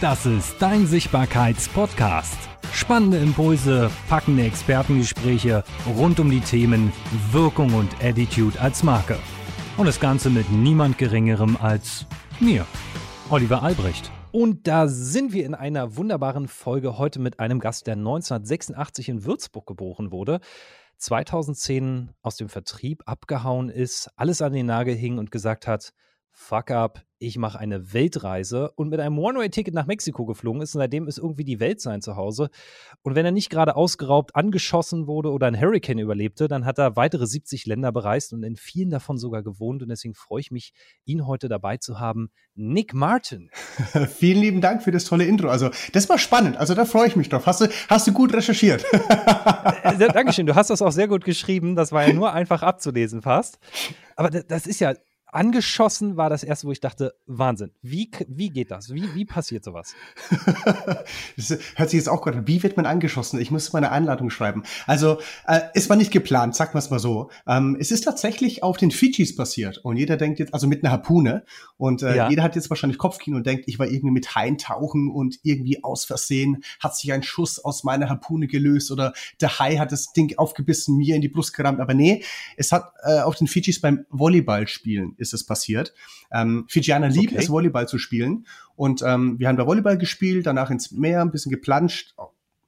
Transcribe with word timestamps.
Das 0.00 0.26
ist 0.26 0.56
dein 0.58 0.86
Sichtbarkeits-Podcast. 0.86 2.36
Spannende 2.72 3.18
Impulse, 3.18 3.90
packende 4.08 4.44
Expertengespräche 4.44 5.62
rund 5.96 6.18
um 6.18 6.30
die 6.30 6.40
Themen 6.40 6.92
Wirkung 7.30 7.72
und 7.74 7.94
Attitude 8.02 8.60
als 8.60 8.82
Marke. 8.82 9.16
Und 9.76 9.86
das 9.86 10.00
Ganze 10.00 10.30
mit 10.30 10.50
niemand 10.50 10.98
Geringerem 10.98 11.56
als 11.56 12.06
mir, 12.40 12.66
Oliver 13.30 13.62
Albrecht. 13.62 14.10
Und 14.32 14.66
da 14.66 14.88
sind 14.88 15.32
wir 15.32 15.46
in 15.46 15.54
einer 15.54 15.96
wunderbaren 15.96 16.48
Folge 16.48 16.98
heute 16.98 17.20
mit 17.20 17.38
einem 17.38 17.60
Gast, 17.60 17.86
der 17.86 17.94
1986 17.94 19.08
in 19.08 19.24
Würzburg 19.24 19.64
geboren 19.64 20.10
wurde. 20.10 20.40
2010 20.98 22.10
aus 22.20 22.36
dem 22.36 22.48
Vertrieb 22.48 23.04
abgehauen 23.06 23.68
ist, 23.68 24.10
alles 24.16 24.42
an 24.42 24.52
den 24.52 24.66
Nagel 24.66 24.96
hing 24.96 25.18
und 25.18 25.30
gesagt 25.30 25.68
hat, 25.68 25.92
fuck 26.34 26.70
up, 26.70 27.00
ich 27.18 27.38
mache 27.38 27.58
eine 27.58 27.94
Weltreise 27.94 28.70
und 28.72 28.90
mit 28.90 29.00
einem 29.00 29.18
One-Way-Ticket 29.18 29.72
nach 29.72 29.86
Mexiko 29.86 30.26
geflogen 30.26 30.60
ist 30.60 30.74
und 30.74 30.80
seitdem 30.80 31.06
ist 31.06 31.18
irgendwie 31.18 31.44
die 31.44 31.60
Welt 31.60 31.80
sein 31.80 32.02
Zuhause. 32.02 32.50
Und 33.02 33.14
wenn 33.14 33.24
er 33.24 33.30
nicht 33.30 33.50
gerade 33.50 33.76
ausgeraubt, 33.76 34.34
angeschossen 34.34 35.06
wurde 35.06 35.30
oder 35.30 35.46
ein 35.46 35.58
Hurricane 35.58 36.00
überlebte, 36.00 36.48
dann 36.48 36.64
hat 36.64 36.78
er 36.78 36.96
weitere 36.96 37.26
70 37.26 37.66
Länder 37.66 37.92
bereist 37.92 38.32
und 38.32 38.42
in 38.42 38.56
vielen 38.56 38.90
davon 38.90 39.16
sogar 39.16 39.42
gewohnt. 39.42 39.82
Und 39.82 39.88
deswegen 39.88 40.14
freue 40.14 40.40
ich 40.40 40.50
mich, 40.50 40.72
ihn 41.04 41.26
heute 41.26 41.48
dabei 41.48 41.76
zu 41.76 41.98
haben. 42.00 42.30
Nick 42.54 42.94
Martin. 42.94 43.50
Vielen 44.16 44.40
lieben 44.40 44.60
Dank 44.60 44.82
für 44.82 44.92
das 44.92 45.04
tolle 45.04 45.24
Intro. 45.24 45.48
Also, 45.48 45.70
das 45.92 46.08
war 46.08 46.18
spannend. 46.18 46.56
Also, 46.56 46.74
da 46.74 46.84
freue 46.84 47.08
ich 47.08 47.16
mich 47.16 47.28
drauf. 47.28 47.46
Hast 47.46 47.60
du, 47.60 47.68
hast 47.88 48.06
du 48.06 48.12
gut 48.12 48.32
recherchiert? 48.32 48.84
äh, 49.82 49.96
Dankeschön. 50.12 50.46
Du 50.46 50.54
hast 50.54 50.70
das 50.70 50.82
auch 50.82 50.92
sehr 50.92 51.08
gut 51.08 51.24
geschrieben. 51.24 51.74
Das 51.74 51.90
war 51.90 52.06
ja 52.06 52.12
nur 52.12 52.32
einfach 52.32 52.62
abzulesen 52.62 53.22
fast. 53.22 53.58
Aber 54.14 54.30
das 54.30 54.66
ist 54.66 54.80
ja 54.80 54.94
angeschossen 55.34 56.16
war 56.16 56.30
das 56.30 56.44
erste, 56.44 56.66
wo 56.66 56.72
ich 56.72 56.80
dachte, 56.80 57.14
Wahnsinn, 57.26 57.72
wie, 57.82 58.10
wie 58.28 58.50
geht 58.50 58.70
das? 58.70 58.92
Wie, 58.92 59.14
wie 59.14 59.24
passiert 59.24 59.64
sowas? 59.64 59.94
das 61.36 61.58
hört 61.74 61.90
sich 61.90 61.98
jetzt 61.98 62.08
auch 62.08 62.22
gut 62.22 62.34
an. 62.34 62.46
Wie 62.46 62.62
wird 62.62 62.76
man 62.76 62.86
angeschossen? 62.86 63.40
Ich 63.40 63.50
muss 63.50 63.72
meine 63.72 63.90
Einladung 63.90 64.30
schreiben. 64.30 64.62
Also, 64.86 65.18
äh, 65.46 65.60
es 65.74 65.90
war 65.90 65.96
nicht 65.96 66.10
geplant, 66.10 66.54
sagen 66.54 66.74
wir 66.74 66.78
es 66.78 66.90
mal 66.90 66.98
so. 66.98 67.30
Ähm, 67.46 67.76
es 67.80 67.90
ist 67.90 68.02
tatsächlich 68.02 68.62
auf 68.62 68.76
den 68.76 68.90
Fidschis 68.90 69.34
passiert. 69.34 69.78
Und 69.78 69.96
jeder 69.96 70.16
denkt 70.16 70.38
jetzt, 70.38 70.54
also 70.54 70.66
mit 70.66 70.84
einer 70.84 70.92
Harpune. 70.92 71.44
Und 71.76 72.02
äh, 72.02 72.16
ja. 72.16 72.30
jeder 72.30 72.42
hat 72.42 72.54
jetzt 72.54 72.70
wahrscheinlich 72.70 72.98
Kopfkino 72.98 73.36
und 73.36 73.46
denkt, 73.46 73.64
ich 73.66 73.78
war 73.78 73.86
irgendwie 73.86 74.12
mit 74.12 74.34
Haien 74.34 74.58
tauchen 74.58 75.10
und 75.10 75.38
irgendwie 75.42 75.82
aus 75.82 76.04
Versehen 76.04 76.62
hat 76.80 76.96
sich 76.96 77.12
ein 77.12 77.22
Schuss 77.22 77.58
aus 77.58 77.84
meiner 77.84 78.08
Harpune 78.08 78.46
gelöst 78.46 78.90
oder 78.90 79.12
der 79.40 79.58
Hai 79.58 79.76
hat 79.78 79.90
das 79.90 80.12
Ding 80.12 80.36
aufgebissen, 80.38 80.96
mir 80.96 81.16
in 81.16 81.22
die 81.22 81.28
Brust 81.28 81.54
gerammt. 81.54 81.80
Aber 81.80 81.94
nee, 81.94 82.22
es 82.56 82.72
hat 82.72 82.92
äh, 83.02 83.20
auf 83.20 83.34
den 83.36 83.46
Fidschis 83.46 83.80
beim 83.80 84.06
Volleyballspielen 84.10 85.14
ist 85.24 85.34
es 85.34 85.44
passiert. 85.44 85.92
Ähm, 86.30 86.66
Fijianer 86.68 87.08
lieben 87.08 87.34
okay. 87.34 87.42
es, 87.42 87.50
Volleyball 87.50 87.88
zu 87.88 87.98
spielen. 87.98 88.46
Und 88.76 89.02
ähm, 89.02 89.38
wir 89.38 89.48
haben 89.48 89.56
da 89.56 89.66
Volleyball 89.66 89.98
gespielt, 89.98 90.46
danach 90.46 90.70
ins 90.70 90.92
Meer, 90.92 91.22
ein 91.22 91.32
bisschen 91.32 91.50
geplanscht, 91.50 92.14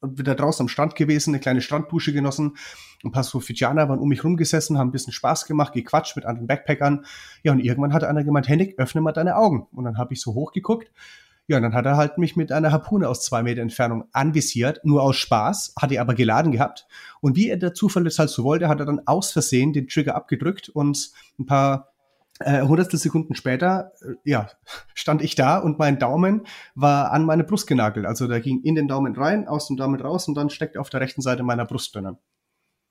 wieder 0.03 0.35
draußen 0.35 0.65
am 0.65 0.69
Strand 0.69 0.95
gewesen, 0.95 1.31
eine 1.31 1.41
kleine 1.41 1.61
Stranddusche 1.61 2.13
genossen. 2.13 2.57
Ein 3.05 3.13
paar 3.13 3.23
so 3.23 3.41
Fijianer 3.41 3.89
waren 3.89 3.99
um 3.99 4.09
mich 4.09 4.25
rumgesessen, 4.25 4.79
haben 4.79 4.89
ein 4.89 4.93
bisschen 4.93 5.13
Spaß 5.13 5.47
gemacht, 5.47 5.73
gequatscht 5.73 6.17
mit 6.17 6.25
anderen 6.25 6.47
Backpackern. 6.47 7.05
Ja, 7.43 7.53
und 7.53 7.61
irgendwann 7.61 7.93
hat 7.93 8.05
einer 8.05 8.25
gemeint, 8.25 8.49
Henrik, 8.49 8.79
öffne 8.79 9.01
mal 9.01 9.13
deine 9.13 9.37
Augen. 9.37 9.67
Und 9.73 9.85
dann 9.85 9.99
habe 9.99 10.15
ich 10.15 10.21
so 10.21 10.35
hochgeguckt. 10.35 10.91
Ja, 11.49 11.59
und 11.59 11.63
dann 11.63 11.75
hat 11.75 11.87
er 11.87 11.97
halt 11.97 12.19
mich 12.19 12.35
mit 12.35 12.51
einer 12.51 12.73
Harpune 12.73 13.09
aus 13.09 13.25
zwei 13.25 13.45
Meter 13.45 13.63
Entfernung 13.63 14.05
anvisiert, 14.13 14.81
nur 14.85 15.03
aus 15.03 15.17
Spaß, 15.17 15.75
hat 15.81 15.93
er 15.93 16.01
aber 16.01 16.15
geladen 16.15 16.51
gehabt. 16.51 16.89
Und 17.21 17.37
wie 17.37 17.49
er 17.49 17.57
der 17.57 17.73
Zufall 17.73 18.03
das 18.03 18.19
halt 18.19 18.31
so 18.31 18.43
wollte, 18.43 18.69
hat 18.69 18.81
er 18.81 18.87
dann 18.87 19.03
aus 19.07 19.31
Versehen 19.31 19.73
den 19.73 19.87
Trigger 19.87 20.17
abgedrückt 20.17 20.69
und 20.69 21.13
ein 21.39 21.47
paar 21.47 21.93
äh, 22.41 22.63
hundertstel 22.63 22.99
Sekunden 22.99 23.35
später, 23.35 23.93
äh, 24.03 24.15
ja, 24.25 24.49
stand 24.95 25.23
ich 25.23 25.35
da 25.35 25.59
und 25.59 25.79
mein 25.79 25.99
Daumen 25.99 26.47
war 26.75 27.13
an 27.13 27.25
meine 27.25 27.45
Brust 27.45 27.67
genagelt. 27.67 28.07
Also 28.07 28.29
der 28.29 28.41
ging 28.41 28.61
in 28.63 28.75
den 28.75 28.89
Daumen 28.89 29.15
rein, 29.15 29.49
aus 29.49 29.69
dem 29.69 29.77
Daumen 29.77 30.01
raus 30.01 30.29
und 30.29 30.35
dann 30.35 30.51
steckt 30.51 30.77
auf 30.77 30.91
der 30.91 31.01
rechten 31.01 31.23
Seite 31.23 31.43
meiner 31.43 31.65
Brust 31.65 31.95
drinnen. 31.95 32.19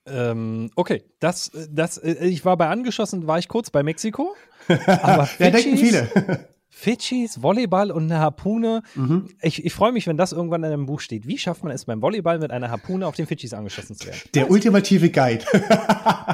Ähm, 0.07 0.69
okay, 0.75 1.03
das, 1.19 1.51
das, 1.69 1.97
äh, 1.97 2.25
ich 2.25 2.45
war 2.45 2.57
bei 2.57 2.67
angeschossen, 2.67 3.27
war 3.27 3.39
ich 3.39 3.47
kurz 3.47 3.69
bei 3.69 3.83
Mexiko. 3.83 4.35
Aber 4.67 5.27
ja, 5.39 5.49
denken 5.49 5.77
viele. 5.77 6.09
Fidschis, 6.69 7.41
Volleyball 7.41 7.89
und 7.89 8.11
eine 8.11 8.19
Harpune. 8.19 8.81
Mhm. 8.95 9.29
Ich, 9.41 9.63
ich 9.63 9.73
freue 9.73 9.93
mich, 9.93 10.07
wenn 10.07 10.17
das 10.17 10.33
irgendwann 10.33 10.63
in 10.63 10.73
einem 10.73 10.85
Buch 10.87 10.99
steht. 10.99 11.25
Wie 11.25 11.37
schafft 11.37 11.63
man 11.63 11.71
es 11.71 11.85
beim 11.85 12.01
Volleyball 12.01 12.37
mit 12.37 12.51
einer 12.51 12.69
Harpune 12.69 13.07
auf 13.07 13.15
den 13.15 13.27
Fidschis 13.27 13.53
angeschossen 13.53 13.95
zu 13.95 14.07
werden? 14.07 14.19
Der 14.33 14.51
ultimative 14.51 15.09
Guide. 15.09 15.45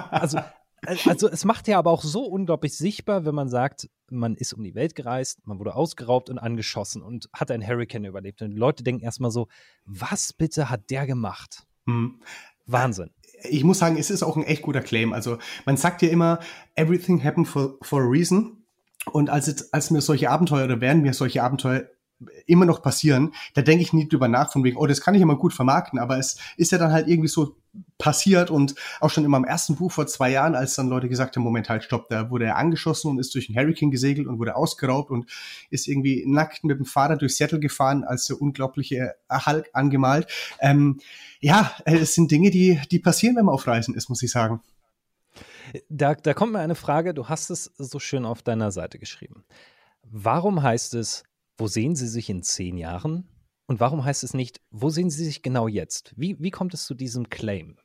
also, 0.09 0.39
also 1.05 1.29
es 1.29 1.45
macht 1.45 1.67
ja 1.67 1.77
aber 1.77 1.91
auch 1.91 2.03
so 2.03 2.25
unglaublich 2.25 2.75
sichtbar, 2.75 3.25
wenn 3.25 3.35
man 3.35 3.49
sagt, 3.49 3.89
man 4.09 4.35
ist 4.35 4.53
um 4.53 4.63
die 4.63 4.75
Welt 4.75 4.95
gereist, 4.95 5.45
man 5.45 5.59
wurde 5.59 5.75
ausgeraubt 5.75 6.29
und 6.29 6.39
angeschossen 6.39 7.01
und 7.01 7.29
hat 7.33 7.51
einen 7.51 7.65
Hurricane 7.65 8.05
überlebt. 8.05 8.41
Und 8.41 8.51
die 8.51 8.57
Leute 8.57 8.83
denken 8.83 9.03
erstmal 9.03 9.31
so, 9.31 9.47
was 9.85 10.33
bitte 10.33 10.69
hat 10.69 10.89
der 10.89 11.05
gemacht? 11.05 11.65
Mhm. 11.85 12.19
Wahnsinn. 12.65 13.11
Ich 13.43 13.63
muss 13.63 13.79
sagen, 13.79 13.97
es 13.97 14.09
ist 14.09 14.23
auch 14.23 14.37
ein 14.37 14.43
echt 14.43 14.61
guter 14.61 14.81
Claim. 14.81 15.13
Also 15.13 15.37
man 15.65 15.77
sagt 15.77 16.01
ja 16.01 16.09
immer, 16.09 16.39
everything 16.75 17.23
happened 17.23 17.47
for, 17.47 17.77
for 17.81 18.01
a 18.01 18.07
reason. 18.07 18.57
Und 19.11 19.29
als, 19.29 19.47
jetzt, 19.47 19.73
als 19.73 19.89
mir 19.89 20.01
solche 20.01 20.29
Abenteuer 20.29 20.65
oder 20.65 20.79
werden 20.79 21.01
mir 21.01 21.13
solche 21.13 21.41
Abenteuer 21.41 21.85
immer 22.45 22.65
noch 22.65 22.81
passieren, 22.81 23.33
da 23.53 23.61
denke 23.61 23.83
ich 23.83 23.93
nie 23.93 24.07
drüber 24.07 24.27
nach, 24.27 24.51
von 24.51 24.63
wegen, 24.63 24.77
oh, 24.77 24.85
das 24.85 25.01
kann 25.01 25.15
ich 25.15 25.21
immer 25.21 25.35
gut 25.35 25.53
vermarkten, 25.53 25.99
aber 25.99 26.17
es 26.17 26.37
ist 26.57 26.71
ja 26.71 26.77
dann 26.77 26.91
halt 26.91 27.07
irgendwie 27.07 27.29
so 27.29 27.55
passiert 27.97 28.49
und 28.49 28.75
auch 28.99 29.09
schon 29.09 29.23
in 29.23 29.31
meinem 29.31 29.45
ersten 29.45 29.75
Buch 29.75 29.91
vor 29.91 30.07
zwei 30.07 30.31
Jahren, 30.31 30.55
als 30.55 30.75
dann 30.75 30.89
Leute 30.89 31.07
gesagt 31.07 31.35
haben, 31.35 31.43
Moment, 31.43 31.69
halt, 31.69 31.83
stopp, 31.83 32.09
da 32.09 32.29
wurde 32.29 32.45
er 32.45 32.57
angeschossen 32.57 33.09
und 33.09 33.19
ist 33.19 33.33
durch 33.33 33.47
einen 33.47 33.57
Hurricane 33.57 33.91
gesegelt 33.91 34.27
und 34.27 34.39
wurde 34.39 34.55
ausgeraubt 34.55 35.11
und 35.11 35.29
ist 35.69 35.87
irgendwie 35.87 36.25
nackt 36.27 36.63
mit 36.63 36.77
dem 36.79 36.85
Fahrrad 36.85 37.21
durch 37.21 37.35
Seattle 37.35 37.59
gefahren, 37.59 38.03
als 38.03 38.25
der 38.25 38.41
unglaubliche 38.41 39.15
Hulk 39.29 39.69
angemalt. 39.73 40.27
Ähm, 40.59 40.99
ja, 41.39 41.71
es 41.85 42.15
sind 42.15 42.31
Dinge, 42.31 42.51
die, 42.51 42.81
die 42.91 42.99
passieren, 42.99 43.35
wenn 43.35 43.45
man 43.45 43.55
auf 43.55 43.67
Reisen 43.67 43.95
ist, 43.95 44.09
muss 44.09 44.23
ich 44.23 44.31
sagen. 44.31 44.61
Da, 45.87 46.15
da 46.15 46.33
kommt 46.33 46.51
mir 46.51 46.59
eine 46.59 46.75
Frage, 46.75 47.13
du 47.13 47.29
hast 47.29 47.49
es 47.49 47.71
so 47.77 47.99
schön 47.99 48.25
auf 48.25 48.41
deiner 48.41 48.71
Seite 48.71 48.99
geschrieben. 48.99 49.45
Warum 50.03 50.61
heißt 50.61 50.93
es 50.95 51.23
wo 51.57 51.67
sehen 51.67 51.95
Sie 51.95 52.07
sich 52.07 52.29
in 52.29 52.43
zehn 52.43 52.77
Jahren? 52.77 53.27
Und 53.67 53.79
warum 53.79 54.03
heißt 54.03 54.23
es 54.23 54.33
nicht, 54.33 54.61
wo 54.69 54.89
sehen 54.89 55.09
Sie 55.09 55.23
sich 55.23 55.43
genau 55.43 55.67
jetzt? 55.67 56.13
Wie, 56.17 56.37
wie 56.39 56.51
kommt 56.51 56.73
es 56.73 56.85
zu 56.85 56.93
diesem 56.93 57.29
Claim? 57.29 57.77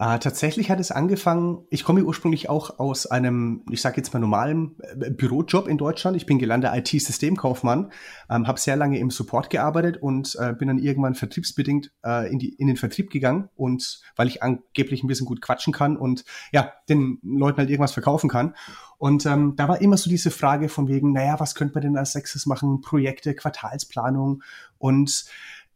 Äh, 0.00 0.18
tatsächlich 0.18 0.70
hat 0.70 0.80
es 0.80 0.92
angefangen, 0.92 1.66
ich 1.68 1.84
komme 1.84 2.02
ursprünglich 2.02 2.48
auch 2.48 2.78
aus 2.78 3.06
einem, 3.06 3.62
ich 3.70 3.82
sage 3.82 3.98
jetzt 3.98 4.14
mal 4.14 4.20
normalen 4.20 4.76
äh, 4.98 5.10
Bürojob 5.10 5.68
in 5.68 5.78
Deutschland. 5.78 6.16
Ich 6.16 6.26
bin 6.26 6.38
gelernter 6.38 6.74
IT-Systemkaufmann, 6.74 7.92
ähm, 8.30 8.46
habe 8.46 8.58
sehr 8.58 8.76
lange 8.76 8.98
im 8.98 9.10
Support 9.10 9.50
gearbeitet 9.50 9.98
und 9.98 10.36
äh, 10.40 10.54
bin 10.54 10.68
dann 10.68 10.78
irgendwann 10.78 11.14
vertriebsbedingt 11.14 11.92
äh, 12.02 12.32
in, 12.32 12.38
die, 12.38 12.54
in 12.54 12.68
den 12.68 12.76
Vertrieb 12.76 13.10
gegangen 13.10 13.50
und 13.56 14.00
weil 14.16 14.28
ich 14.28 14.42
angeblich 14.42 15.02
ein 15.02 15.06
bisschen 15.06 15.26
gut 15.26 15.42
quatschen 15.42 15.72
kann 15.72 15.98
und 15.98 16.24
ja, 16.50 16.72
den 16.88 17.18
Leuten 17.22 17.58
halt 17.58 17.68
irgendwas 17.68 17.92
verkaufen 17.92 18.30
kann. 18.30 18.54
Und 18.96 19.26
ähm, 19.26 19.54
da 19.56 19.68
war 19.68 19.80
immer 19.80 19.96
so 19.96 20.08
diese 20.08 20.30
Frage 20.30 20.68
von 20.68 20.88
wegen, 20.88 21.12
naja, 21.12 21.40
was 21.40 21.54
könnte 21.54 21.74
man 21.74 21.82
denn 21.82 21.96
als 21.96 22.12
Sexes 22.12 22.46
machen? 22.46 22.80
Projekte, 22.80 23.34
Quartalsplanung 23.34 24.42
und 24.78 25.24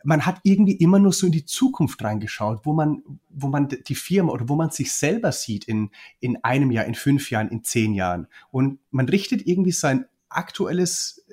man 0.05 0.27
hat 0.27 0.41
irgendwie 0.43 0.77
immer 0.77 0.99
nur 0.99 1.13
so 1.13 1.27
in 1.27 1.33
die 1.33 1.47
Zukunft 1.47 2.03
reingeschaut, 2.03 2.61
wo 2.65 2.73
man, 2.73 3.03
wo 3.31 3.49
man 3.49 3.69
die 3.69 3.95
Firma 3.95 4.33
oder 4.33 4.49
wo 4.49 4.55
man 4.55 4.71
sich 4.71 4.93
selber 4.93 5.33
sieht 5.33 5.65
in, 5.65 5.91
in 6.21 6.43
einem 6.45 6.71
Jahr, 6.71 6.85
in 6.85 6.95
fünf 6.95 7.31
Jahren, 7.31 7.49
in 7.49 7.65
zehn 7.65 7.95
Jahren. 7.95 8.29
Und 8.51 8.79
man 8.91 9.09
richtet 9.09 9.47
irgendwie 9.47 9.73
sein 9.73 10.05
aktuelles 10.29 11.27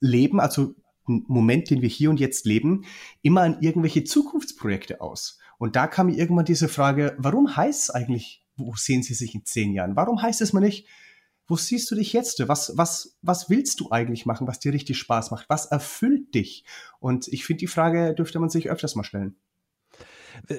Leben, 0.00 0.40
also 0.40 0.74
einen 1.06 1.24
Moment, 1.28 1.70
den 1.70 1.82
wir 1.82 1.88
hier 1.88 2.10
und 2.10 2.18
jetzt 2.18 2.46
leben, 2.46 2.84
immer 3.22 3.42
an 3.42 3.58
irgendwelche 3.60 4.04
Zukunftsprojekte 4.04 5.00
aus. 5.00 5.38
Und 5.58 5.76
da 5.76 5.86
kam 5.86 6.06
mir 6.06 6.16
irgendwann 6.16 6.44
diese 6.44 6.68
Frage, 6.68 7.14
warum 7.18 7.56
heißt 7.56 7.84
es 7.84 7.90
eigentlich, 7.90 8.44
wo 8.56 8.74
sehen 8.74 9.02
Sie 9.02 9.14
sich 9.14 9.34
in 9.34 9.44
zehn 9.44 9.72
Jahren? 9.72 9.96
Warum 9.96 10.20
heißt 10.20 10.40
es 10.40 10.52
mal 10.52 10.60
nicht, 10.60 10.86
wo 11.46 11.56
siehst 11.56 11.90
du 11.90 11.94
dich 11.94 12.12
jetzt? 12.12 12.46
Was, 12.48 12.76
was, 12.76 13.16
was 13.22 13.48
willst 13.48 13.80
du 13.80 13.90
eigentlich 13.90 14.26
machen, 14.26 14.46
was 14.46 14.58
dir 14.58 14.72
richtig 14.72 14.98
Spaß 14.98 15.30
macht? 15.30 15.48
Was 15.48 15.66
erfüllt 15.66 16.34
dich? 16.34 16.64
Und 16.98 17.28
ich 17.28 17.44
finde, 17.44 17.60
die 17.60 17.66
Frage 17.66 18.14
dürfte 18.14 18.38
man 18.38 18.50
sich 18.50 18.70
öfters 18.70 18.96
mal 18.96 19.04
stellen. 19.04 19.36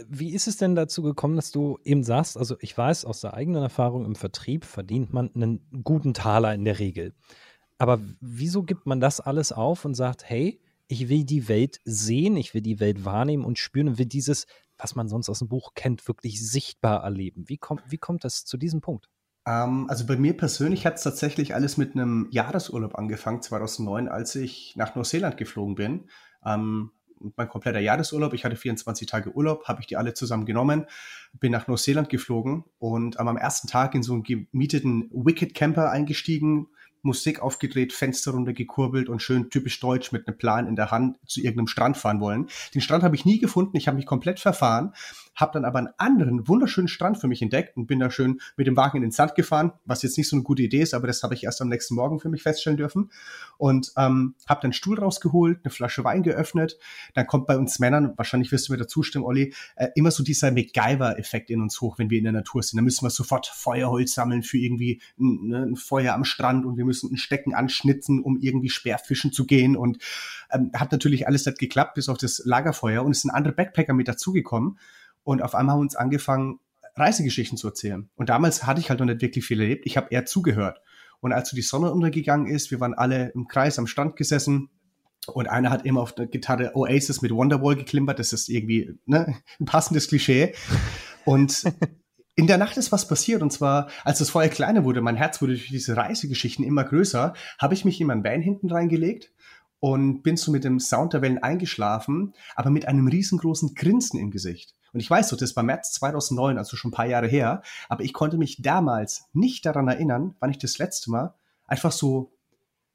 Wie 0.08 0.34
ist 0.34 0.48
es 0.48 0.58
denn 0.58 0.76
dazu 0.76 1.04
gekommen, 1.04 1.36
dass 1.36 1.52
du 1.52 1.78
eben 1.84 2.04
sagst, 2.04 2.38
also 2.38 2.56
ich 2.62 2.76
weiß 2.76 3.06
aus 3.06 3.22
der 3.22 3.34
eigenen 3.34 3.62
Erfahrung 3.62 4.06
im 4.06 4.16
Vertrieb 4.16 4.66
verdient 4.66 5.14
man 5.14 5.30
einen 5.36 5.84
guten 5.84 6.14
Taler 6.14 6.54
in 6.54 6.66
der 6.66 6.80
Regel. 6.80 7.14
Aber 7.78 8.00
wieso 8.20 8.64
gibt 8.64 8.88
man 8.88 9.00
das 9.00 9.20
alles 9.20 9.52
auf 9.52 9.86
und 9.86 9.94
sagt, 9.94 10.28
hey, 10.28 10.60
ich 10.88 11.10
will 11.10 11.26
die 11.26 11.48
Welt 11.48 11.80
sehen, 11.84 12.38
ich 12.38 12.54
will 12.54 12.62
die 12.62 12.80
Welt 12.80 13.06
wahrnehmen 13.06 13.46
und 13.46 13.60
spüren 13.60 13.90
und 13.90 13.98
will 13.98 14.06
dieses, 14.06 14.48
was 14.78 14.96
man 14.96 15.10
sonst 15.10 15.30
aus 15.30 15.40
dem 15.40 15.50
Buch 15.50 15.74
kennt, 15.76 16.08
wirklich 16.08 16.44
sichtbar 16.50 17.04
erleben? 17.04 17.48
Wie 17.48 17.58
kommt, 17.58 17.84
wie 17.88 17.98
kommt 17.98 18.24
das 18.24 18.46
zu 18.46 18.58
diesem 18.58 18.82
Punkt? 18.82 19.10
Ähm, 19.48 19.90
also 19.90 20.06
bei 20.06 20.18
mir 20.18 20.36
persönlich 20.36 20.86
hat 20.86 20.96
es 20.96 21.04
tatsächlich 21.04 21.56
alles 21.56 21.78
mit 21.78 21.96
einem 21.96 22.28
Jahresurlaub 22.32 22.96
angefangen, 22.96 23.42
2009, 23.42 24.10
als 24.10 24.36
ich 24.36 24.74
nach 24.76 24.96
Neuseeland 24.96 25.38
geflogen 25.38 25.76
bin. 25.76 26.10
Ähm, 26.46 26.92
mein 27.36 27.50
kompletter 27.50 27.80
Jahresurlaub, 27.80 28.34
ich 28.34 28.46
hatte 28.46 28.56
24 28.56 29.08
Tage 29.08 29.32
Urlaub, 29.32 29.68
habe 29.68 29.82
ich 29.82 29.88
die 29.88 29.98
alle 29.98 30.14
zusammen 30.14 30.46
genommen, 30.46 30.86
bin 31.40 31.52
nach 31.52 31.68
Neuseeland 31.68 32.10
geflogen 32.10 32.66
und 32.78 33.20
am 33.20 33.38
ersten 33.38 33.68
Tag 33.68 33.96
in 33.96 34.04
so 34.04 34.14
einen 34.14 34.24
gemieteten 34.24 35.10
Wicked 35.12 35.56
Camper 35.56 35.90
eingestiegen, 35.90 36.68
Musik 37.02 37.40
aufgedreht, 37.40 37.94
Fenster 37.94 38.32
runtergekurbelt 38.32 39.10
und 39.10 39.22
schön 39.22 39.50
typisch 39.50 39.80
deutsch 39.80 40.12
mit 40.12 40.28
einem 40.28 40.38
Plan 40.38 40.68
in 40.68 40.76
der 40.76 40.92
Hand 40.92 41.18
zu 41.26 41.40
irgendeinem 41.40 41.68
Strand 41.68 41.98
fahren 41.98 42.20
wollen. 42.20 42.50
Den 42.76 42.82
Strand 42.82 43.04
habe 43.04 43.16
ich 43.16 43.26
nie 43.26 43.40
gefunden, 43.40 43.78
ich 43.78 43.88
habe 43.88 43.98
mich 43.98 44.06
komplett 44.06 44.40
verfahren, 44.40 44.94
habe 45.38 45.54
dann 45.54 45.66
aber 45.66 45.80
einen 45.80 45.90
anderen 45.98 46.48
wunderschönen 46.48 46.88
Strand 46.88 47.20
für 47.20 47.28
mich 47.28 47.42
entdeckt 47.42 47.78
und 47.78 47.86
bin 47.86 48.00
da 48.00 48.12
schön 48.12 48.42
mit 48.58 48.68
dem 48.68 48.76
Wagen 48.76 48.98
in 48.98 49.04
den 49.04 49.12
Sand 49.12 49.36
gefahren, 49.36 49.72
was 49.86 50.02
jetzt 50.02 50.18
nicht 50.18 50.28
so 50.28 50.36
eine 50.36 50.44
gute 50.44 50.64
Idee 50.64 50.82
ist, 50.82 50.94
aber 50.94 51.08
das 51.08 51.24
habe 51.24 51.36
ich 51.36 51.44
erst 51.44 51.62
am 51.62 51.70
nächsten 51.70 51.96
Morgen 51.96 52.20
für 52.20 52.28
mich 52.28 52.42
feststellen 52.42 52.78
dürfen 52.78 53.12
und 53.58 53.92
ähm, 53.98 54.36
habe 54.48 54.62
dann 54.62 54.74
Stuhl 54.74 55.00
rausgeholt, 55.00 55.60
eine 55.64 55.72
Flasche 55.72 56.04
Wein 56.04 56.24
geöffnet. 56.24 56.78
Dann 57.14 57.28
kommt 57.28 57.46
bei 57.46 57.58
uns 57.58 57.80
Männern, 57.80 58.14
wahrscheinlich 58.18 58.52
wirst 58.52 58.68
du 58.68 58.74
mir 58.74 58.80
da 58.80 58.88
zustimmen, 58.88 59.26
Olli, 59.26 59.54
äh, 59.76 59.90
immer 59.96 60.10
so 60.10 60.24
dieser 60.24 60.52
MacGyver-Effekt 60.52 61.52
in 61.52 61.62
uns 61.62 61.80
hoch, 61.82 62.00
wenn 62.00 62.10
wir 62.10 62.18
in 62.18 62.24
der 62.24 62.34
Natur 62.34 62.64
sind. 62.64 62.78
Da 62.78 62.84
müssen 62.84 63.06
wir 63.06 63.12
sofort 63.12 63.46
Feuerholz 63.46 64.16
sammeln 64.16 64.42
für 64.42 64.58
irgendwie 64.58 65.02
ein, 65.20 65.48
ne, 65.48 65.64
ein 65.64 65.76
Feuer 65.76 66.16
am 66.16 66.24
Strand 66.24 66.66
und 66.66 66.78
wir 66.78 66.86
müssen 66.86 67.14
ein 67.14 67.18
Stecken 67.18 67.54
anschnitzen, 67.54 68.24
um 68.24 68.40
irgendwie 68.40 68.70
Sperrfischen 68.70 69.32
zu 69.32 69.46
gehen 69.46 69.78
und 69.78 70.00
ähm, 70.52 70.72
hat 70.74 70.92
natürlich 70.92 71.28
alles 71.28 71.46
nicht 71.46 71.60
geklappt, 71.60 71.94
bis 71.94 72.10
auf 72.10 72.18
das 72.18 72.42
Lagerfeuer 72.44 73.04
und 73.04 73.12
es 73.12 73.22
sind 73.22 73.32
andere 73.32 73.54
Backpacker 73.54 73.94
mit 73.94 74.08
dazugekommen 74.08 74.78
und 75.28 75.42
auf 75.42 75.56
einmal 75.56 75.74
haben 75.74 75.82
uns 75.82 75.98
angefangen, 75.98 76.60
Reisegeschichten 76.96 77.58
zu 77.58 77.68
erzählen. 77.68 78.10
Und 78.16 78.30
damals 78.30 78.66
hatte 78.66 78.80
ich 78.80 78.90
halt 78.90 79.02
noch 79.02 79.06
nicht 79.06 79.22
wirklich 79.22 79.46
viel 79.46 79.60
erlebt. 79.60 79.86
Ich 79.86 79.98
habe 79.98 80.08
eher 80.10 80.26
zugehört. 80.26 80.80
Und 81.20 81.34
als 81.34 81.50
so 81.50 81.56
die 81.58 81.62
Sonne 81.62 81.92
untergegangen 81.92 82.48
ist, 82.48 82.72
wir 82.72 82.80
waren 82.80 82.94
alle 82.94 83.32
im 83.36 83.48
Kreis 83.48 83.78
am 83.78 83.88
Strand 83.88 84.16
gesessen, 84.16 84.70
und 85.34 85.50
einer 85.50 85.72
hat 85.72 85.86
immer 85.86 86.00
auf 86.00 86.16
der 86.16 86.28
Gitarre 86.28 86.72
Oasis 86.74 87.22
mit 87.22 87.32
Wonderwall 87.32 87.76
geklimpert. 87.76 88.18
Das 88.18 88.32
ist 88.32 88.48
irgendwie 88.48 88.98
ne, 89.06 89.36
ein 89.60 89.66
passendes 89.66 90.08
Klischee. 90.08 90.54
Und 91.26 91.66
in 92.36 92.48
der 92.48 92.58
Nacht 92.58 92.78
ist 92.78 92.94
was 92.94 93.10
passiert. 93.10 93.42
Und 93.42 93.52
zwar, 93.52 93.90
als 94.06 94.20
das 94.20 94.30
Feuer 94.30 94.48
kleiner 94.48 94.86
wurde, 94.86 95.02
mein 95.02 95.18
Herz 95.18 95.42
wurde 95.42 95.56
durch 95.56 95.68
diese 95.68 95.98
Reisegeschichten 95.98 96.64
immer 96.64 96.86
größer, 96.86 97.34
habe 97.60 97.74
ich 97.74 97.84
mich 97.84 98.00
in 98.00 98.08
mein 98.08 98.24
Van 98.24 98.42
hinten 98.42 98.72
reingelegt 98.72 99.34
und 99.82 100.24
bin 100.24 100.38
so 100.38 100.50
mit 100.50 100.64
dem 100.64 100.80
Sound 100.80 101.12
der 101.12 101.22
Wellen 101.22 101.44
eingeschlafen, 101.44 102.34
aber 102.56 102.70
mit 102.70 102.88
einem 102.88 103.08
riesengroßen 103.08 103.76
Grinsen 103.76 104.22
im 104.22 104.32
Gesicht. 104.32 104.77
Und 104.98 105.02
ich 105.02 105.12
weiß 105.12 105.30
so, 105.30 105.36
das 105.36 105.56
war 105.56 105.62
März 105.62 105.92
2009, 105.92 106.58
also 106.58 106.76
schon 106.76 106.90
ein 106.90 106.92
paar 106.92 107.06
Jahre 107.06 107.28
her, 107.28 107.62
aber 107.88 108.04
ich 108.04 108.14
konnte 108.14 108.40
mich 108.40 108.64
damals 108.64 109.26
nicht 109.32 109.64
daran 109.64 109.88
erinnern, 109.88 110.36
wann 110.40 110.50
ich 110.50 110.58
das 110.58 110.80
letzte 110.80 111.12
Mal 111.12 111.36
einfach 111.68 111.92
so, 111.92 112.34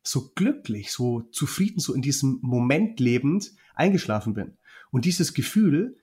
so 0.03 0.33
glücklich, 0.35 0.91
so 0.91 1.21
zufrieden, 1.31 1.79
so 1.79 1.95
in 1.95 2.03
diesem 2.03 2.41
Moment 2.43 2.99
lebend 2.99 3.53
eingeschlafen 3.77 4.35
bin. 4.35 4.57
Und 4.91 5.05
dieses 5.05 5.33
Gefühl, 5.33 5.97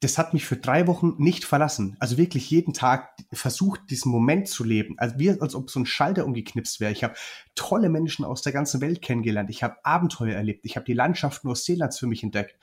das 0.00 0.18
hat 0.18 0.34
mich 0.34 0.46
für 0.46 0.56
drei 0.56 0.88
Wochen 0.88 1.14
nicht 1.18 1.44
verlassen. 1.44 1.96
Also 2.00 2.16
wirklich 2.16 2.50
jeden 2.50 2.74
Tag 2.74 3.14
versucht, 3.32 3.82
diesen 3.88 4.10
Moment 4.10 4.48
zu 4.48 4.64
leben. 4.64 4.98
Also 4.98 5.16
wie 5.20 5.30
als 5.30 5.54
ob 5.54 5.70
so 5.70 5.78
ein 5.78 5.86
Schalter 5.86 6.26
umgeknipst 6.26 6.80
wäre. 6.80 6.90
Ich 6.90 7.04
habe 7.04 7.14
tolle 7.54 7.88
Menschen 7.88 8.24
aus 8.24 8.42
der 8.42 8.52
ganzen 8.52 8.80
Welt 8.80 9.00
kennengelernt. 9.00 9.48
Ich 9.48 9.62
habe 9.62 9.76
Abenteuer 9.84 10.34
erlebt. 10.34 10.64
Ich 10.64 10.74
habe 10.74 10.86
die 10.86 10.92
Landschaften 10.92 11.46
Neuseelands 11.46 12.00
für 12.00 12.08
mich 12.08 12.24
entdeckt. 12.24 12.58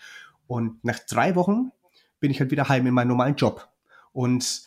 Und 0.47 0.83
nach 0.83 0.99
drei 0.99 1.35
Wochen 1.35 1.71
bin 2.19 2.31
ich 2.31 2.39
halt 2.39 2.51
wieder 2.51 2.69
heim 2.69 2.87
in 2.87 2.93
meinen 2.93 3.09
normalen 3.09 3.35
Job. 3.35 3.67
Und 4.11 4.63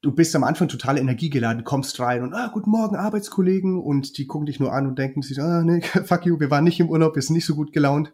du 0.00 0.12
bist 0.12 0.34
am 0.36 0.44
Anfang 0.44 0.68
total 0.68 0.98
energiegeladen, 0.98 1.64
kommst 1.64 1.98
rein 2.00 2.22
und 2.22 2.34
ah, 2.34 2.50
guten 2.52 2.70
Morgen, 2.70 2.96
Arbeitskollegen. 2.96 3.80
Und 3.80 4.18
die 4.18 4.26
gucken 4.26 4.46
dich 4.46 4.60
nur 4.60 4.72
an 4.72 4.86
und 4.86 4.98
denken 4.98 5.22
sich, 5.22 5.40
ah, 5.40 5.62
nee, 5.62 5.80
fuck 6.04 6.26
you, 6.26 6.38
wir 6.38 6.50
waren 6.50 6.64
nicht 6.64 6.80
im 6.80 6.90
Urlaub, 6.90 7.14
wir 7.14 7.22
sind 7.22 7.34
nicht 7.34 7.46
so 7.46 7.54
gut 7.54 7.72
gelaunt. 7.72 8.12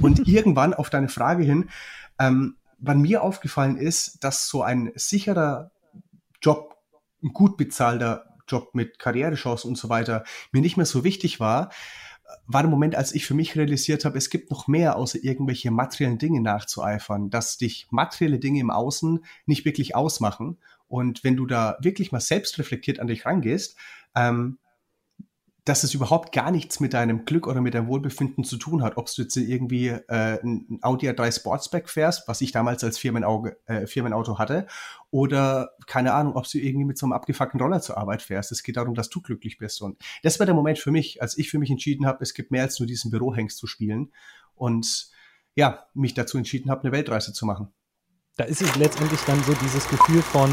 Und 0.00 0.26
irgendwann 0.28 0.74
auf 0.74 0.90
deine 0.90 1.08
Frage 1.08 1.44
hin, 1.44 1.68
ähm, 2.18 2.56
wann 2.78 3.00
mir 3.00 3.22
aufgefallen 3.22 3.76
ist, 3.76 4.22
dass 4.22 4.48
so 4.48 4.62
ein 4.62 4.92
sicherer 4.94 5.70
Job, 6.40 6.76
ein 7.22 7.32
gut 7.32 7.56
bezahlter 7.56 8.24
Job 8.46 8.74
mit 8.74 8.98
Karrierechancen 8.98 9.68
und 9.68 9.76
so 9.76 9.88
weiter 9.88 10.24
mir 10.52 10.62
nicht 10.62 10.76
mehr 10.76 10.86
so 10.86 11.04
wichtig 11.04 11.40
war, 11.40 11.70
war 12.46 12.62
der 12.62 12.70
Moment, 12.70 12.94
als 12.94 13.14
ich 13.14 13.26
für 13.26 13.34
mich 13.34 13.56
realisiert 13.56 14.04
habe, 14.04 14.18
es 14.18 14.30
gibt 14.30 14.50
noch 14.50 14.68
mehr 14.68 14.96
außer 14.96 15.18
irgendwelche 15.22 15.70
materiellen 15.70 16.18
Dinge 16.18 16.40
nachzueifern, 16.40 17.30
dass 17.30 17.58
dich 17.58 17.86
materielle 17.90 18.38
Dinge 18.38 18.60
im 18.60 18.70
Außen 18.70 19.24
nicht 19.46 19.64
wirklich 19.64 19.94
ausmachen. 19.94 20.58
Und 20.88 21.24
wenn 21.24 21.36
du 21.36 21.46
da 21.46 21.76
wirklich 21.80 22.12
mal 22.12 22.20
selbst 22.20 22.58
reflektiert 22.58 23.00
an 23.00 23.06
dich 23.06 23.26
rangehst, 23.26 23.76
ähm, 24.14 24.58
dass 25.68 25.84
es 25.84 25.92
überhaupt 25.92 26.32
gar 26.32 26.50
nichts 26.50 26.80
mit 26.80 26.94
deinem 26.94 27.26
Glück 27.26 27.46
oder 27.46 27.60
mit 27.60 27.74
deinem 27.74 27.88
Wohlbefinden 27.88 28.42
zu 28.42 28.56
tun 28.56 28.82
hat. 28.82 28.96
Ob 28.96 29.14
du 29.14 29.22
jetzt 29.22 29.36
irgendwie 29.36 29.88
äh, 29.88 30.42
ein 30.42 30.78
Audi 30.80 31.10
A3 31.10 31.30
Sportsback 31.30 31.90
fährst, 31.90 32.26
was 32.26 32.40
ich 32.40 32.52
damals 32.52 32.82
als 32.82 32.96
Firmenauge, 32.96 33.58
äh, 33.66 33.86
Firmenauto 33.86 34.38
hatte, 34.38 34.66
oder 35.10 35.72
keine 35.86 36.14
Ahnung, 36.14 36.36
ob 36.36 36.48
du 36.50 36.58
irgendwie 36.58 36.86
mit 36.86 36.96
so 36.96 37.04
einem 37.04 37.12
abgefuckten 37.12 37.60
Roller 37.60 37.82
zur 37.82 37.98
Arbeit 37.98 38.22
fährst. 38.22 38.50
Es 38.50 38.62
geht 38.62 38.78
darum, 38.78 38.94
dass 38.94 39.10
du 39.10 39.20
glücklich 39.20 39.58
bist. 39.58 39.82
Und 39.82 39.98
das 40.22 40.38
war 40.38 40.46
der 40.46 40.54
Moment 40.54 40.78
für 40.78 40.90
mich, 40.90 41.20
als 41.20 41.36
ich 41.36 41.50
für 41.50 41.58
mich 41.58 41.70
entschieden 41.70 42.06
habe, 42.06 42.22
es 42.22 42.32
gibt 42.32 42.50
mehr 42.50 42.62
als 42.62 42.78
nur 42.78 42.86
diesen 42.86 43.10
Bürohengst 43.10 43.58
zu 43.58 43.66
spielen. 43.66 44.12
Und 44.54 45.10
ja, 45.54 45.86
mich 45.92 46.14
dazu 46.14 46.38
entschieden 46.38 46.70
habe, 46.70 46.82
eine 46.82 46.92
Weltreise 46.92 47.34
zu 47.34 47.44
machen. 47.44 47.68
Da 48.36 48.44
ist 48.44 48.62
es 48.62 48.74
letztendlich 48.76 49.20
dann 49.26 49.42
so 49.42 49.52
dieses 49.52 49.86
Gefühl 49.88 50.22
von, 50.22 50.50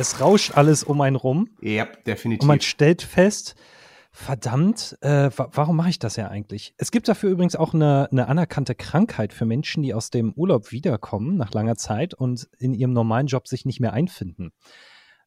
es 0.00 0.20
rauscht 0.20 0.52
alles 0.56 0.84
um 0.84 1.00
einen 1.00 1.16
rum. 1.16 1.48
Ja, 1.60 1.86
definitiv. 2.06 2.42
Und 2.42 2.48
man 2.48 2.60
stellt 2.60 3.02
fest, 3.02 3.54
verdammt, 4.10 4.98
äh, 5.00 5.30
warum 5.36 5.76
mache 5.76 5.90
ich 5.90 5.98
das 5.98 6.16
ja 6.16 6.28
eigentlich? 6.28 6.74
Es 6.76 6.90
gibt 6.90 7.08
dafür 7.08 7.30
übrigens 7.30 7.56
auch 7.56 7.72
eine, 7.72 8.08
eine 8.10 8.26
anerkannte 8.26 8.74
Krankheit 8.74 9.32
für 9.32 9.44
Menschen, 9.44 9.82
die 9.82 9.94
aus 9.94 10.10
dem 10.10 10.32
Urlaub 10.32 10.72
wiederkommen 10.72 11.36
nach 11.36 11.52
langer 11.52 11.76
Zeit 11.76 12.14
und 12.14 12.48
in 12.58 12.74
ihrem 12.74 12.92
normalen 12.92 13.28
Job 13.28 13.46
sich 13.46 13.64
nicht 13.64 13.80
mehr 13.80 13.92
einfinden. 13.92 14.50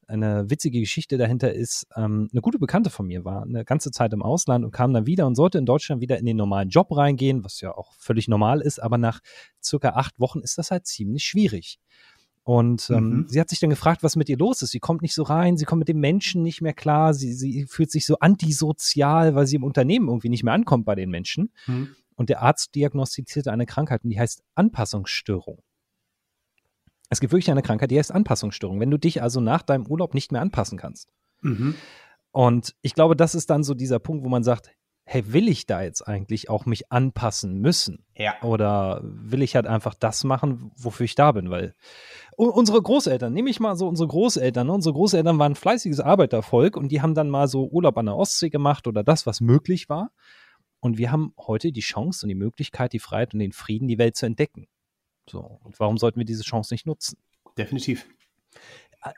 Eine 0.08 0.50
witzige 0.50 0.82
Geschichte 0.82 1.18
dahinter 1.18 1.54
ist, 1.54 1.88
ähm, 1.96 2.28
eine 2.34 2.42
gute 2.42 2.60
Bekannte 2.60 2.90
von 2.90 3.08
mir 3.08 3.24
war 3.24 3.44
eine 3.44 3.64
ganze 3.64 3.92
Zeit 3.92 4.12
im 4.12 4.22
Ausland 4.22 4.66
und 4.66 4.72
kam 4.72 4.94
dann 4.94 5.06
wieder 5.06 5.26
und 5.26 5.36
sollte 5.36 5.58
in 5.58 5.66
Deutschland 5.66 6.02
wieder 6.02 6.18
in 6.18 6.26
den 6.26 6.36
normalen 6.36 6.68
Job 6.68 6.94
reingehen, 6.96 7.46
was 7.46 7.62
ja 7.62 7.74
auch 7.74 7.94
völlig 7.98 8.28
normal 8.28 8.60
ist, 8.60 8.84
aber 8.84 8.98
nach 8.98 9.22
circa 9.64 9.92
acht 9.92 10.20
Wochen 10.20 10.42
ist 10.42 10.58
das 10.58 10.70
halt 10.70 10.86
ziemlich 10.86 11.24
schwierig. 11.24 11.80
Und 12.44 12.90
ähm, 12.90 13.10
mhm. 13.10 13.28
sie 13.28 13.40
hat 13.40 13.50
sich 13.50 13.60
dann 13.60 13.70
gefragt, 13.70 14.02
was 14.04 14.16
mit 14.16 14.28
ihr 14.28 14.38
los 14.38 14.62
ist. 14.62 14.72
Sie 14.72 14.80
kommt 14.80 15.04
nicht 15.04 15.14
so 15.14 15.24
rein, 15.24 15.58
sie 15.58 15.66
kommt 15.66 15.80
mit 15.80 15.88
dem 15.88 16.00
Menschen 16.00 16.42
nicht 16.42 16.62
mehr 16.62 16.74
klar, 16.74 17.14
sie, 17.14 17.34
sie 17.34 17.66
fühlt 17.66 17.92
sich 17.92 18.06
so 18.06 18.18
antisozial, 18.20 19.36
weil 19.36 19.46
sie 19.46 19.58
im 19.58 19.64
Unternehmen 19.64 20.08
irgendwie 20.08 20.30
nicht 20.30 20.44
mehr 20.44 20.54
ankommt 20.54 20.86
bei 20.86 20.96
den 20.96 21.10
Menschen. 21.12 21.52
Mhm. 21.68 21.96
Und 22.16 22.30
der 22.30 22.42
Arzt 22.42 22.74
diagnostizierte 22.76 23.52
eine 23.52 23.66
Krankheit 23.66 24.04
und 24.04 24.10
die 24.10 24.20
heißt 24.20 24.44
Anpassungsstörung. 24.56 25.62
Es 27.10 27.20
gibt 27.20 27.34
wirklich 27.34 27.52
eine 27.52 27.62
Krankheit, 27.62 27.92
die 27.92 28.00
heißt 28.00 28.12
Anpassungsstörung, 28.12 28.80
wenn 28.80 28.90
du 28.90 28.98
dich 28.98 29.22
also 29.22 29.42
nach 29.42 29.62
deinem 29.62 29.86
Urlaub 29.86 30.14
nicht 30.14 30.32
mehr 30.32 30.42
anpassen 30.42 30.78
kannst. 30.78 31.10
Mhm. 31.42 31.76
Und 32.32 32.76
ich 32.82 32.96
glaube, 32.96 33.16
das 33.16 33.36
ist 33.36 33.50
dann 33.50 33.64
so 33.64 33.74
dieser 33.74 34.00
Punkt, 34.00 34.24
wo 34.24 34.30
man 34.30 34.44
sagt, 34.44 34.72
hey, 35.12 35.34
will 35.34 35.50
ich 35.50 35.66
da 35.66 35.82
jetzt 35.82 36.08
eigentlich 36.08 36.50
auch 36.50 36.66
mich 36.66 36.90
anpassen 36.90 37.60
müssen? 37.60 38.06
Ja. 38.16 38.42
Oder 38.44 39.02
will 39.04 39.42
ich 39.42 39.56
halt 39.56 39.68
einfach 39.68 39.94
das 39.94 40.24
machen, 40.24 40.72
wofür 40.78 41.04
ich 41.04 41.16
da 41.16 41.34
bin? 41.34 41.50
Weil 41.50 41.76
unsere 42.38 42.82
Großeltern, 42.82 43.34
nehme 43.34 43.50
ich 43.50 43.60
mal 43.60 43.76
so 43.76 43.90
unsere 43.90 44.08
Großeltern, 44.08 44.68
ne? 44.68 44.74
unsere 44.74 44.94
Großeltern 44.94 45.38
waren 45.38 45.56
fleißiges 45.56 46.00
Arbeitervolk 46.00 46.78
und 46.78 46.94
die 46.94 47.02
haben 47.02 47.14
dann 47.14 47.30
mal 47.30 47.50
so 47.50 47.68
Urlaub 47.68 47.98
an 47.98 48.06
der 48.06 48.16
Ostsee 48.16 48.50
gemacht 48.50 48.88
oder 48.88 49.04
das, 49.04 49.26
was 49.26 49.42
möglich 49.42 49.90
war. 49.90 50.12
Und 50.80 50.98
wir 50.98 51.12
haben 51.12 51.34
heute 51.38 51.74
die 51.74 51.82
Chance 51.82 52.26
und 52.26 52.30
die 52.30 52.36
Möglichkeit, 52.36 52.94
die 52.94 53.00
Freiheit 53.00 53.34
und 53.34 53.42
den 53.42 53.52
Frieden, 53.52 53.90
die 53.90 53.98
Welt 53.98 54.16
zu 54.16 54.26
entdecken. 54.26 54.70
So, 55.30 55.60
und 55.62 55.78
warum 55.78 55.98
sollten 55.98 56.20
wir 56.20 56.26
diese 56.26 56.44
Chance 56.44 56.74
nicht 56.74 56.86
nutzen? 56.86 57.18
Definitiv. 57.58 58.08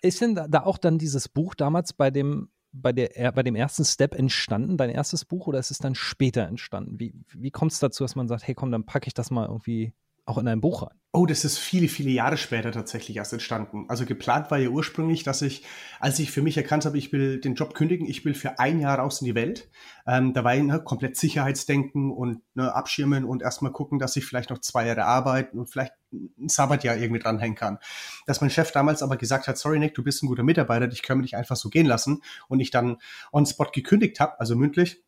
Ist 0.01 0.21
denn 0.21 0.33
da 0.33 0.63
auch 0.63 0.79
dann 0.79 0.97
dieses 0.97 1.29
Buch 1.29 1.53
damals 1.53 1.93
bei 1.93 2.09
dem 2.09 2.50
bei, 2.74 2.92
der, 2.92 3.32
bei 3.32 3.44
dem 3.44 3.56
ersten 3.56 3.86
Step 3.86 4.15
entstanden, 4.15 4.77
dein 4.77 4.89
erstes 4.89 5.25
Buch, 5.25 5.48
oder 5.48 5.60
ist 5.60 5.72
es 5.72 5.77
dann 5.77 5.96
später 5.96 6.48
entstanden? 6.48 7.00
Wie, 7.00 7.13
wie 7.32 7.51
kommt 7.51 7.72
es 7.72 7.80
dazu, 7.80 8.03
dass 8.03 8.15
man 8.15 8.27
sagt, 8.27 8.48
hey 8.48 8.56
komm, 8.56 8.72
dann 8.72 8.86
packe 8.86 9.08
ich 9.08 9.13
das 9.13 9.32
mal 9.32 9.46
irgendwie 9.46 9.94
auch 10.25 10.38
in 10.38 10.48
ein 10.48 10.62
Buch 10.62 10.84
rein? 10.84 10.98
Oh, 11.12 11.25
das 11.25 11.46
ist 11.46 11.60
viele, 11.60 11.88
viele 11.88 12.10
Jahre 12.10 12.38
später 12.38 12.72
tatsächlich 12.72 13.18
erst 13.18 13.34
entstanden. 13.34 13.86
Also 13.88 14.06
geplant 14.06 14.50
war 14.50 14.58
ja 14.58 14.70
ursprünglich, 14.70 15.24
dass 15.24 15.42
ich, 15.42 15.63
als 16.00 16.18
ich 16.18 16.32
für 16.32 16.42
mich 16.42 16.58
erkannt 16.58 16.86
habe, 16.86 16.98
ich 16.98 17.12
will 17.12 17.39
den 17.39 17.56
Job 17.56 17.75
kündigen, 17.75 18.08
ich 18.08 18.25
will 18.25 18.34
für 18.34 18.58
ein 18.58 18.80
Jahr 18.80 18.98
raus 18.98 19.22
in 19.22 19.25
die 19.25 19.36
Welt. 19.36 19.70
Ähm, 20.08 20.34
da 20.34 20.44
war 20.44 20.56
ne, 20.56 20.82
komplett 20.84 21.18
Sicherheitsdenken 21.18 22.12
und 22.12 22.42
ne, 22.56 22.74
abschirmen 22.74 23.25
und 23.25 23.44
erstmal 23.44 23.72
gucken, 23.72 24.00
dass 24.00 24.15
ich 24.15 24.25
vielleicht 24.25 24.50
noch 24.50 24.60
zwei 24.60 24.88
Jahre 24.88 25.06
arbeiten 25.06 25.60
und 25.60 25.70
vielleicht 25.70 25.94
ein 26.12 26.50
Sabbatjahr 26.50 26.98
irgendwie 26.98 27.22
dranhängen 27.22 27.56
kann. 27.56 27.77
Dass 28.25 28.42
mein 28.42 28.50
Chef 28.50 28.72
damals 28.72 29.03
aber 29.03 29.18
gesagt 29.18 29.48
hat, 29.48 29.58
sorry 29.58 29.77
Nick, 29.77 29.94
du 29.94 30.03
bist 30.03 30.24
ein 30.24 30.27
guter 30.27 30.44
Mitarbeiter, 30.44 30.92
ich 30.92 31.03
kann 31.03 31.20
nicht 31.20 31.36
einfach 31.36 31.58
so 31.58 31.70
gehen 31.70 31.86
lassen 31.86 32.22
und 32.48 32.60
ich 32.60 32.72
dann 32.72 32.98
on 33.32 33.46
spot 33.46 33.70
gekündigt 33.74 34.20
habe, 34.20 34.39
also 34.39 34.56
mündlich. 34.56 35.03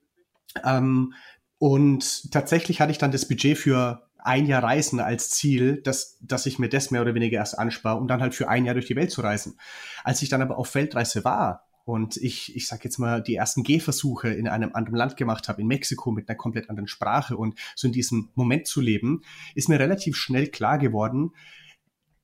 Ähm, 0.64 1.14
und 1.58 2.32
tatsächlich 2.32 2.82
hatte 2.82 2.92
ich 2.92 2.98
dann 2.98 3.12
das 3.12 3.28
Budget 3.28 3.58
für 3.58 4.05
ein 4.25 4.46
Jahr 4.46 4.63
Reisen 4.63 5.00
als 5.00 5.29
Ziel, 5.29 5.82
dass, 5.82 6.17
dass 6.22 6.46
ich 6.46 6.60
mir 6.60 6.70
das 6.70 6.91
mehr 6.91 7.01
oder 7.01 7.15
weniger 7.15 7.38
erst 7.38 7.58
anspare, 7.58 7.98
um 7.98 8.08
dann 8.08 8.22
halt 8.22 8.34
für 8.34 8.50
ein 8.50 8.65
Jahr 8.65 8.74
durch 8.74 8.88
die 8.88 8.96
Welt 8.96 9.12
zu 9.12 9.22
reisen. 9.22 9.58
Als 10.03 10.22
ich 10.22 10.29
dann 10.29 10.41
aber 10.41 10.58
auf 10.58 10.74
Weltreise 10.74 11.24
war 11.24 11.67
und 11.86 12.17
ich, 12.17 12.55
ich 12.55 12.67
sag 12.67 12.84
jetzt 12.84 12.98
mal, 12.98 13.22
die 13.22 13.36
ersten 13.36 13.63
Gehversuche 13.63 14.29
in 14.29 14.48
einem 14.48 14.72
anderen 14.74 14.98
Land 14.98 15.17
gemacht 15.17 15.48
habe, 15.48 15.62
in 15.62 15.67
Mexiko 15.67 16.12
mit 16.12 16.27
einer 16.27 16.38
komplett 16.38 16.70
anderen 16.70 16.88
Sprache 16.88 17.38
und 17.38 17.60
so 17.75 17.88
in 17.88 17.94
diesem 17.94 18.29
Moment 18.34 18.67
zu 18.67 18.82
leben, 18.82 19.22
ist 19.53 19.70
mir 19.70 19.79
relativ 19.79 20.17
schnell 20.17 20.48
klar 20.48 20.79
geworden, 20.79 21.32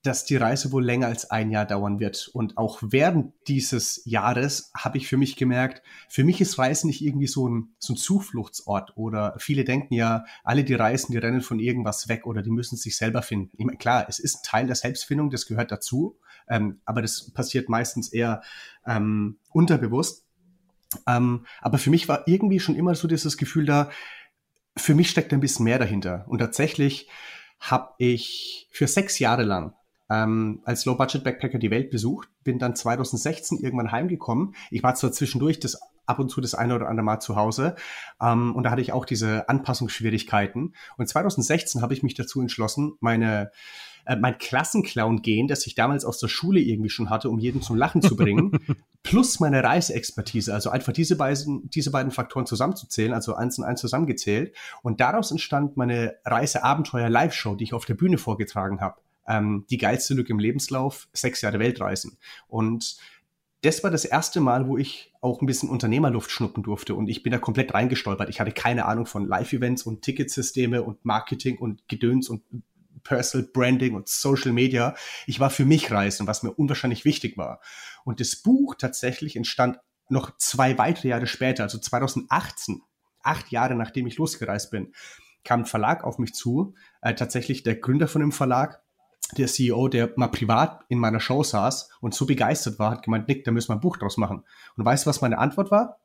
dass 0.03 0.25
die 0.25 0.35
Reise 0.35 0.71
wohl 0.71 0.83
länger 0.83 1.07
als 1.07 1.29
ein 1.29 1.51
Jahr 1.51 1.65
dauern 1.65 1.99
wird. 1.99 2.29
Und 2.33 2.57
auch 2.57 2.79
während 2.81 3.33
dieses 3.47 4.01
Jahres 4.05 4.71
habe 4.75 4.97
ich 4.97 5.07
für 5.07 5.17
mich 5.17 5.35
gemerkt, 5.35 5.83
für 6.09 6.23
mich 6.23 6.41
ist 6.41 6.57
Reisen 6.57 6.87
nicht 6.87 7.03
irgendwie 7.03 7.27
so 7.27 7.47
ein, 7.47 7.75
so 7.77 7.93
ein 7.93 7.97
Zufluchtsort 7.97 8.93
oder 8.97 9.35
viele 9.37 9.63
denken 9.63 9.93
ja, 9.93 10.25
alle 10.43 10.63
die 10.63 10.73
reisen, 10.73 11.11
die 11.11 11.19
rennen 11.19 11.41
von 11.41 11.59
irgendwas 11.59 12.07
weg 12.07 12.25
oder 12.25 12.41
die 12.41 12.49
müssen 12.49 12.77
sich 12.77 12.97
selber 12.97 13.21
finden. 13.21 13.51
Meine, 13.63 13.77
klar, 13.77 14.05
es 14.09 14.17
ist 14.17 14.43
Teil 14.43 14.65
der 14.65 14.75
Selbstfindung, 14.75 15.29
das 15.29 15.45
gehört 15.45 15.71
dazu, 15.71 16.17
ähm, 16.49 16.81
aber 16.85 17.03
das 17.03 17.31
passiert 17.31 17.69
meistens 17.69 18.11
eher 18.11 18.41
ähm, 18.87 19.37
unterbewusst. 19.51 20.25
Ähm, 21.07 21.45
aber 21.61 21.77
für 21.77 21.91
mich 21.91 22.09
war 22.09 22.27
irgendwie 22.27 22.59
schon 22.59 22.75
immer 22.75 22.95
so 22.95 23.07
dieses 23.07 23.37
Gefühl 23.37 23.65
da, 23.65 23.91
für 24.75 24.95
mich 24.95 25.09
steckt 25.11 25.31
ein 25.31 25.41
bisschen 25.41 25.65
mehr 25.65 25.79
dahinter. 25.79 26.25
Und 26.27 26.39
tatsächlich 26.39 27.07
habe 27.59 27.93
ich 27.99 28.67
für 28.71 28.87
sechs 28.87 29.19
Jahre 29.19 29.43
lang 29.43 29.75
ähm, 30.11 30.59
als 30.65 30.85
Low-Budget-Backpacker 30.85 31.57
die 31.57 31.71
Welt 31.71 31.89
besucht, 31.89 32.27
bin 32.43 32.59
dann 32.59 32.75
2016 32.75 33.59
irgendwann 33.59 33.91
heimgekommen. 33.91 34.55
Ich 34.69 34.83
war 34.83 34.93
zwar 34.95 35.11
zwischendurch 35.11 35.59
das 35.59 35.79
ab 36.05 36.19
und 36.19 36.29
zu 36.29 36.41
das 36.41 36.53
eine 36.53 36.75
oder 36.75 36.89
andere 36.89 37.05
Mal 37.05 37.19
zu 37.19 37.37
Hause 37.37 37.75
ähm, 38.21 38.53
und 38.55 38.63
da 38.63 38.71
hatte 38.71 38.81
ich 38.81 38.91
auch 38.91 39.05
diese 39.05 39.47
Anpassungsschwierigkeiten. 39.47 40.75
Und 40.97 41.07
2016 41.07 41.81
habe 41.81 41.93
ich 41.93 42.03
mich 42.03 42.15
dazu 42.15 42.41
entschlossen, 42.41 42.93
meine 42.99 43.51
äh, 44.05 44.15
mein 44.15 44.37
Klassenclown 44.37 45.21
gehen, 45.21 45.47
das 45.47 45.65
ich 45.67 45.75
damals 45.75 46.03
aus 46.03 46.17
der 46.17 46.27
Schule 46.27 46.59
irgendwie 46.59 46.89
schon 46.89 47.09
hatte, 47.09 47.29
um 47.29 47.39
jeden 47.39 47.61
zum 47.61 47.77
Lachen 47.77 48.01
zu 48.01 48.15
bringen, 48.15 48.51
plus 49.03 49.39
meine 49.39 49.63
Reiseexpertise, 49.63 50.53
also 50.53 50.71
einfach 50.71 50.91
diese 50.91 51.15
beiden, 51.15 51.69
diese 51.69 51.91
beiden 51.91 52.11
Faktoren 52.11 52.47
zusammenzuzählen, 52.47 53.13
also 53.13 53.35
eins 53.35 53.59
und 53.59 53.65
eins 53.65 53.79
zusammengezählt. 53.79 54.55
Und 54.81 54.99
daraus 54.99 55.29
entstand 55.31 55.77
meine 55.77 56.15
Reiseabenteuer-Live-Show, 56.25 57.55
die 57.55 57.65
ich 57.65 57.73
auf 57.73 57.85
der 57.85 57.93
Bühne 57.93 58.17
vorgetragen 58.17 58.81
habe 58.81 58.95
ähm, 59.31 59.65
die 59.69 59.77
geilste 59.77 60.13
Lücke 60.13 60.33
im 60.33 60.39
Lebenslauf, 60.39 61.07
sechs 61.13 61.41
Jahre 61.41 61.59
Weltreisen. 61.59 62.17
Und 62.47 62.97
das 63.61 63.83
war 63.83 63.91
das 63.91 64.05
erste 64.05 64.41
Mal, 64.41 64.67
wo 64.67 64.77
ich 64.77 65.13
auch 65.21 65.41
ein 65.41 65.45
bisschen 65.45 65.69
Unternehmerluft 65.69 66.31
schnuppen 66.31 66.63
durfte 66.63 66.95
und 66.95 67.07
ich 67.07 67.23
bin 67.23 67.31
da 67.31 67.37
komplett 67.37 67.73
reingestolpert. 67.73 68.29
Ich 68.29 68.39
hatte 68.39 68.51
keine 68.51 68.85
Ahnung 68.85 69.05
von 69.05 69.27
Live-Events 69.27 69.83
und 69.83 70.01
Ticketsysteme 70.01 70.81
und 70.83 71.05
Marketing 71.05 71.57
und 71.59 71.87
Gedöns 71.87 72.27
und 72.27 72.43
Personal 73.03 73.47
Branding 73.53 73.95
und 73.95 74.09
Social 74.09 74.51
Media. 74.51 74.95
Ich 75.27 75.39
war 75.39 75.49
für 75.49 75.65
mich 75.65 75.91
reisen, 75.91 76.27
was 76.27 76.43
mir 76.43 76.51
unwahrscheinlich 76.51 77.05
wichtig 77.05 77.37
war. 77.37 77.61
Und 78.03 78.19
das 78.19 78.35
Buch 78.35 78.75
tatsächlich 78.75 79.35
entstand 79.35 79.79
noch 80.09 80.37
zwei 80.37 80.77
weitere 80.77 81.09
Jahre 81.09 81.27
später, 81.27 81.63
also 81.63 81.77
2018, 81.77 82.81
acht 83.23 83.51
Jahre 83.51 83.75
nachdem 83.75 84.07
ich 84.07 84.17
losgereist 84.17 84.71
bin, 84.71 84.93
kam 85.43 85.61
ein 85.61 85.65
Verlag 85.65 86.03
auf 86.03 86.17
mich 86.17 86.33
zu, 86.33 86.75
äh, 87.01 87.13
tatsächlich 87.15 87.63
der 87.63 87.75
Gründer 87.75 88.07
von 88.07 88.21
dem 88.21 88.31
Verlag, 88.31 88.83
der 89.37 89.47
CEO, 89.47 89.87
der 89.87 90.11
mal 90.15 90.27
privat 90.27 90.83
in 90.89 90.99
meiner 90.99 91.19
Show 91.19 91.43
saß 91.43 91.89
und 92.01 92.13
so 92.13 92.25
begeistert 92.25 92.79
war, 92.79 92.91
hat 92.91 93.03
gemeint, 93.03 93.27
Nick, 93.27 93.43
da 93.43 93.51
müssen 93.51 93.69
wir 93.69 93.75
ein 93.75 93.81
Buch 93.81 93.97
draus 93.97 94.17
machen. 94.17 94.43
Und 94.75 94.85
weißt 94.85 95.05
du, 95.05 95.09
was 95.09 95.21
meine 95.21 95.37
Antwort 95.37 95.71
war? 95.71 95.99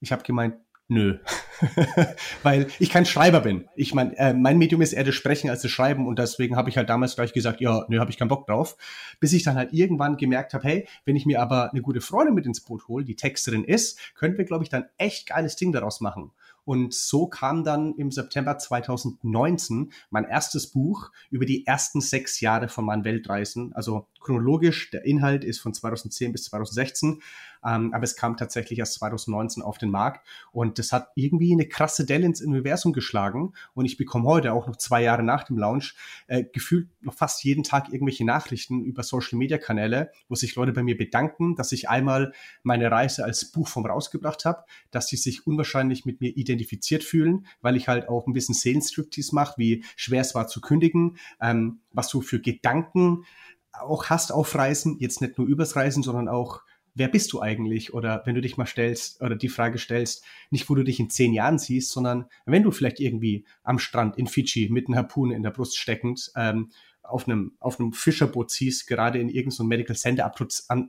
Ich 0.00 0.12
habe 0.12 0.22
gemeint, 0.22 0.56
nö. 0.88 1.18
Weil 2.42 2.66
ich 2.78 2.90
kein 2.90 3.06
Schreiber 3.06 3.40
bin. 3.40 3.68
Ich 3.74 3.94
meine, 3.94 4.16
äh, 4.18 4.34
mein 4.34 4.58
Medium 4.58 4.82
ist 4.82 4.92
eher 4.92 5.04
das 5.04 5.14
Sprechen 5.14 5.50
als 5.50 5.62
das 5.62 5.70
Schreiben 5.70 6.06
und 6.06 6.18
deswegen 6.18 6.56
habe 6.56 6.68
ich 6.68 6.76
halt 6.76 6.88
damals 6.88 7.16
gleich 7.16 7.32
gesagt, 7.32 7.60
ja, 7.60 7.84
nö, 7.88 7.98
habe 7.98 8.10
ich 8.10 8.18
keinen 8.18 8.28
Bock 8.28 8.46
drauf. 8.46 8.76
Bis 9.18 9.32
ich 9.32 9.42
dann 9.42 9.56
halt 9.56 9.72
irgendwann 9.72 10.16
gemerkt 10.16 10.54
habe, 10.54 10.64
hey, 10.64 10.88
wenn 11.04 11.16
ich 11.16 11.26
mir 11.26 11.40
aber 11.40 11.70
eine 11.72 11.82
gute 11.82 12.00
Freundin 12.00 12.34
mit 12.34 12.46
ins 12.46 12.60
Boot 12.60 12.88
hole, 12.88 13.04
die 13.04 13.16
Texterin 13.16 13.64
ist, 13.64 13.98
könnten 14.14 14.38
wir, 14.38 14.44
glaube 14.44 14.64
ich, 14.64 14.70
dann 14.70 14.84
echt 14.98 15.28
geiles 15.28 15.56
Ding 15.56 15.72
daraus 15.72 16.00
machen. 16.00 16.32
Und 16.66 16.94
so 16.94 17.28
kam 17.28 17.62
dann 17.62 17.94
im 17.94 18.10
September 18.10 18.58
2019 18.58 19.92
mein 20.10 20.24
erstes 20.24 20.66
Buch 20.72 21.12
über 21.30 21.46
die 21.46 21.64
ersten 21.64 22.00
sechs 22.00 22.40
Jahre 22.40 22.68
von 22.68 22.84
meinen 22.84 23.04
Weltreisen. 23.04 23.72
Also 23.72 24.08
chronologisch, 24.20 24.90
der 24.90 25.04
Inhalt 25.04 25.44
ist 25.44 25.60
von 25.60 25.72
2010 25.72 26.32
bis 26.32 26.42
2016, 26.46 27.22
ähm, 27.66 27.92
aber 27.92 28.04
es 28.04 28.16
kam 28.16 28.36
tatsächlich 28.36 28.78
erst 28.78 28.94
2019 28.94 29.62
auf 29.62 29.78
den 29.78 29.90
Markt 29.90 30.26
und 30.52 30.78
das 30.78 30.92
hat 30.92 31.08
irgendwie 31.14 31.52
eine 31.52 31.66
krasse 31.66 32.06
Delle 32.06 32.26
ins 32.26 32.42
Universum 32.42 32.92
geschlagen. 32.92 33.52
Und 33.74 33.84
ich 33.86 33.96
bekomme 33.96 34.26
heute 34.26 34.52
auch 34.52 34.66
noch 34.66 34.76
zwei 34.76 35.02
Jahre 35.02 35.22
nach 35.22 35.44
dem 35.44 35.58
Launch 35.58 35.96
äh, 36.28 36.44
gefühlt 36.44 36.88
noch 37.00 37.14
fast 37.14 37.42
jeden 37.44 37.64
Tag 37.64 37.88
irgendwelche 37.92 38.24
Nachrichten 38.24 38.84
über 38.84 39.02
Social 39.02 39.38
Media 39.38 39.58
Kanäle, 39.58 40.10
wo 40.28 40.34
sich 40.34 40.54
Leute 40.54 40.72
bei 40.72 40.82
mir 40.82 40.96
bedanken, 40.96 41.56
dass 41.56 41.72
ich 41.72 41.88
einmal 41.88 42.32
meine 42.62 42.90
Reise 42.90 43.24
als 43.24 43.50
Buchform 43.50 43.86
rausgebracht 43.86 44.44
habe, 44.44 44.64
dass 44.90 45.08
sie 45.08 45.16
sich 45.16 45.46
unwahrscheinlich 45.46 46.04
mit 46.04 46.20
mir 46.20 46.36
identifiziert 46.36 47.02
fühlen, 47.02 47.46
weil 47.60 47.76
ich 47.76 47.88
halt 47.88 48.08
auch 48.08 48.26
ein 48.26 48.32
bisschen 48.32 48.54
Seelenstriptease 48.54 49.34
mache, 49.34 49.54
wie 49.58 49.84
schwer 49.96 50.20
es 50.20 50.34
war 50.34 50.46
zu 50.46 50.60
kündigen, 50.60 51.16
ähm, 51.40 51.80
was 51.92 52.08
du 52.08 52.20
für 52.20 52.40
Gedanken 52.40 53.24
auch 53.72 54.06
hast 54.06 54.32
auf 54.32 54.54
Reisen, 54.54 54.96
jetzt 55.00 55.20
nicht 55.20 55.38
nur 55.38 55.46
übers 55.46 55.76
Reisen, 55.76 56.02
sondern 56.02 56.28
auch, 56.28 56.62
wer 56.96 57.08
bist 57.08 57.32
du 57.32 57.40
eigentlich? 57.40 57.94
Oder 57.94 58.22
wenn 58.24 58.34
du 58.34 58.40
dich 58.40 58.56
mal 58.56 58.66
stellst 58.66 59.22
oder 59.22 59.36
die 59.36 59.48
Frage 59.48 59.78
stellst, 59.78 60.24
nicht 60.50 60.68
wo 60.68 60.74
du 60.74 60.82
dich 60.82 60.98
in 60.98 61.10
zehn 61.10 61.32
Jahren 61.32 61.58
siehst, 61.58 61.92
sondern 61.92 62.26
wenn 62.46 62.62
du 62.62 62.72
vielleicht 62.72 62.98
irgendwie 62.98 63.44
am 63.62 63.78
Strand 63.78 64.16
in 64.18 64.26
Fidschi 64.26 64.68
mit 64.70 64.88
einer 64.88 64.96
Harpune 64.96 65.36
in 65.36 65.42
der 65.42 65.50
Brust 65.50 65.78
steckend 65.78 66.32
ähm, 66.34 66.70
auf 67.02 67.28
einem, 67.28 67.52
auf 67.60 67.78
einem 67.78 67.92
Fischerboot 67.92 68.50
siehst, 68.50 68.88
gerade 68.88 69.20
in 69.20 69.28
irgendein 69.28 69.68
Medical 69.68 69.94
Center 69.94 70.32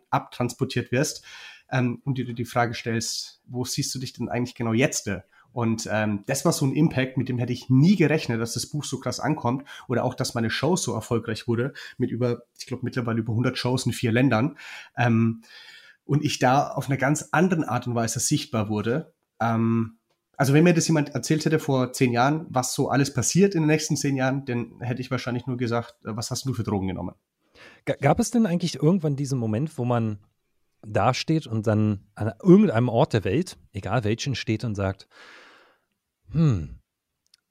abtransportiert 0.10 0.92
wirst 0.92 1.24
ähm, 1.70 2.02
und 2.06 2.18
dir 2.18 2.34
die 2.34 2.46
Frage 2.46 2.74
stellst, 2.74 3.42
wo 3.46 3.66
siehst 3.66 3.94
du 3.94 4.00
dich 4.00 4.14
denn 4.14 4.30
eigentlich 4.30 4.56
genau 4.56 4.74
jetzt? 4.74 5.10
Und 5.54 5.88
ähm, 5.92 6.24
das 6.28 6.46
war 6.46 6.52
so 6.52 6.66
ein 6.66 6.74
Impact, 6.74 7.18
mit 7.18 7.30
dem 7.30 7.40
hätte 7.40 7.54
ich 7.54 7.70
nie 7.70 7.96
gerechnet, 7.96 8.40
dass 8.40 8.54
das 8.54 8.68
Buch 8.68 8.84
so 8.84 9.00
krass 9.00 9.20
ankommt 9.20 9.68
oder 9.88 10.04
auch, 10.04 10.14
dass 10.14 10.36
meine 10.36 10.50
Show 10.50 10.76
so 10.76 10.94
erfolgreich 10.94 11.48
wurde 11.48 11.74
mit 11.98 12.12
über, 12.12 12.44
ich 12.60 12.66
glaube 12.66 12.84
mittlerweile 12.84 13.20
über 13.20 13.34
100 13.34 13.58
Shows 13.58 13.86
in 13.86 13.94
vier 13.94 14.12
Ländern. 14.12 14.58
Ähm, 14.96 15.42
und 16.08 16.24
ich 16.24 16.40
da 16.40 16.70
auf 16.70 16.88
einer 16.88 16.98
ganz 16.98 17.30
anderen 17.32 17.64
Art 17.64 17.88
und 17.88 17.96
Weise 17.96 18.20
sichtbar 18.20 18.70
wurde. 18.70 19.14
Ähm, 19.40 20.00
also 20.38 20.54
wenn 20.54 20.64
mir 20.64 20.74
das 20.74 20.88
jemand 20.88 21.10
erzählt 21.16 21.46
hätte 21.46 21.60
vor 21.60 21.94
zehn 21.94 22.14
Jahren, 22.14 22.46
was 22.50 22.74
so 22.74 22.90
alles 22.90 23.14
passiert 23.14 23.56
in 23.56 23.64
den 23.64 23.68
nächsten 23.68 23.98
zehn 23.98 24.16
Jahren, 24.16 24.46
dann 24.46 24.80
hätte 24.80 25.02
ich 25.02 25.12
wahrscheinlich 25.12 25.48
nur 25.48 25.58
gesagt, 25.58 25.96
äh, 26.06 26.16
was 26.16 26.32
hast 26.32 26.46
du 26.46 26.54
für 26.54 26.64
Drogen 26.64 26.88
genommen? 26.88 27.16
Gab 27.86 28.20
es 28.20 28.32
denn 28.32 28.46
eigentlich 28.46 28.76
irgendwann 28.76 29.16
diesen 29.16 29.40
Moment, 29.40 29.78
wo 29.78 29.86
man 29.86 30.20
dasteht 30.86 31.48
und 31.48 31.66
dann 31.66 32.06
an 32.16 32.34
irgendeinem 32.42 32.90
Ort 32.90 33.14
der 33.14 33.24
Welt, 33.24 33.58
egal 33.74 34.04
welchen, 34.04 34.36
steht 34.36 34.64
und 34.64 34.76
sagt, 34.76 35.08
hm, 36.32 36.80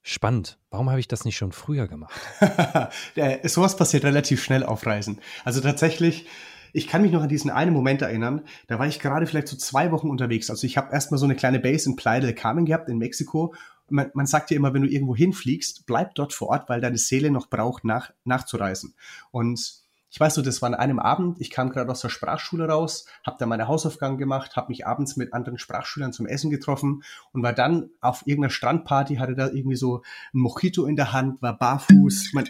spannend. 0.02 0.58
Warum 0.70 0.88
habe 0.90 1.00
ich 1.00 1.08
das 1.08 1.24
nicht 1.24 1.36
schon 1.36 1.52
früher 1.52 1.88
gemacht? 1.88 2.14
Sowas 3.44 3.76
passiert 3.76 4.04
relativ 4.04 4.42
schnell 4.42 4.62
auf 4.62 4.86
Reisen. 4.86 5.20
Also 5.44 5.60
tatsächlich, 5.60 6.26
ich 6.76 6.86
kann 6.86 7.00
mich 7.00 7.10
noch 7.10 7.22
an 7.22 7.28
diesen 7.30 7.50
einen 7.50 7.72
Moment 7.72 8.02
erinnern, 8.02 8.42
da 8.66 8.78
war 8.78 8.86
ich 8.86 9.00
gerade 9.00 9.26
vielleicht 9.26 9.48
so 9.48 9.56
zwei 9.56 9.92
Wochen 9.92 10.10
unterwegs. 10.10 10.50
Also 10.50 10.66
ich 10.66 10.76
habe 10.76 10.92
erstmal 10.92 11.16
so 11.16 11.24
eine 11.24 11.34
kleine 11.34 11.58
Base 11.58 11.88
in 11.88 11.96
Playa 11.96 12.20
del 12.20 12.34
Carmen 12.34 12.66
gehabt 12.66 12.90
in 12.90 12.98
Mexiko. 12.98 13.54
Man, 13.88 14.10
man 14.12 14.26
sagt 14.26 14.50
ja 14.50 14.58
immer, 14.58 14.74
wenn 14.74 14.82
du 14.82 14.88
irgendwo 14.88 15.16
hinfliegst, 15.16 15.86
bleib 15.86 16.14
dort 16.16 16.34
vor 16.34 16.48
Ort, 16.48 16.68
weil 16.68 16.82
deine 16.82 16.98
Seele 16.98 17.30
noch 17.30 17.48
braucht, 17.48 17.84
nach, 17.84 18.12
nachzureisen. 18.24 18.94
Und 19.30 19.86
ich 20.10 20.20
weiß 20.20 20.34
so, 20.34 20.42
das 20.42 20.60
war 20.60 20.68
an 20.68 20.74
einem 20.74 20.98
Abend, 20.98 21.40
ich 21.40 21.50
kam 21.50 21.70
gerade 21.70 21.90
aus 21.90 22.02
der 22.02 22.10
Sprachschule 22.10 22.68
raus, 22.68 23.06
habe 23.24 23.36
da 23.38 23.46
meine 23.46 23.68
Hausaufgaben 23.68 24.18
gemacht, 24.18 24.54
habe 24.56 24.68
mich 24.68 24.86
abends 24.86 25.16
mit 25.16 25.32
anderen 25.32 25.58
Sprachschülern 25.58 26.12
zum 26.12 26.26
Essen 26.26 26.50
getroffen 26.50 27.04
und 27.32 27.42
war 27.42 27.54
dann 27.54 27.88
auf 28.02 28.26
irgendeiner 28.26 28.50
Strandparty, 28.50 29.16
hatte 29.16 29.34
da 29.34 29.48
irgendwie 29.48 29.76
so 29.76 30.02
ein 30.34 30.40
Mojito 30.40 30.84
in 30.84 30.96
der 30.96 31.14
Hand, 31.14 31.40
war 31.40 31.56
barfuß. 31.56 32.32
Man 32.34 32.46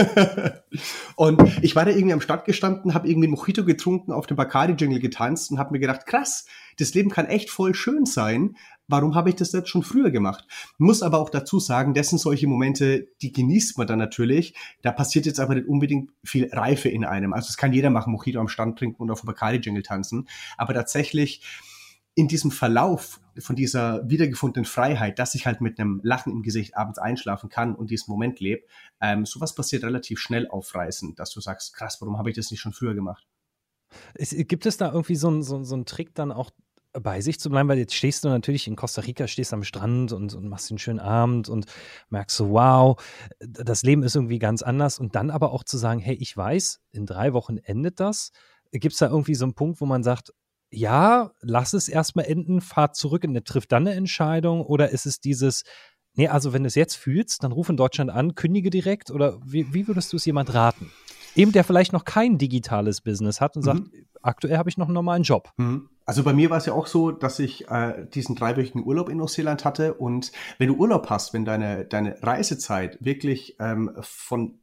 und 1.16 1.42
ich 1.62 1.76
war 1.76 1.84
da 1.84 1.90
irgendwie 1.90 2.12
am 2.12 2.20
Start 2.20 2.44
gestanden, 2.44 2.94
habe 2.94 3.08
irgendwie 3.08 3.28
Mojito 3.28 3.64
getrunken, 3.64 4.12
auf 4.12 4.26
dem 4.26 4.36
Bacardi-Jingle 4.36 5.00
getanzt 5.00 5.50
und 5.50 5.58
habe 5.58 5.72
mir 5.72 5.80
gedacht, 5.80 6.06
krass, 6.06 6.46
das 6.78 6.94
Leben 6.94 7.10
kann 7.10 7.26
echt 7.26 7.50
voll 7.50 7.74
schön 7.74 8.06
sein, 8.06 8.56
warum 8.90 9.14
habe 9.14 9.30
ich 9.30 9.36
das 9.36 9.52
jetzt 9.52 9.68
schon 9.68 9.82
früher 9.82 10.10
gemacht? 10.10 10.46
Muss 10.78 11.02
aber 11.02 11.18
auch 11.18 11.30
dazu 11.30 11.60
sagen, 11.60 11.94
das 11.94 12.08
sind 12.08 12.18
solche 12.18 12.46
Momente, 12.46 13.08
die 13.22 13.32
genießt 13.32 13.78
man 13.78 13.86
dann 13.86 13.98
natürlich. 13.98 14.54
Da 14.82 14.92
passiert 14.92 15.26
jetzt 15.26 15.40
aber 15.40 15.54
nicht 15.54 15.68
unbedingt 15.68 16.10
viel 16.24 16.48
Reife 16.52 16.88
in 16.88 17.04
einem. 17.04 17.32
Also 17.32 17.48
es 17.48 17.56
kann 17.56 17.72
jeder 17.72 17.90
machen, 17.90 18.12
Mojito 18.12 18.40
am 18.40 18.48
Stand 18.48 18.78
trinken 18.78 19.02
und 19.02 19.10
auf 19.10 19.22
Bacardi-Jingle 19.22 19.82
tanzen. 19.82 20.28
Aber 20.56 20.74
tatsächlich 20.74 21.42
in 22.14 22.28
diesem 22.28 22.50
Verlauf 22.50 23.20
von 23.38 23.56
dieser 23.56 24.08
wiedergefundenen 24.08 24.64
Freiheit, 24.64 25.18
dass 25.18 25.34
ich 25.34 25.46
halt 25.46 25.60
mit 25.60 25.78
einem 25.78 26.00
Lachen 26.02 26.32
im 26.32 26.42
Gesicht 26.42 26.76
abends 26.76 26.98
einschlafen 26.98 27.48
kann 27.48 27.74
und 27.74 27.90
diesen 27.90 28.10
Moment 28.10 28.40
lebe, 28.40 28.62
ähm, 29.00 29.24
sowas 29.24 29.54
passiert 29.54 29.84
relativ 29.84 30.18
schnell 30.18 30.48
auf 30.48 30.74
Reisen, 30.74 31.14
dass 31.14 31.30
du 31.30 31.40
sagst, 31.40 31.74
krass, 31.74 32.00
warum 32.00 32.18
habe 32.18 32.30
ich 32.30 32.36
das 32.36 32.50
nicht 32.50 32.60
schon 32.60 32.72
früher 32.72 32.94
gemacht? 32.94 33.26
Es, 34.14 34.30
gibt 34.30 34.66
es 34.66 34.76
da 34.76 34.92
irgendwie 34.92 35.16
so, 35.16 35.40
so, 35.42 35.62
so 35.64 35.74
einen 35.74 35.86
Trick 35.86 36.14
dann 36.14 36.32
auch 36.32 36.50
bei 36.92 37.20
sich 37.20 37.38
zu 37.38 37.50
bleiben, 37.50 37.68
weil 37.68 37.78
jetzt 37.78 37.94
stehst 37.94 38.24
du 38.24 38.28
natürlich 38.28 38.66
in 38.66 38.76
Costa 38.76 39.02
Rica, 39.02 39.28
stehst 39.28 39.52
am 39.52 39.62
Strand 39.62 40.12
und, 40.12 40.34
und 40.34 40.48
machst 40.48 40.70
den 40.70 40.78
schönen 40.78 40.98
Abend 40.98 41.48
und 41.48 41.66
merkst 42.08 42.36
so, 42.36 42.50
wow, 42.50 43.00
das 43.38 43.82
Leben 43.82 44.02
ist 44.02 44.16
irgendwie 44.16 44.38
ganz 44.38 44.62
anders. 44.62 44.98
Und 44.98 45.14
dann 45.14 45.30
aber 45.30 45.52
auch 45.52 45.64
zu 45.64 45.78
sagen, 45.78 46.00
hey, 46.00 46.16
ich 46.16 46.36
weiß, 46.36 46.80
in 46.90 47.06
drei 47.06 47.32
Wochen 47.32 47.58
endet 47.58 48.00
das. 48.00 48.32
Gibt 48.72 48.92
es 48.92 48.98
da 48.98 49.08
irgendwie 49.08 49.34
so 49.34 49.44
einen 49.44 49.54
Punkt, 49.54 49.80
wo 49.80 49.86
man 49.86 50.02
sagt, 50.02 50.32
ja, 50.70 51.32
lass 51.40 51.72
es 51.72 51.88
erstmal 51.88 52.26
enden, 52.26 52.60
fahr 52.60 52.92
zurück 52.92 53.24
und 53.24 53.44
trifft 53.44 53.72
dann 53.72 53.86
eine 53.86 53.96
Entscheidung? 53.96 54.62
Oder 54.62 54.90
ist 54.90 55.06
es 55.06 55.20
dieses, 55.20 55.64
Nee, 56.14 56.28
also 56.28 56.52
wenn 56.52 56.64
du 56.64 56.66
es 56.66 56.74
jetzt 56.74 56.96
fühlst, 56.96 57.44
dann 57.44 57.52
ruf 57.52 57.68
in 57.68 57.76
Deutschland 57.76 58.10
an, 58.10 58.34
kündige 58.34 58.70
direkt 58.70 59.10
oder 59.10 59.38
wie, 59.44 59.72
wie 59.72 59.86
würdest 59.86 60.12
du 60.12 60.16
es 60.16 60.24
jemand 60.24 60.52
raten? 60.54 60.90
Eben 61.36 61.52
der 61.52 61.62
vielleicht 61.62 61.92
noch 61.92 62.04
kein 62.04 62.38
digitales 62.38 63.00
Business 63.00 63.40
hat 63.40 63.56
und 63.56 63.62
sagt, 63.62 63.80
mhm. 63.80 64.06
aktuell 64.20 64.58
habe 64.58 64.68
ich 64.68 64.76
noch 64.76 64.86
einen 64.86 64.94
normalen 64.94 65.22
Job. 65.22 65.52
Mhm. 65.56 65.88
Also 66.04 66.24
bei 66.24 66.32
mir 66.32 66.50
war 66.50 66.58
es 66.58 66.66
ja 66.66 66.72
auch 66.72 66.88
so, 66.88 67.12
dass 67.12 67.38
ich 67.38 67.68
äh, 67.68 68.04
diesen 68.12 68.34
dreiwöchigen 68.34 68.84
Urlaub 68.84 69.08
in 69.08 69.18
Neuseeland 69.18 69.64
hatte 69.64 69.94
und 69.94 70.32
wenn 70.58 70.66
du 70.66 70.74
Urlaub 70.74 71.08
hast, 71.08 71.32
wenn 71.32 71.44
deine, 71.44 71.84
deine 71.84 72.20
Reisezeit 72.20 72.98
wirklich 73.00 73.56
ähm, 73.60 73.92
von 74.00 74.58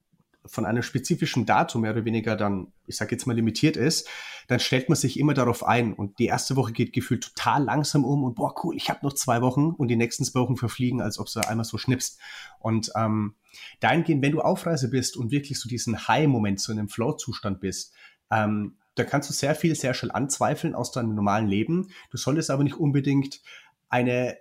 von 0.48 0.66
einem 0.66 0.84
spezifischen 0.84 1.46
Datum 1.46 1.82
mehr 1.82 1.92
oder 1.92 2.06
weniger 2.06 2.36
dann, 2.36 2.74
ich 2.86 2.98
sage 2.98 3.12
jetzt 3.12 3.28
mal, 3.28 3.36
limitiert 3.36 3.78
ist, 3.78 4.08
dann 4.48 4.60
stellt 4.60 4.90
man 4.90 4.96
sich 4.96 5.20
immer 5.20 5.34
darauf 5.34 5.66
ein. 5.66 5.94
Und 5.94 6.20
die 6.20 6.26
erste 6.26 6.56
Woche 6.56 6.72
geht 6.72 6.94
gefühlt 6.94 7.24
total 7.24 7.64
langsam 7.64 8.06
um 8.06 8.24
und 8.24 8.36
boah, 8.36 8.54
cool, 8.64 8.76
ich 8.76 8.90
habe 8.90 9.06
noch 9.06 9.14
zwei 9.14 9.42
Wochen 9.42 9.72
und 9.72 9.90
die 9.90 9.96
nächsten 9.96 10.24
zwei 10.24 10.40
Wochen 10.42 10.58
verfliegen, 10.58 11.02
als 11.02 11.20
ob 11.20 11.32
du 11.32 11.40
einmal 11.42 11.66
so 11.66 11.78
schnippst. 11.78 12.20
Und 12.60 12.92
ähm, 12.96 13.36
dahingehend, 13.80 14.24
wenn 14.24 14.32
du 14.32 14.42
auf 14.42 14.66
Reise 14.66 14.90
bist 14.90 15.18
und 15.18 15.32
wirklich 15.32 15.60
so 15.60 15.68
diesen 15.70 16.08
High-Moment, 16.08 16.60
so 16.60 16.72
in 16.72 16.80
einem 16.80 16.90
Flow-Zustand 16.90 17.60
bist, 17.60 17.94
ähm, 18.32 18.78
da 18.96 19.04
kannst 19.04 19.30
du 19.30 19.34
sehr 19.34 19.54
viel, 19.54 19.76
sehr 19.76 19.94
schnell 19.94 20.12
anzweifeln 20.12 20.74
aus 20.74 20.92
deinem 20.92 21.14
normalen 21.14 21.48
Leben. 21.48 21.90
Du 22.10 22.18
solltest 22.18 22.50
aber 22.50 22.64
nicht 22.64 22.78
unbedingt 22.78 23.42
eine, 23.90 24.38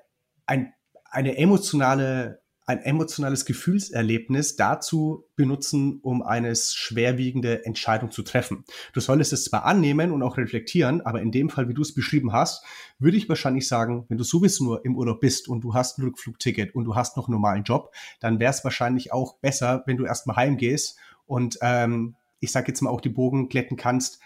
ein, 0.47 0.73
eine 1.05 1.37
emotionale 1.37 2.41
ein 2.67 2.81
emotionales 2.81 3.45
Gefühlserlebnis 3.45 4.57
dazu 4.57 5.25
benutzen, 5.37 6.01
um 6.03 6.23
eine 6.23 6.55
schwerwiegende 6.57 7.65
Entscheidung 7.65 8.11
zu 8.11 8.23
treffen. 8.23 8.65
Du 8.93 9.01
solltest 9.01 9.33
es 9.33 9.45
zwar 9.45 9.65
annehmen 9.65 10.11
und 10.11 10.23
auch 10.25 10.37
reflektieren, 10.37 11.01
aber 11.01 11.23
in 11.23 11.31
dem 11.31 11.49
Fall, 11.49 11.69
wie 11.69 11.75
du 11.75 11.83
es 11.83 11.95
beschrieben 11.95 12.33
hast, 12.33 12.65
würde 12.99 13.17
ich 13.17 13.29
wahrscheinlich 13.29 13.69
sagen, 13.69 14.05
wenn 14.09 14.19
du 14.19 14.25
sowieso 14.25 14.65
nur 14.65 14.85
im 14.85 14.97
Urlaub 14.97 15.21
bist 15.21 15.49
und 15.49 15.61
du 15.63 15.75
hast 15.75 15.99
ein 15.99 16.03
Rückflugticket 16.03 16.75
und 16.75 16.85
du 16.85 16.97
hast 16.97 17.17
noch 17.17 17.29
einen 17.29 17.35
normalen 17.35 17.63
Job, 17.63 17.95
dann 18.19 18.41
wäre 18.41 18.51
es 18.51 18.65
wahrscheinlich 18.65 19.13
auch 19.13 19.39
besser, 19.39 19.85
wenn 19.87 19.97
du 19.97 20.05
erstmal 20.05 20.37
heimgehst 20.37 20.99
und 21.25 21.59
ähm, 21.63 22.17
ich 22.41 22.51
sage 22.51 22.69
jetzt 22.69 22.81
mal 22.83 22.91
auch 22.91 23.01
die 23.01 23.09
Bogen 23.09 23.49
glätten 23.49 23.77
kannst, 23.77 24.21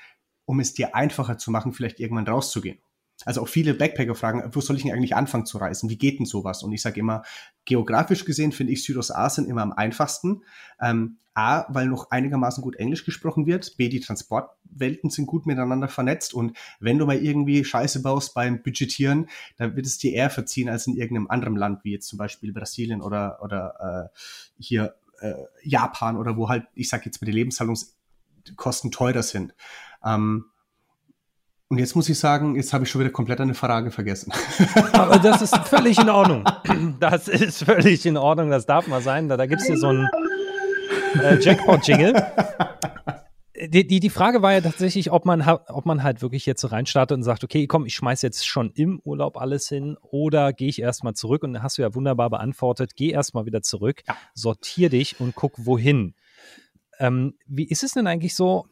um 0.47 0.61
es 0.61 0.73
dir 0.73 0.95
einfacher 0.95 1.37
zu 1.37 1.51
machen, 1.51 1.75
vielleicht 1.75 2.01
irgendwann 2.01 2.27
rauszugehen. 2.27 2.79
Also 3.27 3.43
auch 3.43 3.49
viele 3.49 3.75
Backpacker 3.75 4.15
fragen, 4.15 4.43
wo 4.53 4.61
soll 4.61 4.77
ich 4.77 4.83
denn 4.83 4.93
eigentlich 4.93 5.15
anfangen 5.15 5.47
zu 5.47 5.59
reisen? 5.59 5.91
Wie 5.91 5.99
geht 5.99 6.19
denn 6.19 6.27
sowas? 6.27 6.63
Und 6.63 6.73
ich 6.73 6.83
sage 6.83 7.01
immer, 7.01 7.23
geografisch 7.65 8.25
gesehen 8.25 8.53
finde 8.53 8.73
ich 8.73 8.85
Südostasien 8.85 9.47
immer 9.47 9.63
am 9.63 9.73
einfachsten. 9.73 10.43
Ähm, 10.81 11.19
A, 11.35 11.65
weil 11.73 11.87
noch 11.87 12.11
einigermaßen 12.11 12.63
gut 12.63 12.77
Englisch 12.77 13.05
gesprochen 13.05 13.47
wird. 13.47 13.77
B, 13.77 13.89
die 13.89 14.01
Transportwelten 14.01 15.11
sind 15.11 15.27
gut 15.27 15.47
miteinander 15.47 15.89
vernetzt. 15.89 16.35
Und 16.35 16.57
wenn 16.81 16.99
du 16.99 17.07
mal 17.07 17.17
irgendwie 17.17 17.65
Scheiße 17.65 18.03
baust 18.03 18.35
beim 18.35 18.63
Budgetieren, 18.63 19.29
dann 19.57 19.77
wird 19.77 19.87
es 19.87 19.99
dir 19.99 20.13
eher 20.13 20.31
verziehen 20.31 20.69
als 20.69 20.87
in 20.87 20.97
irgendeinem 20.97 21.31
anderen 21.31 21.57
Land, 21.57 21.85
wie 21.85 21.93
jetzt 21.93 22.09
zum 22.09 22.19
Beispiel 22.19 22.53
Brasilien 22.53 23.01
oder, 23.01 23.39
oder 23.43 24.11
äh, 24.13 24.19
hier 24.59 24.97
äh, 25.21 25.35
Japan 25.63 26.17
oder 26.17 26.37
wo 26.37 26.49
halt, 26.49 26.67
ich 26.75 26.89
sage 26.89 27.05
jetzt 27.07 27.23
mal, 27.23 27.27
die 27.27 27.33
Lebenshaltungskosten 27.33 28.91
teurer 28.91 29.23
sind. 29.23 29.55
Ähm, 30.05 30.47
und 31.71 31.79
jetzt 31.79 31.95
muss 31.95 32.09
ich 32.09 32.19
sagen, 32.19 32.57
jetzt 32.57 32.73
habe 32.73 32.83
ich 32.83 32.91
schon 32.91 33.01
wieder 33.01 33.13
komplett 33.13 33.41
eine 33.41 33.55
Frage 33.55 33.93
vergessen. 33.93 34.33
Aber 34.93 35.21
das 35.21 35.41
ist 35.41 35.57
völlig 35.69 35.99
in 35.99 36.11
Ordnung. 36.11 36.45
Das 36.99 37.29
ist 37.29 37.65
völlig 37.65 38.05
in 38.05 38.17
Ordnung, 38.17 38.51
das 38.51 38.67
darf 38.67 38.87
mal 38.87 39.01
sein. 39.01 39.29
Da, 39.29 39.37
da 39.37 39.47
gibt 39.47 39.61
es 39.61 39.67
hier 39.67 39.77
so 39.77 39.89
einen 39.89 40.09
äh, 41.23 41.39
Jackpot-Jingle. 41.39 42.15
Die, 43.69 43.87
die, 43.87 44.01
die 44.01 44.11
Frage 44.11 44.43
war 44.43 44.53
ja 44.53 44.61
tatsächlich, 44.61 45.11
ob 45.13 45.25
man, 45.25 45.43
ob 45.43 45.87
man 45.87 46.03
halt 46.03 46.23
wirklich 46.23 46.47
jetzt 46.47 46.61
so 46.61 46.69
reinstartet 46.69 47.17
und 47.17 47.23
sagt, 47.23 47.45
okay, 47.45 47.67
komm, 47.67 47.87
ich 47.87 47.95
schmeiß 47.95 48.23
jetzt 48.23 48.47
schon 48.47 48.71
im 48.71 49.01
Urlaub 49.05 49.37
alles 49.37 49.69
hin 49.69 49.97
oder 50.03 50.53
gehe 50.53 50.69
ich 50.69 50.81
erstmal 50.81 51.15
zurück 51.15 51.43
und 51.43 51.63
hast 51.63 51.79
du 51.79 51.83
ja 51.83 51.95
wunderbar 51.95 52.31
beantwortet, 52.31 52.97
geh 52.97 53.11
erstmal 53.11 53.47
wieder 53.47 53.63
zurück, 53.63 54.03
sortier 54.35 54.89
dich 54.89 55.21
und 55.21 55.35
guck 55.35 55.53
wohin. 55.65 56.15
Ähm, 56.99 57.35
wie 57.47 57.69
ist 57.69 57.83
es 57.83 57.93
denn 57.93 58.07
eigentlich 58.07 58.35
so? 58.35 58.67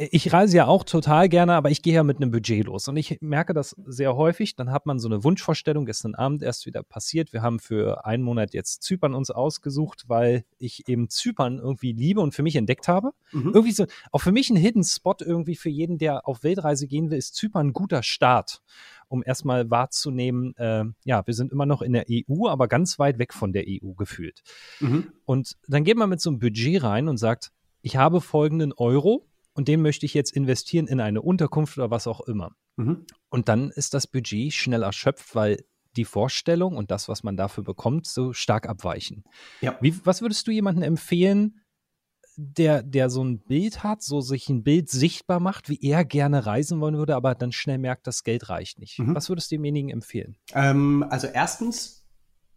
Ich 0.00 0.32
reise 0.32 0.56
ja 0.56 0.66
auch 0.66 0.84
total 0.84 1.28
gerne, 1.28 1.54
aber 1.54 1.72
ich 1.72 1.82
gehe 1.82 1.94
ja 1.94 2.04
mit 2.04 2.18
einem 2.18 2.30
Budget 2.30 2.64
los. 2.66 2.86
Und 2.86 2.96
ich 2.96 3.18
merke 3.20 3.52
das 3.52 3.74
sehr 3.84 4.14
häufig. 4.14 4.54
Dann 4.54 4.70
hat 4.70 4.86
man 4.86 5.00
so 5.00 5.08
eine 5.08 5.24
Wunschvorstellung, 5.24 5.86
gestern 5.86 6.14
Abend 6.14 6.44
erst 6.44 6.66
wieder 6.66 6.84
passiert. 6.84 7.32
Wir 7.32 7.42
haben 7.42 7.58
für 7.58 8.06
einen 8.06 8.22
Monat 8.22 8.54
jetzt 8.54 8.84
Zypern 8.84 9.12
uns 9.12 9.30
ausgesucht, 9.30 10.04
weil 10.06 10.44
ich 10.56 10.88
eben 10.88 11.08
Zypern 11.08 11.58
irgendwie 11.58 11.92
liebe 11.92 12.20
und 12.20 12.32
für 12.32 12.44
mich 12.44 12.54
entdeckt 12.54 12.86
habe. 12.86 13.10
Mhm. 13.32 13.50
Irgendwie 13.52 13.72
so, 13.72 13.86
auch 14.12 14.20
für 14.20 14.30
mich 14.30 14.50
ein 14.50 14.56
Hidden 14.56 14.84
Spot 14.84 15.16
irgendwie 15.18 15.56
für 15.56 15.68
jeden, 15.68 15.98
der 15.98 16.28
auf 16.28 16.44
Weltreise 16.44 16.86
gehen 16.86 17.10
will, 17.10 17.18
ist 17.18 17.34
Zypern 17.34 17.68
ein 17.68 17.72
guter 17.72 18.04
Start 18.04 18.62
um 19.10 19.22
erstmal 19.24 19.70
wahrzunehmen, 19.70 20.54
äh, 20.58 20.84
ja, 21.04 21.26
wir 21.26 21.32
sind 21.32 21.50
immer 21.50 21.64
noch 21.64 21.80
in 21.80 21.94
der 21.94 22.04
EU, 22.10 22.46
aber 22.46 22.68
ganz 22.68 22.98
weit 22.98 23.18
weg 23.18 23.32
von 23.32 23.54
der 23.54 23.64
EU 23.66 23.94
gefühlt. 23.94 24.42
Mhm. 24.80 25.12
Und 25.24 25.56
dann 25.66 25.82
geht 25.82 25.96
man 25.96 26.10
mit 26.10 26.20
so 26.20 26.28
einem 26.28 26.38
Budget 26.38 26.82
rein 26.82 27.08
und 27.08 27.16
sagt, 27.16 27.50
ich 27.80 27.96
habe 27.96 28.20
folgenden 28.20 28.74
Euro, 28.74 29.26
und 29.58 29.66
den 29.66 29.82
möchte 29.82 30.06
ich 30.06 30.14
jetzt 30.14 30.30
investieren 30.36 30.86
in 30.86 31.00
eine 31.00 31.20
Unterkunft 31.20 31.76
oder 31.78 31.90
was 31.90 32.06
auch 32.06 32.20
immer. 32.20 32.52
Mhm. 32.76 33.06
Und 33.28 33.48
dann 33.48 33.72
ist 33.72 33.92
das 33.92 34.06
Budget 34.06 34.52
schnell 34.52 34.84
erschöpft, 34.84 35.34
weil 35.34 35.64
die 35.96 36.04
Vorstellung 36.04 36.76
und 36.76 36.92
das, 36.92 37.08
was 37.08 37.24
man 37.24 37.36
dafür 37.36 37.64
bekommt, 37.64 38.06
so 38.06 38.32
stark 38.32 38.68
abweichen. 38.68 39.24
Ja. 39.60 39.76
Wie, 39.80 39.98
was 40.06 40.22
würdest 40.22 40.46
du 40.46 40.52
jemandem 40.52 40.84
empfehlen, 40.84 41.60
der, 42.36 42.84
der 42.84 43.10
so 43.10 43.24
ein 43.24 43.40
Bild 43.40 43.82
hat, 43.82 44.04
so 44.04 44.20
sich 44.20 44.48
ein 44.48 44.62
Bild 44.62 44.90
sichtbar 44.90 45.40
macht, 45.40 45.68
wie 45.68 45.80
er 45.82 46.04
gerne 46.04 46.46
reisen 46.46 46.80
wollen 46.80 46.96
würde, 46.96 47.16
aber 47.16 47.34
dann 47.34 47.50
schnell 47.50 47.78
merkt, 47.78 48.06
das 48.06 48.22
Geld 48.22 48.48
reicht 48.48 48.78
nicht. 48.78 49.00
Mhm. 49.00 49.16
Was 49.16 49.28
würdest 49.28 49.50
du 49.50 49.56
demjenigen 49.56 49.90
empfehlen? 49.90 50.36
Ähm, 50.54 51.04
also 51.10 51.26
erstens, 51.26 52.06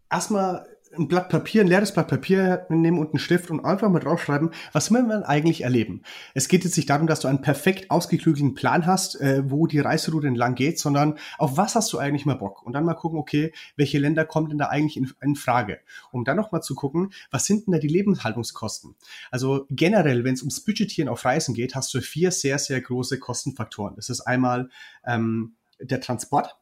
erstmal 0.08 0.68
ein 0.96 1.08
Blatt 1.08 1.28
Papier, 1.28 1.62
ein 1.62 1.68
leeres 1.68 1.92
Blatt 1.92 2.08
Papier 2.08 2.66
nehmen 2.68 2.98
und 2.98 3.10
einen 3.10 3.18
Stift 3.18 3.50
und 3.50 3.64
einfach 3.64 3.88
mal 3.88 4.00
draufschreiben, 4.00 4.50
was 4.72 4.90
will 4.90 5.02
man 5.02 5.22
eigentlich 5.22 5.62
erleben. 5.62 6.02
Es 6.34 6.48
geht 6.48 6.64
jetzt 6.64 6.76
nicht 6.76 6.90
darum, 6.90 7.06
dass 7.06 7.20
du 7.20 7.28
einen 7.28 7.40
perfekt 7.40 7.90
ausgeklügelten 7.90 8.54
Plan 8.54 8.86
hast, 8.86 9.20
äh, 9.20 9.42
wo 9.50 9.66
die 9.66 9.80
Reiseroute 9.80 10.26
entlang 10.26 10.54
geht, 10.54 10.78
sondern 10.78 11.18
auf 11.38 11.56
was 11.56 11.74
hast 11.74 11.92
du 11.92 11.98
eigentlich 11.98 12.26
mal 12.26 12.34
Bock? 12.34 12.62
Und 12.62 12.74
dann 12.74 12.84
mal 12.84 12.94
gucken, 12.94 13.18
okay, 13.18 13.52
welche 13.76 13.98
Länder 13.98 14.24
kommen 14.24 14.48
denn 14.48 14.58
da 14.58 14.66
eigentlich 14.66 14.96
in, 14.96 15.10
in 15.22 15.36
Frage? 15.36 15.80
Um 16.10 16.24
dann 16.24 16.36
noch 16.36 16.52
mal 16.52 16.62
zu 16.62 16.74
gucken, 16.74 17.12
was 17.30 17.46
sind 17.46 17.66
denn 17.66 17.72
da 17.72 17.78
die 17.78 17.88
Lebenshaltungskosten? 17.88 18.94
Also 19.30 19.66
generell, 19.70 20.24
wenn 20.24 20.34
es 20.34 20.42
ums 20.42 20.60
Budgetieren 20.60 21.08
auf 21.08 21.24
Reisen 21.24 21.54
geht, 21.54 21.74
hast 21.74 21.92
du 21.94 22.00
vier 22.00 22.30
sehr, 22.30 22.58
sehr 22.58 22.80
große 22.80 23.18
Kostenfaktoren. 23.18 23.96
Das 23.96 24.10
ist 24.10 24.20
einmal 24.20 24.68
ähm, 25.06 25.54
der 25.80 26.00
Transport, 26.00 26.56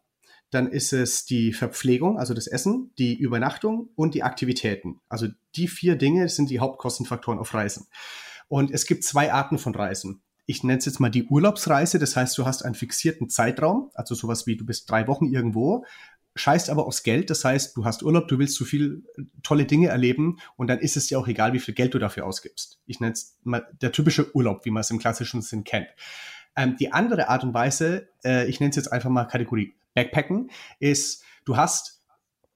dann 0.50 0.70
ist 0.70 0.92
es 0.92 1.24
die 1.24 1.52
Verpflegung, 1.52 2.18
also 2.18 2.34
das 2.34 2.46
Essen, 2.46 2.92
die 2.98 3.16
Übernachtung 3.16 3.88
und 3.94 4.14
die 4.14 4.22
Aktivitäten. 4.22 5.00
Also 5.08 5.28
die 5.54 5.68
vier 5.68 5.96
Dinge 5.96 6.28
sind 6.28 6.50
die 6.50 6.60
Hauptkostenfaktoren 6.60 7.38
auf 7.38 7.54
Reisen. 7.54 7.86
Und 8.48 8.72
es 8.72 8.86
gibt 8.86 9.04
zwei 9.04 9.32
Arten 9.32 9.58
von 9.58 9.74
Reisen. 9.74 10.22
Ich 10.46 10.64
nenne 10.64 10.78
es 10.78 10.84
jetzt 10.84 10.98
mal 10.98 11.10
die 11.10 11.24
Urlaubsreise, 11.24 12.00
das 12.00 12.16
heißt, 12.16 12.36
du 12.36 12.44
hast 12.44 12.64
einen 12.64 12.74
fixierten 12.74 13.28
Zeitraum, 13.28 13.90
also 13.94 14.16
sowas 14.16 14.48
wie 14.48 14.56
du 14.56 14.66
bist 14.66 14.90
drei 14.90 15.06
Wochen 15.06 15.26
irgendwo, 15.26 15.84
scheißt 16.34 16.70
aber 16.70 16.86
aufs 16.86 17.04
Geld, 17.04 17.30
das 17.30 17.44
heißt, 17.44 17.76
du 17.76 17.84
hast 17.84 18.02
Urlaub, 18.02 18.26
du 18.26 18.40
willst 18.40 18.56
so 18.56 18.64
viel 18.64 19.04
tolle 19.44 19.66
Dinge 19.66 19.88
erleben 19.88 20.38
und 20.56 20.66
dann 20.66 20.80
ist 20.80 20.96
es 20.96 21.06
dir 21.06 21.20
auch 21.20 21.28
egal, 21.28 21.52
wie 21.52 21.60
viel 21.60 21.74
Geld 21.74 21.94
du 21.94 22.00
dafür 22.00 22.26
ausgibst. 22.26 22.80
Ich 22.86 22.98
nenne 22.98 23.12
es 23.12 23.36
mal 23.44 23.68
der 23.80 23.92
typische 23.92 24.34
Urlaub, 24.34 24.64
wie 24.64 24.70
man 24.70 24.80
es 24.80 24.90
im 24.90 24.98
klassischen 24.98 25.42
Sinn 25.42 25.62
kennt. 25.62 25.86
Ähm, 26.56 26.76
die 26.76 26.92
andere 26.92 27.28
Art 27.28 27.44
und 27.44 27.54
Weise, 27.54 28.08
äh, 28.24 28.48
ich 28.48 28.58
nenne 28.58 28.70
es 28.70 28.76
jetzt 28.76 28.92
einfach 28.92 29.10
mal 29.10 29.26
Kategorie 29.26 29.74
Backpacken, 29.94 30.50
ist, 30.78 31.22
du 31.44 31.56
hast 31.56 32.00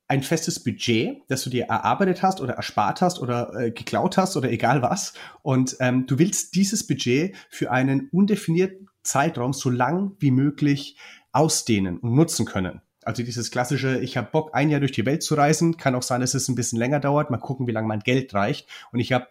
ein 0.06 0.22
festes 0.22 0.62
Budget, 0.62 1.22
das 1.28 1.44
du 1.44 1.50
dir 1.50 1.64
erarbeitet 1.64 2.22
hast 2.22 2.40
oder 2.40 2.54
erspart 2.54 3.00
hast 3.00 3.20
oder 3.20 3.54
äh, 3.54 3.70
geklaut 3.70 4.16
hast 4.16 4.36
oder 4.36 4.50
egal 4.50 4.82
was. 4.82 5.14
Und 5.42 5.76
ähm, 5.80 6.06
du 6.06 6.18
willst 6.18 6.54
dieses 6.54 6.86
Budget 6.86 7.34
für 7.48 7.70
einen 7.70 8.08
undefinierten 8.10 8.88
Zeitraum 9.02 9.52
so 9.52 9.70
lang 9.70 10.12
wie 10.18 10.30
möglich 10.30 10.98
ausdehnen 11.32 11.98
und 11.98 12.14
nutzen 12.14 12.44
können. 12.44 12.82
Also 13.02 13.22
dieses 13.22 13.50
klassische, 13.50 13.98
ich 14.00 14.16
habe 14.16 14.28
Bock, 14.30 14.50
ein 14.54 14.70
Jahr 14.70 14.80
durch 14.80 14.92
die 14.92 15.04
Welt 15.06 15.22
zu 15.22 15.34
reisen. 15.34 15.76
Kann 15.76 15.94
auch 15.94 16.02
sein, 16.02 16.20
dass 16.20 16.34
es 16.34 16.48
ein 16.48 16.54
bisschen 16.54 16.78
länger 16.78 17.00
dauert. 17.00 17.30
Mal 17.30 17.38
gucken, 17.38 17.66
wie 17.66 17.72
lange 17.72 17.88
mein 17.88 18.00
Geld 18.00 18.32
reicht. 18.34 18.68
Und 18.92 19.00
ich 19.00 19.12
habe 19.12 19.28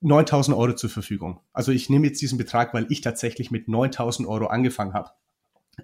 9000 0.00 0.56
Euro 0.56 0.74
zur 0.74 0.90
Verfügung. 0.90 1.40
Also 1.52 1.70
ich 1.70 1.88
nehme 1.90 2.06
jetzt 2.06 2.20
diesen 2.20 2.38
Betrag, 2.38 2.74
weil 2.74 2.86
ich 2.88 3.00
tatsächlich 3.00 3.50
mit 3.50 3.68
9000 3.68 4.28
Euro 4.28 4.46
angefangen 4.46 4.94
habe. 4.94 5.10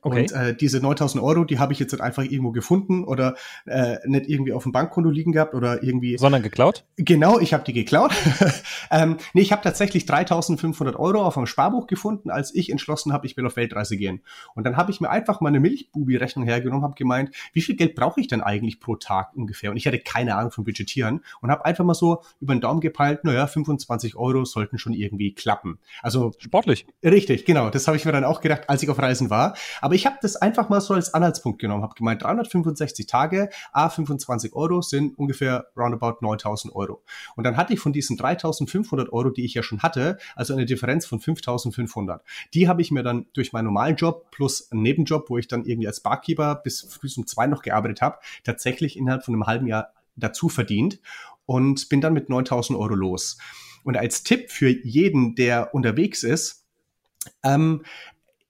Okay. 0.03 0.21
Und 0.21 0.33
äh, 0.33 0.55
diese 0.55 0.81
9000 0.81 1.23
Euro, 1.23 1.45
die 1.45 1.59
habe 1.59 1.73
ich 1.73 1.79
jetzt 1.79 1.93
halt 1.93 2.03
einfach 2.03 2.23
irgendwo 2.23 2.53
gefunden 2.53 3.05
oder 3.05 3.37
äh, 3.65 3.97
nicht 4.05 4.29
irgendwie 4.29 4.53
auf 4.53 4.65
dem 4.65 4.73
Bankkonto 4.73 5.09
liegen 5.09 5.33
gehabt 5.33 5.55
oder 5.55 5.83
irgendwie. 5.83 6.19
Sondern 6.19 6.43
geklaut? 6.43 6.85
Genau, 6.97 7.39
ich 7.39 7.55
habe 7.55 7.65
die 7.65 7.73
geklaut. 7.73 8.13
ähm, 8.91 9.17
nee, 9.33 9.41
ich 9.41 9.51
habe 9.51 9.63
tatsächlich 9.63 10.05
3500 10.05 10.95
Euro 10.97 11.25
auf 11.25 11.39
einem 11.39 11.47
Sparbuch 11.47 11.87
gefunden, 11.87 12.31
als 12.31 12.55
ich 12.55 12.71
entschlossen 12.71 13.15
habe, 13.15 13.27
ich 13.27 13.37
will 13.39 13.47
auf 13.47 13.57
Weltreise 13.57 13.97
gehen. 13.97 14.21
Und 14.55 14.65
dann 14.65 14.77
habe 14.77 14.91
ich 14.91 15.01
mir 15.01 15.09
einfach 15.09 15.41
mal 15.41 15.49
eine 15.49 15.61
Milchbubi-Rechnung 15.61 16.45
hergenommen, 16.45 16.85
habe 16.85 16.95
gemeint, 16.95 17.35
wie 17.55 17.63
viel 17.63 17.77
Geld 17.77 17.95
brauche 17.95 18.21
ich 18.21 18.29
denn 18.29 18.43
eigentlich 18.43 18.81
pro 18.81 18.97
Tag 18.97 19.31
ungefähr? 19.35 19.71
Und 19.71 19.79
ich 19.79 19.87
hatte 19.87 19.99
keine 19.99 20.37
Ahnung 20.37 20.51
von 20.51 20.65
Budgetieren 20.65 21.23
und 21.41 21.51
habe 21.51 21.65
einfach 21.65 21.85
mal 21.85 21.95
so 21.95 22.23
über 22.41 22.55
den 22.55 22.61
Daumen 22.61 22.81
gepeilt, 22.81 23.25
naja, 23.25 23.47
25 23.47 24.17
Euro 24.17 24.45
sollten 24.45 24.77
schon 24.77 24.93
irgendwie 24.93 25.35
klappen. 25.35 25.79
Also 26.03 26.33
sportlich. 26.39 26.87
Richtig, 27.03 27.47
genau. 27.47 27.71
Das 27.71 27.87
habe 27.87 27.97
ich 27.97 28.05
mir 28.05 28.13
dann 28.13 28.25
auch 28.25 28.43
gedacht, 28.43 28.69
als 28.69 28.83
ich 28.83 28.91
auf 28.91 28.99
Reisen 28.99 29.31
war. 29.31 29.55
Aber 29.81 29.95
ich 29.95 30.07
habe 30.07 30.17
das 30.21 30.37
einfach 30.37 30.69
mal 30.69 30.81
so 30.81 30.95
als 30.95 31.15
Anhaltspunkt 31.15 31.61
genommen, 31.61 31.83
habe 31.83 31.95
gemeint, 31.95 32.23
365 32.23 33.07
Tage, 33.07 33.51
a 33.73 33.89
25 33.89 34.55
Euro 34.55 34.83
sind 34.83 35.19
ungefähr 35.19 35.67
roundabout 35.77 36.19
9000 36.21 36.75
Euro. 36.75 37.03
Und 37.37 37.45
dann 37.45 37.57
hatte 37.57 37.73
ich 37.73 37.81
von 37.81 37.93
diesen 37.93 38.17
3500 38.17 39.13
Euro, 39.13 39.31
die 39.31 39.45
ich 39.45 39.55
ja 39.55 39.63
schon 39.63 39.83
hatte, 39.83 40.19
also 40.37 40.55
eine 40.55 40.67
Differenz 40.67 41.07
von 41.07 41.21
5500. 41.21 42.23
Die 42.55 42.69
habe 42.69 42.83
ich 42.83 42.91
mir 42.91 43.03
dann 43.03 43.27
durch 43.33 43.53
meinen 43.53 43.67
normalen 43.67 43.97
Job 43.97 44.31
plus 44.31 44.71
einen 44.71 44.83
Nebenjob, 44.83 45.31
wo 45.31 45.39
ich 45.39 45.49
dann 45.49 45.65
irgendwie 45.65 45.87
als 45.87 46.01
Barkeeper 46.01 46.57
bis 46.57 46.83
früh 46.83 47.09
um 47.17 47.27
zwei 47.27 47.47
noch 47.47 47.63
gearbeitet 47.63 48.03
habe, 48.03 48.19
tatsächlich 48.45 48.97
innerhalb 48.97 49.25
von 49.25 49.35
einem 49.35 49.47
halben 49.47 49.67
Jahr 49.67 49.93
dazu 50.17 50.49
verdient 50.49 51.01
und 51.47 51.89
bin 51.89 52.01
dann 52.01 52.13
mit 52.13 52.29
9000 52.29 52.79
Euro 52.79 52.95
los. 52.95 53.39
Und 53.85 53.97
als 53.97 54.23
Tipp 54.23 54.51
für 54.51 54.69
jeden, 54.69 55.35
der 55.35 55.75
unterwegs 55.75 56.23
ist, 56.23 56.67
ähm, 57.43 57.83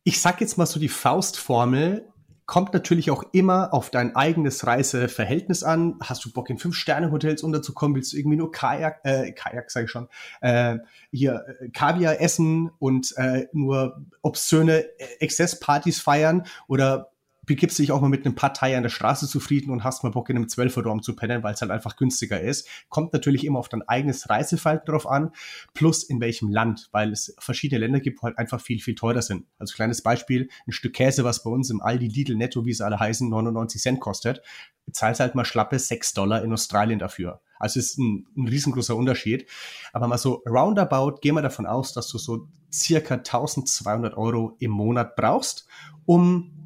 ich 0.08 0.22
sag 0.22 0.40
jetzt 0.40 0.56
mal 0.56 0.64
so 0.64 0.80
die 0.80 0.88
Faustformel, 0.88 2.08
kommt 2.46 2.72
natürlich 2.72 3.10
auch 3.10 3.24
immer 3.32 3.74
auf 3.74 3.90
dein 3.90 4.16
eigenes 4.16 4.66
Reiseverhältnis 4.66 5.62
an. 5.62 5.96
Hast 6.02 6.24
du 6.24 6.32
Bock 6.32 6.48
in 6.48 6.56
Fünf-Sterne-Hotels 6.56 7.42
unterzukommen? 7.42 7.94
Willst 7.94 8.14
du 8.14 8.16
irgendwie 8.16 8.38
nur 8.38 8.50
Kajak, 8.50 9.00
äh, 9.04 9.32
Kajak 9.32 9.70
sage 9.70 9.84
ich 9.84 9.90
schon, 9.90 10.08
äh, 10.40 10.78
hier 11.10 11.44
äh, 11.60 11.68
Kaviar 11.68 12.22
essen 12.22 12.70
und 12.78 13.12
äh, 13.18 13.48
nur 13.52 14.00
obszöne 14.22 14.86
Exzesspartys 15.20 16.00
feiern? 16.00 16.46
Oder 16.68 17.10
begibst 17.48 17.78
dich 17.78 17.90
auch 17.90 18.00
mal 18.00 18.08
mit 18.08 18.24
einem 18.24 18.36
Partei 18.36 18.76
an 18.76 18.84
der 18.84 18.90
Straße 18.90 19.26
zufrieden 19.26 19.70
und 19.70 19.82
hast 19.82 20.04
mal 20.04 20.10
Bock 20.10 20.28
in 20.30 20.36
einem 20.36 20.48
Zwölferraum 20.48 21.02
zu 21.02 21.16
pennen, 21.16 21.42
weil 21.42 21.54
es 21.54 21.60
halt 21.60 21.72
einfach 21.72 21.96
günstiger 21.96 22.40
ist. 22.40 22.68
Kommt 22.90 23.12
natürlich 23.12 23.44
immer 23.44 23.58
auf 23.58 23.68
dein 23.68 23.82
eigenes 23.88 24.28
Reiseverhalten 24.28 24.86
drauf 24.86 25.08
an, 25.08 25.32
plus 25.74 26.04
in 26.04 26.20
welchem 26.20 26.50
Land, 26.50 26.88
weil 26.92 27.10
es 27.10 27.34
verschiedene 27.38 27.80
Länder 27.80 28.00
gibt, 28.00 28.22
wo 28.22 28.26
halt 28.26 28.38
einfach 28.38 28.60
viel, 28.60 28.80
viel 28.80 28.94
teurer 28.94 29.22
sind. 29.22 29.46
Also 29.58 29.74
kleines 29.74 30.02
Beispiel, 30.02 30.48
ein 30.66 30.72
Stück 30.72 30.92
Käse, 30.92 31.24
was 31.24 31.42
bei 31.42 31.50
uns 31.50 31.70
im 31.70 31.80
Aldi, 31.80 32.06
Lidl, 32.06 32.36
Netto, 32.36 32.66
wie 32.66 32.74
sie 32.74 32.84
alle 32.84 33.00
heißen, 33.00 33.28
99 33.28 33.80
Cent 33.80 34.00
kostet, 34.00 34.42
bezahlst 34.84 35.20
halt 35.20 35.34
mal 35.34 35.44
schlappe 35.44 35.78
6 35.78 36.12
Dollar 36.14 36.44
in 36.44 36.52
Australien 36.52 36.98
dafür. 36.98 37.40
Also 37.58 37.80
es 37.80 37.90
ist 37.90 37.98
ein, 37.98 38.26
ein 38.36 38.46
riesengroßer 38.46 38.94
Unterschied. 38.94 39.46
Aber 39.92 40.06
mal 40.06 40.18
so 40.18 40.42
roundabout, 40.46 41.20
gehen 41.20 41.34
wir 41.34 41.42
davon 41.42 41.66
aus, 41.66 41.92
dass 41.92 42.08
du 42.08 42.18
so 42.18 42.46
circa 42.72 43.14
1200 43.14 44.16
Euro 44.16 44.54
im 44.60 44.70
Monat 44.70 45.16
brauchst, 45.16 45.66
um 46.04 46.57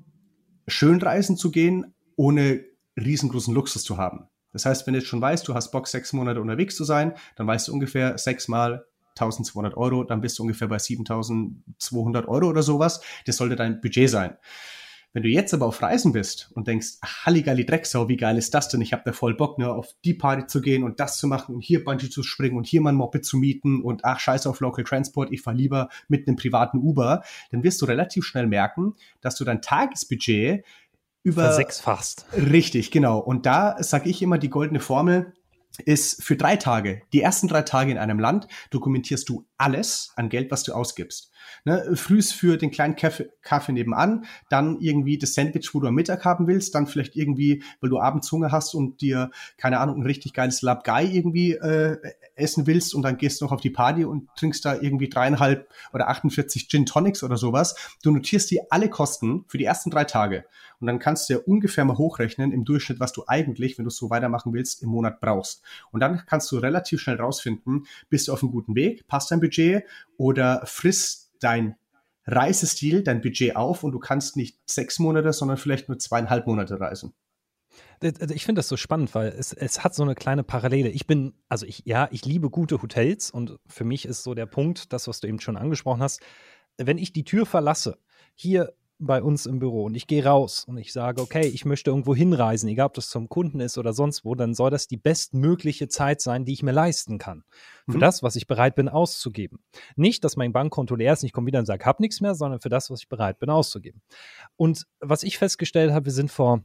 schön 0.66 1.00
reisen 1.00 1.36
zu 1.36 1.50
gehen, 1.50 1.94
ohne 2.16 2.64
riesengroßen 2.96 3.54
Luxus 3.54 3.82
zu 3.84 3.96
haben. 3.96 4.28
Das 4.52 4.66
heißt, 4.66 4.86
wenn 4.86 4.94
du 4.94 5.00
jetzt 5.00 5.08
schon 5.08 5.20
weißt, 5.20 5.48
du 5.48 5.54
hast 5.54 5.70
Bock, 5.70 5.88
sechs 5.88 6.12
Monate 6.12 6.40
unterwegs 6.40 6.76
zu 6.76 6.84
sein, 6.84 7.14
dann 7.36 7.46
weißt 7.46 7.68
du 7.68 7.72
ungefähr 7.72 8.18
sechs 8.18 8.48
mal 8.48 8.84
1200 9.10 9.76
Euro, 9.76 10.04
dann 10.04 10.20
bist 10.20 10.38
du 10.38 10.42
ungefähr 10.42 10.68
bei 10.68 10.78
7200 10.78 12.28
Euro 12.28 12.48
oder 12.48 12.62
sowas. 12.62 13.00
Das 13.26 13.36
sollte 13.36 13.56
dein 13.56 13.80
Budget 13.80 14.10
sein. 14.10 14.36
Wenn 15.14 15.22
du 15.22 15.28
jetzt 15.28 15.52
aber 15.52 15.66
auf 15.66 15.82
Reisen 15.82 16.12
bist 16.12 16.50
und 16.54 16.68
denkst, 16.68 16.94
Halligalli 17.04 17.66
Drecksau, 17.66 18.08
wie 18.08 18.16
geil 18.16 18.38
ist 18.38 18.54
das 18.54 18.68
denn? 18.68 18.80
Ich 18.80 18.94
habe 18.94 19.02
da 19.04 19.12
voll 19.12 19.34
Bock, 19.34 19.58
ne, 19.58 19.70
auf 19.70 19.94
die 20.04 20.14
Party 20.14 20.46
zu 20.46 20.62
gehen 20.62 20.84
und 20.84 21.00
das 21.00 21.18
zu 21.18 21.26
machen 21.26 21.54
und 21.54 21.60
hier 21.60 21.84
Bungee 21.84 22.08
zu 22.08 22.22
springen 22.22 22.56
und 22.56 22.66
hier 22.66 22.80
mal 22.80 22.90
ein 22.90 22.96
Moped 22.96 23.24
zu 23.24 23.36
mieten 23.36 23.82
und 23.82 24.04
ach, 24.04 24.20
scheiße 24.20 24.48
auf 24.48 24.60
Local 24.60 24.84
Transport, 24.84 25.30
ich 25.30 25.42
fahr 25.42 25.54
lieber 25.54 25.90
mit 26.08 26.26
einem 26.26 26.36
privaten 26.36 26.78
Uber, 26.78 27.22
dann 27.50 27.62
wirst 27.62 27.82
du 27.82 27.86
relativ 27.86 28.24
schnell 28.24 28.46
merken, 28.46 28.94
dass 29.20 29.36
du 29.36 29.44
dein 29.44 29.60
Tagesbudget 29.60 30.64
über... 31.22 31.42
Versechsfachst. 31.42 32.26
Richtig, 32.34 32.90
genau. 32.90 33.18
Und 33.18 33.44
da 33.44 33.82
sage 33.82 34.08
ich 34.08 34.22
immer 34.22 34.38
die 34.38 34.50
goldene 34.50 34.80
Formel, 34.80 35.34
ist 35.84 36.22
für 36.22 36.36
drei 36.36 36.56
Tage, 36.56 37.02
die 37.12 37.22
ersten 37.22 37.48
drei 37.48 37.62
Tage 37.62 37.92
in 37.92 37.98
einem 37.98 38.18
Land, 38.18 38.46
dokumentierst 38.70 39.28
du 39.28 39.46
alles 39.56 40.12
an 40.16 40.28
Geld, 40.28 40.50
was 40.50 40.64
du 40.64 40.72
ausgibst. 40.72 41.31
Ne, 41.64 41.94
frühs 41.94 42.32
für 42.32 42.56
den 42.56 42.70
kleinen 42.70 42.96
Kaffee, 42.96 43.30
Kaffee 43.42 43.72
nebenan, 43.72 44.24
dann 44.50 44.80
irgendwie 44.80 45.18
das 45.18 45.34
Sandwich, 45.34 45.74
wo 45.74 45.80
du 45.80 45.86
am 45.86 45.94
Mittag 45.94 46.24
haben 46.24 46.46
willst, 46.46 46.74
dann 46.74 46.86
vielleicht 46.86 47.16
irgendwie, 47.16 47.62
weil 47.80 47.90
du 47.90 48.00
abends 48.00 48.30
Hunger 48.32 48.50
hast 48.50 48.74
und 48.74 49.00
dir, 49.00 49.30
keine 49.56 49.78
Ahnung, 49.78 50.00
ein 50.00 50.06
richtig 50.06 50.32
geiles 50.32 50.62
Labgai 50.62 51.04
irgendwie 51.04 51.52
äh, 51.52 51.98
essen 52.34 52.66
willst 52.66 52.94
und 52.94 53.02
dann 53.02 53.16
gehst 53.16 53.40
du 53.40 53.44
noch 53.44 53.52
auf 53.52 53.60
die 53.60 53.70
Party 53.70 54.04
und 54.04 54.28
trinkst 54.36 54.64
da 54.64 54.74
irgendwie 54.74 55.08
dreieinhalb 55.08 55.68
oder 55.92 56.08
48 56.08 56.68
Gin 56.68 56.86
Tonics 56.86 57.22
oder 57.22 57.36
sowas. 57.36 57.76
Du 58.02 58.10
notierst 58.10 58.50
dir 58.50 58.66
alle 58.70 58.88
Kosten 58.88 59.44
für 59.48 59.58
die 59.58 59.64
ersten 59.64 59.90
drei 59.90 60.04
Tage 60.04 60.44
und 60.80 60.86
dann 60.86 60.98
kannst 60.98 61.28
du 61.28 61.34
ja 61.34 61.40
ungefähr 61.40 61.84
mal 61.84 61.96
hochrechnen 61.96 62.52
im 62.52 62.64
Durchschnitt, 62.64 63.00
was 63.00 63.12
du 63.12 63.24
eigentlich, 63.26 63.78
wenn 63.78 63.84
du 63.84 63.88
es 63.88 63.96
so 63.96 64.10
weitermachen 64.10 64.52
willst, 64.52 64.82
im 64.82 64.88
Monat 64.88 65.20
brauchst. 65.20 65.62
Und 65.92 66.00
dann 66.00 66.22
kannst 66.26 66.50
du 66.50 66.58
relativ 66.58 67.00
schnell 67.00 67.20
rausfinden, 67.20 67.86
bist 68.10 68.28
du 68.28 68.32
auf 68.32 68.42
einem 68.42 68.50
guten 68.52 68.74
Weg, 68.74 69.06
passt 69.06 69.30
dein 69.30 69.40
Budget 69.40 69.84
oder 70.16 70.62
frisst 70.64 71.31
dein 71.42 71.76
Reisestil, 72.26 73.02
dein 73.02 73.20
Budget 73.20 73.56
auf 73.56 73.82
und 73.82 73.92
du 73.92 73.98
kannst 73.98 74.36
nicht 74.36 74.58
sechs 74.66 74.98
Monate, 74.98 75.32
sondern 75.32 75.56
vielleicht 75.56 75.88
nur 75.88 75.98
zweieinhalb 75.98 76.46
Monate 76.46 76.78
reisen. 76.78 77.14
Ich 78.00 78.44
finde 78.44 78.58
das 78.58 78.68
so 78.68 78.76
spannend, 78.76 79.14
weil 79.14 79.28
es, 79.28 79.52
es 79.52 79.82
hat 79.82 79.94
so 79.94 80.02
eine 80.02 80.14
kleine 80.14 80.44
Parallele. 80.44 80.88
Ich 80.90 81.06
bin, 81.06 81.34
also 81.48 81.66
ich, 81.66 81.82
ja, 81.84 82.08
ich 82.10 82.24
liebe 82.24 82.50
gute 82.50 82.82
Hotels 82.82 83.30
und 83.30 83.58
für 83.66 83.84
mich 83.84 84.04
ist 84.04 84.22
so 84.24 84.34
der 84.34 84.46
Punkt, 84.46 84.92
das, 84.92 85.08
was 85.08 85.20
du 85.20 85.28
eben 85.28 85.40
schon 85.40 85.56
angesprochen 85.56 86.02
hast, 86.02 86.20
wenn 86.76 86.98
ich 86.98 87.12
die 87.12 87.24
Tür 87.24 87.46
verlasse, 87.46 87.98
hier 88.34 88.74
bei 89.06 89.22
uns 89.22 89.46
im 89.46 89.58
Büro 89.58 89.84
und 89.84 89.94
ich 89.94 90.06
gehe 90.06 90.24
raus 90.24 90.64
und 90.64 90.78
ich 90.78 90.92
sage, 90.92 91.20
okay, 91.20 91.46
ich 91.46 91.64
möchte 91.64 91.90
irgendwo 91.90 92.14
hinreisen, 92.14 92.68
egal 92.68 92.86
ob 92.86 92.94
das 92.94 93.08
zum 93.08 93.28
Kunden 93.28 93.60
ist 93.60 93.78
oder 93.78 93.92
sonst 93.92 94.24
wo, 94.24 94.34
dann 94.34 94.54
soll 94.54 94.70
das 94.70 94.86
die 94.86 94.96
bestmögliche 94.96 95.88
Zeit 95.88 96.20
sein, 96.20 96.44
die 96.44 96.52
ich 96.52 96.62
mir 96.62 96.72
leisten 96.72 97.18
kann. 97.18 97.44
Für 97.88 97.96
mhm. 97.96 98.00
das, 98.00 98.22
was 98.22 98.36
ich 98.36 98.46
bereit 98.46 98.74
bin 98.74 98.88
auszugeben. 98.88 99.58
Nicht, 99.96 100.24
dass 100.24 100.36
mein 100.36 100.52
Bankkonto 100.52 100.94
leer 100.94 101.12
ist 101.12 101.22
und 101.22 101.26
ich 101.26 101.32
komme 101.32 101.48
wieder 101.48 101.58
und 101.58 101.66
sage, 101.66 101.84
hab 101.84 102.00
nichts 102.00 102.20
mehr, 102.20 102.34
sondern 102.34 102.60
für 102.60 102.68
das, 102.68 102.90
was 102.90 103.00
ich 103.00 103.08
bereit 103.08 103.38
bin 103.38 103.50
auszugeben. 103.50 104.00
Und 104.56 104.86
was 105.00 105.22
ich 105.24 105.38
festgestellt 105.38 105.92
habe, 105.92 106.06
wir 106.06 106.12
sind 106.12 106.30
vor 106.30 106.62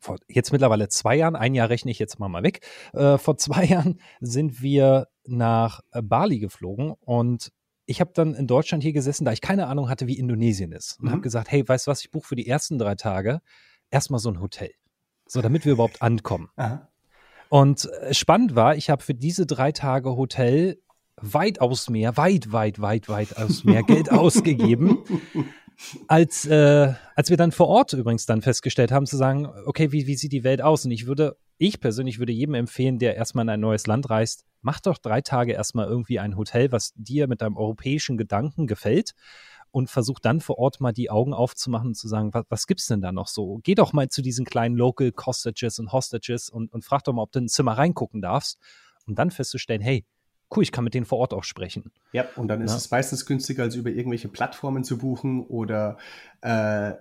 vor 0.00 0.16
jetzt 0.28 0.52
mittlerweile 0.52 0.88
zwei 0.88 1.16
Jahren, 1.16 1.34
ein 1.34 1.54
Jahr 1.54 1.70
rechne 1.70 1.90
ich 1.90 1.98
jetzt 1.98 2.20
mal 2.20 2.28
mal 2.28 2.44
weg, 2.44 2.60
äh, 2.92 3.18
vor 3.18 3.36
zwei 3.38 3.64
Jahren 3.64 4.00
sind 4.20 4.62
wir 4.62 5.08
nach 5.26 5.80
Bali 5.92 6.38
geflogen 6.38 6.94
und 7.00 7.52
ich 7.88 8.02
habe 8.02 8.10
dann 8.14 8.34
in 8.34 8.46
Deutschland 8.46 8.82
hier 8.82 8.92
gesessen, 8.92 9.24
da 9.24 9.32
ich 9.32 9.40
keine 9.40 9.66
Ahnung 9.66 9.88
hatte, 9.88 10.06
wie 10.06 10.18
Indonesien 10.18 10.72
ist. 10.72 11.00
Und 11.00 11.06
mhm. 11.06 11.12
habe 11.12 11.22
gesagt, 11.22 11.50
hey, 11.50 11.66
weißt 11.66 11.86
du 11.86 11.90
was, 11.90 12.02
ich 12.02 12.10
buche 12.10 12.28
für 12.28 12.36
die 12.36 12.46
ersten 12.46 12.78
drei 12.78 12.94
Tage 12.94 13.40
erstmal 13.90 14.20
so 14.20 14.30
ein 14.30 14.40
Hotel. 14.40 14.70
So, 15.26 15.40
damit 15.40 15.64
wir 15.64 15.72
überhaupt 15.72 16.02
ankommen. 16.02 16.50
Aha. 16.56 16.88
Und 17.48 17.90
äh, 18.02 18.12
spannend 18.12 18.54
war, 18.54 18.76
ich 18.76 18.90
habe 18.90 19.02
für 19.02 19.14
diese 19.14 19.46
drei 19.46 19.72
Tage 19.72 20.16
Hotel 20.16 20.82
weitaus 21.16 21.88
mehr, 21.88 22.18
weit, 22.18 22.52
weit, 22.52 22.80
weit, 22.80 23.08
weit 23.08 23.36
aus 23.38 23.64
mehr 23.64 23.82
Geld 23.82 24.12
ausgegeben, 24.12 24.98
als, 26.08 26.44
äh, 26.44 26.92
als 27.14 27.30
wir 27.30 27.38
dann 27.38 27.52
vor 27.52 27.68
Ort 27.68 27.94
übrigens 27.94 28.26
dann 28.26 28.42
festgestellt 28.42 28.92
haben, 28.92 29.06
zu 29.06 29.16
sagen, 29.16 29.48
okay, 29.64 29.92
wie, 29.92 30.06
wie 30.06 30.16
sieht 30.16 30.32
die 30.32 30.44
Welt 30.44 30.60
aus? 30.60 30.84
Und 30.84 30.90
ich 30.90 31.06
würde, 31.06 31.38
ich 31.58 31.80
persönlich 31.80 32.18
würde 32.18 32.32
jedem 32.32 32.54
empfehlen, 32.54 32.98
der 32.98 33.16
erstmal 33.16 33.44
in 33.44 33.50
ein 33.50 33.60
neues 33.60 33.86
Land 33.86 34.08
reist, 34.10 34.44
mach 34.62 34.80
doch 34.80 34.98
drei 34.98 35.20
Tage 35.20 35.52
erstmal 35.52 35.86
irgendwie 35.86 36.18
ein 36.18 36.36
Hotel, 36.36 36.72
was 36.72 36.92
dir 36.96 37.28
mit 37.28 37.42
deinem 37.42 37.56
europäischen 37.56 38.16
Gedanken 38.16 38.66
gefällt 38.66 39.14
und 39.70 39.90
versuch 39.90 40.18
dann 40.18 40.40
vor 40.40 40.58
Ort 40.58 40.80
mal 40.80 40.92
die 40.92 41.10
Augen 41.10 41.34
aufzumachen 41.34 41.88
und 41.88 41.94
zu 41.94 42.08
sagen, 42.08 42.32
was, 42.32 42.44
was 42.48 42.66
gibt's 42.66 42.86
denn 42.86 43.00
da 43.00 43.12
noch 43.12 43.28
so? 43.28 43.60
Geh 43.62 43.74
doch 43.74 43.92
mal 43.92 44.08
zu 44.08 44.22
diesen 44.22 44.44
kleinen 44.44 44.76
Local 44.76 45.12
Costages 45.12 45.78
und 45.78 45.92
Hostages 45.92 46.48
und, 46.48 46.72
und 46.72 46.84
frag 46.84 47.04
doch 47.04 47.12
mal, 47.12 47.22
ob 47.22 47.32
du 47.32 47.40
in 47.40 47.46
ein 47.46 47.48
Zimmer 47.48 47.76
reingucken 47.76 48.22
darfst, 48.22 48.58
um 49.06 49.14
dann 49.14 49.30
festzustellen, 49.30 49.80
hey, 49.80 50.06
cool, 50.54 50.62
ich 50.62 50.72
kann 50.72 50.84
mit 50.84 50.94
denen 50.94 51.06
vor 51.06 51.18
Ort 51.18 51.34
auch 51.34 51.44
sprechen. 51.44 51.92
Ja, 52.12 52.24
und 52.36 52.48
dann 52.48 52.62
ist 52.62 52.70
ja. 52.70 52.76
es 52.78 52.90
meistens 52.90 53.26
günstiger, 53.26 53.64
als 53.64 53.74
über 53.74 53.90
irgendwelche 53.90 54.28
Plattformen 54.28 54.84
zu 54.84 54.96
buchen 54.96 55.44
oder 55.44 55.98
äh, 56.40 56.94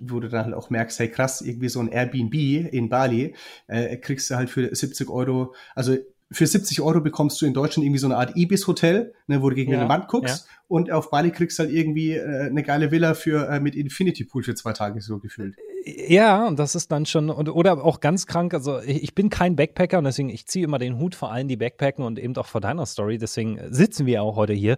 wo 0.00 0.20
du 0.20 0.28
dann 0.28 0.46
halt 0.46 0.54
auch 0.54 0.70
merkst, 0.70 0.98
hey 0.98 1.08
krass, 1.10 1.40
irgendwie 1.40 1.68
so 1.68 1.80
ein 1.80 1.88
Airbnb 1.88 2.34
in 2.34 2.88
Bali, 2.88 3.34
äh, 3.66 3.96
kriegst 3.96 4.30
du 4.30 4.36
halt 4.36 4.50
für 4.50 4.74
70 4.74 5.08
Euro, 5.08 5.54
also 5.74 5.96
für 6.34 6.46
70 6.46 6.80
Euro 6.80 7.00
bekommst 7.00 7.40
du 7.40 7.46
in 7.46 7.54
Deutschland 7.54 7.84
irgendwie 7.84 7.98
so 7.98 8.06
eine 8.06 8.16
Art 8.16 8.36
Ibis-Hotel, 8.36 9.14
ne, 9.26 9.42
wo 9.42 9.50
du 9.50 9.56
gegen 9.56 9.72
ja, 9.72 9.80
eine 9.80 9.88
Wand 9.88 10.08
guckst. 10.08 10.46
Ja. 10.46 10.54
Und 10.68 10.90
auf 10.90 11.10
Bali 11.10 11.30
kriegst 11.30 11.58
du 11.58 11.64
halt 11.64 11.72
irgendwie 11.72 12.12
äh, 12.12 12.46
eine 12.46 12.62
geile 12.62 12.90
Villa 12.90 13.14
für 13.14 13.48
äh, 13.48 13.60
mit 13.60 13.74
Infinity 13.74 14.24
Pool 14.24 14.42
für 14.42 14.54
zwei 14.54 14.72
Tage 14.72 15.00
so 15.00 15.18
gefühlt. 15.18 15.56
Ja, 15.84 16.46
und 16.46 16.58
das 16.58 16.74
ist 16.74 16.90
dann 16.90 17.04
schon, 17.04 17.28
und, 17.28 17.48
oder 17.50 17.84
auch 17.84 18.00
ganz 18.00 18.26
krank, 18.26 18.54
also 18.54 18.80
ich, 18.80 19.02
ich 19.02 19.14
bin 19.14 19.28
kein 19.28 19.54
Backpacker 19.54 19.98
und 19.98 20.04
deswegen, 20.04 20.30
ich 20.30 20.46
ziehe 20.46 20.64
immer 20.64 20.78
den 20.78 20.98
Hut 20.98 21.14
vor 21.14 21.30
allen, 21.30 21.46
die 21.46 21.58
Backpacken 21.58 22.04
und 22.04 22.18
eben 22.18 22.34
auch 22.36 22.46
vor 22.46 22.62
deiner 22.62 22.86
Story, 22.86 23.18
deswegen 23.18 23.60
sitzen 23.70 24.06
wir 24.06 24.22
auch 24.22 24.36
heute 24.36 24.54
hier. 24.54 24.76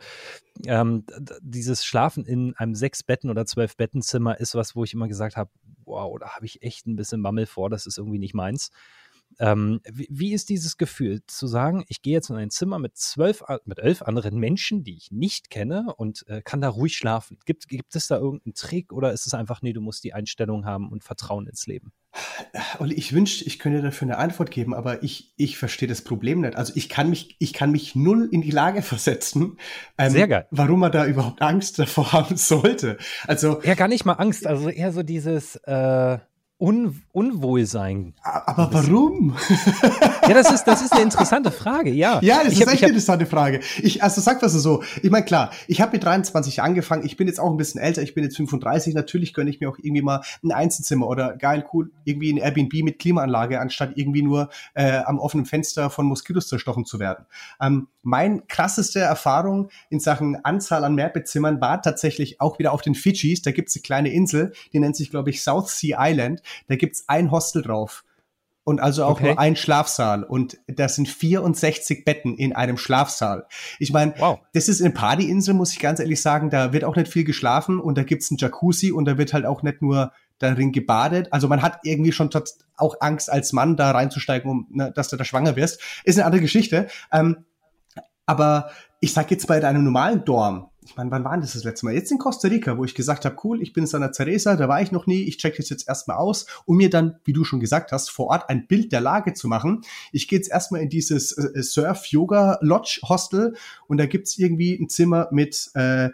Ähm, 0.66 1.04
dieses 1.40 1.84
Schlafen 1.84 2.24
in 2.24 2.54
einem 2.56 2.74
sechs 2.74 3.04
Betten 3.04 3.30
oder 3.30 3.46
zwölf 3.46 3.76
Bettenzimmer 3.76 4.40
ist 4.40 4.56
was, 4.56 4.74
wo 4.74 4.82
ich 4.82 4.94
immer 4.94 5.06
gesagt 5.06 5.36
habe, 5.36 5.50
wow, 5.84 6.18
da 6.18 6.30
habe 6.30 6.44
ich 6.44 6.62
echt 6.62 6.86
ein 6.86 6.96
bisschen 6.96 7.20
Mammel 7.20 7.46
vor, 7.46 7.70
das 7.70 7.86
ist 7.86 7.98
irgendwie 7.98 8.18
nicht 8.18 8.34
meins. 8.34 8.70
Ähm, 9.38 9.80
wie, 9.90 10.08
wie, 10.10 10.32
ist 10.32 10.48
dieses 10.48 10.76
Gefühl 10.76 11.20
zu 11.26 11.46
sagen, 11.46 11.84
ich 11.88 12.02
gehe 12.02 12.14
jetzt 12.14 12.30
in 12.30 12.36
ein 12.36 12.50
Zimmer 12.50 12.78
mit 12.78 12.96
zwölf, 12.96 13.42
mit 13.64 13.78
elf 13.78 14.02
anderen 14.02 14.38
Menschen, 14.38 14.82
die 14.82 14.96
ich 14.96 15.10
nicht 15.10 15.50
kenne 15.50 15.94
und 15.96 16.26
äh, 16.28 16.42
kann 16.42 16.60
da 16.60 16.68
ruhig 16.68 16.96
schlafen? 16.96 17.38
Gibt, 17.44 17.68
gibt 17.68 17.94
es 17.94 18.08
da 18.08 18.16
irgendeinen 18.16 18.54
Trick 18.54 18.92
oder 18.92 19.12
ist 19.12 19.26
es 19.26 19.34
einfach, 19.34 19.62
nee, 19.62 19.72
du 19.72 19.80
musst 19.80 20.04
die 20.04 20.14
Einstellung 20.14 20.64
haben 20.64 20.90
und 20.90 21.04
Vertrauen 21.04 21.46
ins 21.46 21.66
Leben? 21.66 21.92
Olli, 22.78 22.94
ich 22.94 23.12
wünschte, 23.12 23.44
ich 23.44 23.58
könnte 23.58 23.82
dafür 23.82 24.06
eine 24.06 24.18
Antwort 24.18 24.50
geben, 24.50 24.74
aber 24.74 25.02
ich, 25.02 25.34
ich 25.36 25.58
verstehe 25.58 25.88
das 25.88 26.02
Problem 26.02 26.40
nicht. 26.40 26.56
Also 26.56 26.72
ich 26.74 26.88
kann 26.88 27.10
mich, 27.10 27.36
ich 27.38 27.52
kann 27.52 27.70
mich 27.70 27.94
null 27.94 28.28
in 28.30 28.40
die 28.40 28.50
Lage 28.50 28.82
versetzen. 28.82 29.58
Ähm, 29.98 30.12
Sehr 30.12 30.28
geil. 30.28 30.46
Warum 30.50 30.80
man 30.80 30.92
da 30.92 31.06
überhaupt 31.06 31.42
Angst 31.42 31.78
davor 31.78 32.12
haben 32.12 32.36
sollte. 32.36 32.96
Also. 33.26 33.62
Ja, 33.62 33.74
gar 33.74 33.88
nicht 33.88 34.04
mal 34.04 34.14
Angst, 34.14 34.46
also 34.46 34.68
eher 34.68 34.92
so 34.92 35.02
dieses, 35.02 35.56
äh, 35.56 36.18
Un 36.58 37.02
Unwohlsein. 37.12 38.14
Aber 38.22 38.72
warum? 38.72 39.36
ja, 40.22 40.32
das 40.32 40.50
ist, 40.50 40.64
das 40.64 40.80
ist 40.80 40.90
eine 40.94 41.02
interessante 41.02 41.50
Frage, 41.50 41.90
ja. 41.90 42.18
Ja, 42.22 42.44
das 42.44 42.54
ich 42.54 42.60
ist 42.60 42.66
hab, 42.66 42.72
echt 42.72 42.82
eine 42.82 42.92
interessante 42.92 43.26
Frage. 43.26 43.60
Ich, 43.82 44.02
also 44.02 44.22
sag 44.22 44.40
das 44.40 44.54
so. 44.54 44.82
Ich 45.02 45.10
meine, 45.10 45.26
klar, 45.26 45.50
ich 45.66 45.82
habe 45.82 45.92
mit 45.92 46.04
23 46.04 46.62
angefangen, 46.62 47.04
ich 47.04 47.18
bin 47.18 47.26
jetzt 47.26 47.40
auch 47.40 47.50
ein 47.50 47.58
bisschen 47.58 47.78
älter, 47.78 48.00
ich 48.00 48.14
bin 48.14 48.24
jetzt 48.24 48.36
35, 48.36 48.94
natürlich 48.94 49.34
gönne 49.34 49.50
ich 49.50 49.60
mir 49.60 49.68
auch 49.68 49.76
irgendwie 49.76 50.00
mal 50.00 50.22
ein 50.42 50.50
Einzelzimmer 50.50 51.06
oder 51.08 51.36
geil, 51.36 51.66
cool, 51.74 51.90
irgendwie 52.04 52.32
ein 52.32 52.38
Airbnb 52.38 52.72
mit 52.82 52.98
Klimaanlage, 53.00 53.60
anstatt 53.60 53.92
irgendwie 53.96 54.22
nur 54.22 54.48
äh, 54.72 55.00
am 55.04 55.18
offenen 55.18 55.44
Fenster 55.44 55.90
von 55.90 56.06
Moskitos 56.06 56.48
zerstochen 56.48 56.86
zu 56.86 56.98
werden. 56.98 57.26
Ähm, 57.60 57.88
mein 58.06 58.46
krasseste 58.46 59.00
Erfahrung 59.00 59.68
in 59.90 59.98
Sachen 60.00 60.44
Anzahl 60.44 60.84
an 60.84 60.94
Mehrbettzimmern 60.94 61.60
war 61.60 61.82
tatsächlich 61.82 62.40
auch 62.40 62.58
wieder 62.58 62.72
auf 62.72 62.80
den 62.80 62.94
Fidschis. 62.94 63.42
Da 63.42 63.50
gibt's 63.50 63.74
eine 63.74 63.82
kleine 63.82 64.12
Insel, 64.12 64.52
die 64.72 64.78
nennt 64.78 64.96
sich, 64.96 65.10
glaube 65.10 65.30
ich, 65.30 65.42
South 65.42 65.70
Sea 65.70 65.98
Island 66.00 66.40
da 66.68 66.76
gibt's 66.76 67.04
ein 67.08 67.30
Hostel 67.30 67.62
drauf. 67.62 68.04
Und 68.64 68.80
also 68.80 69.04
auch 69.04 69.12
okay. 69.12 69.26
nur 69.26 69.38
ein 69.38 69.54
Schlafsaal. 69.54 70.24
Und 70.24 70.58
das 70.66 70.96
sind 70.96 71.08
64 71.08 72.04
Betten 72.04 72.36
in 72.36 72.52
einem 72.52 72.76
Schlafsaal. 72.76 73.46
Ich 73.78 73.92
meine, 73.92 74.14
wow. 74.18 74.40
das 74.54 74.68
ist 74.68 74.80
eine 74.80 74.92
Partyinsel, 74.92 75.54
muss 75.54 75.72
ich 75.72 75.78
ganz 75.78 76.00
ehrlich 76.00 76.20
sagen. 76.20 76.50
Da 76.50 76.72
wird 76.72 76.82
auch 76.82 76.96
nicht 76.96 77.12
viel 77.12 77.22
geschlafen 77.22 77.78
und 77.78 77.96
da 77.96 78.02
gibt's 78.02 78.30
ein 78.30 78.38
Jacuzzi 78.38 78.90
und 78.90 79.04
da 79.04 79.18
wird 79.18 79.32
halt 79.32 79.46
auch 79.46 79.62
nicht 79.62 79.82
nur 79.82 80.12
darin 80.38 80.72
gebadet. 80.72 81.32
Also 81.32 81.46
man 81.46 81.62
hat 81.62 81.78
irgendwie 81.84 82.10
schon 82.10 82.28
auch 82.76 82.96
Angst 83.00 83.30
als 83.30 83.52
Mann 83.52 83.76
da 83.76 83.92
reinzusteigen, 83.92 84.50
um, 84.50 84.66
ne, 84.70 84.92
dass 84.92 85.08
du 85.08 85.16
da 85.16 85.24
schwanger 85.24 85.54
wirst. 85.54 85.80
Ist 86.02 86.18
eine 86.18 86.26
andere 86.26 86.42
Geschichte. 86.42 86.88
Ähm, 87.12 87.44
aber 88.26 88.70
ich 89.00 89.12
sag 89.12 89.30
jetzt 89.30 89.46
bei 89.46 89.62
einem 89.64 89.84
normalen 89.84 90.24
Dorm, 90.24 90.68
ich 90.84 90.96
meine, 90.96 91.10
wann 91.10 91.24
war 91.24 91.36
das 91.38 91.54
das 91.54 91.64
letzte 91.64 91.86
Mal? 91.86 91.94
Jetzt 91.94 92.12
in 92.12 92.18
Costa 92.18 92.46
Rica, 92.48 92.78
wo 92.78 92.84
ich 92.84 92.94
gesagt 92.94 93.24
habe, 93.24 93.36
cool, 93.42 93.60
ich 93.60 93.72
bin 93.72 93.84
in 93.84 93.88
Santa 93.88 94.08
Teresa, 94.08 94.56
da 94.56 94.68
war 94.68 94.80
ich 94.80 94.92
noch 94.92 95.06
nie, 95.06 95.22
ich 95.22 95.36
check 95.36 95.56
das 95.56 95.68
jetzt 95.68 95.88
erstmal 95.88 96.16
aus, 96.16 96.46
um 96.64 96.76
mir 96.76 96.90
dann, 96.90 97.16
wie 97.24 97.32
du 97.32 97.42
schon 97.42 97.58
gesagt 97.58 97.90
hast, 97.90 98.10
vor 98.10 98.28
Ort 98.28 98.48
ein 98.48 98.68
Bild 98.68 98.92
der 98.92 99.00
Lage 99.00 99.34
zu 99.34 99.48
machen. 99.48 99.80
Ich 100.12 100.28
gehe 100.28 100.38
jetzt 100.38 100.50
erstmal 100.50 100.82
in 100.82 100.88
dieses 100.88 101.32
äh, 101.32 101.60
Surf-Yoga-Lodge-Hostel 101.60 103.56
und 103.88 103.98
da 103.98 104.06
gibt's 104.06 104.38
irgendwie 104.38 104.74
ein 104.74 104.88
Zimmer 104.88 105.28
mit 105.32 105.70
äh, 105.74 106.10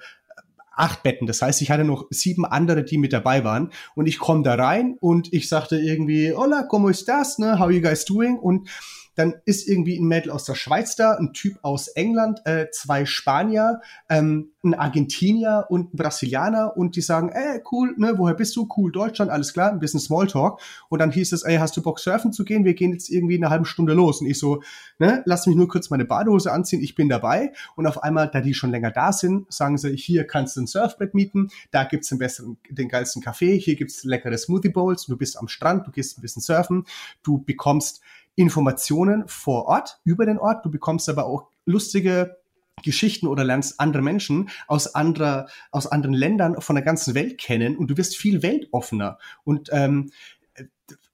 acht 0.75 1.03
Betten. 1.03 1.27
Das 1.27 1.43
heißt, 1.43 1.61
ich 1.61 1.71
hatte 1.71 1.85
noch 1.85 2.07
sieben 2.11 2.47
andere, 2.47 2.83
die 2.83 2.97
mit 2.97 3.13
dabei 3.13 3.45
waren. 3.45 3.71
Und 3.95 4.07
ich 4.07 4.19
komme 4.19 4.43
da 4.43 4.55
rein 4.55 4.97
und 5.01 5.33
ich 5.33 5.49
sagte 5.49 5.77
irgendwie, 5.77 6.33
hola, 6.33 6.67
¿cómo 6.67 6.89
estás? 6.89 7.39
Ne? 7.39 7.59
How 7.59 7.71
you 7.71 7.83
guys 7.83 8.07
doing? 8.07 8.39
Und 8.39 8.69
dann 9.15 9.35
ist 9.45 9.69
irgendwie 9.69 9.99
ein 9.99 10.07
Mädel 10.07 10.31
aus 10.31 10.45
der 10.45 10.55
Schweiz 10.55 10.97
da, 10.97 11.15
ein 11.15 11.33
Typ 11.33 11.59
aus 11.63 11.89
England, 11.89 12.41
äh, 12.45 12.67
zwei 12.71 13.05
Spanier, 13.05 13.81
ähm, 14.09 14.53
ein 14.65 14.75
Argentinier 14.75 15.67
und 15.69 15.93
ein 15.93 15.97
Brasilianer 15.97 16.77
und 16.77 16.97
die 16.97 17.01
sagen, 17.01 17.31
ey, 17.31 17.61
cool, 17.71 17.95
ne, 17.99 18.15
woher 18.17 18.35
bist 18.35 18.55
du? 18.57 18.69
Cool, 18.77 18.93
Deutschland, 18.93 19.31
alles 19.31 19.53
klar, 19.53 19.71
ein 19.71 19.81
bisschen 19.81 20.01
Smalltalk. 20.01 20.61
Und 20.89 21.01
dann 21.01 21.11
hieß 21.11 21.33
es, 21.33 21.43
ey, 21.43 21.57
hast 21.57 21.77
du 21.77 21.83
Bock 21.83 21.99
surfen 21.99 22.33
zu 22.33 22.45
gehen? 22.45 22.65
Wir 22.65 22.75
gehen 22.75 22.93
jetzt 22.93 23.11
irgendwie 23.11 23.37
eine 23.37 23.51
halbe 23.51 23.67
Stunde 23.67 23.93
los. 23.93 24.21
Und 24.21 24.29
ich 24.29 24.39
so, 24.39 24.63
ne, 24.99 25.23
lass 25.27 25.47
mich 25.47 25.57
nur 25.57 25.69
kurz 25.69 25.91
meine 25.91 26.05
Badehose 26.05 26.53
anziehen, 26.53 26.81
ich 26.81 26.95
bin 26.95 27.09
dabei. 27.09 27.53
Und 27.77 27.87
auf 27.87 28.03
einmal, 28.03 28.31
da 28.31 28.41
die 28.41 28.55
schon 28.55 28.71
länger 28.71 28.91
da 28.91 29.13
sind, 29.13 29.53
sagen 29.53 29.79
sie, 29.79 29.97
hier 29.97 30.25
kannst 30.27 30.57
du 30.57 30.63
ein 30.63 30.67
Surfbrett 30.67 31.15
mieten, 31.15 31.49
da 31.71 31.85
gibt's 31.85 32.09
den 32.09 32.19
besseren, 32.19 32.57
den 32.71 32.89
geilsten 32.89 33.21
Kaffee, 33.21 33.59
hier 33.59 33.77
gibt's 33.77 34.05
leckere 34.05 34.39
Smoothie 34.39 34.71
Bowls, 34.71 35.07
du 35.07 35.17
bist 35.17 35.39
am 35.39 35.49
Strand, 35.49 35.87
du 35.87 35.91
gehst 35.91 36.19
ein 36.19 36.23
bisschen 36.23 36.43
surfen, 36.43 36.85
du 37.23 37.43
bekommst 37.43 38.01
Informationen 38.35 39.25
vor 39.27 39.67
Ort, 39.67 40.01
über 40.05 40.27
den 40.27 40.39
Ort. 40.39 40.65
Du 40.65 40.71
bekommst 40.71 41.09
aber 41.09 41.27
auch 41.27 41.49
lustige 41.67 42.37
Geschichten 42.83 43.27
oder 43.27 43.45
lernst 43.45 43.79
andere 43.81 44.03
Menschen 44.03 44.49
aus 44.67 44.95
anderer, 44.95 45.47
aus 45.71 45.87
anderen 45.87 46.15
Ländern 46.15 46.61
von 46.61 46.75
der 46.75 46.85
ganzen 46.85 47.15
Welt 47.15 47.39
kennen 47.39 47.77
und 47.77 47.89
du 47.89 47.97
wirst 47.97 48.17
viel 48.17 48.43
weltoffener. 48.43 49.19
Und 49.45 49.69
ähm, 49.73 50.11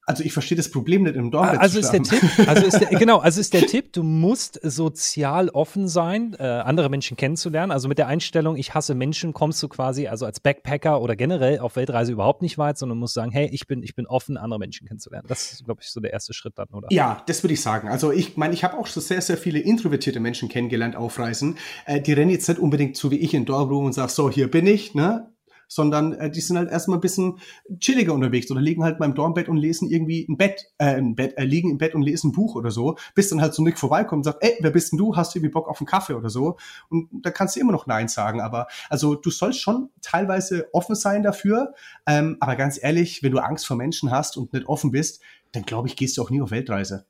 also 0.08 0.24
ich 0.24 0.32
verstehe 0.32 0.56
das 0.56 0.70
Problem 0.70 1.02
nicht 1.02 1.16
im 1.16 1.30
Dornbett 1.30 1.60
Also 1.60 1.78
ist 1.78 1.90
der 1.90 2.02
Tipp, 2.02 2.22
also 2.46 2.64
ist 2.64 2.80
der, 2.80 2.88
genau, 2.98 3.18
also 3.18 3.40
ist 3.40 3.52
der 3.52 3.66
Tipp, 3.66 3.92
du 3.92 4.02
musst 4.02 4.58
sozial 4.62 5.50
offen 5.50 5.86
sein, 5.86 6.34
äh, 6.38 6.44
andere 6.44 6.88
Menschen 6.88 7.16
kennenzulernen. 7.18 7.70
Also 7.70 7.88
mit 7.88 7.98
der 7.98 8.06
Einstellung, 8.06 8.56
ich 8.56 8.72
hasse 8.74 8.94
Menschen, 8.94 9.34
kommst 9.34 9.62
du 9.62 9.68
quasi 9.68 10.06
also 10.08 10.24
als 10.24 10.40
Backpacker 10.40 11.02
oder 11.02 11.14
generell 11.14 11.58
auf 11.58 11.76
Weltreise 11.76 12.12
überhaupt 12.12 12.40
nicht 12.40 12.56
weit, 12.56 12.78
sondern 12.78 12.96
musst 12.96 13.12
sagen, 13.12 13.30
hey, 13.32 13.50
ich 13.52 13.66
bin, 13.66 13.82
ich 13.82 13.94
bin 13.94 14.06
offen, 14.06 14.38
andere 14.38 14.58
Menschen 14.58 14.86
kennenzulernen. 14.86 15.26
Das 15.28 15.52
ist, 15.52 15.64
glaube 15.66 15.82
ich, 15.82 15.90
so 15.90 16.00
der 16.00 16.14
erste 16.14 16.32
Schritt 16.32 16.54
dann, 16.56 16.68
oder? 16.68 16.88
Ja, 16.90 17.22
das 17.26 17.44
würde 17.44 17.52
ich 17.52 17.60
sagen. 17.60 17.88
Also 17.88 18.10
ich 18.10 18.38
meine, 18.38 18.54
ich 18.54 18.64
habe 18.64 18.78
auch 18.78 18.86
schon 18.86 19.02
sehr, 19.02 19.20
sehr 19.20 19.36
viele 19.36 19.58
introvertierte 19.58 20.20
Menschen 20.20 20.48
kennengelernt 20.48 20.96
auf 20.96 21.18
Reisen. 21.18 21.58
Äh, 21.84 22.00
die 22.00 22.14
rennen 22.14 22.30
jetzt 22.30 22.48
nicht 22.48 22.58
unbedingt 22.58 22.96
so 22.96 23.10
wie 23.10 23.18
ich 23.18 23.34
in 23.34 23.44
Dortmund 23.44 23.84
und 23.84 23.92
sagen, 23.92 24.08
so, 24.08 24.30
hier 24.30 24.50
bin 24.50 24.66
ich, 24.66 24.94
ne? 24.94 25.34
Sondern 25.68 26.14
äh, 26.14 26.30
die 26.30 26.40
sind 26.40 26.56
halt 26.56 26.70
erstmal 26.70 26.98
ein 26.98 27.02
bisschen 27.02 27.38
chilliger 27.78 28.14
unterwegs 28.14 28.50
oder 28.50 28.60
liegen 28.60 28.82
halt 28.82 28.98
beim 28.98 29.14
Dormbett 29.14 29.48
und 29.48 29.56
lesen 29.56 29.88
irgendwie 29.88 30.26
ein 30.28 30.36
Bett, 30.36 30.72
äh, 30.78 30.96
ein 30.96 31.14
Bett, 31.14 31.36
äh, 31.36 31.44
liegen 31.44 31.70
im 31.70 31.78
Bett 31.78 31.94
und 31.94 32.02
lesen 32.02 32.30
ein 32.30 32.32
Buch 32.32 32.56
oder 32.56 32.70
so, 32.70 32.96
bis 33.14 33.28
dann 33.28 33.40
halt 33.40 33.54
so 33.54 33.62
Nick 33.62 33.78
vorbeikommt 33.78 34.20
und 34.20 34.24
sagt, 34.24 34.42
ey, 34.42 34.56
wer 34.60 34.70
bist 34.70 34.92
denn 34.92 34.98
du? 34.98 35.14
Hast 35.14 35.34
du 35.34 35.38
irgendwie 35.38 35.52
Bock 35.52 35.68
auf 35.68 35.80
einen 35.80 35.86
Kaffee 35.86 36.14
oder 36.14 36.30
so? 36.30 36.56
Und 36.88 37.08
da 37.12 37.30
kannst 37.30 37.54
du 37.54 37.60
immer 37.60 37.72
noch 37.72 37.86
Nein 37.86 38.08
sagen. 38.08 38.40
Aber 38.40 38.66
also 38.88 39.14
du 39.14 39.30
sollst 39.30 39.60
schon 39.60 39.90
teilweise 40.02 40.68
offen 40.72 40.94
sein 40.94 41.22
dafür. 41.22 41.74
Ähm, 42.06 42.38
aber 42.40 42.56
ganz 42.56 42.82
ehrlich, 42.82 43.22
wenn 43.22 43.32
du 43.32 43.38
Angst 43.38 43.66
vor 43.66 43.76
Menschen 43.76 44.10
hast 44.10 44.36
und 44.36 44.52
nicht 44.52 44.66
offen 44.66 44.90
bist, 44.90 45.20
dann 45.52 45.64
glaube 45.64 45.88
ich, 45.88 45.96
gehst 45.96 46.16
du 46.16 46.22
auch 46.22 46.30
nie 46.30 46.40
auf 46.40 46.50
Weltreise. 46.50 47.06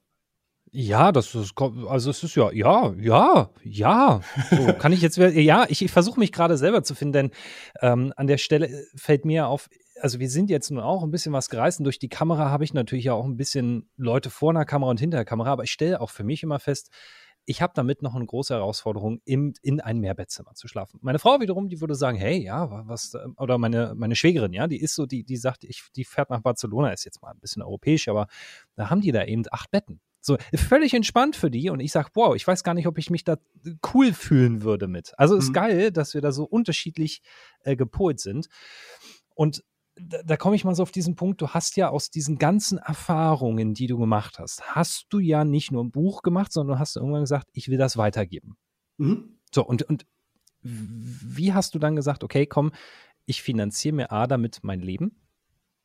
Ja, 0.80 1.10
das 1.10 1.34
ist, 1.34 1.54
also 1.88 2.10
es 2.10 2.22
ist 2.22 2.36
ja, 2.36 2.52
ja, 2.52 2.94
ja, 3.00 3.50
ja. 3.64 4.20
So, 4.48 4.72
kann 4.78 4.92
ich 4.92 5.02
jetzt, 5.02 5.16
ja, 5.16 5.66
ich, 5.68 5.82
ich 5.82 5.90
versuche 5.90 6.20
mich 6.20 6.30
gerade 6.30 6.56
selber 6.56 6.84
zu 6.84 6.94
finden, 6.94 7.12
denn 7.12 7.30
ähm, 7.80 8.12
an 8.14 8.28
der 8.28 8.38
Stelle 8.38 8.86
fällt 8.94 9.24
mir 9.24 9.48
auf, 9.48 9.68
also 10.00 10.20
wir 10.20 10.30
sind 10.30 10.50
jetzt 10.50 10.70
nun 10.70 10.78
auch 10.78 11.02
ein 11.02 11.10
bisschen 11.10 11.32
was 11.32 11.50
gereist 11.50 11.80
und 11.80 11.84
durch 11.84 11.98
die 11.98 12.08
Kamera 12.08 12.50
habe 12.50 12.62
ich 12.62 12.74
natürlich 12.74 13.06
ja 13.06 13.14
auch 13.14 13.24
ein 13.24 13.36
bisschen 13.36 13.90
Leute 13.96 14.30
vor 14.30 14.50
einer 14.50 14.64
Kamera 14.64 14.92
und 14.92 15.00
hinter 15.00 15.16
der 15.16 15.24
Kamera, 15.24 15.50
aber 15.50 15.64
ich 15.64 15.72
stelle 15.72 16.00
auch 16.00 16.10
für 16.10 16.22
mich 16.22 16.44
immer 16.44 16.60
fest, 16.60 16.90
ich 17.44 17.60
habe 17.60 17.72
damit 17.74 18.02
noch 18.02 18.14
eine 18.14 18.26
große 18.26 18.54
Herausforderung, 18.54 19.20
im, 19.24 19.54
in 19.62 19.80
ein 19.80 19.98
Mehrbettzimmer 19.98 20.54
zu 20.54 20.68
schlafen. 20.68 21.00
Meine 21.02 21.18
Frau 21.18 21.40
wiederum, 21.40 21.68
die 21.68 21.80
würde 21.80 21.96
sagen, 21.96 22.18
hey, 22.18 22.40
ja, 22.40 22.86
was, 22.86 23.16
oder 23.36 23.58
meine, 23.58 23.94
meine 23.96 24.14
Schwägerin, 24.14 24.52
ja, 24.52 24.68
die 24.68 24.80
ist 24.80 24.94
so, 24.94 25.06
die, 25.06 25.24
die 25.24 25.38
sagt, 25.38 25.64
ich, 25.64 25.88
die 25.96 26.04
fährt 26.04 26.30
nach 26.30 26.42
Barcelona, 26.42 26.92
ist 26.92 27.04
jetzt 27.04 27.20
mal 27.20 27.32
ein 27.32 27.40
bisschen 27.40 27.62
europäisch, 27.62 28.06
aber 28.06 28.28
da 28.76 28.90
haben 28.90 29.00
die 29.00 29.10
da 29.10 29.24
eben 29.24 29.42
acht 29.50 29.72
Betten. 29.72 30.00
So, 30.28 30.38
völlig 30.54 30.94
entspannt 30.94 31.36
für 31.36 31.50
die 31.50 31.70
und 31.70 31.80
ich 31.80 31.90
sage, 31.90 32.10
wow, 32.14 32.34
ich 32.36 32.46
weiß 32.46 32.62
gar 32.62 32.74
nicht, 32.74 32.86
ob 32.86 32.98
ich 32.98 33.10
mich 33.10 33.24
da 33.24 33.36
cool 33.92 34.12
fühlen 34.12 34.62
würde 34.62 34.86
mit. 34.86 35.12
Also 35.18 35.36
ist 35.36 35.48
mhm. 35.48 35.54
geil, 35.54 35.92
dass 35.92 36.14
wir 36.14 36.20
da 36.20 36.30
so 36.30 36.44
unterschiedlich 36.44 37.22
äh, 37.64 37.74
gepolt 37.74 38.20
sind. 38.20 38.48
Und 39.34 39.64
da, 39.96 40.22
da 40.22 40.36
komme 40.36 40.56
ich 40.56 40.64
mal 40.64 40.74
so 40.74 40.82
auf 40.82 40.92
diesen 40.92 41.16
Punkt, 41.16 41.40
du 41.40 41.48
hast 41.48 41.76
ja 41.76 41.88
aus 41.88 42.10
diesen 42.10 42.38
ganzen 42.38 42.78
Erfahrungen, 42.78 43.74
die 43.74 43.86
du 43.86 43.98
gemacht 43.98 44.38
hast, 44.38 44.62
hast 44.74 45.06
du 45.10 45.18
ja 45.18 45.44
nicht 45.44 45.72
nur 45.72 45.82
ein 45.82 45.90
Buch 45.90 46.22
gemacht, 46.22 46.52
sondern 46.52 46.76
du 46.76 46.80
hast 46.80 46.96
irgendwann 46.96 47.22
gesagt, 47.22 47.48
ich 47.52 47.68
will 47.68 47.78
das 47.78 47.96
weitergeben. 47.96 48.56
Mhm. 48.98 49.38
So, 49.52 49.64
und, 49.64 49.82
und 49.82 50.06
wie 50.62 51.54
hast 51.54 51.74
du 51.74 51.78
dann 51.78 51.96
gesagt, 51.96 52.24
okay, 52.24 52.46
komm, 52.46 52.72
ich 53.24 53.42
finanziere 53.42 53.94
mir 53.94 54.12
A 54.12 54.26
damit 54.26 54.60
mein 54.62 54.80
Leben? 54.80 55.20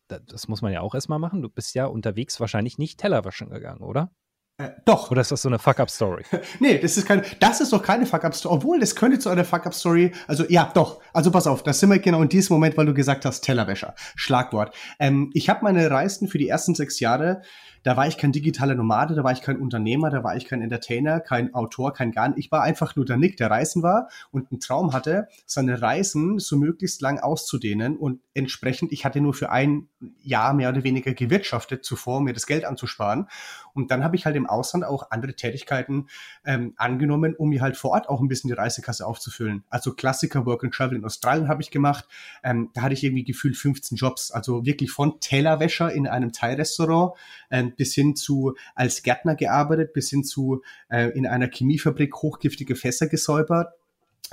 Das 0.08 0.48
muss 0.48 0.62
man 0.62 0.74
ja 0.74 0.82
auch 0.82 0.96
erstmal 0.96 1.20
machen. 1.20 1.42
Du 1.42 1.50
bist 1.50 1.74
ja 1.76 1.86
unterwegs 1.86 2.40
wahrscheinlich 2.40 2.78
nicht 2.78 3.00
Teller 3.00 3.26
waschen 3.26 3.50
gegangen, 3.50 3.82
oder? 3.82 4.12
Äh, 4.58 4.70
doch. 4.86 5.10
Oder 5.10 5.22
ist 5.22 5.32
das 5.32 5.42
so 5.42 5.50
eine 5.50 5.58
Fuck-Up-Story? 5.58 6.24
nee, 6.60 6.78
das 6.78 6.98
ist 6.98 7.08
keine, 7.08 7.24
das 7.40 7.60
ist 7.60 7.74
doch 7.74 7.82
keine 7.82 8.06
Fuck-Up-Story. 8.06 8.56
Obwohl, 8.56 8.80
das 8.80 8.96
könnte 8.96 9.18
zu 9.18 9.30
einer 9.30 9.46
Fuck-Up-Story, 9.46 10.12
also 10.28 10.46
ja, 10.48 10.72
doch. 10.74 11.02
Also 11.12 11.32
pass 11.32 11.48
auf, 11.48 11.64
das 11.64 11.80
sind 11.80 11.90
wir 11.90 12.00
genau 12.00 12.22
in 12.22 12.30
diesem 12.30 12.54
Moment, 12.56 12.78
weil 12.78 12.86
du 12.86 12.94
gesagt 12.94 13.26
hast, 13.26 13.42
Tellerwäscher. 13.42 13.96
Schlagwort. 14.16 14.76
Ähm, 15.00 15.32
ich 15.34 15.50
habe 15.50 15.64
meine 15.64 15.90
Reisen 15.90 16.28
für 16.28 16.38
die 16.38 16.50
ersten 16.50 16.76
sechs 16.76 17.00
Jahre 17.00 17.42
da 17.84 17.98
war 17.98 18.08
ich 18.08 18.18
kein 18.18 18.32
digitaler 18.32 18.76
Nomade, 18.76 19.14
da 19.14 19.24
war 19.24 19.32
ich 19.34 19.42
kein 19.42 19.60
Unternehmer, 19.60 20.10
da 20.10 20.24
war 20.24 20.36
ich 20.36 20.46
kein 20.46 20.62
Entertainer, 20.62 21.20
kein 21.20 21.54
Autor, 21.54 21.94
kein 21.94 22.12
gar 22.12 22.36
Ich 22.38 22.52
war 22.52 22.64
einfach 22.64 22.96
nur 22.96 23.06
der 23.06 23.18
Nick, 23.18 23.38
der 23.38 23.52
Reisen 23.52 23.84
war 23.84 24.10
und 24.32 24.52
einen 24.52 24.60
Traum 24.60 24.94
hatte, 24.94 25.28
seine 25.46 25.82
Reisen 25.82 26.40
so 26.40 26.56
möglichst 26.56 27.02
lang 27.02 27.20
auszudehnen 27.20 27.98
und 27.98 28.22
entsprechend, 28.34 28.92
ich 28.92 29.06
hatte 29.06 29.20
nur 29.22 29.34
für 29.34 29.52
ein 29.52 29.90
Jahr 30.22 30.54
mehr 30.54 30.70
oder 30.70 30.84
weniger 30.84 31.14
gewirtschaftet 31.14 31.84
zuvor, 31.84 32.22
mir 32.22 32.34
das 32.34 32.48
Geld 32.48 32.66
anzusparen. 32.66 33.28
Und 33.74 33.90
dann 33.92 34.04
habe 34.04 34.16
ich 34.16 34.26
halt 34.26 34.36
im 34.36 34.46
Ausland 34.46 34.86
auch 34.86 35.10
andere 35.10 35.36
Tätigkeiten 35.36 36.08
ähm, 36.46 36.74
angenommen, 36.78 37.36
um 37.36 37.50
mir 37.50 37.62
halt 37.62 37.76
vor 37.76 37.92
Ort 37.92 38.08
auch 38.08 38.22
ein 38.22 38.28
bisschen 38.28 38.50
die 38.50 38.54
Reisekasse 38.54 39.06
aufzufüllen. 39.06 39.64
Also 39.70 39.94
Klassiker 39.94 40.46
Work 40.46 40.64
and 40.64 40.74
Travel 40.74 40.98
in 40.98 41.06
Australien 41.06 41.48
habe 41.48 41.62
ich 41.62 41.72
gemacht. 41.72 42.08
Ähm, 42.44 42.70
da 42.74 42.84
hatte 42.84 42.94
ich 42.94 43.04
irgendwie 43.04 43.24
gefühlt 43.24 43.58
15 43.58 43.98
Jobs. 43.98 44.32
Also 44.32 44.66
wirklich 44.66 44.92
von 44.92 45.20
Tellerwäscher 45.20 45.92
in 45.92 46.08
einem 46.08 46.32
Thai-Restaurant 46.32 47.18
ähm, 47.50 47.73
bis 47.78 47.94
hin 47.94 48.16
zu 48.16 48.56
als 48.76 49.04
Gärtner 49.04 49.36
gearbeitet, 49.36 49.94
bis 49.94 50.10
hin 50.10 50.24
zu 50.24 50.62
äh, 50.90 51.10
in 51.10 51.28
einer 51.28 51.50
Chemiefabrik 51.50 52.16
hochgiftige 52.16 52.76
Fässer 52.76 53.08
gesäubert 53.08 53.74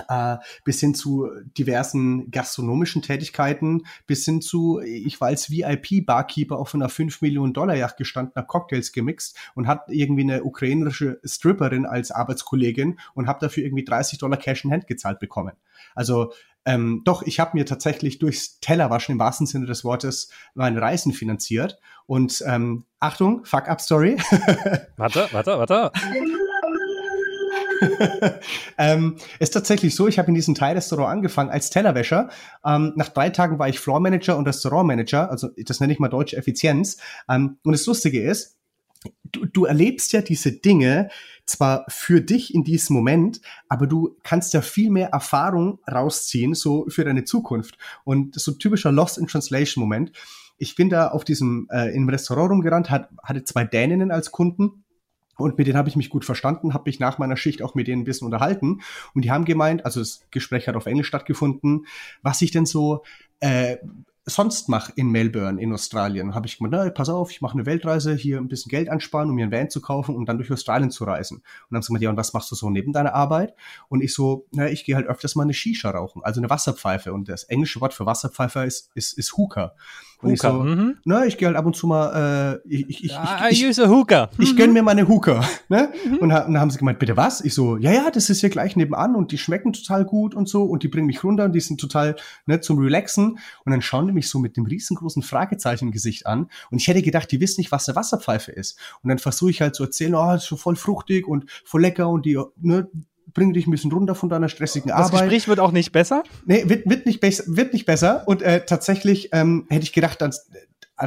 äh, 0.09 0.37
bis 0.65 0.81
hin 0.81 0.95
zu 0.95 1.29
diversen 1.59 2.31
gastronomischen 2.31 3.03
Tätigkeiten, 3.03 3.85
bis 4.07 4.25
hin 4.25 4.41
zu, 4.41 4.81
ich 4.81 5.21
war 5.21 5.29
als 5.29 5.51
VIP-Barkeeper 5.51 6.59
auf 6.59 6.75
einer 6.75 6.89
5 6.89 7.21
Millionen 7.23 7.53
Dollar 7.53 7.77
Yacht 7.77 7.97
gestanden, 7.97 8.35
habe 8.37 8.47
Cocktails 8.47 8.93
gemixt 8.93 9.37
und 9.55 9.67
hat 9.67 9.85
irgendwie 9.89 10.23
eine 10.23 10.45
ukrainische 10.45 11.21
Stripperin 11.25 11.87
als 11.87 12.11
Arbeitskollegin 12.11 12.99
und 13.15 13.27
habe 13.27 13.41
dafür 13.41 13.65
irgendwie 13.65 13.85
30 13.85 14.19
Dollar 14.19 14.39
Cash 14.39 14.65
in 14.65 14.73
Hand 14.73 14.87
gezahlt 14.87 15.19
bekommen. 15.19 15.53
Also 15.95 16.33
ähm, 16.65 17.03
doch, 17.05 17.23
ich 17.23 17.41
habe 17.41 17.57
mir 17.57 17.65
tatsächlich 17.67 18.19
durchs 18.19 18.61
Tellerwaschen 18.61 19.15
im 19.15 19.19
wahrsten 19.19 19.47
Sinne 19.47 19.67
des 19.67 19.85
Wortes 19.85 20.31
meine 20.55 20.81
Reisen 20.81 21.13
finanziert. 21.13 21.79
Und 22.07 22.43
ähm, 22.47 22.85
Achtung, 22.99 23.45
Fuck-up-Story. 23.45 24.17
warte, 24.97 25.29
warte, 25.33 25.59
warte. 25.59 25.93
ähm, 28.79 29.17
ist 29.39 29.51
tatsächlich 29.51 29.95
so, 29.95 30.07
ich 30.07 30.19
habe 30.19 30.29
in 30.29 30.35
diesem 30.35 30.55
Thai-Restaurant 30.55 31.11
angefangen 31.11 31.51
als 31.51 31.71
Tellerwäscher. 31.71 32.29
Ähm, 32.65 32.93
nach 32.97 33.09
drei 33.09 33.31
Tagen 33.31 33.59
war 33.59 33.69
ich 33.69 33.81
Floor-Manager 33.81 34.37
und 34.37 34.47
Restaurant-Manager, 34.47 35.31
also 35.31 35.49
das 35.57 35.81
nenne 35.81 35.93
ich 35.93 35.99
mal 35.99 36.09
deutsche 36.09 36.37
Effizienz. 36.37 36.99
Ähm, 37.29 37.59
und 37.65 37.73
das 37.73 37.87
Lustige 37.87 38.23
ist, 38.23 38.60
du, 39.33 39.47
du 39.47 39.65
erlebst 39.65 40.13
ja 40.13 40.23
diese 40.23 40.53
Dinge 40.53 41.11
zwar 41.47 41.85
für 41.89 42.21
dich 42.21 42.55
in 42.55 42.65
diesem 42.65 42.95
Moment, 42.95 43.41
aber 43.69 43.87
du 43.87 44.17
kannst 44.23 44.55
ja 44.55 44.63
viel 44.63 44.91
mehr 44.91 45.09
Erfahrung 45.09 45.81
rausziehen, 45.91 46.55
so 46.55 46.87
für 46.89 47.05
deine 47.05 47.25
Zukunft. 47.25 47.77
Und 48.05 48.39
so 48.39 48.53
typischer 48.53 48.93
Lost 48.93 49.19
in 49.19 49.27
Translation 49.27 49.83
Moment. 49.83 50.13
Ich 50.59 50.77
bin 50.77 50.91
da 50.91 51.09
auf 51.09 51.25
diesem, 51.25 51.69
äh, 51.73 51.95
im 51.95 52.09
Restaurant 52.09 52.51
rumgerannt, 52.51 52.91
hat, 52.91 53.09
hatte 53.23 53.45
zwei 53.45 53.65
Däninnen 53.65 54.11
als 54.11 54.31
Kunden 54.31 54.85
und 55.41 55.59
mit 55.59 55.67
denen 55.67 55.77
habe 55.77 55.89
ich 55.89 55.97
mich 55.97 56.11
gut 56.11 56.25
verstanden, 56.25 56.75
habe 56.75 56.89
mich 56.89 57.01
nach 57.01 57.19
meiner 57.19 57.37
Schicht 57.37 57.63
auch 57.63 57.75
mit 57.75 57.89
denen 57.89 58.03
ein 58.03 58.05
bisschen 58.05 58.27
unterhalten. 58.27 58.83
Und 59.15 59.25
die 59.25 59.31
haben 59.31 59.45
gemeint, 59.45 59.85
also 59.85 60.01
das 60.01 60.27
Gespräch 60.31 60.69
hat 60.69 60.77
auf 60.77 60.87
Englisch 60.87 61.09
stattgefunden, 61.09 61.87
was 62.23 62.43
ich 62.43 62.51
denn 62.51 62.67
so 62.67 63.03
äh, 63.41 63.79
sonst 64.25 64.69
mache 64.69 64.93
in 64.97 65.11
Melbourne 65.11 65.61
in 65.61 65.73
Australien. 65.73 66.35
Habe 66.35 66.47
ich 66.47 66.59
gemeint, 66.59 66.75
na, 66.75 66.91
pass 66.91 67.09
auf, 67.09 67.31
ich 67.31 67.41
mache 67.41 67.55
eine 67.55 67.67
Weltreise, 67.67 68.15
hier 68.15 68.39
ein 68.39 68.49
bisschen 68.49 68.71
Geld 68.71 68.89
ansparen, 68.89 69.31
um 69.31 69.35
mir 69.35 69.47
ein 69.47 69.53
Van 69.53 69.71
zu 69.71 69.81
kaufen 69.81 70.15
und 70.15 70.27
dann 70.27 70.39
durch 70.39 70.53
Australien 70.53 70.91
zu 70.91 71.05
reisen. 71.05 71.39
Und 71.39 71.45
dann 71.71 71.77
haben 71.77 71.83
sie 71.83 71.89
gemeint, 71.89 72.03
ja, 72.03 72.11
und 72.11 72.17
was 72.17 72.33
machst 72.33 72.51
du 72.51 72.55
so 72.55 72.71
neben 72.71 72.93
deiner 72.93 73.15
Arbeit? 73.15 73.55
Und 73.89 74.03
ich 74.03 74.15
so, 74.15 74.47
na, 74.53 74.69
ich 74.69 74.85
gehe 74.85 74.97
halt 74.97 75.07
öfters 75.07 75.35
mal 75.37 75.45
eine 75.45 75.55
Shisha 75.55 75.91
rauchen, 75.91 76.23
also 76.23 76.41
eine 76.41 76.51
Wasserpfeife. 76.51 77.13
Und 77.13 77.29
das 77.29 77.45
englische 77.45 77.81
Wort 77.81 77.95
für 77.95 78.07
Wasserpfeife 78.07 78.65
ist, 78.65 78.91
ist, 78.95 79.17
ist 79.17 79.37
Hookah. 79.37 79.75
Und 80.23 80.33
ich 80.33 80.41
so, 80.41 80.53
mhm. 80.53 80.99
na, 81.05 81.25
ich 81.25 81.39
gehe 81.39 81.49
halt 81.49 81.57
ab 81.57 81.65
und 81.65 81.75
zu 81.75 81.87
mal, 81.87 82.61
äh, 82.65 82.69
ich, 82.69 82.89
ich, 82.89 83.05
ich, 83.05 83.11
ja, 83.13 83.49
ich, 83.49 83.63
ich, 83.63 83.69
use 83.69 83.85
a 83.85 83.89
Hookah. 83.89 84.31
Ich 84.39 84.57
gönn 84.57 84.73
mir 84.73 84.83
meine 84.83 85.09
Hookah. 85.09 85.43
Ne? 85.69 85.93
Mhm. 86.05 86.13
Und, 86.15 86.23
und 86.23 86.29
dann 86.31 86.61
haben 86.61 86.71
sie 86.71 86.79
gemeint, 86.79 86.99
bitte 86.99 87.17
was? 87.17 87.41
Ich 87.41 87.55
so, 87.55 87.77
ja, 87.77 87.93
ja, 87.93 88.11
das 88.11 88.29
ist 88.29 88.41
hier 88.41 88.51
gleich 88.51 88.77
nebenan 88.77 89.15
und 89.15 89.33
die 89.33 89.39
schmecken 89.39 89.73
total 89.73 90.05
gut 90.05 90.35
und 90.35 90.49
so 90.49 90.65
und 90.65 90.83
die 90.83 90.89
bringen 90.89 91.07
mich 91.07 91.25
runter 91.25 91.45
und 91.45 91.53
die 91.53 91.61
sind 91.61 91.81
total 91.81 92.17
ne, 92.47 92.61
zum 92.61 92.79
Relaxen. 92.79 93.39
Und 93.65 93.73
dann 93.73 93.83
schauen 93.83 94.07
die 94.07 94.13
mich 94.13 94.29
so 94.29 94.39
mit 94.39 94.57
dem 94.57 94.67
riesengroßen 94.67 95.23
Fragezeichen 95.23 95.87
im 95.87 95.93
Gesicht 95.93 96.27
an. 96.27 96.49
Und 96.71 96.79
ich 96.79 96.89
hätte 96.89 97.03
gedacht, 97.03 97.31
die 97.33 97.41
wissen 97.41 97.61
nicht, 97.61 97.73
was 97.73 97.89
eine 97.89 97.97
Wasserpfeife 97.97 98.53
ist. 98.53 98.79
Und 99.03 99.09
dann 99.09 99.19
versuche 99.19 99.51
ich 99.51 99.61
halt 99.61 99.75
zu 99.75 99.85
erzählen, 99.85 100.15
oh, 100.15 100.33
das 100.33 100.43
ist 100.43 100.49
so 100.49 100.57
voll 100.57 100.77
fruchtig 100.77 101.27
und 101.27 101.51
voll 101.65 101.81
lecker 101.81 102.09
und 102.09 102.27
die, 102.27 102.39
ne, 102.61 102.89
bring 103.35 103.53
dich 103.53 103.67
ein 103.67 103.71
bisschen 103.71 103.93
runter 103.93 104.15
von 104.15 104.29
deiner 104.29 104.49
stressigen 104.49 104.89
das 104.89 104.97
Arbeit. 104.97 105.13
Das 105.13 105.21
Gespräch 105.23 105.49
wird 105.49 105.61
auch 105.61 105.73
nicht 105.73 105.93
besser? 105.93 106.23
Nee, 106.45 106.65
wird, 106.67 106.89
wird, 106.89 107.07
nicht, 107.07 107.21
besser, 107.21 107.45
wird 107.47 107.73
nicht 107.73 107.87
besser. 107.87 108.25
Und 108.27 108.43
äh, 108.43 108.65
tatsächlich 108.65 109.31
ähm, 109.33 109.67
hätte 109.69 109.85
ich 109.85 109.93
gedacht, 109.93 110.21
dass 110.21 110.49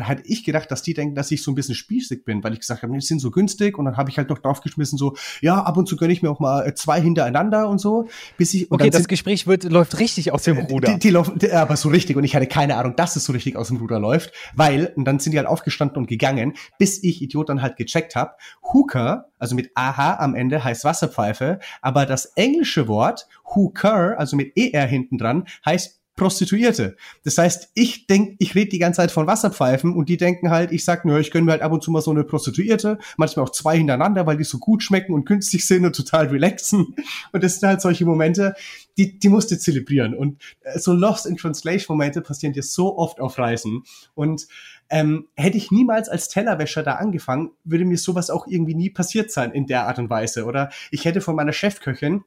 hatte 0.01 0.23
ich 0.25 0.43
gedacht, 0.43 0.69
dass 0.71 0.81
die 0.81 0.93
denken, 0.93 1.15
dass 1.15 1.31
ich 1.31 1.43
so 1.43 1.51
ein 1.51 1.55
bisschen 1.55 1.75
spießig 1.75 2.25
bin, 2.25 2.43
weil 2.43 2.53
ich 2.53 2.59
gesagt 2.59 2.83
habe, 2.83 2.93
die 2.93 3.01
sind 3.01 3.19
so 3.19 3.31
günstig 3.31 3.77
und 3.77 3.85
dann 3.85 3.97
habe 3.97 4.09
ich 4.09 4.17
halt 4.17 4.29
noch 4.29 4.39
draufgeschmissen, 4.39 4.97
so, 4.97 5.15
ja, 5.41 5.61
ab 5.61 5.77
und 5.77 5.87
zu 5.87 5.95
gönne 5.95 6.13
ich 6.13 6.21
mir 6.21 6.29
auch 6.31 6.39
mal 6.39 6.67
äh, 6.67 6.73
zwei 6.73 6.99
hintereinander 7.01 7.69
und 7.69 7.79
so, 7.79 8.07
bis 8.37 8.53
ich. 8.53 8.71
okay, 8.71 8.89
das 8.89 9.07
Gespräch 9.07 9.47
wird, 9.47 9.63
läuft 9.63 9.99
richtig 9.99 10.31
aus 10.31 10.43
dem 10.43 10.57
Ruder. 10.57 10.93
Die, 10.93 10.99
die 10.99 11.09
laufen, 11.11 11.37
die, 11.39 11.51
aber 11.51 11.77
so 11.77 11.89
richtig 11.89 12.17
und 12.17 12.23
ich 12.23 12.35
hatte 12.35 12.47
keine 12.47 12.77
Ahnung, 12.77 12.95
dass 12.95 13.15
es 13.15 13.25
so 13.25 13.33
richtig 13.33 13.55
aus 13.55 13.67
dem 13.67 13.77
Ruder 13.77 13.99
läuft, 13.99 14.33
weil, 14.55 14.91
und 14.95 15.05
dann 15.05 15.19
sind 15.19 15.31
die 15.31 15.37
halt 15.37 15.47
aufgestanden 15.47 15.97
und 15.97 16.07
gegangen, 16.07 16.53
bis 16.77 17.03
ich 17.03 17.21
Idiot 17.21 17.49
dann 17.49 17.61
halt 17.61 17.77
gecheckt 17.77 18.15
habe, 18.15 18.33
Hooker, 18.73 19.29
also 19.39 19.55
mit 19.55 19.71
AH 19.75 20.19
am 20.19 20.35
Ende 20.35 20.63
heißt 20.63 20.83
Wasserpfeife, 20.83 21.59
aber 21.81 22.05
das 22.05 22.25
englische 22.35 22.87
Wort 22.87 23.27
Hooker, 23.55 24.17
also 24.17 24.35
mit 24.35 24.57
ER 24.57 24.85
hinten 24.85 25.17
dran, 25.17 25.45
heißt 25.65 26.02
Prostituierte. 26.15 26.95
Das 27.23 27.37
heißt, 27.37 27.71
ich 27.73 28.05
denk, 28.05 28.35
ich 28.37 28.53
rede 28.53 28.69
die 28.69 28.79
ganze 28.79 28.97
Zeit 28.97 29.11
von 29.11 29.25
Wasserpfeifen 29.25 29.95
und 29.95 30.09
die 30.09 30.17
denken 30.17 30.51
halt, 30.51 30.71
ich 30.71 30.85
sag 30.85 31.05
nur, 31.05 31.19
ich 31.19 31.31
gönne 31.31 31.45
mir 31.45 31.51
halt 31.53 31.63
ab 31.63 31.71
und 31.71 31.81
zu 31.81 31.89
mal 31.89 32.01
so 32.01 32.11
eine 32.11 32.23
Prostituierte, 32.23 32.99
manchmal 33.17 33.45
auch 33.45 33.51
zwei 33.51 33.77
hintereinander, 33.77 34.27
weil 34.27 34.37
die 34.37 34.43
so 34.43 34.59
gut 34.59 34.83
schmecken 34.83 35.13
und 35.13 35.25
günstig 35.25 35.65
sind 35.65 35.85
und 35.85 35.95
total 35.95 36.27
relaxen. 36.27 36.95
Und 37.31 37.43
das 37.43 37.59
sind 37.59 37.67
halt 37.67 37.81
solche 37.81 38.05
Momente, 38.05 38.53
die, 38.97 39.17
die 39.17 39.29
musst 39.29 39.49
du 39.49 39.57
zelebrieren. 39.57 40.13
Und 40.13 40.41
äh, 40.61 40.77
so 40.77 40.93
Lost 40.93 41.25
in 41.25 41.35
Translation 41.35 41.97
Momente 41.97 42.21
passieren 42.21 42.53
dir 42.53 42.63
so 42.63 42.97
oft 42.97 43.19
auf 43.19 43.37
Reisen. 43.39 43.83
Und 44.13 44.47
ähm, 44.89 45.27
hätte 45.35 45.57
ich 45.57 45.71
niemals 45.71 46.09
als 46.09 46.29
Tellerwäscher 46.29 46.83
da 46.83 46.95
angefangen, 46.95 47.51
würde 47.63 47.85
mir 47.85 47.97
sowas 47.97 48.29
auch 48.29 48.45
irgendwie 48.45 48.75
nie 48.75 48.91
passiert 48.91 49.31
sein 49.31 49.51
in 49.51 49.65
der 49.65 49.87
Art 49.87 49.97
und 49.97 50.11
Weise. 50.11 50.45
Oder 50.45 50.69
ich 50.91 51.05
hätte 51.05 51.21
von 51.21 51.35
meiner 51.35 51.53
Chefköchin 51.53 52.23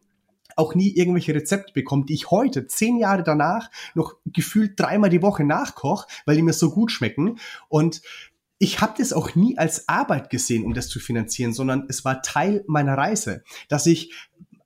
auch 0.57 0.75
nie 0.75 0.91
irgendwelche 0.97 1.35
Rezepte 1.35 1.73
bekommen, 1.73 2.07
die 2.07 2.15
ich 2.15 2.31
heute, 2.31 2.67
zehn 2.67 2.99
Jahre 2.99 3.23
danach, 3.23 3.71
noch 3.95 4.17
gefühlt 4.25 4.79
dreimal 4.81 5.11
die 5.11 5.23
Woche 5.23 5.45
nachkoche, 5.45 6.09
weil 6.25 6.37
die 6.37 6.43
mir 6.43 6.53
so 6.53 6.71
gut 6.71 6.91
schmecken. 6.91 7.39
Und 7.69 8.03
ich 8.59 8.81
habe 8.81 8.95
das 8.99 9.13
auch 9.13 9.35
nie 9.35 9.59
als 9.59 9.89
Arbeit 9.89 10.31
gesehen, 10.31 10.65
um 10.65 10.75
das 10.75 10.89
zu 10.89 10.99
finanzieren, 10.99 11.53
sondern 11.53 11.87
es 11.89 12.05
war 12.05 12.23
Teil 12.23 12.65
meiner 12.67 12.97
Reise, 12.97 13.45
dass 13.69 13.87
ich 13.87 14.13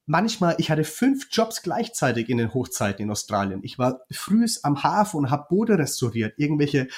manchmal, 0.07 0.55
ich 0.59 0.71
hatte 0.71 0.85
fünf 0.85 1.29
Jobs 1.31 1.63
gleichzeitig 1.63 2.29
in 2.29 2.39
den 2.39 2.55
Hochzeiten 2.55 3.05
in 3.05 3.11
Australien. 3.11 3.61
Ich 3.63 3.79
war 3.79 4.03
frühs 4.11 4.63
am 4.65 4.83
Hafen 4.83 5.19
und 5.19 5.31
habe 5.31 5.47
Boote 5.49 5.79
restauriert, 5.79 6.35
irgendwelche 6.37 6.89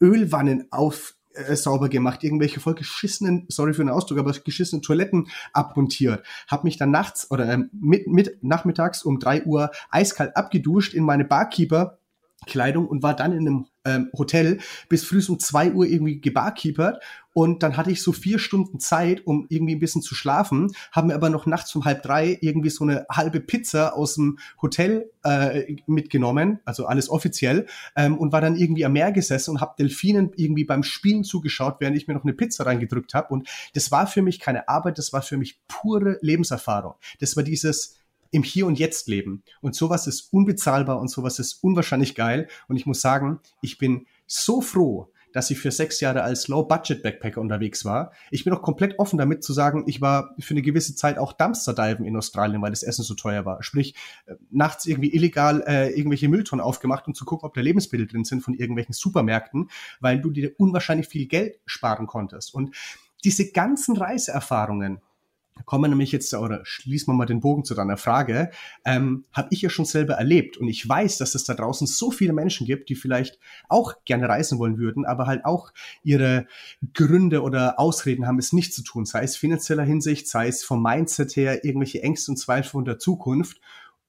Ölwannen 0.00 0.66
auf 0.70 1.14
äh, 1.34 1.56
sauber 1.56 1.88
gemacht, 1.88 2.24
irgendwelche 2.24 2.60
voll 2.60 2.74
geschissenen, 2.74 3.46
sorry 3.48 3.74
für 3.74 3.82
den 3.82 3.90
Ausdruck, 3.90 4.18
aber 4.18 4.32
geschissenen 4.32 4.82
Toiletten 4.82 5.28
abmontiert, 5.52 6.24
habe 6.48 6.64
mich 6.64 6.76
dann 6.76 6.90
nachts 6.90 7.30
oder 7.30 7.48
ähm, 7.48 7.70
mit, 7.72 8.06
mit 8.06 8.42
nachmittags 8.42 9.02
um 9.02 9.18
drei 9.18 9.44
Uhr 9.44 9.70
eiskalt 9.90 10.36
abgeduscht 10.36 10.94
in 10.94 11.04
meine 11.04 11.24
Barkeeper 11.24 11.98
Kleidung 12.46 12.88
und 12.88 13.02
war 13.02 13.14
dann 13.14 13.32
in 13.32 13.46
einem 13.46 13.66
ähm, 13.84 14.10
Hotel 14.16 14.60
bis 14.88 15.04
früh 15.04 15.22
um 15.28 15.38
zwei 15.38 15.72
Uhr 15.72 15.86
irgendwie 15.86 16.20
gebarkeepert 16.20 17.02
und 17.32 17.62
dann 17.62 17.76
hatte 17.76 17.90
ich 17.90 18.02
so 18.02 18.12
vier 18.12 18.38
Stunden 18.38 18.80
Zeit, 18.80 19.26
um 19.26 19.46
irgendwie 19.48 19.76
ein 19.76 19.80
bisschen 19.80 20.02
zu 20.02 20.14
schlafen, 20.14 20.72
haben 20.92 21.08
mir 21.08 21.14
aber 21.14 21.30
noch 21.30 21.46
nachts 21.46 21.74
um 21.74 21.84
halb 21.84 22.02
drei 22.02 22.38
irgendwie 22.40 22.70
so 22.70 22.84
eine 22.84 23.06
halbe 23.10 23.40
Pizza 23.40 23.96
aus 23.96 24.14
dem 24.14 24.38
Hotel 24.60 25.10
äh, 25.22 25.76
mitgenommen, 25.86 26.60
also 26.64 26.86
alles 26.86 27.08
offiziell, 27.08 27.66
ähm, 27.96 28.18
und 28.18 28.32
war 28.32 28.40
dann 28.40 28.56
irgendwie 28.56 28.84
am 28.84 28.92
Meer 28.92 29.12
gesessen 29.12 29.52
und 29.52 29.60
habe 29.60 29.74
Delfinen 29.78 30.32
irgendwie 30.36 30.64
beim 30.64 30.82
Spielen 30.82 31.24
zugeschaut, 31.24 31.76
während 31.78 31.96
ich 31.96 32.08
mir 32.08 32.14
noch 32.14 32.24
eine 32.24 32.32
Pizza 32.32 32.66
reingedrückt 32.66 33.14
habe. 33.14 33.32
Und 33.32 33.48
das 33.74 33.90
war 33.90 34.06
für 34.06 34.22
mich 34.22 34.40
keine 34.40 34.68
Arbeit, 34.68 34.98
das 34.98 35.12
war 35.12 35.22
für 35.22 35.36
mich 35.36 35.60
pure 35.68 36.18
Lebenserfahrung. 36.22 36.94
Das 37.20 37.36
war 37.36 37.42
dieses 37.42 37.96
im 38.32 38.42
Hier 38.42 38.66
und 38.66 38.78
Jetzt 38.78 39.08
leben. 39.08 39.42
Und 39.60 39.74
sowas 39.74 40.06
ist 40.06 40.32
unbezahlbar 40.32 41.00
und 41.00 41.08
sowas 41.08 41.38
ist 41.38 41.62
unwahrscheinlich 41.62 42.14
geil. 42.14 42.48
Und 42.68 42.76
ich 42.76 42.86
muss 42.86 43.00
sagen, 43.00 43.40
ich 43.60 43.78
bin 43.78 44.06
so 44.26 44.60
froh, 44.60 45.10
dass 45.32 45.50
ich 45.50 45.58
für 45.58 45.70
sechs 45.70 46.00
Jahre 46.00 46.22
als 46.22 46.48
Low-Budget-Backpacker 46.48 47.40
unterwegs 47.40 47.84
war. 47.84 48.12
Ich 48.30 48.44
bin 48.44 48.52
auch 48.52 48.62
komplett 48.62 48.98
offen 48.98 49.18
damit 49.18 49.42
zu 49.44 49.52
sagen, 49.52 49.84
ich 49.86 50.00
war 50.00 50.34
für 50.38 50.54
eine 50.54 50.62
gewisse 50.62 50.94
Zeit 50.94 51.18
auch 51.18 51.32
Dumpster-Diven 51.32 52.04
in 52.04 52.16
Australien, 52.16 52.62
weil 52.62 52.70
das 52.70 52.82
Essen 52.82 53.02
so 53.02 53.14
teuer 53.14 53.44
war. 53.44 53.62
Sprich, 53.62 53.94
äh, 54.26 54.34
nachts 54.50 54.86
irgendwie 54.86 55.14
illegal 55.14 55.62
äh, 55.66 55.90
irgendwelche 55.90 56.28
Mülltonnen 56.28 56.64
aufgemacht, 56.64 57.06
um 57.06 57.14
zu 57.14 57.24
gucken, 57.24 57.46
ob 57.46 57.54
da 57.54 57.60
Lebensmittel 57.60 58.06
drin 58.06 58.24
sind 58.24 58.42
von 58.42 58.54
irgendwelchen 58.54 58.94
Supermärkten, 58.94 59.70
weil 60.00 60.20
du 60.20 60.30
dir 60.30 60.52
unwahrscheinlich 60.58 61.08
viel 61.08 61.26
Geld 61.26 61.60
sparen 61.66 62.06
konntest. 62.06 62.54
Und 62.54 62.74
diese 63.24 63.52
ganzen 63.52 63.96
Reiseerfahrungen, 63.96 65.00
kommen 65.64 65.84
wir 65.84 65.88
nämlich 65.88 66.12
jetzt, 66.12 66.32
oder 66.34 66.60
schließen 66.64 67.12
wir 67.12 67.16
mal 67.16 67.26
den 67.26 67.40
Bogen 67.40 67.64
zu 67.64 67.74
deiner 67.74 67.96
Frage, 67.96 68.50
ähm, 68.84 69.24
habe 69.32 69.48
ich 69.50 69.62
ja 69.62 69.70
schon 69.70 69.84
selber 69.84 70.14
erlebt. 70.14 70.56
Und 70.56 70.68
ich 70.68 70.88
weiß, 70.88 71.18
dass 71.18 71.34
es 71.34 71.44
da 71.44 71.54
draußen 71.54 71.86
so 71.86 72.10
viele 72.10 72.32
Menschen 72.32 72.66
gibt, 72.66 72.88
die 72.88 72.94
vielleicht 72.94 73.38
auch 73.68 73.94
gerne 74.04 74.28
reisen 74.28 74.58
wollen 74.58 74.78
würden, 74.78 75.04
aber 75.04 75.26
halt 75.26 75.44
auch 75.44 75.72
ihre 76.02 76.46
Gründe 76.94 77.42
oder 77.42 77.78
Ausreden 77.78 78.26
haben, 78.26 78.38
es 78.38 78.52
nicht 78.52 78.74
zu 78.74 78.82
tun, 78.82 79.04
sei 79.04 79.22
es 79.22 79.36
finanzieller 79.36 79.84
Hinsicht, 79.84 80.28
sei 80.28 80.48
es 80.48 80.64
vom 80.64 80.82
Mindset 80.82 81.36
her, 81.36 81.64
irgendwelche 81.64 82.02
Ängste 82.02 82.32
und 82.32 82.36
Zweifel 82.36 82.70
von 82.70 82.84
der 82.84 82.98
Zukunft. 82.98 83.60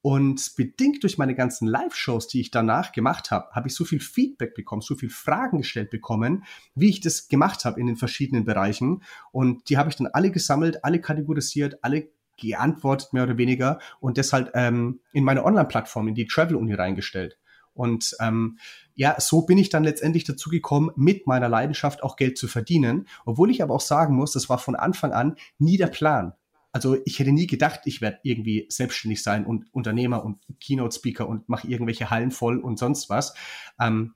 Und 0.01 0.55
bedingt 0.55 1.03
durch 1.03 1.17
meine 1.17 1.35
ganzen 1.35 1.67
Live-Shows, 1.67 2.27
die 2.27 2.41
ich 2.41 2.49
danach 2.49 2.91
gemacht 2.91 3.29
habe, 3.29 3.51
habe 3.51 3.67
ich 3.67 3.75
so 3.75 3.85
viel 3.85 3.99
Feedback 3.99 4.55
bekommen, 4.55 4.81
so 4.81 4.95
viel 4.95 5.11
Fragen 5.11 5.59
gestellt 5.59 5.91
bekommen, 5.91 6.43
wie 6.73 6.89
ich 6.89 7.01
das 7.01 7.27
gemacht 7.27 7.65
habe 7.65 7.79
in 7.79 7.85
den 7.85 7.97
verschiedenen 7.97 8.43
Bereichen. 8.43 9.03
Und 9.31 9.69
die 9.69 9.77
habe 9.77 9.89
ich 9.89 9.95
dann 9.95 10.07
alle 10.07 10.31
gesammelt, 10.31 10.83
alle 10.83 10.99
kategorisiert, 10.99 11.83
alle 11.83 12.09
geantwortet, 12.37 13.13
mehr 13.13 13.23
oder 13.23 13.37
weniger, 13.37 13.79
und 13.99 14.17
deshalb 14.17 14.51
ähm, 14.55 15.01
in 15.13 15.23
meine 15.23 15.45
Online-Plattform, 15.45 16.07
in 16.07 16.15
die 16.15 16.25
Travel-Uni 16.25 16.73
reingestellt. 16.73 17.37
Und 17.73 18.15
ähm, 18.19 18.57
ja, 18.95 19.15
so 19.19 19.43
bin 19.43 19.57
ich 19.57 19.69
dann 19.69 19.83
letztendlich 19.83 20.23
dazu 20.23 20.49
gekommen, 20.49 20.91
mit 20.95 21.27
meiner 21.27 21.47
Leidenschaft 21.47 22.03
auch 22.03 22.15
Geld 22.15 22.37
zu 22.37 22.47
verdienen. 22.47 23.07
Obwohl 23.25 23.49
ich 23.49 23.63
aber 23.63 23.75
auch 23.75 23.81
sagen 23.81 24.15
muss, 24.15 24.33
das 24.33 24.49
war 24.49 24.57
von 24.57 24.75
Anfang 24.75 25.13
an 25.13 25.35
nie 25.57 25.77
der 25.77 25.87
Plan. 25.87 26.33
Also 26.71 26.97
ich 27.05 27.19
hätte 27.19 27.31
nie 27.31 27.47
gedacht, 27.47 27.81
ich 27.85 28.01
werde 28.01 28.19
irgendwie 28.23 28.65
selbstständig 28.69 29.23
sein 29.23 29.45
und 29.45 29.65
Unternehmer 29.73 30.23
und 30.23 30.39
Keynote-Speaker 30.59 31.27
und 31.27 31.49
mache 31.49 31.67
irgendwelche 31.67 32.09
Hallen 32.09 32.31
voll 32.31 32.59
und 32.59 32.79
sonst 32.79 33.09
was. 33.09 33.33
Ähm, 33.79 34.13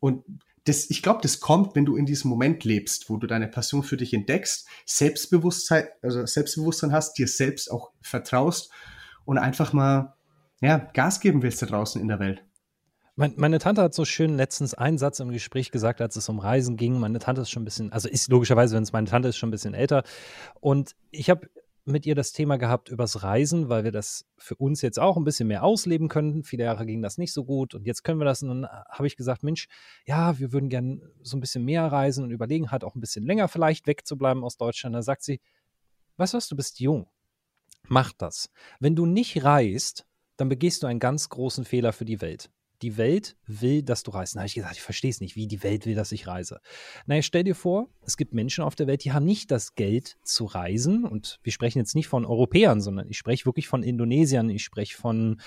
und 0.00 0.24
das, 0.64 0.88
ich 0.90 1.02
glaube, 1.02 1.20
das 1.22 1.40
kommt, 1.40 1.74
wenn 1.74 1.84
du 1.84 1.96
in 1.96 2.06
diesem 2.06 2.30
Moment 2.30 2.64
lebst, 2.64 3.10
wo 3.10 3.16
du 3.16 3.26
deine 3.26 3.48
Passion 3.48 3.82
für 3.82 3.96
dich 3.96 4.14
entdeckst, 4.14 4.66
Selbstbewusstsein, 4.86 5.84
also 6.02 6.24
Selbstbewusstsein 6.24 6.92
hast, 6.92 7.18
dir 7.18 7.28
selbst 7.28 7.70
auch 7.70 7.92
vertraust 8.00 8.70
und 9.24 9.38
einfach 9.38 9.72
mal 9.72 10.14
ja, 10.60 10.78
Gas 10.78 11.20
geben 11.20 11.42
willst 11.42 11.60
da 11.62 11.66
draußen 11.66 12.00
in 12.00 12.08
der 12.08 12.18
Welt. 12.18 12.42
Mein, 13.16 13.34
meine 13.36 13.58
Tante 13.58 13.82
hat 13.82 13.94
so 13.94 14.04
schön 14.04 14.36
letztens 14.36 14.74
einen 14.74 14.98
Satz 14.98 15.20
im 15.20 15.30
Gespräch 15.30 15.70
gesagt, 15.70 16.00
als 16.00 16.16
es 16.16 16.28
um 16.28 16.40
Reisen 16.40 16.76
ging. 16.76 16.98
Meine 16.98 17.20
Tante 17.20 17.42
ist 17.42 17.50
schon 17.50 17.62
ein 17.62 17.66
bisschen, 17.66 17.92
also 17.92 18.08
ist 18.08 18.28
logischerweise, 18.28 18.74
wenn 18.74 18.82
es 18.82 18.92
meine 18.92 19.08
Tante 19.08 19.28
ist, 19.28 19.36
schon 19.36 19.50
ein 19.50 19.52
bisschen 19.52 19.74
älter. 19.74 20.02
Und 20.60 20.96
ich 21.10 21.30
habe 21.30 21.48
mit 21.84 22.06
ihr 22.06 22.14
das 22.14 22.32
Thema 22.32 22.56
gehabt 22.56 22.88
übers 22.88 23.22
Reisen, 23.22 23.68
weil 23.68 23.84
wir 23.84 23.92
das 23.92 24.26
für 24.38 24.56
uns 24.56 24.80
jetzt 24.80 24.98
auch 24.98 25.16
ein 25.16 25.24
bisschen 25.24 25.48
mehr 25.48 25.64
ausleben 25.64 26.08
können. 26.08 26.42
Viele 26.42 26.64
Jahre 26.64 26.86
ging 26.86 27.02
das 27.02 27.18
nicht 27.18 27.32
so 27.32 27.44
gut 27.44 27.74
und 27.74 27.86
jetzt 27.86 28.02
können 28.04 28.18
wir 28.18 28.24
das. 28.24 28.42
Und 28.42 28.48
dann 28.48 28.66
habe 28.66 29.06
ich 29.06 29.16
gesagt, 29.16 29.42
Mensch, 29.42 29.68
ja, 30.06 30.38
wir 30.38 30.52
würden 30.52 30.70
gern 30.70 31.02
so 31.22 31.36
ein 31.36 31.40
bisschen 31.40 31.64
mehr 31.64 31.84
reisen 31.86 32.24
und 32.24 32.30
überlegen 32.30 32.70
halt 32.70 32.84
auch 32.84 32.94
ein 32.94 33.00
bisschen 33.00 33.24
länger 33.24 33.48
vielleicht 33.48 33.86
wegzubleiben 33.86 34.44
aus 34.44 34.56
Deutschland. 34.56 34.94
Da 34.94 35.02
sagt 35.02 35.22
sie, 35.22 35.40
weißt 36.16 36.32
du 36.32 36.36
was, 36.38 36.48
du 36.48 36.56
bist 36.56 36.80
jung. 36.80 37.06
Mach 37.86 38.12
das. 38.12 38.50
Wenn 38.80 38.96
du 38.96 39.04
nicht 39.04 39.44
reist, 39.44 40.06
dann 40.36 40.48
begehst 40.48 40.82
du 40.82 40.86
einen 40.86 41.00
ganz 41.00 41.28
großen 41.28 41.64
Fehler 41.66 41.92
für 41.92 42.06
die 42.06 42.20
Welt 42.22 42.50
die 42.84 42.98
Welt 42.98 43.36
will, 43.46 43.82
dass 43.82 44.02
du 44.02 44.10
reist. 44.10 44.34
Da 44.34 44.40
habe 44.40 44.46
ich 44.46 44.54
gesagt, 44.54 44.76
ich 44.76 44.82
verstehe 44.82 45.10
es 45.10 45.20
nicht, 45.20 45.36
wie 45.36 45.46
die 45.46 45.62
Welt 45.62 45.86
will, 45.86 45.94
dass 45.94 46.12
ich 46.12 46.26
reise. 46.26 46.60
Naja, 47.06 47.22
stell 47.22 47.42
dir 47.42 47.54
vor, 47.54 47.88
es 48.02 48.18
gibt 48.18 48.34
Menschen 48.34 48.62
auf 48.62 48.74
der 48.74 48.86
Welt, 48.86 49.04
die 49.04 49.12
haben 49.12 49.24
nicht 49.24 49.50
das 49.50 49.74
Geld 49.74 50.18
zu 50.22 50.44
reisen. 50.44 51.04
Und 51.04 51.38
wir 51.42 51.50
sprechen 51.50 51.78
jetzt 51.78 51.94
nicht 51.94 52.08
von 52.08 52.26
Europäern, 52.26 52.82
sondern 52.82 53.08
ich 53.08 53.16
spreche 53.16 53.46
wirklich 53.46 53.68
von 53.68 53.82
Indonesiern, 53.82 54.50
ich 54.50 54.62
spreche 54.62 54.94
von, 54.94 55.40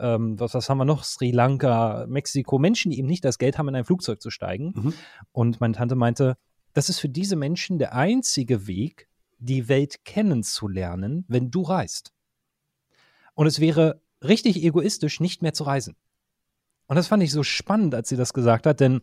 ähm, 0.00 0.40
was, 0.40 0.54
was 0.54 0.68
haben 0.68 0.78
wir 0.78 0.84
noch, 0.84 1.04
Sri 1.04 1.30
Lanka, 1.30 2.06
Mexiko, 2.08 2.58
Menschen, 2.58 2.90
die 2.90 2.98
eben 2.98 3.06
nicht 3.06 3.24
das 3.24 3.38
Geld 3.38 3.56
haben, 3.56 3.68
in 3.68 3.76
ein 3.76 3.84
Flugzeug 3.84 4.20
zu 4.20 4.30
steigen. 4.30 4.72
Mhm. 4.74 4.94
Und 5.30 5.60
meine 5.60 5.74
Tante 5.74 5.94
meinte, 5.94 6.36
das 6.72 6.88
ist 6.88 6.98
für 6.98 7.08
diese 7.08 7.36
Menschen 7.36 7.78
der 7.78 7.94
einzige 7.94 8.66
Weg, 8.66 9.08
die 9.38 9.68
Welt 9.68 10.04
kennenzulernen, 10.04 11.24
wenn 11.28 11.52
du 11.52 11.62
reist. 11.62 12.12
Und 13.34 13.46
es 13.46 13.60
wäre 13.60 14.02
richtig 14.22 14.62
egoistisch, 14.64 15.20
nicht 15.20 15.40
mehr 15.40 15.54
zu 15.54 15.62
reisen. 15.62 15.94
Und 16.90 16.96
das 16.96 17.06
fand 17.06 17.22
ich 17.22 17.30
so 17.30 17.44
spannend, 17.44 17.94
als 17.94 18.08
sie 18.08 18.16
das 18.16 18.32
gesagt 18.32 18.66
hat, 18.66 18.80
denn 18.80 19.00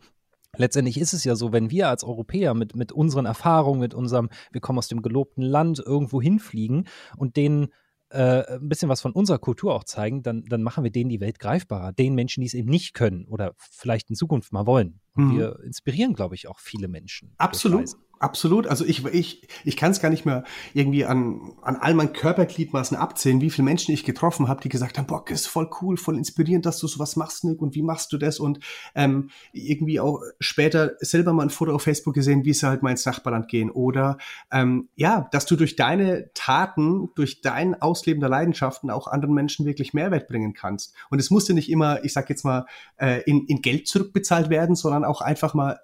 letztendlich 0.57 0.99
ist 0.99 1.13
es 1.13 1.23
ja 1.23 1.37
so, 1.37 1.53
wenn 1.53 1.71
wir 1.71 1.87
als 1.87 2.03
Europäer 2.03 2.53
mit, 2.53 2.75
mit 2.75 2.91
unseren 2.91 3.25
Erfahrungen, 3.25 3.79
mit 3.79 3.93
unserem, 3.93 4.27
wir 4.51 4.59
kommen 4.59 4.77
aus 4.77 4.89
dem 4.89 5.01
gelobten 5.01 5.41
Land, 5.41 5.79
irgendwo 5.79 6.21
hinfliegen 6.21 6.89
und 7.15 7.37
denen 7.37 7.69
äh, 8.09 8.43
ein 8.55 8.67
bisschen 8.67 8.89
was 8.89 8.99
von 8.99 9.13
unserer 9.13 9.39
Kultur 9.39 9.73
auch 9.73 9.85
zeigen, 9.85 10.21
dann, 10.21 10.43
dann 10.49 10.63
machen 10.63 10.83
wir 10.83 10.91
denen 10.91 11.09
die 11.09 11.21
Welt 11.21 11.39
greifbarer. 11.39 11.93
Den 11.93 12.13
Menschen, 12.13 12.41
die 12.41 12.47
es 12.47 12.55
eben 12.55 12.69
nicht 12.69 12.93
können 12.93 13.23
oder 13.23 13.53
vielleicht 13.57 14.09
in 14.09 14.17
Zukunft 14.17 14.51
mal 14.51 14.65
wollen. 14.65 14.99
Und 15.13 15.27
mhm. 15.27 15.37
wir 15.37 15.59
inspirieren, 15.63 16.13
glaube 16.13 16.35
ich, 16.35 16.49
auch 16.49 16.59
viele 16.59 16.89
Menschen. 16.89 17.35
Absolut. 17.37 17.91
Absolut. 18.19 18.65
Also 18.65 18.83
ich, 18.83 19.05
ich, 19.05 19.47
ich 19.63 19.77
kann 19.77 19.91
es 19.91 20.01
gar 20.01 20.09
nicht 20.09 20.25
mehr 20.25 20.43
irgendwie 20.73 21.05
an, 21.05 21.53
an 21.61 21.75
all 21.75 21.93
meinen 21.93 22.13
Körpergliedmaßen 22.13 22.97
abzählen, 22.97 23.41
wie 23.41 23.51
viele 23.51 23.65
Menschen 23.65 23.93
ich 23.93 24.03
getroffen 24.03 24.47
habe, 24.47 24.61
die 24.61 24.69
gesagt 24.69 24.97
haben, 24.97 25.05
boah, 25.05 25.23
ist 25.29 25.47
voll 25.47 25.69
cool, 25.81 25.97
voll 25.97 26.17
inspirierend, 26.17 26.65
dass 26.65 26.79
du 26.79 26.87
sowas 26.87 27.15
machst, 27.15 27.43
Nick, 27.43 27.61
und 27.61 27.75
wie 27.75 27.83
machst 27.83 28.11
du 28.11 28.17
das? 28.17 28.39
Und 28.39 28.59
ähm, 28.95 29.29
irgendwie 29.51 29.99
auch 29.99 30.21
später 30.39 30.93
selber 30.99 31.33
mal 31.33 31.43
ein 31.43 31.49
Foto 31.51 31.73
auf 31.73 31.83
Facebook 31.83 32.15
gesehen, 32.15 32.43
wie 32.43 32.53
sie 32.53 32.67
halt 32.67 32.81
mal 32.81 32.91
ins 32.91 33.05
Nachbarland 33.05 33.47
gehen. 33.49 33.69
Oder 33.69 34.17
ähm, 34.51 34.89
ja, 34.95 35.27
dass 35.31 35.45
du 35.45 35.55
durch 35.55 35.75
deine 35.75 36.31
Taten, 36.33 37.09
durch 37.15 37.41
dein 37.41 37.79
Ausleben 37.79 38.19
der 38.19 38.29
Leidenschaften 38.29 38.89
auch 38.89 39.07
anderen 39.07 39.35
Menschen 39.35 39.65
wirklich 39.65 39.93
Mehrwert 39.93 40.27
bringen 40.27 40.53
kannst. 40.53 40.95
Und 41.09 41.19
es 41.19 41.29
musste 41.29 41.53
nicht 41.53 41.69
immer, 41.69 42.03
ich 42.03 42.13
sag 42.13 42.29
jetzt 42.29 42.43
mal, 42.43 42.65
äh, 42.97 43.21
in, 43.23 43.45
in 43.45 43.61
Geld 43.61 43.87
zurückbezahlt 43.87 44.49
werden, 44.49 44.75
sondern 44.75 45.05
auch 45.05 45.21
einfach 45.21 45.53
mal 45.53 45.79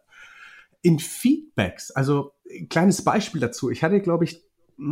in 0.83 0.99
Feedbacks. 0.99 1.89
Also 1.89 2.33
ein 2.51 2.69
kleines 2.69 3.03
Beispiel 3.03 3.41
dazu. 3.41 3.71
Ich 3.71 3.83
hatte, 3.83 3.99
glaube 4.01 4.25
ich, 4.25 4.43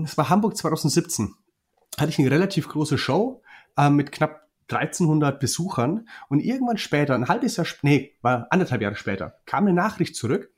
es 0.04 0.18
war 0.18 0.30
Hamburg 0.30 0.58
2017, 0.58 1.36
hatte 2.00 2.10
ich 2.10 2.18
eine 2.18 2.32
relativ 2.32 2.68
große 2.68 2.98
Show 2.98 3.44
äh, 3.78 3.90
mit 3.90 4.12
knapp 4.12 4.48
1300 4.70 5.40
Besuchern 5.40 6.08
und 6.30 6.40
irgendwann 6.40 6.78
später, 6.78 7.14
ein 7.14 7.28
halbes 7.28 7.58
Jahr, 7.58 7.68
nee, 7.82 8.16
war 8.22 8.48
anderthalb 8.52 8.82
Jahre 8.82 8.96
später, 8.96 9.36
kam 9.46 9.66
eine 9.66 9.74
Nachricht 9.74 10.16
zurück 10.16 10.50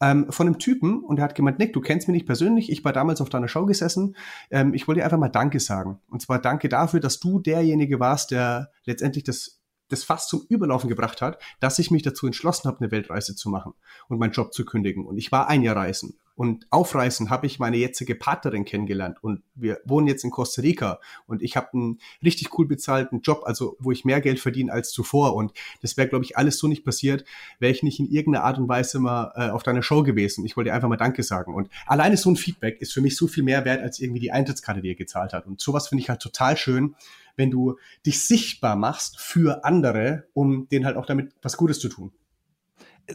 ähm, 0.00 0.32
von 0.32 0.46
einem 0.46 0.58
Typen 0.58 1.04
und 1.04 1.16
der 1.16 1.24
hat 1.24 1.34
gemeint, 1.34 1.58
Nick, 1.58 1.74
du 1.74 1.82
kennst 1.82 2.08
mich 2.08 2.14
nicht 2.14 2.26
persönlich, 2.26 2.70
ich 2.70 2.82
war 2.82 2.94
damals 2.94 3.20
auf 3.20 3.28
deiner 3.28 3.48
Show 3.48 3.66
gesessen, 3.66 4.16
ähm, 4.50 4.72
ich 4.72 4.88
wollte 4.88 5.00
dir 5.00 5.04
einfach 5.04 5.18
mal 5.18 5.28
Danke 5.28 5.60
sagen. 5.60 6.00
Und 6.08 6.22
zwar 6.22 6.40
Danke 6.40 6.70
dafür, 6.70 7.00
dass 7.00 7.20
du 7.20 7.40
derjenige 7.40 8.00
warst, 8.00 8.30
der 8.30 8.70
letztendlich 8.84 9.24
das 9.24 9.61
das 9.92 10.04
fast 10.04 10.28
zum 10.28 10.44
Überlaufen 10.48 10.88
gebracht 10.88 11.22
hat, 11.22 11.38
dass 11.60 11.78
ich 11.78 11.90
mich 11.90 12.02
dazu 12.02 12.26
entschlossen 12.26 12.68
habe, 12.68 12.80
eine 12.80 12.90
Weltreise 12.90 13.36
zu 13.36 13.50
machen 13.50 13.74
und 14.08 14.18
meinen 14.18 14.32
Job 14.32 14.52
zu 14.52 14.64
kündigen. 14.64 15.06
Und 15.06 15.18
ich 15.18 15.30
war 15.30 15.48
ein 15.48 15.62
Jahr 15.62 15.76
reisen. 15.76 16.14
Und 16.34 16.66
auf 16.70 16.94
Reisen 16.94 17.28
habe 17.28 17.46
ich 17.46 17.58
meine 17.58 17.76
jetzige 17.76 18.14
Partnerin 18.14 18.64
kennengelernt 18.64 19.22
und 19.22 19.42
wir 19.54 19.80
wohnen 19.84 20.06
jetzt 20.06 20.24
in 20.24 20.30
Costa 20.30 20.62
Rica 20.62 20.98
und 21.26 21.42
ich 21.42 21.58
habe 21.58 21.68
einen 21.74 21.98
richtig 22.24 22.58
cool 22.58 22.66
bezahlten 22.66 23.20
Job, 23.20 23.42
also 23.44 23.76
wo 23.78 23.92
ich 23.92 24.06
mehr 24.06 24.22
Geld 24.22 24.40
verdiene 24.40 24.72
als 24.72 24.90
zuvor 24.92 25.34
und 25.36 25.52
das 25.82 25.98
wäre, 25.98 26.08
glaube 26.08 26.24
ich, 26.24 26.38
alles 26.38 26.56
so 26.56 26.68
nicht 26.68 26.86
passiert, 26.86 27.26
wäre 27.58 27.70
ich 27.70 27.82
nicht 27.82 28.00
in 28.00 28.10
irgendeiner 28.10 28.46
Art 28.46 28.58
und 28.58 28.66
Weise 28.66 28.98
mal 28.98 29.32
äh, 29.36 29.50
auf 29.50 29.62
deiner 29.62 29.82
Show 29.82 30.02
gewesen. 30.02 30.46
Ich 30.46 30.56
wollte 30.56 30.72
einfach 30.72 30.88
mal 30.88 30.96
Danke 30.96 31.22
sagen 31.22 31.54
und 31.54 31.68
alleine 31.86 32.16
so 32.16 32.30
ein 32.30 32.36
Feedback 32.36 32.80
ist 32.80 32.94
für 32.94 33.02
mich 33.02 33.14
so 33.14 33.26
viel 33.26 33.42
mehr 33.44 33.66
wert 33.66 33.82
als 33.82 34.00
irgendwie 34.00 34.20
die 34.20 34.32
Eintrittskarte, 34.32 34.80
die 34.80 34.88
ihr 34.88 34.94
gezahlt 34.94 35.34
hat 35.34 35.46
und 35.46 35.60
sowas 35.60 35.88
finde 35.88 36.02
ich 36.02 36.08
halt 36.08 36.22
total 36.22 36.56
schön, 36.56 36.94
wenn 37.36 37.50
du 37.50 37.76
dich 38.06 38.26
sichtbar 38.26 38.76
machst 38.76 39.18
für 39.20 39.64
andere, 39.64 40.24
um 40.34 40.68
denen 40.68 40.86
halt 40.86 40.96
auch 40.96 41.06
damit 41.06 41.34
was 41.42 41.56
Gutes 41.56 41.80
zu 41.80 41.88
tun. 41.88 42.12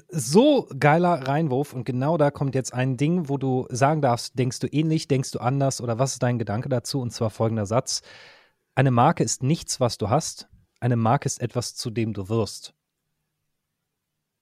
So 0.09 0.67
geiler 0.77 1.27
Reinwurf 1.27 1.73
und 1.73 1.85
genau 1.85 2.17
da 2.17 2.29
kommt 2.29 2.55
jetzt 2.55 2.73
ein 2.73 2.97
Ding, 2.97 3.29
wo 3.29 3.37
du 3.37 3.67
sagen 3.69 4.01
darfst, 4.01 4.37
denkst 4.37 4.59
du 4.59 4.67
ähnlich, 4.67 5.07
denkst 5.07 5.31
du 5.31 5.39
anders 5.39 5.79
oder 5.79 5.97
was 5.97 6.13
ist 6.13 6.23
dein 6.23 6.39
Gedanke 6.39 6.67
dazu? 6.67 6.99
Und 6.99 7.11
zwar 7.11 7.29
folgender 7.29 7.65
Satz. 7.65 8.01
Eine 8.75 8.91
Marke 8.91 9.23
ist 9.23 9.43
nichts, 9.43 9.79
was 9.79 9.97
du 9.97 10.09
hast. 10.09 10.49
Eine 10.79 10.97
Marke 10.97 11.25
ist 11.25 11.41
etwas, 11.41 11.75
zu 11.75 11.89
dem 11.89 12.13
du 12.13 12.29
wirst. 12.29 12.73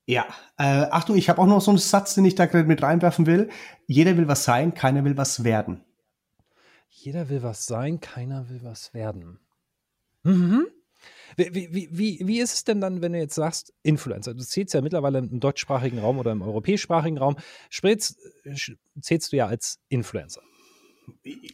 Ja, 0.07 0.25
äh, 0.57 0.87
Achtung, 0.91 1.15
ich 1.15 1.29
habe 1.29 1.41
auch 1.41 1.47
noch 1.47 1.61
so 1.61 1.71
einen 1.71 1.79
Satz, 1.79 2.13
den 2.13 2.25
ich 2.25 2.35
da 2.35 2.45
gerade 2.45 2.67
mit 2.67 2.83
reinwerfen 2.83 3.25
will. 3.25 3.49
Jeder 3.87 4.17
will 4.17 4.27
was 4.27 4.43
sein, 4.43 4.73
keiner 4.73 5.03
will 5.03 5.17
was 5.17 5.43
werden. 5.43 5.83
Jeder 6.89 7.29
will 7.29 7.41
was 7.41 7.65
sein, 7.65 7.99
keiner 7.99 8.49
will 8.49 8.63
was 8.63 8.93
werden. 8.93 9.39
Mhm. 10.25 10.67
Wie, 11.37 11.73
wie, 11.73 11.89
wie, 11.91 12.19
wie 12.23 12.39
ist 12.39 12.53
es 12.53 12.63
denn 12.63 12.79
dann, 12.79 13.01
wenn 13.01 13.13
du 13.13 13.19
jetzt 13.19 13.35
sagst, 13.35 13.73
Influencer? 13.83 14.33
Du 14.33 14.43
zählst 14.43 14.73
ja 14.73 14.81
mittlerweile 14.81 15.19
im 15.19 15.39
deutschsprachigen 15.39 15.99
Raum 15.99 16.17
oder 16.17 16.31
im 16.31 16.41
europäischsprachigen 16.41 17.17
Raum, 17.17 17.35
zählst, 17.69 18.17
zählst 19.01 19.33
du 19.33 19.37
ja 19.37 19.47
als 19.47 19.79
Influencer. 19.89 20.41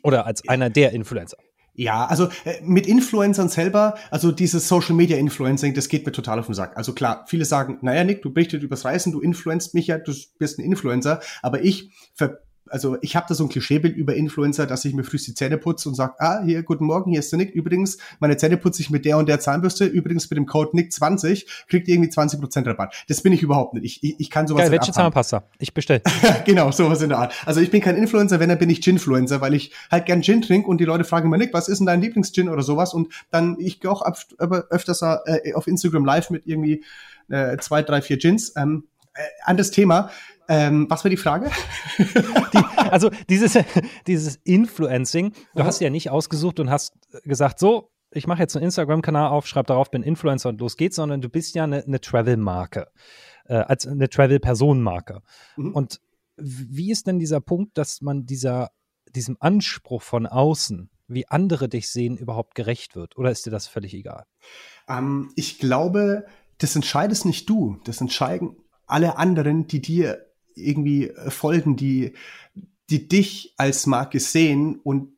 Oder 0.03 0.25
als 0.25 0.47
einer 0.47 0.69
der 0.69 0.91
Influencer. 0.91 1.37
Ja, 1.73 2.05
also 2.05 2.29
äh, 2.43 2.61
mit 2.61 2.85
Influencern 2.85 3.49
selber, 3.49 3.95
also 4.11 4.31
dieses 4.31 4.67
Social 4.67 4.93
Media 4.93 5.17
Influencing, 5.17 5.73
das 5.73 5.87
geht 5.87 6.05
mir 6.05 6.11
total 6.11 6.39
auf 6.39 6.45
den 6.45 6.53
Sack. 6.53 6.77
Also 6.77 6.93
klar, 6.93 7.25
viele 7.27 7.45
sagen, 7.45 7.79
naja, 7.81 8.03
Nick, 8.03 8.21
du 8.21 8.31
berichtest 8.31 8.63
übers 8.63 8.83
Reisen, 8.85 9.13
du 9.13 9.21
influenzt 9.21 9.73
mich 9.73 9.87
ja, 9.87 9.97
du 9.97 10.13
bist 10.37 10.59
ein 10.59 10.65
Influencer, 10.65 11.21
aber 11.41 11.63
ich 11.63 11.91
ver 12.13 12.39
also 12.71 12.97
ich 13.01 13.15
habe 13.15 13.25
da 13.27 13.35
so 13.35 13.43
ein 13.43 13.49
Klischeebild 13.49 13.95
über 13.95 14.15
Influencer, 14.15 14.65
dass 14.65 14.85
ich 14.85 14.93
mir 14.93 15.03
früh 15.03 15.17
die 15.17 15.33
Zähne 15.33 15.57
putze 15.57 15.89
und 15.89 15.95
sage, 15.95 16.13
ah, 16.19 16.41
hier, 16.43 16.63
guten 16.63 16.85
Morgen, 16.85 17.11
hier 17.11 17.19
ist 17.19 17.31
der 17.31 17.37
Nick. 17.37 17.53
Übrigens, 17.53 17.97
meine 18.19 18.37
Zähne 18.37 18.57
putze 18.57 18.81
ich 18.81 18.89
mit 18.89 19.05
der 19.05 19.17
und 19.17 19.27
der 19.27 19.39
Zahnbürste. 19.39 19.85
Übrigens 19.85 20.29
mit 20.29 20.37
dem 20.37 20.45
Code 20.45 20.71
Nick20 20.71 21.45
kriegt 21.67 21.87
ihr 21.87 21.95
irgendwie 21.95 22.11
20% 22.11 22.65
Rabatt. 22.67 23.03
Das 23.07 23.21
bin 23.21 23.33
ich 23.33 23.43
überhaupt 23.43 23.73
nicht. 23.73 23.83
Ich, 23.85 24.03
ich, 24.03 24.19
ich 24.19 24.29
kann 24.29 24.47
sowas 24.47 24.63
Geil, 24.63 24.71
welche 24.71 24.91
Zahnpasta? 24.91 25.43
Ich 25.59 25.73
bestelle. 25.73 26.01
genau, 26.45 26.71
sowas 26.71 27.01
in 27.01 27.09
der 27.09 27.19
Art. 27.19 27.33
Also 27.45 27.59
ich 27.61 27.71
bin 27.71 27.81
kein 27.81 27.95
Influencer, 27.95 28.39
wenn, 28.39 28.49
dann 28.49 28.59
bin 28.59 28.69
ich 28.69 28.81
Ginfluencer, 28.81 29.41
weil 29.41 29.53
ich 29.53 29.73
halt 29.91 30.05
gern 30.05 30.21
Gin 30.21 30.41
trinke 30.41 30.67
und 30.67 30.79
die 30.79 30.85
Leute 30.85 31.03
fragen 31.03 31.27
immer, 31.27 31.37
Nick, 31.37 31.53
was 31.53 31.67
ist 31.67 31.79
denn 31.79 31.87
dein 31.87 32.01
Lieblingsgin 32.01 32.49
oder 32.49 32.63
sowas? 32.63 32.93
Und 32.93 33.11
dann, 33.29 33.57
ich 33.59 33.79
gehe 33.79 33.91
auch 33.91 34.01
öfters 34.01 35.01
äh, 35.01 35.53
auf 35.53 35.67
Instagram 35.67 36.05
live 36.05 36.29
mit 36.29 36.47
irgendwie 36.47 36.83
äh, 37.29 37.57
zwei, 37.57 37.81
drei, 37.81 38.01
vier 38.01 38.17
Gins. 38.17 38.53
Ähm, 38.55 38.85
äh, 39.13 39.23
an 39.43 39.57
das 39.57 39.71
Thema. 39.71 40.09
Ähm, 40.51 40.87
was 40.89 41.05
war 41.05 41.09
die 41.09 41.15
Frage? 41.15 41.49
Die, 41.97 42.57
also 42.89 43.09
dieses, 43.29 43.57
dieses 44.07 44.35
Influencing, 44.43 45.31
du 45.55 45.63
hast 45.63 45.79
ja 45.79 45.89
nicht 45.89 46.09
ausgesucht 46.09 46.59
und 46.59 46.69
hast 46.69 46.93
gesagt, 47.23 47.57
so, 47.57 47.89
ich 48.11 48.27
mache 48.27 48.41
jetzt 48.41 48.57
einen 48.57 48.65
Instagram-Kanal 48.65 49.29
auf, 49.29 49.47
schreib 49.47 49.67
darauf, 49.67 49.89
bin 49.89 50.03
Influencer 50.03 50.49
und 50.49 50.59
los 50.59 50.75
geht's, 50.75 50.97
sondern 50.97 51.21
du 51.21 51.29
bist 51.29 51.55
ja 51.55 51.63
eine, 51.63 51.85
eine 51.85 52.01
Travel-Marke, 52.01 52.87
äh, 53.45 53.53
als 53.53 53.87
eine 53.87 54.09
Travel-Personenmarke. 54.09 55.21
Mhm. 55.55 55.71
Und 55.71 56.01
wie 56.35 56.91
ist 56.91 57.07
denn 57.07 57.17
dieser 57.17 57.39
Punkt, 57.39 57.77
dass 57.77 58.01
man 58.01 58.25
dieser, 58.25 58.71
diesem 59.15 59.37
Anspruch 59.39 60.01
von 60.01 60.27
außen, 60.27 60.89
wie 61.07 61.29
andere 61.29 61.69
dich 61.69 61.89
sehen, 61.89 62.17
überhaupt 62.17 62.55
gerecht 62.55 62.97
wird? 62.97 63.17
Oder 63.17 63.31
ist 63.31 63.45
dir 63.45 63.51
das 63.51 63.67
völlig 63.67 63.93
egal? 63.93 64.25
Ähm, 64.89 65.31
ich 65.37 65.59
glaube, 65.59 66.25
das 66.57 66.75
entscheidest 66.75 67.25
nicht 67.25 67.49
du, 67.49 67.79
das 67.85 68.01
entscheiden 68.01 68.57
alle 68.85 69.17
anderen, 69.17 69.67
die 69.67 69.81
dir 69.81 70.30
irgendwie 70.55 71.07
äh, 71.07 71.29
folgen, 71.29 71.75
die, 71.75 72.13
die 72.89 73.07
dich 73.07 73.53
als 73.57 73.87
Marke 73.87 74.19
sehen 74.19 74.79
und 74.83 75.13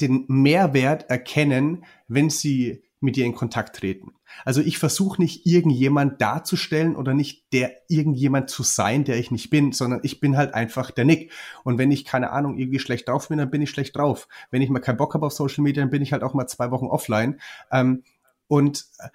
den 0.00 0.24
Mehrwert 0.28 1.08
erkennen, 1.08 1.84
wenn 2.08 2.30
sie 2.30 2.82
mit 3.00 3.16
dir 3.16 3.24
in 3.24 3.34
Kontakt 3.34 3.76
treten. 3.76 4.12
Also 4.44 4.60
ich 4.60 4.78
versuche 4.78 5.20
nicht 5.20 5.46
irgendjemand 5.46 6.20
darzustellen 6.20 6.96
oder 6.96 7.14
nicht 7.14 7.52
der 7.52 7.72
irgendjemand 7.88 8.50
zu 8.50 8.62
sein, 8.62 9.04
der 9.04 9.18
ich 9.18 9.30
nicht 9.30 9.50
bin, 9.50 9.72
sondern 9.72 10.00
ich 10.02 10.20
bin 10.20 10.36
halt 10.36 10.54
einfach 10.54 10.90
der 10.90 11.04
Nick. 11.04 11.32
Und 11.62 11.78
wenn 11.78 11.90
ich 11.90 12.04
keine 12.04 12.30
Ahnung 12.30 12.58
irgendwie 12.58 12.78
schlecht 12.78 13.08
drauf 13.08 13.28
bin, 13.28 13.38
dann 13.38 13.50
bin 13.50 13.62
ich 13.62 13.70
schlecht 13.70 13.96
drauf. 13.96 14.28
Wenn 14.50 14.62
ich 14.62 14.70
mal 14.70 14.80
keinen 14.80 14.96
Bock 14.96 15.14
habe 15.14 15.26
auf 15.26 15.32
Social 15.32 15.62
Media, 15.62 15.82
dann 15.82 15.90
bin 15.90 16.02
ich 16.02 16.12
halt 16.12 16.22
auch 16.22 16.34
mal 16.34 16.46
zwei 16.46 16.70
Wochen 16.70 16.86
offline. 16.86 17.40
Ähm, 17.70 18.02
und 18.48 18.86
äh, 18.98 19.08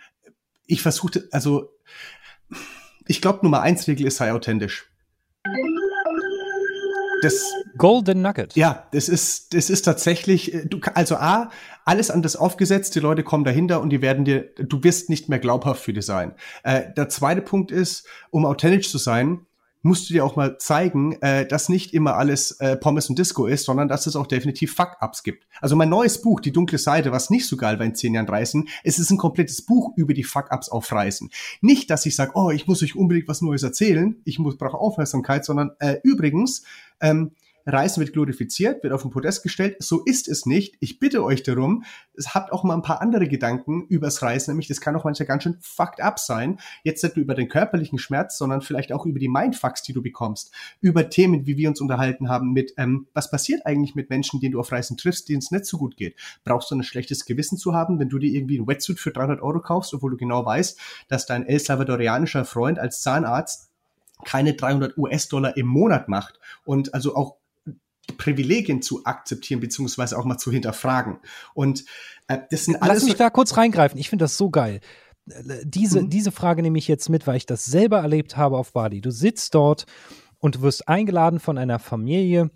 ich 0.66 0.82
versuchte, 0.82 1.28
also 1.32 1.70
ich 3.08 3.22
glaube 3.22 3.39
Nummer 3.43 3.62
eins 3.62 3.88
Regel 3.88 4.08
ist 4.08 4.18
sei 4.18 4.32
authentisch. 4.32 4.90
Das 7.21 7.53
Golden 7.77 8.21
Nugget. 8.21 8.55
Ja, 8.55 8.87
das 8.91 9.09
ist, 9.09 9.53
das 9.53 9.69
ist 9.69 9.83
tatsächlich, 9.83 10.53
äh, 10.53 10.65
du, 10.65 10.79
also 10.93 11.15
A, 11.17 11.51
alles 11.85 12.11
anders 12.11 12.35
aufgesetzt, 12.35 12.95
die 12.95 12.99
Leute 12.99 13.23
kommen 13.23 13.43
dahinter 13.43 13.81
und 13.81 13.89
die 13.89 14.01
werden 14.01 14.25
dir, 14.25 14.49
du 14.57 14.83
wirst 14.83 15.09
nicht 15.09 15.29
mehr 15.29 15.39
glaubhaft 15.39 15.83
für 15.83 15.93
die 15.93 16.01
sein. 16.01 16.33
Äh, 16.63 16.93
der 16.95 17.09
zweite 17.09 17.41
Punkt 17.41 17.71
ist, 17.71 18.07
um 18.29 18.45
authentisch 18.45 18.89
zu 18.89 18.97
sein, 18.97 19.45
musst 19.82 20.09
du 20.09 20.13
dir 20.13 20.25
auch 20.25 20.36
mal 20.36 20.57
zeigen, 20.57 21.13
äh, 21.21 21.45
dass 21.45 21.69
nicht 21.69 21.93
immer 21.93 22.15
alles 22.15 22.51
äh, 22.59 22.77
Pommes 22.77 23.09
und 23.09 23.17
Disco 23.17 23.45
ist, 23.45 23.65
sondern 23.65 23.88
dass 23.88 24.05
es 24.07 24.15
auch 24.15 24.27
definitiv 24.27 24.75
Fuck-Ups 24.75 25.23
gibt. 25.23 25.47
Also 25.59 25.75
mein 25.75 25.89
neues 25.89 26.21
Buch, 26.21 26.39
Die 26.39 26.51
dunkle 26.51 26.77
Seite, 26.77 27.11
was 27.11 27.29
nicht 27.29 27.47
so 27.47 27.57
geil 27.57 27.79
war 27.79 27.86
in 27.86 27.95
zehn 27.95 28.13
Jahren 28.13 28.27
Reisen, 28.27 28.67
es 28.84 28.99
ist 28.99 29.11
ein 29.11 29.17
komplettes 29.17 29.61
Buch 29.61 29.93
über 29.95 30.13
die 30.13 30.23
Fuck-Ups 30.23 30.69
auf 30.69 30.91
Reisen. 30.91 31.29
Nicht, 31.61 31.89
dass 31.89 32.05
ich 32.05 32.15
sage, 32.15 32.32
oh, 32.36 32.51
ich 32.51 32.67
muss 32.67 32.84
euch 32.84 32.95
unbedingt 32.95 33.27
was 33.27 33.41
Neues 33.41 33.63
erzählen, 33.63 34.15
ich 34.25 34.39
muss 34.39 34.57
brauche 34.57 34.77
Aufmerksamkeit, 34.77 35.45
sondern 35.45 35.71
äh, 35.79 35.97
übrigens, 36.03 36.63
ähm, 36.99 37.32
Reisen 37.66 38.01
wird 38.01 38.14
glorifiziert, 38.14 38.84
wird 38.84 38.93
auf 38.93 39.01
den 39.01 39.12
Podest 39.12 39.43
gestellt. 39.43 39.76
So 39.80 40.03
ist 40.03 40.28
es 40.28 40.45
nicht. 40.45 40.76
Ich 40.80 40.99
bitte 40.99 41.24
euch 41.24 41.43
darum, 41.43 41.84
habt 42.26 42.51
auch 42.51 42.64
mal 42.64 42.74
ein 42.74 42.82
paar 42.82 43.01
andere 43.01 43.28
Gedanken 43.28 43.86
übers 43.88 44.22
Reisen, 44.22 44.51
nämlich 44.51 44.68
das 44.68 44.82
kann 44.82 44.95
auch 44.95 45.03
manchmal 45.03 45.28
ganz 45.28 45.43
schön 45.43 45.57
fucked 45.62 46.01
up 46.01 46.20
sein. 46.20 46.59
Jetzt 46.84 47.03
nicht 47.03 47.16
nur 47.16 47.24
über 47.24 47.36
den 47.36 47.49
körperlichen 47.49 47.99
Schmerz, 47.99 48.38
sondern 48.38 48.62
vielleicht 48.62 48.91
auch 48.91 49.05
über 49.05 49.20
die 49.20 49.28
Mindfucks, 49.28 49.84
die 49.84 49.93
du 49.93 50.01
bekommst. 50.01 50.51
Über 50.82 51.09
Themen, 51.09 51.45
wie 51.45 51.57
wir 51.57 51.70
uns 51.70 51.82
unterhalten 51.82 52.30
haben 52.30 52.53
mit, 52.53 52.74
ähm, 52.78 53.07
was 53.14 53.30
passiert 53.32 53.66
eigentlich 53.66 53.95
mit 53.95 54.09
Menschen, 54.09 54.39
denen 54.39 54.53
du 54.53 54.59
auf 54.59 54.72
Reisen 54.72 54.97
triffst, 54.97 55.30
denen 55.30 55.39
es 55.39 55.51
nicht 55.51 55.66
so 55.66 55.78
gut 55.78 55.97
geht? 55.97 56.16
Brauchst 56.43 56.72
du 56.72 56.76
ein 56.76 56.84
schlechtes 56.84 57.26
Gewissen 57.26 57.57
zu 57.57 57.74
haben, 57.74 57.99
wenn 57.99 58.09
du 58.09 58.20
dir 58.20 58.32
irgendwie 58.34 58.59
ein 58.59 58.68
Wetsuit 58.68 58.99
für 58.99 59.12
300 59.12 59.41
Euro 59.41 59.62
kaufst, 59.62 59.93
obwohl 59.93 60.12
du 60.12 60.18
genau 60.18 60.45
weißt, 60.45 60.80
dass 61.07 61.26
dein 61.26 61.45
El 61.45 61.59
Salvadorianischer 61.59 62.45
Freund 62.45 62.80
als 62.80 63.01
Zahnarzt 63.01 63.70
keine 64.24 64.53
300 64.53 64.97
US-Dollar 64.97 65.57
im 65.57 65.68
Monat 65.68 66.07
macht 66.07 66.39
und 66.64 66.93
also 66.93 67.16
auch 67.16 67.38
Privilegien 68.22 68.84
zu 68.84 69.03
akzeptieren, 69.03 69.59
beziehungsweise 69.59 70.15
auch 70.17 70.26
mal 70.26 70.38
zu 70.38 70.51
hinterfragen. 70.51 71.17
Und 71.55 71.86
äh, 72.28 72.38
das 72.51 72.65
sind 72.65 72.76
alles. 72.76 72.97
Lass 72.97 73.03
mich 73.05 73.15
da 73.15 73.32
kurz 73.32 73.57
reingreifen. 73.57 73.99
Ich 73.99 74.11
finde 74.11 74.26
das 74.26 74.38
so 74.38 74.51
geil. 74.51 74.80
Diese, 75.63 76.03
mhm. 76.03 76.09
diese 76.11 76.32
Frage 76.32 76.61
nehme 76.61 76.78
ich 76.78 76.88
jetzt 76.88 77.09
mit, 77.09 77.26
weil 77.26 77.38
ich 77.38 77.47
das 77.47 77.65
selber 77.65 77.97
erlebt 77.97 78.38
habe 78.38 78.57
auf 78.57 78.74
Bali. 78.74 79.01
Du 79.01 79.09
sitzt 79.09 79.55
dort 79.55 79.86
und 80.38 80.55
du 80.55 80.61
wirst 80.61 80.88
eingeladen 80.88 81.39
von 81.39 81.57
einer 81.57 81.80
Familie, 81.80 82.51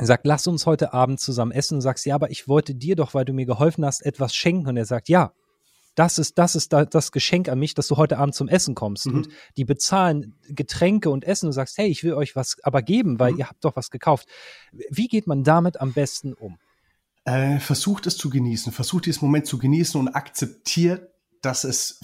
sagt, 0.00 0.24
lass 0.24 0.46
uns 0.46 0.66
heute 0.66 0.92
Abend 0.92 1.18
zusammen 1.18 1.50
essen. 1.50 1.76
Und 1.76 1.80
sagst, 1.80 2.06
ja, 2.06 2.14
aber 2.14 2.30
ich 2.30 2.46
wollte 2.46 2.76
dir 2.76 2.94
doch, 2.94 3.12
weil 3.12 3.24
du 3.24 3.32
mir 3.32 3.46
geholfen 3.46 3.84
hast, 3.84 4.06
etwas 4.06 4.36
schenken. 4.36 4.68
Und 4.68 4.76
er 4.76 4.84
sagt, 4.84 5.08
ja, 5.08 5.32
das 5.98 6.18
ist, 6.18 6.38
das 6.38 6.54
ist 6.54 6.72
das 6.72 7.10
Geschenk 7.10 7.48
an 7.48 7.58
mich, 7.58 7.74
dass 7.74 7.88
du 7.88 7.96
heute 7.96 8.18
Abend 8.18 8.34
zum 8.34 8.46
Essen 8.46 8.76
kommst. 8.76 9.06
Mhm. 9.06 9.14
Und 9.14 9.28
die 9.56 9.64
bezahlen 9.64 10.36
Getränke 10.48 11.10
und 11.10 11.24
Essen. 11.24 11.46
Du 11.46 11.52
sagst, 11.52 11.76
hey, 11.76 11.88
ich 11.88 12.04
will 12.04 12.14
euch 12.14 12.36
was 12.36 12.56
aber 12.62 12.82
geben, 12.82 13.18
weil 13.18 13.32
mhm. 13.32 13.38
ihr 13.38 13.48
habt 13.48 13.64
doch 13.64 13.74
was 13.74 13.90
gekauft. 13.90 14.28
Wie 14.90 15.08
geht 15.08 15.26
man 15.26 15.42
damit 15.42 15.80
am 15.80 15.92
besten 15.92 16.34
um? 16.34 16.58
Äh, 17.24 17.58
versucht 17.58 18.06
es 18.06 18.16
zu 18.16 18.30
genießen, 18.30 18.72
versucht 18.72 19.06
diesen 19.06 19.24
Moment 19.24 19.46
zu 19.46 19.58
genießen 19.58 20.00
und 20.00 20.08
akzeptiert, 20.08 21.10
dass 21.42 21.64
es, 21.64 22.00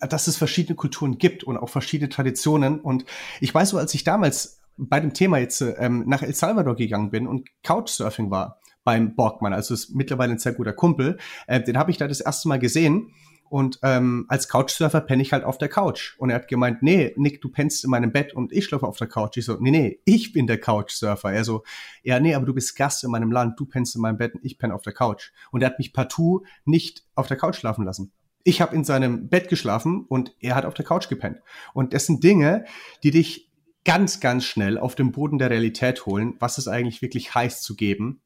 dass 0.00 0.26
es 0.26 0.36
verschiedene 0.36 0.76
Kulturen 0.76 1.18
gibt 1.18 1.44
und 1.44 1.56
auch 1.56 1.68
verschiedene 1.68 2.08
Traditionen. 2.08 2.80
Und 2.80 3.04
ich 3.40 3.54
weiß 3.54 3.70
so, 3.70 3.78
als 3.78 3.94
ich 3.94 4.04
damals 4.04 4.58
bei 4.76 4.98
dem 5.00 5.14
Thema 5.14 5.38
jetzt 5.38 5.60
ähm, 5.60 6.04
nach 6.06 6.22
El 6.22 6.34
Salvador 6.34 6.74
gegangen 6.74 7.10
bin 7.10 7.26
und 7.26 7.48
Couchsurfing 7.62 8.30
war, 8.30 8.60
beim 8.84 9.14
Borgmann. 9.14 9.52
Also 9.52 9.74
ist 9.74 9.94
mittlerweile 9.94 10.32
ein 10.32 10.38
sehr 10.38 10.52
guter 10.52 10.72
Kumpel. 10.72 11.18
Äh, 11.46 11.62
den 11.62 11.78
habe 11.78 11.90
ich 11.90 11.96
da 11.96 12.08
das 12.08 12.20
erste 12.20 12.48
Mal 12.48 12.58
gesehen. 12.58 13.12
Und 13.52 13.78
ähm, 13.82 14.24
als 14.28 14.48
Couchsurfer 14.48 15.02
penne 15.02 15.22
ich 15.22 15.34
halt 15.34 15.44
auf 15.44 15.58
der 15.58 15.68
Couch. 15.68 16.16
Und 16.16 16.30
er 16.30 16.36
hat 16.36 16.48
gemeint, 16.48 16.82
nee, 16.82 17.12
Nick, 17.16 17.42
du 17.42 17.50
pennst 17.50 17.84
in 17.84 17.90
meinem 17.90 18.10
Bett 18.10 18.32
und 18.32 18.50
ich 18.50 18.64
schlafe 18.64 18.86
auf 18.86 18.96
der 18.96 19.08
Couch. 19.08 19.36
Ich 19.36 19.44
so, 19.44 19.58
nee, 19.60 19.70
nee, 19.70 20.00
ich 20.06 20.32
bin 20.32 20.46
der 20.46 20.58
Couchsurfer. 20.58 21.30
Er 21.30 21.44
so, 21.44 21.62
ja, 22.02 22.18
nee, 22.18 22.34
aber 22.34 22.46
du 22.46 22.54
bist 22.54 22.76
Gast 22.76 23.04
in 23.04 23.10
meinem 23.10 23.30
Land, 23.30 23.60
du 23.60 23.66
pennst 23.66 23.94
in 23.94 24.00
meinem 24.00 24.16
Bett 24.16 24.34
und 24.34 24.42
ich 24.42 24.56
penne 24.56 24.74
auf 24.74 24.80
der 24.80 24.94
Couch. 24.94 25.32
Und 25.50 25.60
er 25.60 25.66
hat 25.66 25.78
mich 25.78 25.92
partout 25.92 26.46
nicht 26.64 27.04
auf 27.14 27.26
der 27.26 27.36
Couch 27.36 27.56
schlafen 27.56 27.84
lassen. 27.84 28.12
Ich 28.42 28.62
habe 28.62 28.74
in 28.74 28.84
seinem 28.84 29.28
Bett 29.28 29.50
geschlafen 29.50 30.06
und 30.08 30.34
er 30.40 30.54
hat 30.54 30.64
auf 30.64 30.72
der 30.72 30.86
Couch 30.86 31.10
gepennt. 31.10 31.42
Und 31.74 31.92
das 31.92 32.06
sind 32.06 32.24
Dinge, 32.24 32.64
die 33.02 33.10
dich 33.10 33.50
ganz, 33.84 34.20
ganz 34.20 34.46
schnell 34.46 34.78
auf 34.78 34.94
den 34.94 35.12
Boden 35.12 35.36
der 35.36 35.50
Realität 35.50 36.06
holen, 36.06 36.36
was 36.38 36.56
es 36.56 36.68
eigentlich 36.68 37.02
wirklich 37.02 37.34
heißt 37.34 37.62
zu 37.62 37.76
geben 37.76 38.21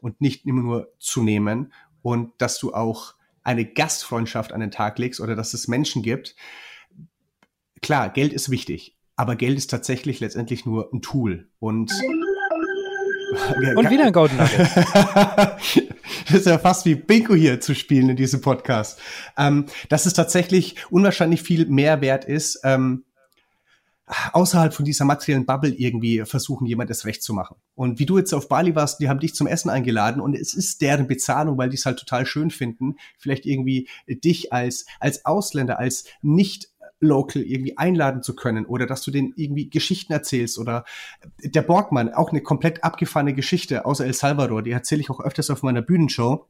und 0.00 0.20
nicht 0.20 0.46
immer 0.46 0.62
nur 0.62 0.92
zu 0.98 1.22
nehmen 1.22 1.72
und 2.02 2.32
dass 2.38 2.58
du 2.58 2.74
auch 2.74 3.14
eine 3.42 3.64
Gastfreundschaft 3.64 4.52
an 4.52 4.60
den 4.60 4.70
Tag 4.70 4.98
legst 4.98 5.20
oder 5.20 5.34
dass 5.34 5.54
es 5.54 5.68
Menschen 5.68 6.02
gibt. 6.02 6.36
Klar, 7.82 8.10
Geld 8.10 8.32
ist 8.32 8.50
wichtig, 8.50 8.96
aber 9.16 9.36
Geld 9.36 9.56
ist 9.56 9.70
tatsächlich 9.70 10.20
letztendlich 10.20 10.66
nur 10.66 10.92
ein 10.92 11.02
Tool 11.02 11.48
und 11.58 11.92
und 13.76 13.90
wieder 13.90 14.06
ein 14.06 14.12
Golden 14.12 14.36
Nugget. 14.36 14.58
das 16.26 16.34
ist 16.34 16.46
ja 16.46 16.58
fast 16.58 16.84
wie 16.84 16.94
Bingo 16.94 17.34
hier 17.34 17.60
zu 17.60 17.74
spielen 17.74 18.10
in 18.10 18.16
diesem 18.16 18.40
Podcast. 18.40 19.00
Ähm, 19.36 19.66
dass 19.88 20.06
es 20.06 20.14
tatsächlich 20.14 20.76
unwahrscheinlich 20.90 21.42
viel 21.42 21.66
mehr 21.66 22.00
wert 22.00 22.24
ist, 22.24 22.60
ähm, 22.64 23.04
außerhalb 24.32 24.74
von 24.74 24.84
dieser 24.84 25.04
materiellen 25.04 25.46
Bubble 25.46 25.72
irgendwie 25.72 26.24
versuchen, 26.24 26.66
jemand 26.66 26.90
das 26.90 27.04
recht 27.04 27.22
zu 27.22 27.32
machen. 27.32 27.56
Und 27.74 27.98
wie 27.98 28.06
du 28.06 28.18
jetzt 28.18 28.32
auf 28.32 28.48
Bali 28.48 28.74
warst, 28.74 29.00
die 29.00 29.08
haben 29.08 29.20
dich 29.20 29.34
zum 29.34 29.46
Essen 29.46 29.70
eingeladen 29.70 30.20
und 30.20 30.34
es 30.34 30.54
ist 30.54 30.80
deren 30.80 31.06
Bezahlung, 31.06 31.58
weil 31.58 31.70
die 31.70 31.76
es 31.76 31.86
halt 31.86 31.98
total 31.98 32.26
schön 32.26 32.50
finden, 32.50 32.96
vielleicht 33.18 33.46
irgendwie 33.46 33.88
dich 34.06 34.52
als, 34.52 34.86
als 34.98 35.24
Ausländer, 35.24 35.78
als 35.78 36.04
nicht 36.22 36.70
Local 37.00 37.42
irgendwie 37.42 37.78
einladen 37.78 38.22
zu 38.22 38.36
können 38.36 38.66
oder 38.66 38.86
dass 38.86 39.02
du 39.02 39.10
denen 39.10 39.32
irgendwie 39.36 39.70
Geschichten 39.70 40.12
erzählst 40.12 40.58
oder 40.58 40.84
der 41.42 41.62
Borgmann, 41.62 42.12
auch 42.12 42.30
eine 42.30 42.42
komplett 42.42 42.84
abgefahrene 42.84 43.32
Geschichte 43.32 43.86
außer 43.86 44.04
El 44.04 44.12
Salvador, 44.12 44.62
die 44.62 44.70
erzähle 44.70 45.00
ich 45.00 45.10
auch 45.10 45.20
öfters 45.20 45.48
auf 45.48 45.62
meiner 45.62 45.82
Bühnenshow 45.82 46.46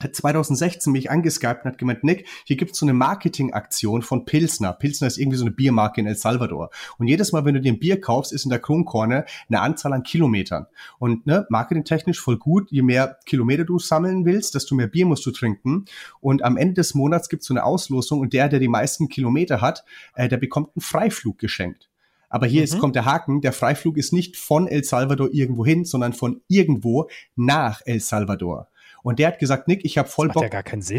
hat 0.00 0.14
2016 0.14 0.92
mich 0.92 1.10
angeskypt 1.10 1.64
und 1.64 1.70
hat 1.70 1.78
gemeint, 1.78 2.04
Nick, 2.04 2.26
hier 2.44 2.56
gibt's 2.56 2.78
so 2.78 2.86
eine 2.86 2.92
Marketingaktion 2.92 4.02
von 4.02 4.24
Pilsner. 4.24 4.72
Pilsner 4.72 5.06
ist 5.06 5.18
irgendwie 5.18 5.36
so 5.36 5.44
eine 5.44 5.52
Biermarke 5.52 6.00
in 6.00 6.06
El 6.06 6.16
Salvador. 6.16 6.70
Und 6.98 7.08
jedes 7.08 7.32
Mal, 7.32 7.44
wenn 7.44 7.54
du 7.54 7.60
dir 7.60 7.72
ein 7.72 7.78
Bier 7.78 8.00
kaufst, 8.00 8.32
ist 8.32 8.44
in 8.44 8.50
der 8.50 8.58
Kronkorne 8.58 9.24
eine 9.48 9.60
Anzahl 9.60 9.92
an 9.92 10.02
Kilometern. 10.02 10.66
Und 10.98 11.26
ne, 11.26 11.46
marketingtechnisch 11.50 12.20
voll 12.20 12.38
gut. 12.38 12.70
Je 12.70 12.82
mehr 12.82 13.18
Kilometer 13.26 13.64
du 13.64 13.78
sammeln 13.78 14.24
willst, 14.24 14.54
desto 14.54 14.74
mehr 14.74 14.88
Bier 14.88 15.06
musst 15.06 15.24
du 15.26 15.30
trinken. 15.30 15.84
Und 16.20 16.42
am 16.42 16.56
Ende 16.56 16.74
des 16.74 16.94
Monats 16.94 17.28
gibt's 17.28 17.46
so 17.46 17.54
eine 17.54 17.64
Auslosung 17.64 18.20
und 18.20 18.32
der, 18.32 18.48
der 18.48 18.60
die 18.60 18.68
meisten 18.68 19.08
Kilometer 19.08 19.60
hat, 19.60 19.84
äh, 20.14 20.28
der 20.28 20.36
bekommt 20.36 20.70
einen 20.74 20.82
Freiflug 20.82 21.38
geschenkt. 21.38 21.88
Aber 22.32 22.46
hier 22.46 22.62
mhm. 22.62 22.64
ist, 22.64 22.78
kommt 22.78 22.96
der 22.96 23.04
Haken, 23.04 23.42
der 23.42 23.52
Freiflug 23.52 23.98
ist 23.98 24.12
nicht 24.12 24.38
von 24.38 24.66
El 24.66 24.84
Salvador 24.84 25.28
irgendwo 25.32 25.66
hin, 25.66 25.84
sondern 25.84 26.14
von 26.14 26.40
irgendwo 26.48 27.08
nach 27.36 27.82
El 27.84 28.00
Salvador. 28.00 28.68
Und 29.02 29.18
der 29.18 29.28
hat 29.28 29.38
gesagt, 29.38 29.68
Nick, 29.68 29.84
ich 29.84 29.98
habe 29.98 30.08
voll 30.08 30.28
Bock, 30.28 30.42
ja 30.42 30.48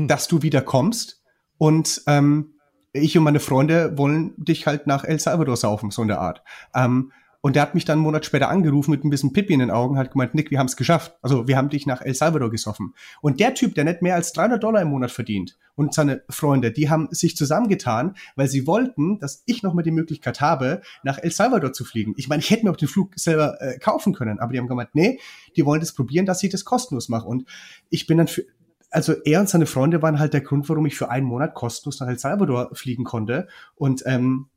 dass 0.08 0.28
du 0.28 0.42
wieder 0.42 0.62
kommst. 0.62 1.22
Und 1.58 2.02
ähm, 2.08 2.54
ich 2.92 3.18
und 3.18 3.24
meine 3.24 3.40
Freunde 3.40 3.98
wollen 3.98 4.34
dich 4.38 4.68
halt 4.68 4.88
nach 4.88 5.04
El 5.04 5.20
Salvador 5.20 5.58
saufen, 5.58 5.92
so 5.92 6.02
in 6.02 6.10
der 6.10 6.20
Art. 6.20 6.44
Ähm, 6.76 7.12
und 7.46 7.58
der 7.58 7.62
hat 7.62 7.76
mich 7.76 7.84
dann 7.84 7.96
einen 7.96 8.04
Monat 8.04 8.26
später 8.26 8.48
angerufen 8.48 8.90
mit 8.90 9.04
ein 9.04 9.10
bisschen 9.10 9.34
Pippi 9.34 9.54
in 9.54 9.60
den 9.60 9.70
Augen, 9.70 9.98
hat 9.98 10.12
gemeint, 10.12 10.34
Nick, 10.34 10.50
wir 10.50 10.60
haben 10.60 10.68
es 10.68 10.78
geschafft. 10.78 11.18
Also 11.22 11.46
wir 11.46 11.58
haben 11.58 11.68
dich 11.68 11.86
nach 11.86 12.02
El 12.02 12.16
Salvador 12.16 12.50
gesoffen. 12.50 12.94
Und 13.20 13.42
der 13.42 13.54
Typ, 13.54 13.76
der 13.76 13.84
nicht 13.84 14.02
mehr 14.02 14.16
als 14.16 14.32
300 14.32 14.64
Dollar 14.64 14.82
im 14.82 14.88
Monat 14.88 15.12
verdient 15.12 15.58
und 15.76 15.94
seine 15.94 16.24
Freunde, 16.30 16.72
die 16.72 16.90
haben 16.90 17.10
sich 17.12 17.36
zusammengetan, 17.36 18.16
weil 18.38 18.48
sie 18.48 18.66
wollten, 18.66 19.20
dass 19.20 19.44
ich 19.46 19.62
nochmal 19.62 19.84
die 19.84 19.92
Möglichkeit 19.92 20.40
habe, 20.40 20.84
nach 21.04 21.18
El 21.18 21.32
Salvador 21.32 21.74
zu 21.74 21.84
fliegen. 21.84 22.14
Ich 22.16 22.30
meine, 22.30 22.42
ich 22.42 22.50
hätte 22.50 22.64
mir 22.64 22.72
auch 22.72 22.78
den 22.78 22.88
Flug 22.88 23.12
selber 23.18 23.58
äh, 23.60 23.78
kaufen 23.78 24.14
können, 24.14 24.40
aber 24.40 24.54
die 24.54 24.60
haben 24.60 24.70
gemeint, 24.70 24.92
nee, 24.94 25.20
die 25.58 25.66
wollen 25.66 25.82
das 25.82 25.92
probieren, 25.92 26.26
dass 26.26 26.42
ich 26.44 26.50
das 26.50 26.64
kostenlos 26.64 27.10
mache. 27.10 27.28
Und 27.28 27.44
ich 27.90 28.08
bin 28.08 28.20
dann 28.20 28.30
für, 28.30 28.46
also 28.90 29.16
er 29.26 29.42
und 29.42 29.50
seine 29.50 29.66
Freunde 29.66 30.02
waren 30.02 30.18
halt 30.18 30.34
der 30.34 30.40
Grund, 30.40 30.70
warum 30.70 30.86
ich 30.86 30.96
für 30.96 31.10
einen 31.10 31.26
Monat 31.26 31.56
kostenlos 31.56 32.00
nach 32.00 32.08
El 32.08 32.20
Salvador 32.20 32.70
fliegen 32.72 33.04
konnte. 33.04 33.50
Und 33.76 34.04
ähm, 34.06 34.48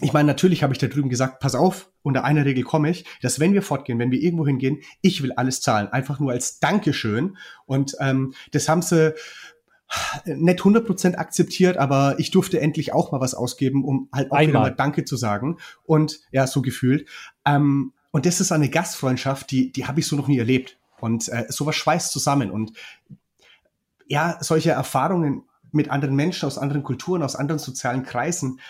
ich 0.00 0.12
meine, 0.12 0.26
natürlich 0.26 0.62
habe 0.62 0.72
ich 0.72 0.78
da 0.78 0.86
drüben 0.86 1.10
gesagt, 1.10 1.40
pass 1.40 1.54
auf, 1.54 1.90
unter 2.02 2.24
einer 2.24 2.44
Regel 2.44 2.64
komme 2.64 2.90
ich, 2.90 3.04
dass 3.20 3.40
wenn 3.40 3.52
wir 3.52 3.62
fortgehen, 3.62 3.98
wenn 3.98 4.10
wir 4.10 4.20
irgendwo 4.20 4.46
hingehen, 4.46 4.80
ich 5.02 5.22
will 5.22 5.32
alles 5.32 5.60
zahlen, 5.60 5.88
einfach 5.88 6.18
nur 6.18 6.32
als 6.32 6.58
Dankeschön. 6.58 7.36
Und 7.66 7.94
ähm, 8.00 8.34
das 8.52 8.68
haben 8.68 8.82
sie 8.82 9.14
nicht 10.24 10.60
100% 10.60 11.16
akzeptiert, 11.16 11.76
aber 11.76 12.16
ich 12.18 12.30
durfte 12.30 12.60
endlich 12.60 12.92
auch 12.92 13.12
mal 13.12 13.20
was 13.20 13.34
ausgeben, 13.34 13.84
um 13.84 14.08
halt 14.12 14.30
auch 14.30 14.36
Einmal. 14.36 14.48
wieder 14.48 14.60
mal 14.60 14.74
Danke 14.74 15.04
zu 15.04 15.16
sagen. 15.16 15.58
Und 15.84 16.20
ja, 16.32 16.46
so 16.46 16.62
gefühlt. 16.62 17.08
Ähm, 17.44 17.92
und 18.10 18.26
das 18.26 18.40
ist 18.40 18.52
eine 18.52 18.70
Gastfreundschaft, 18.70 19.50
die, 19.50 19.72
die 19.72 19.86
habe 19.86 20.00
ich 20.00 20.06
so 20.06 20.16
noch 20.16 20.28
nie 20.28 20.38
erlebt. 20.38 20.78
Und 21.00 21.28
äh, 21.28 21.46
sowas 21.48 21.76
schweißt 21.76 22.12
zusammen. 22.12 22.50
Und 22.50 22.72
ja, 24.06 24.38
solche 24.40 24.70
Erfahrungen 24.70 25.44
mit 25.72 25.90
anderen 25.90 26.14
Menschen 26.14 26.46
aus 26.46 26.58
anderen 26.58 26.82
Kulturen, 26.82 27.22
aus 27.22 27.36
anderen 27.36 27.58
sozialen 27.58 28.02
Kreisen 28.02 28.60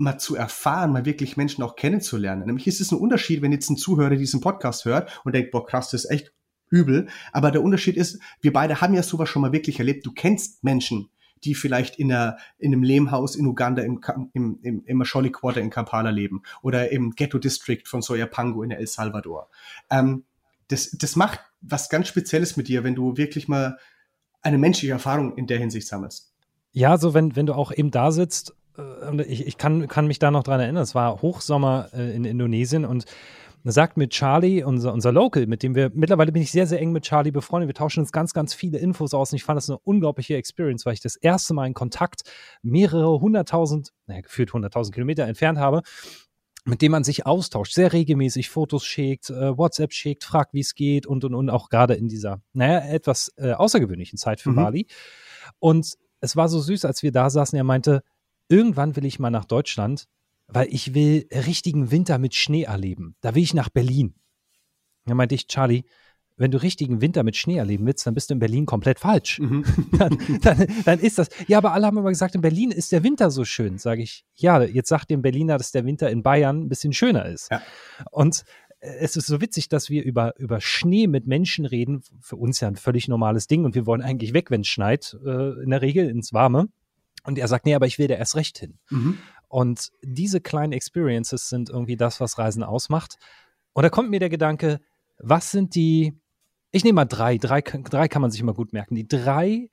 mal 0.00 0.18
zu 0.18 0.34
erfahren, 0.34 0.92
mal 0.92 1.04
wirklich 1.04 1.36
Menschen 1.36 1.62
auch 1.62 1.76
kennenzulernen. 1.76 2.46
Nämlich 2.46 2.66
ist 2.66 2.80
es 2.80 2.90
ein 2.90 2.98
Unterschied, 2.98 3.42
wenn 3.42 3.52
jetzt 3.52 3.70
ein 3.70 3.76
Zuhörer 3.76 4.16
diesen 4.16 4.40
Podcast 4.40 4.84
hört 4.84 5.20
und 5.24 5.34
denkt, 5.34 5.50
boah, 5.50 5.66
krass, 5.66 5.90
das 5.90 6.04
ist 6.04 6.10
echt 6.10 6.32
übel. 6.70 7.08
Aber 7.32 7.50
der 7.50 7.62
Unterschied 7.62 7.96
ist, 7.96 8.18
wir 8.40 8.52
beide 8.52 8.80
haben 8.80 8.94
ja 8.94 9.02
sowas 9.02 9.28
schon 9.28 9.42
mal 9.42 9.52
wirklich 9.52 9.78
erlebt. 9.78 10.06
Du 10.06 10.12
kennst 10.12 10.64
Menschen, 10.64 11.10
die 11.44 11.54
vielleicht 11.54 11.98
in, 11.98 12.12
einer, 12.12 12.38
in 12.58 12.72
einem 12.72 12.82
Lehmhaus 12.82 13.36
in 13.36 13.46
Uganda 13.46 13.82
im, 13.82 14.00
im, 14.32 14.58
im, 14.62 14.84
im 14.84 14.96
Masholi 14.96 15.30
Quarter 15.30 15.60
in 15.60 15.70
Kampala 15.70 16.10
leben 16.10 16.42
oder 16.62 16.90
im 16.92 17.10
Ghetto 17.10 17.38
District 17.38 17.82
von 17.86 18.02
Soyapango 18.02 18.62
in 18.62 18.70
El 18.70 18.86
Salvador. 18.86 19.48
Ähm, 19.90 20.24
das, 20.68 20.90
das 20.92 21.16
macht 21.16 21.40
was 21.60 21.88
ganz 21.88 22.08
Spezielles 22.08 22.56
mit 22.56 22.68
dir, 22.68 22.84
wenn 22.84 22.94
du 22.94 23.16
wirklich 23.16 23.48
mal 23.48 23.78
eine 24.42 24.58
menschliche 24.58 24.92
Erfahrung 24.92 25.36
in 25.36 25.46
der 25.46 25.58
Hinsicht 25.58 25.86
sammelst. 25.86 26.32
Ja, 26.72 26.96
so 26.96 27.14
wenn, 27.14 27.36
wenn 27.36 27.46
du 27.46 27.54
auch 27.54 27.72
eben 27.72 27.90
da 27.90 28.12
sitzt, 28.12 28.54
ich, 29.26 29.46
ich 29.46 29.58
kann, 29.58 29.88
kann 29.88 30.06
mich 30.06 30.18
da 30.18 30.30
noch 30.30 30.42
dran 30.42 30.60
erinnern, 30.60 30.82
es 30.82 30.94
war 30.94 31.22
Hochsommer 31.22 31.88
äh, 31.92 32.14
in 32.14 32.24
Indonesien 32.24 32.84
und 32.84 33.04
sagt 33.64 33.96
mir 33.96 34.08
Charlie, 34.08 34.62
unser, 34.62 34.92
unser 34.92 35.12
Local, 35.12 35.46
mit 35.46 35.62
dem 35.62 35.74
wir, 35.74 35.90
mittlerweile 35.92 36.32
bin 36.32 36.42
ich 36.42 36.50
sehr, 36.50 36.66
sehr 36.66 36.80
eng 36.80 36.92
mit 36.92 37.04
Charlie 37.04 37.30
befreundet. 37.30 37.68
Wir 37.68 37.74
tauschen 37.74 38.00
uns 38.00 38.10
ganz, 38.10 38.32
ganz 38.32 38.54
viele 38.54 38.78
Infos 38.78 39.12
aus 39.12 39.32
und 39.32 39.36
ich 39.36 39.44
fand 39.44 39.58
das 39.58 39.68
eine 39.68 39.78
unglaubliche 39.80 40.36
Experience, 40.36 40.86
weil 40.86 40.94
ich 40.94 41.00
das 41.00 41.16
erste 41.16 41.52
Mal 41.52 41.66
in 41.66 41.74
Kontakt 41.74 42.22
mehrere 42.62 43.20
hunderttausend, 43.20 43.92
naja, 44.06 44.22
gefühlt 44.22 44.52
hunderttausend 44.52 44.94
Kilometer 44.94 45.24
entfernt 45.24 45.58
habe 45.58 45.82
mit 46.66 46.82
dem 46.82 46.92
man 46.92 47.04
sich 47.04 47.26
austauscht, 47.26 47.72
sehr 47.72 47.92
regelmäßig 47.92 48.50
Fotos 48.50 48.84
schickt, 48.84 49.30
äh, 49.30 49.56
WhatsApp 49.56 49.92
schickt, 49.92 50.24
fragt, 50.24 50.52
wie 50.52 50.60
es 50.60 50.74
geht 50.74 51.06
und 51.06 51.24
und 51.24 51.34
und 51.34 51.48
auch 51.48 51.70
gerade 51.70 51.94
in 51.94 52.08
dieser, 52.08 52.42
naja, 52.52 52.80
etwas 52.80 53.32
äh, 53.36 53.52
außergewöhnlichen 53.52 54.18
Zeit 54.18 54.40
für 54.40 54.50
mhm. 54.50 54.56
Bali. 54.56 54.86
Und 55.58 55.94
es 56.20 56.36
war 56.36 56.48
so 56.48 56.60
süß, 56.60 56.84
als 56.84 57.02
wir 57.02 57.12
da 57.12 57.30
saßen, 57.30 57.56
er 57.56 57.64
meinte, 57.64 58.02
irgendwann 58.50 58.96
will 58.96 59.06
ich 59.06 59.18
mal 59.18 59.30
nach 59.30 59.46
Deutschland 59.46 60.06
weil 60.52 60.68
ich 60.70 60.94
will 60.94 61.26
richtigen 61.32 61.90
Winter 61.90 62.18
mit 62.18 62.34
Schnee 62.34 62.64
erleben. 62.64 63.16
Da 63.20 63.34
will 63.34 63.42
ich 63.42 63.54
nach 63.54 63.68
Berlin. 63.68 64.14
Da 65.06 65.14
meinte 65.14 65.34
ich, 65.34 65.46
Charlie, 65.46 65.84
wenn 66.36 66.50
du 66.50 66.62
richtigen 66.62 67.00
Winter 67.00 67.22
mit 67.22 67.36
Schnee 67.36 67.56
erleben 67.56 67.86
willst, 67.86 68.06
dann 68.06 68.14
bist 68.14 68.30
du 68.30 68.34
in 68.34 68.40
Berlin 68.40 68.66
komplett 68.66 68.98
falsch. 68.98 69.38
Mhm. 69.40 69.64
Dann, 69.98 70.18
dann, 70.40 70.66
dann, 70.86 70.98
ist 70.98 71.18
das. 71.18 71.28
Ja, 71.48 71.58
aber 71.58 71.72
alle 71.72 71.86
haben 71.86 71.98
immer 71.98 72.08
gesagt, 72.08 72.34
in 72.34 72.40
Berlin 72.40 72.70
ist 72.70 72.92
der 72.92 73.02
Winter 73.02 73.30
so 73.30 73.44
schön. 73.44 73.76
Sage 73.76 74.02
ich, 74.02 74.24
ja, 74.34 74.62
jetzt 74.62 74.88
sagt 74.88 75.10
dem 75.10 75.20
Berliner, 75.20 75.58
dass 75.58 75.72
der 75.72 75.84
Winter 75.84 76.10
in 76.10 76.22
Bayern 76.22 76.62
ein 76.62 76.68
bisschen 76.70 76.94
schöner 76.94 77.26
ist. 77.26 77.50
Ja. 77.50 77.60
Und 78.10 78.44
äh, 78.80 78.94
es 79.00 79.16
ist 79.16 79.26
so 79.26 79.42
witzig, 79.42 79.68
dass 79.68 79.90
wir 79.90 80.02
über, 80.02 80.34
über 80.38 80.62
Schnee 80.62 81.06
mit 81.06 81.26
Menschen 81.26 81.66
reden. 81.66 82.02
Für 82.20 82.36
uns 82.36 82.60
ja 82.60 82.68
ein 82.68 82.76
völlig 82.76 83.08
normales 83.08 83.46
Ding 83.46 83.66
und 83.66 83.74
wir 83.74 83.84
wollen 83.84 84.00
eigentlich 84.00 84.32
weg, 84.32 84.50
wenn 84.50 84.62
es 84.62 84.68
schneit, 84.68 85.18
äh, 85.22 85.62
in 85.62 85.68
der 85.68 85.82
Regel 85.82 86.08
ins 86.08 86.32
Warme. 86.32 86.68
Und 87.24 87.38
er 87.38 87.48
sagt, 87.48 87.66
nee, 87.66 87.74
aber 87.74 87.86
ich 87.86 87.98
will 87.98 88.08
da 88.08 88.14
erst 88.14 88.36
recht 88.36 88.58
hin. 88.58 88.78
Mhm. 88.90 89.18
Und 89.48 89.90
diese 90.02 90.40
kleinen 90.40 90.72
Experiences 90.72 91.48
sind 91.48 91.70
irgendwie 91.70 91.96
das, 91.96 92.20
was 92.20 92.38
Reisen 92.38 92.62
ausmacht. 92.62 93.16
Und 93.72 93.82
da 93.82 93.90
kommt 93.90 94.10
mir 94.10 94.20
der 94.20 94.28
Gedanke, 94.28 94.80
was 95.18 95.50
sind 95.50 95.74
die, 95.74 96.14
ich 96.70 96.84
nehme 96.84 96.96
mal 96.96 97.04
drei, 97.04 97.36
drei, 97.36 97.60
drei 97.60 98.08
kann 98.08 98.22
man 98.22 98.30
sich 98.30 98.40
immer 98.40 98.54
gut 98.54 98.72
merken, 98.72 98.94
die 98.94 99.08
drei 99.08 99.70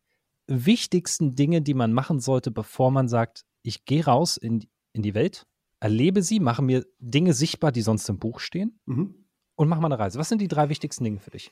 wichtigsten 0.47 1.35
Dinge, 1.35 1.61
die 1.61 1.73
man 1.73 1.93
machen 1.93 2.19
sollte, 2.19 2.51
bevor 2.51 2.91
man 2.91 3.07
sagt, 3.07 3.43
ich 3.61 3.85
gehe 3.85 4.05
raus 4.05 4.37
in, 4.37 4.65
in 4.93 5.03
die 5.03 5.13
Welt, 5.13 5.45
erlebe 5.79 6.23
sie, 6.23 6.39
mache 6.39 6.61
mir 6.61 6.85
Dinge 6.99 7.33
sichtbar, 7.33 7.71
die 7.71 7.81
sonst 7.81 8.09
im 8.09 8.19
Buch 8.19 8.39
stehen 8.39 8.79
mhm. 8.85 9.25
und 9.55 9.67
mache 9.67 9.81
mal 9.81 9.87
eine 9.87 9.99
Reise. 9.99 10.17
Was 10.17 10.29
sind 10.29 10.41
die 10.41 10.47
drei 10.47 10.69
wichtigsten 10.69 11.03
Dinge 11.03 11.19
für 11.19 11.31
dich? 11.31 11.51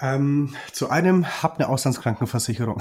Ähm, 0.00 0.54
zu 0.72 0.90
einem, 0.90 1.26
hab 1.42 1.58
eine 1.58 1.68
Auslandskrankenversicherung. 1.68 2.80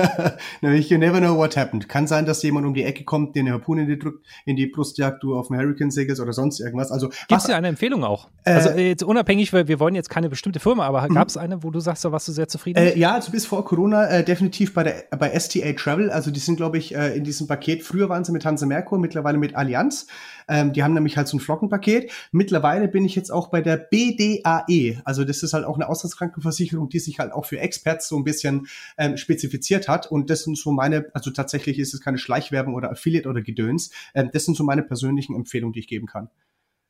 Nämlich, 0.60 0.90
you 0.90 0.98
never 0.98 1.18
know 1.18 1.36
what 1.36 1.56
happened. 1.56 1.88
Kann 1.88 2.06
sein, 2.06 2.26
dass 2.26 2.42
jemand 2.42 2.66
um 2.66 2.74
die 2.74 2.84
Ecke 2.84 3.04
kommt, 3.04 3.34
den 3.36 3.46
eine 3.46 3.54
Harpune 3.54 3.82
in 3.82 3.88
die, 3.88 3.98
drückt, 3.98 4.26
in 4.44 4.56
die 4.56 4.66
Brust 4.66 4.98
jagt, 4.98 5.22
du 5.22 5.34
auf 5.34 5.48
dem 5.48 5.56
Hurricane 5.56 5.90
segelst 5.90 6.20
oder 6.20 6.34
sonst 6.34 6.60
irgendwas. 6.60 6.90
Also 6.90 7.08
Gibt 7.08 7.40
es 7.40 7.46
ja 7.46 7.56
eine 7.56 7.68
Empfehlung 7.68 8.04
auch? 8.04 8.28
Äh, 8.44 8.52
also 8.52 8.70
jetzt 8.70 9.02
unabhängig, 9.02 9.52
weil 9.54 9.66
wir 9.66 9.80
wollen 9.80 9.94
jetzt 9.94 10.10
keine 10.10 10.28
bestimmte 10.28 10.60
Firma, 10.60 10.84
aber 10.84 11.08
mhm. 11.08 11.14
gab 11.14 11.28
es 11.28 11.38
eine, 11.38 11.62
wo 11.62 11.70
du 11.70 11.80
sagst, 11.80 12.04
da 12.04 12.12
warst 12.12 12.28
du 12.28 12.32
sehr 12.32 12.48
zufrieden? 12.48 12.78
Äh, 12.78 12.98
ja, 12.98 13.14
also 13.14 13.32
bis 13.32 13.46
vor 13.46 13.64
Corona 13.64 14.06
äh, 14.08 14.24
definitiv 14.24 14.74
bei 14.74 14.82
der 14.82 15.04
bei 15.18 15.38
STA 15.38 15.72
Travel. 15.72 16.10
Also 16.10 16.30
die 16.30 16.40
sind, 16.40 16.56
glaube 16.56 16.76
ich, 16.76 16.94
äh, 16.94 17.16
in 17.16 17.24
diesem 17.24 17.46
Paket. 17.46 17.82
Früher 17.82 18.08
waren 18.08 18.24
sie 18.24 18.32
mit 18.32 18.44
Hanse 18.44 18.66
Merkur, 18.66 18.98
mittlerweile 18.98 19.38
mit 19.38 19.54
Allianz. 19.54 20.06
Ähm, 20.48 20.72
die 20.72 20.82
haben 20.82 20.94
nämlich 20.94 21.16
halt 21.16 21.28
so 21.28 21.36
ein 21.36 21.40
Flockenpaket. 21.40 22.10
Mittlerweile 22.30 22.88
bin 22.88 23.04
ich 23.04 23.14
jetzt 23.14 23.30
auch 23.30 23.48
bei 23.48 23.60
der 23.60 23.76
BDAE. 23.76 25.00
Also 25.04 25.24
das 25.24 25.42
ist 25.42 25.52
halt 25.52 25.64
auch 25.64 25.76
eine 25.76 25.88
Auslandskrankenversicherung, 25.88 26.41
die 26.42 26.98
sich 26.98 27.18
halt 27.18 27.32
auch 27.32 27.46
für 27.46 27.58
Experts 27.58 28.08
so 28.08 28.16
ein 28.16 28.24
bisschen 28.24 28.66
ähm, 28.98 29.16
spezifiziert 29.16 29.88
hat. 29.88 30.10
Und 30.10 30.30
das 30.30 30.44
sind 30.44 30.58
so 30.58 30.72
meine, 30.72 31.06
also 31.14 31.30
tatsächlich 31.30 31.78
ist 31.78 31.94
es 31.94 32.00
keine 32.00 32.18
Schleichwerbung 32.18 32.74
oder 32.74 32.90
Affiliate 32.90 33.28
oder 33.28 33.42
Gedöns. 33.42 33.90
Ähm, 34.14 34.30
das 34.32 34.44
sind 34.44 34.56
so 34.56 34.64
meine 34.64 34.82
persönlichen 34.82 35.34
Empfehlungen, 35.34 35.72
die 35.72 35.80
ich 35.80 35.88
geben 35.88 36.06
kann. 36.06 36.28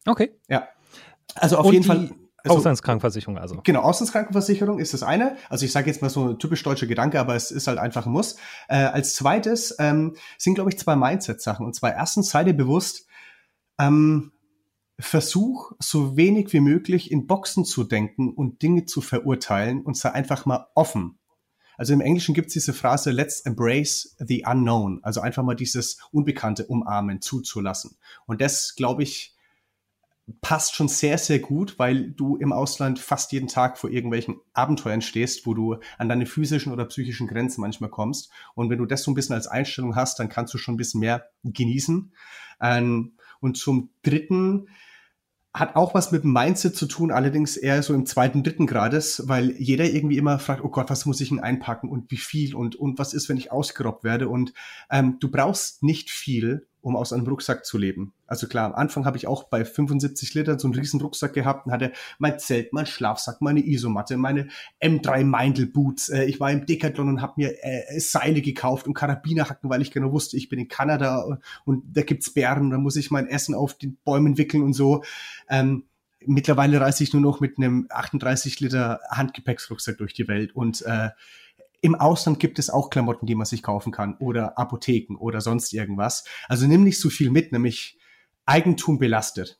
Okay. 0.07 0.33
Ja. 0.49 0.69
Also 1.35 1.57
auf 1.57 1.67
Und 1.67 1.73
jeden 1.73 1.85
Fall. 1.85 2.11
Also, 2.45 2.57
Auslandskrankenversicherung 2.57 3.39
also. 3.39 3.61
Genau, 3.63 3.83
Auslandskrankenversicherung 3.83 4.81
ist 4.81 4.93
das 4.95 5.05
eine. 5.05 5.37
Also 5.49 5.65
ich 5.65 5.71
sage 5.71 5.87
jetzt 5.87 6.03
mal 6.03 6.09
so 6.09 6.31
ein 6.31 6.39
typisch 6.41 6.63
deutscher 6.65 6.89
Gedanke, 6.89 7.21
aber 7.21 7.37
es 7.37 7.53
ist 7.53 7.69
halt 7.69 7.79
einfach 7.79 8.07
ein 8.07 8.13
Muss. 8.13 8.37
Äh, 8.69 8.79
als 8.79 9.15
zweites 9.15 9.77
ähm, 9.79 10.17
sind, 10.39 10.55
glaube 10.55 10.71
ich, 10.71 10.79
zwei 10.79 10.97
Mindset-Sachen. 10.97 11.65
Und 11.65 11.75
zwar 11.77 11.95
erstens, 11.95 12.31
sei 12.31 12.43
dir 12.43 12.55
bewusst, 12.55 13.07
ähm, 13.79 14.32
versuch 15.03 15.73
so 15.79 16.17
wenig 16.17 16.53
wie 16.53 16.61
möglich 16.61 17.11
in 17.11 17.27
Boxen 17.27 17.65
zu 17.65 17.85
denken 17.85 18.33
und 18.33 18.63
Dinge 18.63 18.87
zu 18.87 19.01
verurteilen 19.01 19.83
und 19.83 19.97
sei 19.97 20.11
einfach 20.13 20.47
mal 20.47 20.69
offen. 20.75 21.19
Also 21.77 21.93
im 21.93 22.01
Englischen 22.01 22.35
gibt 22.35 22.49
es 22.49 22.53
diese 22.53 22.73
Phrase, 22.73 23.11
let's 23.11 23.41
embrace 23.41 24.15
the 24.19 24.45
unknown. 24.47 25.01
Also 25.03 25.21
einfach 25.21 25.43
mal 25.43 25.57
dieses 25.57 25.99
Unbekannte 26.13 26.67
umarmen, 26.67 27.21
zuzulassen. 27.21 27.97
Und 28.27 28.41
das, 28.41 28.75
glaube 28.77 29.03
ich, 29.03 29.35
passt 30.41 30.77
schon 30.77 30.89
sehr, 30.89 31.19
sehr 31.19 31.41
gut, 31.41 31.79
weil 31.79 32.13
du 32.13 32.37
im 32.37 32.53
Ausland 32.53 32.99
fast 32.99 33.33
jeden 33.33 33.49
Tag 33.49 33.79
vor 33.79 33.91
irgendwelchen 33.91 34.37
Abenteuern 34.53 35.03
stehst, 35.03 35.47
wo 35.47 35.55
du 35.55 35.79
an 35.99 36.09
deine 36.09 36.27
physischen 36.27 36.73
oder 36.73 36.85
psychischen 36.85 37.27
Grenzen 37.27 37.61
manchmal 37.61 37.91
kommst. 37.91 38.31
Und 38.55 38.71
wenn 38.71 38.79
du 38.79 38.87
das 38.87 39.03
so 39.03 39.11
ein 39.11 39.15
bisschen 39.15 39.35
als 39.35 39.49
Einstellung 39.49 39.97
hast, 39.97 40.19
dann 40.21 40.29
kannst 40.29 40.55
du 40.55 40.59
schon 40.59 40.75
ein 40.75 40.79
bisschen 40.79 41.01
mehr 41.01 41.31
genießen. 41.43 42.13
Ähm, 42.61 43.17
und 43.41 43.57
zum 43.57 43.91
dritten 44.03 44.69
hat 45.55 45.77
auch 45.77 45.95
was 45.95 46.13
mit 46.13 46.25
dem 46.25 46.33
Mindset 46.33 46.77
zu 46.77 46.87
tun, 46.87 47.11
allerdings 47.11 47.57
eher 47.59 47.83
so 47.83 47.93
im 47.93 48.07
zweiten, 48.07 48.43
dritten 48.43 48.67
Grades, 48.67 49.29
weil 49.29 49.51
jeder 49.59 49.85
irgendwie 49.85 50.17
immer 50.17 50.39
fragt, 50.39 50.65
oh 50.65 50.71
Gott, 50.71 50.89
was 50.89 51.05
muss 51.05 51.21
ich 51.21 51.29
denn 51.29 51.41
einpacken 51.41 51.91
und 51.91 52.11
wie 52.11 52.17
viel 52.17 52.55
und, 52.55 52.75
und 52.77 52.99
was 52.99 53.13
ist, 53.13 53.29
wenn 53.29 53.37
ich 53.37 53.53
ausgerobbt 53.53 54.03
werde? 54.03 54.29
Und 54.29 54.55
ähm, 54.91 55.19
du 55.21 55.31
brauchst 55.31 55.83
nicht 55.83 56.11
viel, 56.11 56.69
um 56.83 56.97
aus 56.97 57.13
einem 57.13 57.27
Rucksack 57.27 57.65
zu 57.65 57.79
leben. 57.79 58.13
Also 58.27 58.49
klar, 58.49 58.67
am 58.67 58.75
Anfang 58.75 59.05
habe 59.05 59.17
ich 59.17 59.29
auch 59.29 59.45
bei 59.45 59.65
75 59.65 60.35
Litern 60.35 60.59
so 60.59 60.67
einen 60.67 60.75
riesen 60.75 61.01
Rucksack 61.01 61.33
gehabt 61.33 61.67
und 61.67 61.73
hatte 61.73 61.93
mein 62.19 62.39
Zelt, 62.41 62.73
mein 62.73 62.87
Schlafsack, 62.87 63.41
meine 63.41 63.65
Isomatte, 63.65 64.17
meine 64.17 64.49
M3 64.83 65.25
Meindl 65.25 65.67
Boots. 65.67 66.09
Äh, 66.09 66.25
ich 66.25 66.41
war 66.41 66.51
im 66.51 66.67
Decathlon 66.67 67.09
und 67.09 67.23
habe 67.23 67.35
mir 67.37 67.55
äh, 67.65 67.99
Seile 68.01 68.43
gekauft 68.43 68.87
und 68.87 68.95
Karabinerhacken, 68.95 69.71
weil 69.71 69.81
ich 69.81 69.93
genau 69.93 70.13
wusste, 70.13 70.37
ich 70.37 70.49
bin 70.49 70.59
in 70.59 70.69
Kanada 70.69 71.39
und 71.65 71.85
da 71.97 72.03
gibt's 72.03 72.31
Bären, 72.31 72.71
da 72.71 72.79
muss 72.79 72.97
ich 72.97 73.11
mein 73.11 73.29
Essen 73.29 73.55
auf 73.55 73.75
den 73.79 73.97
Bäumen 74.05 74.37
wickeln 74.37 74.65
und 74.65 74.73
so. 74.73 75.05
Ähm, 75.49 75.85
mittlerweile 76.27 76.81
reise 76.81 77.05
ich 77.05 77.13
nur 77.13 77.23
noch 77.23 77.41
mit 77.41 77.59
einem 77.59 77.87
38 77.91 78.61
Liter 78.61 79.01
Handgepäcksrucksack 79.11 79.99
durch 79.99 80.15
die 80.15 80.29
Welt 80.29 80.55
und 80.55 80.83
äh, 80.83 81.11
im 81.83 81.97
Ausland 81.97 82.39
gibt 82.39 82.59
es 82.59 82.71
auch 82.71 82.89
Klamotten, 82.91 83.27
die 83.27 83.35
man 83.35 83.45
sich 83.45 83.63
kaufen 83.63 83.93
kann 83.93 84.17
oder 84.19 84.57
Apotheken 84.57 85.17
oder 85.19 85.41
sonst 85.41 85.75
irgendwas. 85.75 86.25
Also 86.49 86.67
nimm 86.67 86.85
nicht 86.85 87.01
so 87.01 87.11
viel 87.11 87.31
mit, 87.31 87.53
nämlich 87.53 87.99
Eigentum 88.47 88.99
belastet. 88.99 89.59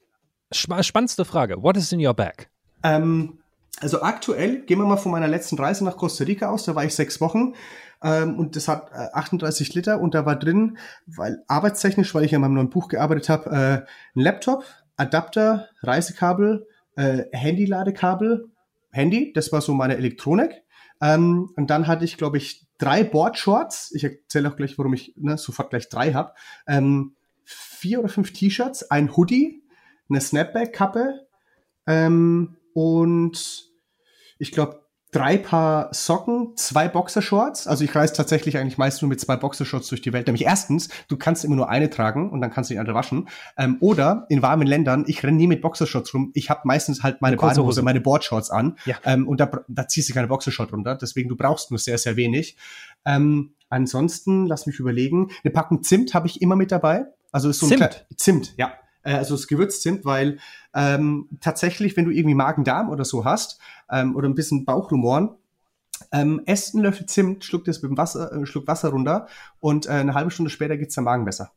Spannendste 0.53 1.25
Frage. 1.25 1.63
What 1.63 1.77
is 1.77 1.93
in 1.93 2.05
your 2.05 2.15
bag? 2.15 2.49
Ähm, 2.85 3.39
also 3.81 4.03
aktuell, 4.03 4.63
gehen 4.63 4.79
wir 4.79 4.87
mal 4.87 4.97
von 4.97 5.11
meiner 5.11 5.27
letzten 5.27 5.59
Reise 5.59 5.85
nach 5.85 5.97
Costa 5.97 6.25
Rica 6.25 6.49
aus, 6.49 6.65
da 6.65 6.75
war 6.77 6.85
ich 6.85 6.95
sechs 6.95 7.21
Wochen 7.21 7.55
ähm, 8.03 8.39
und 8.39 8.55
das 8.55 8.69
hat 8.69 8.91
äh, 8.93 9.09
38 9.13 9.75
Liter 9.75 10.01
und 10.01 10.15
da 10.15 10.25
war 10.25 10.37
drin, 10.37 10.79
weil 11.07 11.43
arbeitstechnisch, 11.49 12.15
weil 12.15 12.25
ich 12.25 12.35
an 12.35 12.43
meinem 12.43 12.55
neuen 12.55 12.71
Buch 12.71 12.89
gearbeitet 12.89 13.29
habe, 13.29 13.51
äh, 13.51 14.19
ein 14.19 14.23
Laptop, 14.23 14.65
Adapter, 14.97 15.69
Reisekabel, 15.83 16.69
äh, 16.95 17.25
Handy-Ladekabel, 17.33 18.49
Handy, 18.93 19.33
das 19.33 19.51
war 19.51 19.61
so 19.61 19.75
meine 19.75 19.97
Elektronik. 19.97 20.62
Ähm, 21.03 21.53
und 21.57 21.69
dann 21.69 21.87
hatte 21.87 22.05
ich, 22.05 22.17
glaube 22.17 22.39
ich, 22.39 22.67
drei 22.79 23.05
Boardshorts. 23.05 23.93
Ich 23.95 24.05
erzähle 24.05 24.49
auch 24.49 24.57
gleich, 24.57 24.79
warum 24.79 24.95
ich 24.95 25.13
ne, 25.17 25.37
sofort 25.37 25.71
gleich 25.71 25.89
drei 25.89 26.15
habe. 26.15 26.33
Ähm, 26.67 27.17
vier 27.45 27.99
oder 27.99 28.09
fünf 28.09 28.33
T-Shirts, 28.33 28.91
ein 28.91 29.15
Hoodie, 29.17 29.63
eine 30.09 30.21
Snapback-Kappe 30.21 31.27
ähm, 31.87 32.57
und 32.75 33.69
ich 34.39 34.53
glaube 34.53 34.82
drei 35.13 35.37
Paar 35.37 35.93
Socken, 35.93 36.57
zwei 36.57 36.89
Boxershorts. 36.89 37.67
Also 37.67 37.85
ich 37.85 37.95
reise 37.95 38.15
tatsächlich 38.15 38.57
eigentlich 38.57 38.79
meist 38.79 39.03
nur 39.03 39.11
mit 39.11 39.21
zwei 39.21 39.37
Boxershorts 39.37 39.89
durch 39.89 40.01
die 40.01 40.13
Welt. 40.13 40.27
Nämlich 40.27 40.47
erstens, 40.47 40.89
du 41.09 41.19
kannst 41.19 41.45
immer 41.45 41.55
nur 41.55 41.69
eine 41.69 41.91
tragen 41.91 42.31
und 42.31 42.41
dann 42.41 42.51
kannst 42.51 42.71
du 42.71 42.75
die 42.75 42.81
andere 42.81 42.97
waschen. 42.97 43.29
Ähm, 43.59 43.77
oder 43.81 44.27
in 44.31 44.41
warmen 44.41 44.67
Ländern, 44.67 45.05
ich 45.07 45.23
renne 45.23 45.37
nie 45.37 45.47
mit 45.47 45.61
Boxershorts 45.61 46.15
rum. 46.15 46.31
Ich 46.35 46.49
habe 46.49 46.63
meistens 46.65 47.03
halt 47.03 47.21
meine 47.21 47.37
Badehose, 47.37 47.83
meine 47.83 48.01
Boardshorts 48.01 48.51
an. 48.51 48.79
Ja. 48.87 48.97
Ähm, 49.05 49.29
und 49.29 49.39
da, 49.39 49.51
da 49.69 49.87
ziehst 49.87 50.09
du 50.09 50.15
keine 50.15 50.29
Boxershort 50.29 50.73
runter. 50.73 50.97
Deswegen, 50.97 51.29
du 51.29 51.37
brauchst 51.37 51.71
nur 51.71 51.79
sehr, 51.79 51.99
sehr 51.99 52.17
wenig. 52.17 52.57
Ähm, 53.05 53.53
ansonsten, 53.69 54.47
lass 54.47 54.67
mich 54.67 54.79
überlegen. 54.79 55.29
Eine 55.45 55.53
Packung 55.53 55.83
Zimt 55.83 56.15
habe 56.15 56.27
ich 56.27 56.41
immer 56.41 56.57
mit 56.57 56.73
dabei. 56.73 57.05
Also 57.33 57.51
ist 57.51 57.59
so 57.59 57.67
ein 57.67 57.79
Zimt, 57.79 58.07
Zimt 58.17 58.55
ja 58.57 58.73
äh, 59.03 59.15
also 59.15 59.35
das 59.35 59.47
Gewürzzimt, 59.47 60.05
weil 60.05 60.39
ähm, 60.75 61.29
tatsächlich, 61.41 61.97
wenn 61.97 62.05
du 62.05 62.11
irgendwie 62.11 62.35
Magen-Darm 62.35 62.91
oder 62.91 63.05
so 63.05 63.25
hast 63.25 63.59
ähm, 63.91 64.17
oder 64.17 64.29
ein 64.29 64.35
bisschen 64.35 64.65
Bauchrumoren, 64.65 65.31
ähm, 66.11 66.43
esst 66.47 66.75
einen 66.75 66.85
Löffel 66.85 67.07
Zimt, 67.07 67.45
schluckt 67.45 67.69
es 67.69 67.83
mit 67.83 67.91
dem 67.91 67.97
Wasser, 67.97 68.33
äh, 68.33 68.47
schluckt 68.47 68.69
Wasser 68.69 68.91
runter 68.91 69.27
und 69.61 69.87
äh, 69.87 69.91
eine 69.91 70.15
halbe 70.15 70.31
Stunde 70.31 70.51
später 70.51 70.77
geht's 70.77 70.95
dem 70.95 71.05
Magen 71.05 71.25
besser. 71.25 71.53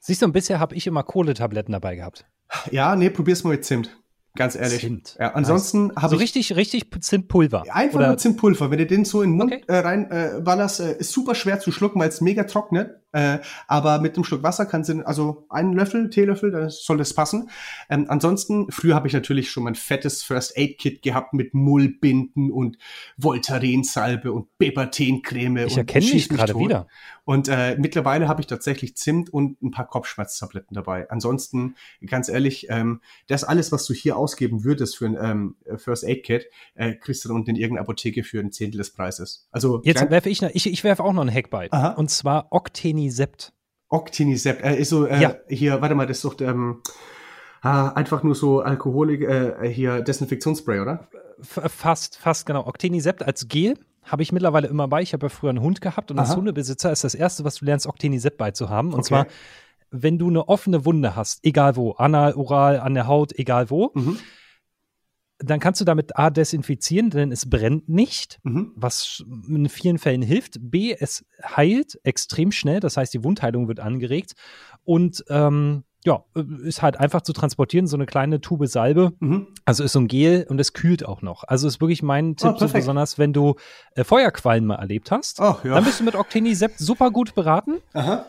Siehst 0.00 0.22
du, 0.22 0.26
und 0.26 0.32
bisher 0.32 0.60
habe 0.60 0.74
ich 0.74 0.86
immer 0.86 1.02
Kohletabletten 1.02 1.72
dabei 1.72 1.96
gehabt. 1.96 2.24
Ja, 2.70 2.94
nee, 2.96 3.10
probier's 3.10 3.44
mal 3.44 3.50
mit 3.50 3.64
Zimt. 3.64 3.96
Ganz 4.36 4.54
ehrlich. 4.54 4.80
Zimt. 4.80 5.16
Ja, 5.18 5.32
ansonsten 5.34 5.92
habe 5.96 6.10
so 6.10 6.16
ich 6.16 6.22
richtig, 6.22 6.54
richtig 6.54 6.90
Zimtpulver. 7.00 7.64
Einfach 7.70 7.98
oder? 7.98 8.08
nur 8.08 8.18
Zimtpulver. 8.18 8.70
Wenn 8.70 8.78
du 8.78 8.86
den 8.86 9.04
so 9.04 9.22
in 9.22 9.30
den 9.30 9.36
Mund 9.36 9.52
okay. 9.52 9.64
äh, 9.66 9.78
rein 9.78 10.10
äh, 10.10 10.40
ballerst, 10.40 10.78
äh, 10.78 10.96
ist 10.98 11.10
super 11.10 11.34
schwer 11.34 11.58
zu 11.58 11.72
schlucken, 11.72 12.00
weil 12.00 12.08
es 12.08 12.20
mega 12.20 12.44
trocknet. 12.44 13.00
Äh, 13.12 13.38
aber 13.66 14.00
mit 14.00 14.16
einem 14.16 14.24
Schluck 14.24 14.42
Wasser 14.42 14.66
kannst 14.66 14.90
du, 14.90 15.06
also 15.06 15.46
einen 15.48 15.72
Löffel, 15.72 16.10
Teelöffel, 16.10 16.50
da 16.50 16.68
soll 16.68 16.98
das 16.98 17.14
passen. 17.14 17.48
Ähm, 17.88 18.06
ansonsten, 18.08 18.70
früher 18.70 18.94
habe 18.94 19.08
ich 19.08 19.14
natürlich 19.14 19.50
schon 19.50 19.64
mein 19.64 19.74
fettes 19.74 20.22
First 20.22 20.56
Aid 20.58 20.78
Kit 20.78 21.02
gehabt 21.02 21.32
mit 21.32 21.54
Mullbinden 21.54 22.50
und 22.50 22.76
Voltaren-Salbe 23.16 24.32
und 24.32 24.56
Beberten-Creme. 24.58 25.66
Ich 25.66 25.78
erkenne 25.78 26.06
mich 26.06 26.28
gerade 26.28 26.58
wieder. 26.58 26.86
Und 27.24 27.48
äh, 27.48 27.76
mittlerweile 27.78 28.26
habe 28.26 28.40
ich 28.40 28.46
tatsächlich 28.46 28.96
Zimt 28.96 29.30
und 29.30 29.62
ein 29.62 29.70
paar 29.70 29.86
Kopfschmerztabletten 29.86 30.74
dabei. 30.74 31.10
Ansonsten, 31.10 31.76
ganz 32.06 32.28
ehrlich, 32.28 32.68
ähm, 32.70 33.00
das 33.26 33.44
alles, 33.44 33.70
was 33.70 33.86
du 33.86 33.92
hier 33.92 34.16
ausgeben 34.16 34.64
würdest 34.64 34.96
für 34.96 35.06
ein 35.06 35.18
ähm, 35.20 35.56
First 35.76 36.04
Aid 36.04 36.24
Kit, 36.24 36.46
äh, 36.74 36.94
kriegst 36.94 37.24
du 37.24 37.34
unten 37.34 37.50
in 37.50 37.56
irgendeiner 37.56 37.82
Apotheke 37.82 38.24
für 38.24 38.40
ein 38.40 38.50
Zehntel 38.50 38.78
des 38.78 38.94
Preises. 38.94 39.46
Also 39.50 39.82
jetzt 39.84 40.10
werfe 40.10 40.30
ich, 40.30 40.42
ich, 40.42 40.66
ich 40.66 40.84
werfe 40.84 41.04
auch 41.04 41.12
noch 41.12 41.22
einen 41.22 41.34
Hack 41.34 41.50
bei. 41.50 41.70
Aha. 41.70 41.90
Und 41.90 42.10
zwar 42.10 42.48
Octane 42.50 42.97
Octinisept. 42.98 43.52
Octinisept. 43.88 44.62
Äh, 44.64 44.76
ist 44.76 44.90
so, 44.90 45.06
äh, 45.06 45.20
ja. 45.20 45.36
hier, 45.48 45.80
warte 45.80 45.94
mal, 45.94 46.06
das 46.06 46.18
ist 46.18 46.24
doch 46.24 46.40
ähm, 46.40 46.82
äh, 47.62 47.68
einfach 47.68 48.22
nur 48.22 48.34
so 48.34 48.60
Alkoholik, 48.60 49.22
äh, 49.22 49.68
hier 49.70 50.00
Desinfektionsspray, 50.02 50.80
oder? 50.80 51.08
Fast, 51.40 52.18
fast 52.18 52.46
genau. 52.46 52.66
Octinisept 52.66 53.22
als 53.22 53.48
Gel 53.48 53.74
habe 54.02 54.22
ich 54.22 54.32
mittlerweile 54.32 54.66
immer 54.68 54.88
bei. 54.88 55.02
Ich 55.02 55.12
habe 55.12 55.26
ja 55.26 55.30
früher 55.30 55.50
einen 55.50 55.60
Hund 55.60 55.80
gehabt 55.80 56.10
und 56.10 56.18
Aha. 56.18 56.26
als 56.26 56.36
Hundebesitzer 56.36 56.90
ist 56.90 57.04
das 57.04 57.14
Erste, 57.14 57.44
was 57.44 57.56
du 57.56 57.66
lernst, 57.66 57.86
Octinisept 57.86 58.36
beizuhaben. 58.36 58.92
Und 58.92 59.00
okay. 59.00 59.08
zwar, 59.08 59.26
wenn 59.90 60.18
du 60.18 60.28
eine 60.28 60.48
offene 60.48 60.84
Wunde 60.84 61.14
hast, 61.14 61.44
egal 61.44 61.76
wo, 61.76 61.92
anal, 61.92 62.34
oral, 62.34 62.80
an 62.80 62.94
der 62.94 63.06
Haut, 63.06 63.32
egal 63.38 63.70
wo, 63.70 63.92
mhm 63.94 64.18
dann 65.38 65.60
kannst 65.60 65.80
du 65.80 65.84
damit 65.84 66.18
A 66.18 66.30
desinfizieren, 66.30 67.10
denn 67.10 67.30
es 67.30 67.48
brennt 67.48 67.88
nicht, 67.88 68.40
mhm. 68.42 68.72
was 68.74 69.24
in 69.48 69.68
vielen 69.68 69.98
Fällen 69.98 70.22
hilft. 70.22 70.58
B, 70.60 70.94
es 70.98 71.24
heilt 71.42 71.98
extrem 72.02 72.50
schnell, 72.50 72.80
das 72.80 72.96
heißt, 72.96 73.14
die 73.14 73.22
Wundheilung 73.24 73.68
wird 73.68 73.80
angeregt. 73.80 74.34
Und 74.84 75.24
ähm, 75.28 75.84
ja, 76.04 76.24
ist 76.64 76.80
halt 76.82 76.98
einfach 76.98 77.22
zu 77.22 77.32
transportieren, 77.32 77.86
so 77.86 77.96
eine 77.96 78.06
kleine 78.06 78.40
Tube 78.40 78.66
Salbe. 78.66 79.12
Mhm. 79.20 79.48
Also 79.64 79.84
ist 79.84 79.92
so 79.92 80.00
ein 80.00 80.08
Gel 80.08 80.46
und 80.48 80.60
es 80.60 80.72
kühlt 80.72 81.04
auch 81.04 81.22
noch. 81.22 81.44
Also 81.44 81.68
ist 81.68 81.80
wirklich 81.80 82.02
mein 82.02 82.36
Tipp, 82.36 82.52
oh, 82.54 82.58
so 82.58 82.68
besonders 82.68 83.18
wenn 83.18 83.32
du 83.32 83.56
äh, 83.94 84.04
Feuerquallen 84.04 84.64
mal 84.64 84.76
erlebt 84.76 85.10
hast. 85.10 85.40
Oh, 85.40 85.56
ja. 85.64 85.74
Dann 85.74 85.84
bist 85.84 86.00
du 86.00 86.04
mit 86.04 86.14
Octenisept 86.14 86.78
super 86.78 87.10
gut 87.10 87.34
beraten. 87.34 87.78
Aha 87.92 88.26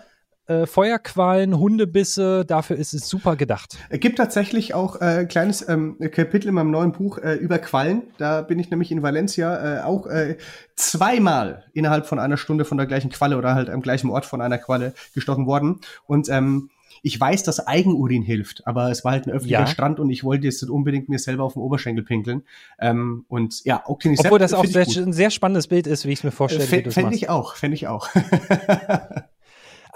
äh, 0.50 0.66
Feuerqualen, 0.66 1.60
Hundebisse, 1.60 2.44
dafür 2.44 2.76
ist 2.76 2.94
es 2.94 3.08
super 3.08 3.36
gedacht. 3.36 3.78
Es 3.90 4.00
gibt 4.00 4.18
tatsächlich 4.18 4.74
auch 4.74 5.00
äh, 5.00 5.20
ein 5.20 5.28
kleines 5.28 5.68
ähm, 5.70 5.98
Kapitel 6.12 6.48
in 6.48 6.56
meinem 6.56 6.72
neuen 6.72 6.92
Buch 6.92 7.20
äh, 7.20 7.36
über 7.36 7.60
Quallen. 7.60 8.02
Da 8.18 8.42
bin 8.42 8.58
ich 8.58 8.72
nämlich 8.72 8.92
in 8.92 9.04
Valencia 9.04 9.78
äh, 9.78 9.82
auch 9.84 10.08
äh, 10.08 10.38
zweimal 10.76 11.66
innerhalb 11.74 12.08
von 12.08 12.18
einer 12.18 12.38
Stunde 12.38 12.66
von 12.66 12.78
der 12.78 12.88
gleichen 12.88 13.12
Qualle 13.12 13.38
oder 13.38 13.54
halt 13.54 13.70
am 13.70 13.82
gleichen 13.82 14.10
Ort 14.10 14.26
von 14.26 14.42
einer 14.42 14.58
Qualle 14.58 14.94
gestochen 15.14 15.46
worden. 15.46 15.82
Und 16.08 16.30
ähm, 16.30 16.70
ich 17.04 17.20
weiß, 17.20 17.44
dass 17.44 17.66
Eigenurin 17.66 18.24
hilft, 18.24 18.66
aber 18.68 18.90
es 18.90 19.06
war 19.06 19.14
halt 19.14 19.28
ein 19.28 19.32
öffentlicher 19.32 19.62
ja. 19.62 19.68
Strand 19.68 20.00
und 20.00 20.10
ich 20.10 20.24
wollte 20.24 20.46
jetzt 20.46 20.62
nicht 20.62 20.72
unbedingt 20.72 21.10
mir 21.10 21.20
selber 21.20 21.44
auf 21.44 21.54
den 21.54 21.62
Oberschenkel 21.62 22.04
pinkeln. 22.04 22.44
Ähm, 22.80 23.26
und 23.30 23.64
ja, 23.66 23.84
Octinisept, 23.86 24.28
Obwohl 24.28 24.40
das 24.40 24.54
auch 24.54 24.66
sehr, 24.66 24.86
ein 24.88 25.14
sehr 25.14 25.30
spannendes 25.30 25.68
Bild 25.68 25.88
ist, 25.88 26.06
wie 26.06 26.12
ich 26.12 26.20
es 26.20 26.24
mir 26.24 26.32
vorstelle. 26.32 26.64
Äh, 26.64 26.92
Fände 26.92 27.16
ich 27.16 27.30
auch, 27.30 27.56
fände 27.56 27.76
ich 27.76 27.88
auch. 27.88 28.10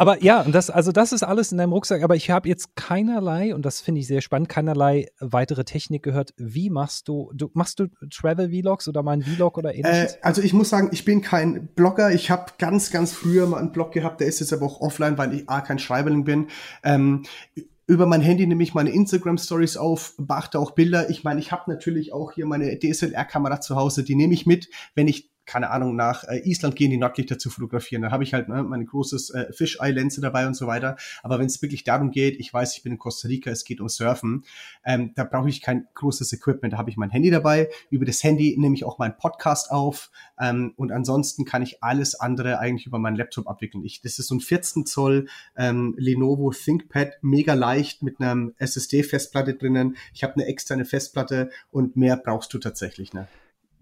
Aber 0.04 0.22
ja, 0.22 0.42
und 0.42 0.54
das, 0.54 0.70
also 0.70 0.92
das 0.92 1.14
ist 1.14 1.24
alles 1.24 1.54
in 1.54 1.58
deinem 1.58 1.72
Rucksack, 1.72 2.04
aber 2.04 2.18
ich 2.18 2.30
habe 2.30 2.50
jetzt 2.50 2.76
keinerlei, 2.76 3.56
und 3.56 3.66
das 3.66 3.80
finde 3.80 4.02
ich 4.02 4.08
sehr 4.08 4.20
spannend, 4.20 4.50
keinerlei 4.50 5.08
weitere 5.22 5.64
Technik 5.64 6.04
gehört. 6.04 6.34
Wie 6.36 6.70
machst 6.70 7.08
du, 7.08 7.32
du 7.34 7.50
machst 7.54 7.80
du 7.80 7.88
Travel-Vlogs 8.10 8.90
oder 8.90 9.02
mal 9.02 9.22
Vlog 9.22 9.58
oder 9.58 9.74
ähnliches? 9.74 10.16
Äh, 10.16 10.18
also 10.22 10.42
ich 10.42 10.52
muss 10.52 10.68
sagen, 10.68 10.90
ich 10.92 11.06
bin 11.06 11.22
kein 11.22 11.68
Blogger. 11.68 12.12
Ich 12.12 12.30
habe 12.30 12.52
ganz, 12.58 12.92
ganz 12.92 13.14
früher 13.14 13.48
mal 13.48 13.60
einen 13.60 13.72
Blog 13.72 13.94
gehabt, 13.94 14.20
der 14.20 14.28
ist 14.28 14.42
jetzt 14.42 14.52
aber 14.52 14.66
auch 14.66 14.82
offline, 14.82 15.18
weil 15.18 15.34
ich 15.34 15.50
A, 15.50 15.62
kein 15.62 15.80
Schreiberling 15.80 16.26
bin. 16.26 16.48
Ähm, 16.84 17.24
über 17.86 18.06
mein 18.06 18.22
Handy 18.22 18.46
nehme 18.46 18.64
ich 18.64 18.74
meine 18.74 18.92
Instagram 18.92 19.38
Stories 19.38 19.78
auf, 19.78 20.16
beachte 20.18 20.60
auch 20.60 20.72
Bilder. 20.72 21.10
Ich 21.10 21.24
meine, 21.24 21.40
ich 21.40 21.54
habe 21.54 21.72
natürlich 21.72 22.12
auch 22.12 22.34
hier 22.34 22.46
meine 22.46 22.78
DSLR-Kamera 22.78 23.62
zu 23.62 23.78
Hause, 23.78 24.04
die 24.04 24.16
nehme 24.16 24.34
ich 24.34 24.46
mit, 24.46 24.70
wenn 24.96 25.08
ich 25.08 25.33
keine 25.46 25.70
Ahnung, 25.70 25.96
nach 25.96 26.24
äh, 26.24 26.40
Island 26.50 26.76
gehen, 26.76 26.92
die 26.92 26.98
Nordlichter 26.98 27.38
zu 27.38 27.50
fotografieren. 27.50 28.02
Da 28.02 28.12
habe 28.12 28.24
ich 28.24 28.34
halt 28.34 28.50
ne, 28.50 28.64
meine 28.64 28.86
großes 28.86 29.32
äh, 29.32 29.54
Fisheye-Lense 29.54 30.22
dabei 30.22 30.48
und 30.48 30.56
so 30.56 30.68
weiter. 30.68 30.96
Aber 31.22 31.40
wenn 31.40 31.48
es 31.48 31.62
wirklich 31.62 31.84
darum 31.84 32.12
geht, 32.12 32.40
ich 32.40 32.54
weiß, 32.54 32.78
ich 32.78 32.84
bin 32.84 32.94
in 32.94 32.98
Costa 32.98 33.28
Rica, 33.28 33.52
es 33.52 33.66
geht 33.66 33.82
um 33.82 33.90
Surfen, 33.90 34.44
ähm, 34.86 35.12
da 35.16 35.24
brauche 35.24 35.50
ich 35.50 35.62
kein 35.62 35.88
großes 35.94 36.32
Equipment. 36.34 36.74
Da 36.74 36.78
habe 36.78 36.90
ich 36.90 36.98
mein 36.98 37.10
Handy 37.10 37.30
dabei. 37.30 37.70
Über 37.90 38.06
das 38.06 38.24
Handy 38.24 38.56
nehme 38.58 38.76
ich 38.76 38.86
auch 38.86 39.00
meinen 39.00 39.18
Podcast 39.18 39.72
auf. 39.72 40.12
Ähm, 40.40 40.74
und 40.78 40.92
ansonsten 40.92 41.46
kann 41.46 41.62
ich 41.62 41.84
alles 41.84 42.16
andere 42.16 42.60
eigentlich 42.60 42.88
über 42.88 43.00
meinen 43.00 43.16
Laptop 43.16 43.48
abwickeln. 43.48 43.84
Ich, 43.84 44.02
das 44.02 44.20
ist 44.20 44.28
so 44.28 44.36
ein 44.36 44.40
14 44.40 44.86
Zoll 44.86 45.28
ähm, 45.58 45.96
Lenovo 45.98 46.52
ThinkPad, 46.52 47.20
mega 47.22 47.54
leicht 47.54 48.02
mit 48.02 48.20
einem 48.20 48.54
SSD-Festplatte 48.58 49.56
drinnen. 49.56 49.98
Ich 50.14 50.24
habe 50.24 50.36
eine 50.36 50.46
externe 50.46 50.86
Festplatte 50.86 51.50
und 51.72 51.96
mehr 51.96 52.18
brauchst 52.18 52.54
du 52.54 52.60
tatsächlich. 52.60 53.14
Ne? 53.14 53.28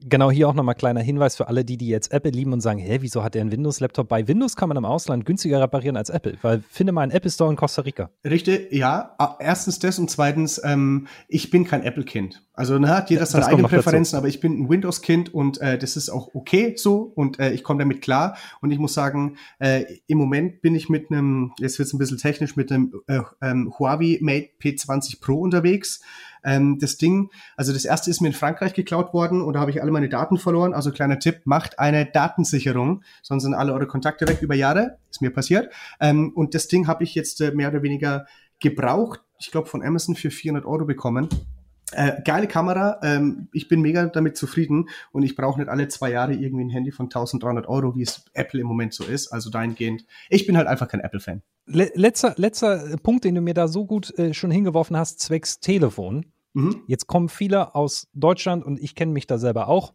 Genau, 0.03 0.31
hier 0.31 0.49
auch 0.49 0.53
nochmal 0.53 0.75
kleiner 0.75 1.01
Hinweis 1.01 1.35
für 1.35 1.47
alle, 1.47 1.63
die, 1.63 1.77
die 1.77 1.87
jetzt 1.87 2.11
Apple 2.11 2.31
lieben 2.31 2.53
und 2.53 2.61
sagen, 2.61 2.79
hä, 2.79 2.97
wieso 3.01 3.23
hat 3.23 3.35
der 3.35 3.41
einen 3.41 3.51
Windows-Laptop? 3.51 4.07
Bei 4.07 4.27
Windows 4.27 4.55
kann 4.55 4.67
man 4.67 4.77
im 4.77 4.85
Ausland 4.85 5.25
günstiger 5.25 5.61
reparieren 5.61 5.95
als 5.95 6.09
Apple, 6.09 6.37
weil 6.41 6.63
finde 6.69 6.91
mal 6.91 7.01
einen 7.01 7.11
Apple 7.11 7.29
Store 7.29 7.51
in 7.51 7.55
Costa 7.55 7.83
Rica. 7.83 8.09
Richtig, 8.25 8.71
ja. 8.71 9.15
Erstens 9.39 9.79
das 9.79 9.99
und 9.99 10.09
zweitens, 10.09 10.59
ähm, 10.63 11.07
ich 11.27 11.51
bin 11.51 11.65
kein 11.65 11.83
Apple-Kind. 11.83 12.41
Also 12.53 12.77
ne, 12.79 12.89
hat 12.89 13.09
jeder 13.09 13.25
seine 13.25 13.45
eigenen 13.45 13.67
Präferenzen, 13.67 14.17
aber 14.17 14.27
ich 14.27 14.39
bin 14.39 14.63
ein 14.63 14.69
Windows-Kind 14.69 15.33
und 15.33 15.61
äh, 15.61 15.77
das 15.77 15.95
ist 15.95 16.09
auch 16.09 16.33
okay 16.33 16.73
so 16.77 17.11
und 17.15 17.39
äh, 17.39 17.51
ich 17.51 17.63
komme 17.63 17.79
damit 17.79 18.01
klar. 18.01 18.37
Und 18.61 18.71
ich 18.71 18.79
muss 18.79 18.93
sagen, 18.93 19.37
äh, 19.59 19.83
im 20.07 20.17
Moment 20.17 20.61
bin 20.61 20.75
ich 20.75 20.89
mit 20.89 21.11
einem, 21.11 21.53
jetzt 21.59 21.79
wird's 21.79 21.93
ein 21.93 21.97
bisschen 21.97 22.17
technisch, 22.17 22.55
mit 22.55 22.71
einem 22.71 22.93
äh, 23.07 23.21
ähm, 23.41 23.73
Huawei 23.77 24.17
Mate 24.21 24.49
P20 24.61 25.21
Pro 25.21 25.35
unterwegs. 25.35 26.01
Ähm, 26.43 26.79
das 26.79 26.97
Ding, 26.97 27.29
also 27.55 27.73
das 27.73 27.85
erste 27.85 28.09
ist 28.09 28.21
mir 28.21 28.27
in 28.27 28.33
Frankreich 28.33 28.73
geklaut 28.73 29.13
worden 29.13 29.41
und 29.41 29.53
da 29.53 29.59
habe 29.59 29.71
ich 29.71 29.81
alle 29.81 29.91
meine 29.91 30.09
Daten 30.09 30.37
verloren. 30.37 30.73
Also 30.73 30.91
kleiner 30.91 31.19
Tipp, 31.19 31.41
macht 31.45 31.79
eine 31.79 32.05
Datensicherung, 32.05 33.03
sonst 33.21 33.43
sind 33.43 33.53
alle 33.53 33.73
eure 33.73 33.87
Kontakte 33.87 34.27
weg 34.27 34.41
über 34.41 34.55
Jahre. 34.55 34.97
Ist 35.09 35.21
mir 35.21 35.31
passiert. 35.31 35.71
Ähm, 35.99 36.31
und 36.35 36.55
das 36.55 36.67
Ding 36.67 36.87
habe 36.87 37.03
ich 37.03 37.15
jetzt 37.15 37.41
äh, 37.41 37.51
mehr 37.51 37.69
oder 37.69 37.83
weniger 37.83 38.25
gebraucht, 38.59 39.21
ich 39.39 39.51
glaube 39.51 39.67
von 39.67 39.83
Amazon 39.83 40.15
für 40.15 40.31
400 40.31 40.65
Euro 40.65 40.85
bekommen. 40.85 41.27
Äh, 41.93 42.21
geile 42.23 42.47
Kamera, 42.47 42.99
ähm, 43.03 43.47
ich 43.51 43.67
bin 43.67 43.81
mega 43.81 44.05
damit 44.05 44.37
zufrieden 44.37 44.89
und 45.11 45.23
ich 45.23 45.35
brauche 45.35 45.59
nicht 45.59 45.69
alle 45.69 45.87
zwei 45.87 46.11
Jahre 46.11 46.33
irgendwie 46.33 46.63
ein 46.63 46.69
Handy 46.69 46.91
von 46.91 47.05
1300 47.07 47.67
Euro, 47.67 47.95
wie 47.95 48.03
es 48.03 48.25
Apple 48.33 48.61
im 48.61 48.67
Moment 48.67 48.93
so 48.93 49.03
ist. 49.03 49.27
Also 49.27 49.49
dahingehend, 49.49 50.05
ich 50.29 50.45
bin 50.45 50.57
halt 50.57 50.67
einfach 50.67 50.87
kein 50.87 51.01
Apple-Fan. 51.01 51.41
Letzter, 51.65 52.33
letzter 52.37 52.97
Punkt, 53.03 53.23
den 53.23 53.35
du 53.35 53.41
mir 53.41 53.53
da 53.53 53.67
so 53.67 53.85
gut 53.85 54.17
äh, 54.17 54.33
schon 54.33 54.51
hingeworfen 54.51 54.97
hast, 54.97 55.19
zwecks 55.19 55.59
Telefon. 55.59 56.25
Mhm. 56.53 56.81
Jetzt 56.87 57.07
kommen 57.07 57.29
viele 57.29 57.75
aus 57.75 58.07
Deutschland 58.13 58.65
und 58.65 58.79
ich 58.79 58.95
kenne 58.95 59.11
mich 59.11 59.27
da 59.27 59.37
selber 59.37 59.67
auch 59.67 59.93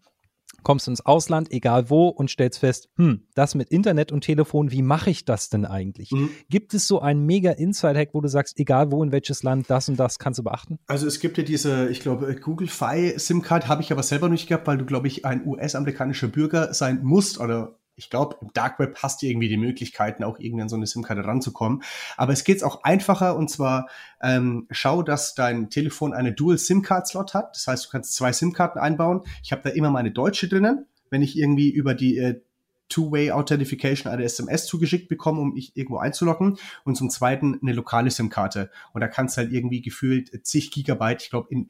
kommst 0.67 0.89
ins 0.89 1.07
Ausland, 1.07 1.53
egal 1.53 1.91
wo, 1.91 2.09
und 2.09 2.29
stellst 2.29 2.59
fest, 2.59 2.89
hm, 2.97 3.23
das 3.37 3.55
mit 3.55 3.69
Internet 3.69 4.11
und 4.11 4.23
Telefon, 4.23 4.73
wie 4.73 4.83
mache 4.83 5.11
ich 5.11 5.25
das 5.25 5.49
denn 5.49 5.65
eigentlich? 5.65 6.11
Mhm. 6.11 6.31
Gibt 6.51 6.75
es 6.75 6.89
so 6.89 7.01
einen 7.01 7.25
mega 7.25 7.53
Inside-Hack, 7.53 8.09
wo 8.15 8.21
du 8.21 8.27
sagst, 8.27 8.59
egal 8.59 8.91
wo, 8.91 9.01
in 9.05 9.13
welches 9.13 9.45
Land, 9.45 9.71
das 9.71 9.89
und 9.89 9.97
das 9.97 10.19
kannst 10.19 10.41
du 10.41 10.43
beachten? 10.43 10.81
Also 10.89 11.07
es 11.07 11.21
gibt 11.21 11.39
ja 11.39 11.45
diese, 11.45 11.89
ich 11.89 12.01
glaube, 12.01 12.35
Google 12.35 12.67
Fi 12.67 13.15
SIM-Card 13.17 13.69
habe 13.69 13.81
ich 13.81 13.93
aber 13.93 14.03
selber 14.03 14.29
nicht 14.29 14.49
gehabt, 14.49 14.67
weil 14.67 14.77
du, 14.77 14.85
glaube 14.85 15.07
ich, 15.07 15.25
ein 15.25 15.47
US-amerikanischer 15.47 16.27
Bürger 16.27 16.75
sein 16.75 16.99
musst 17.05 17.39
oder 17.39 17.79
ich 17.97 18.11
glaube, 18.11 18.37
im 18.41 18.53
Dark 18.53 18.79
Web 18.79 18.99
hast 19.03 19.23
du 19.23 19.27
irgendwie 19.27 19.49
die 19.49 19.57
Möglichkeiten, 19.57 20.23
auch 20.23 20.39
irgendwie 20.39 20.63
an 20.63 20.69
so 20.69 20.77
eine 20.77 20.87
SIM-Karte 20.87 21.25
ranzukommen. 21.25 21.83
Aber 22.17 22.33
es 22.33 22.45
geht 22.45 22.63
auch 22.63 22.85
einfacher 22.85 23.37
und 23.37 23.51
zwar 23.51 23.89
ähm, 24.23 24.67
schau, 24.71 25.03
dass 25.03 25.35
dein 25.35 25.71
Telefon 25.71 26.13
eine 26.13 26.33
Dual 26.33 26.59
SIM-Card-Slot 26.59 27.35
hat. 27.35 27.57
Das 27.57 27.67
heißt, 27.67 27.87
du 27.87 27.91
kannst 27.91 28.15
zwei 28.15 28.33
SIM-Karten 28.33 28.79
einbauen. 28.79 29.23
Ich 29.43 29.53
habe 29.53 29.63
da 29.63 29.71
immer 29.71 29.91
meine 29.91 30.11
deutsche 30.11 30.49
drinnen 30.49 30.87
wenn 31.11 31.23
ich 31.23 31.39
irgendwie 31.39 31.71
über 31.71 31.95
die 31.95 32.19
äh, 32.19 32.41
Two-Way-Authentification 32.89 34.13
eine 34.13 34.25
SMS 34.25 34.67
zugeschickt 34.67 35.09
bekommen, 35.09 35.41
um 35.41 35.53
mich 35.55 35.77
irgendwo 35.77 35.99
einzuloggen 35.99 36.59
und 36.85 36.97
zum 36.97 37.11
zweiten 37.11 37.59
eine 37.61 37.73
lokale 37.73 38.11
SIM-Karte. 38.11 38.71
Und 38.93 39.01
da 39.01 39.09
kannst 39.09 39.37
du 39.37 39.43
halt 39.43 39.53
irgendwie 39.53 39.83
gefühlt 39.83 40.31
zig 40.47 40.71
Gigabyte, 40.71 41.23
ich 41.23 41.31
glaube 41.31 41.49
in 41.51 41.69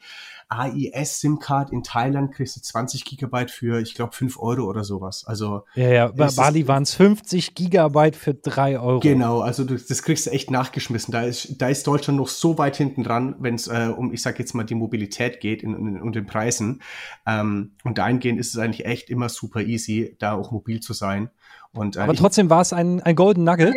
AIS 0.49 1.21
SIM-Card 1.21 1.73
in 1.73 1.83
Thailand 1.83 2.33
kriegst 2.33 2.57
du 2.57 2.61
20 2.61 3.05
Gigabyte 3.05 3.51
für, 3.51 3.81
ich 3.81 3.95
glaube, 3.95 4.12
5 4.12 4.39
Euro 4.39 4.62
oder 4.62 4.85
sowas. 4.85 5.25
Also 5.27 5.64
Ja, 5.75 5.89
ja, 5.89 6.09
bei 6.09 6.29
Bali 6.29 6.69
waren 6.69 6.85
es 6.85 6.95
50 6.95 7.55
Gigabyte 7.55 8.14
für 8.14 8.35
3 8.35 8.79
Euro. 8.79 9.01
Genau, 9.01 9.41
also 9.41 9.64
du, 9.64 9.77
das 9.77 10.03
kriegst 10.03 10.27
du 10.27 10.31
echt 10.31 10.51
nachgeschmissen. 10.51 11.11
Da 11.11 11.23
ist, 11.23 11.61
da 11.61 11.69
ist 11.69 11.87
Deutschland 11.87 12.19
noch 12.19 12.29
so 12.29 12.59
weit 12.59 12.77
hinten 12.77 13.03
dran, 13.03 13.35
wenn 13.41 13.57
es 13.57 13.67
äh, 13.67 13.91
um, 13.97 14.12
ich 14.12 14.23
sag 14.23 14.39
jetzt 14.39 14.55
mal, 14.55 14.64
die 14.64 14.77
Mobilität 14.77 15.41
geht 15.41 15.64
in, 15.64 15.75
in, 15.75 16.01
und 16.01 16.14
den 16.14 16.27
Preisen. 16.27 16.81
Ähm, 17.27 17.73
und 17.83 17.99
dahingehend 17.99 18.39
ist 18.39 18.55
es 18.55 18.59
eigentlich 18.59 18.87
echt 18.87 19.11
immer 19.11 19.29
super 19.29 19.62
easy, 19.62 20.14
da 20.21 20.35
auch 20.35 20.53
mobil 20.53 20.79
zu 20.79 20.93
sein 20.93 21.05
sein. 21.07 21.30
Und, 21.72 21.96
äh, 21.96 22.00
Aber 22.00 22.14
trotzdem 22.14 22.50
war 22.50 22.61
es 22.61 22.72
ein, 22.72 23.02
ein 23.02 23.16
Golden 23.16 23.44
Nugget. 23.44 23.76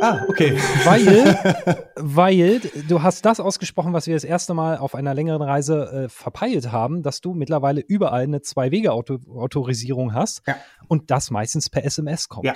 Ah, 0.00 0.20
okay. 0.28 0.56
Weil, 0.84 1.86
weil 1.96 2.60
du 2.88 3.02
hast 3.02 3.24
das 3.24 3.40
ausgesprochen, 3.40 3.92
was 3.92 4.06
wir 4.06 4.14
das 4.14 4.24
erste 4.24 4.54
Mal 4.54 4.78
auf 4.78 4.94
einer 4.94 5.14
längeren 5.14 5.42
Reise 5.42 6.04
äh, 6.04 6.08
verpeilt 6.08 6.70
haben, 6.70 7.02
dass 7.02 7.20
du 7.20 7.32
mittlerweile 7.32 7.80
überall 7.80 8.22
eine 8.22 8.42
Zwei-Wege-Autorisierung 8.42 10.12
hast 10.12 10.42
ja. 10.46 10.56
und 10.88 11.10
das 11.10 11.30
meistens 11.30 11.70
per 11.70 11.84
SMS 11.84 12.28
kommt. 12.28 12.44
Ja, 12.44 12.54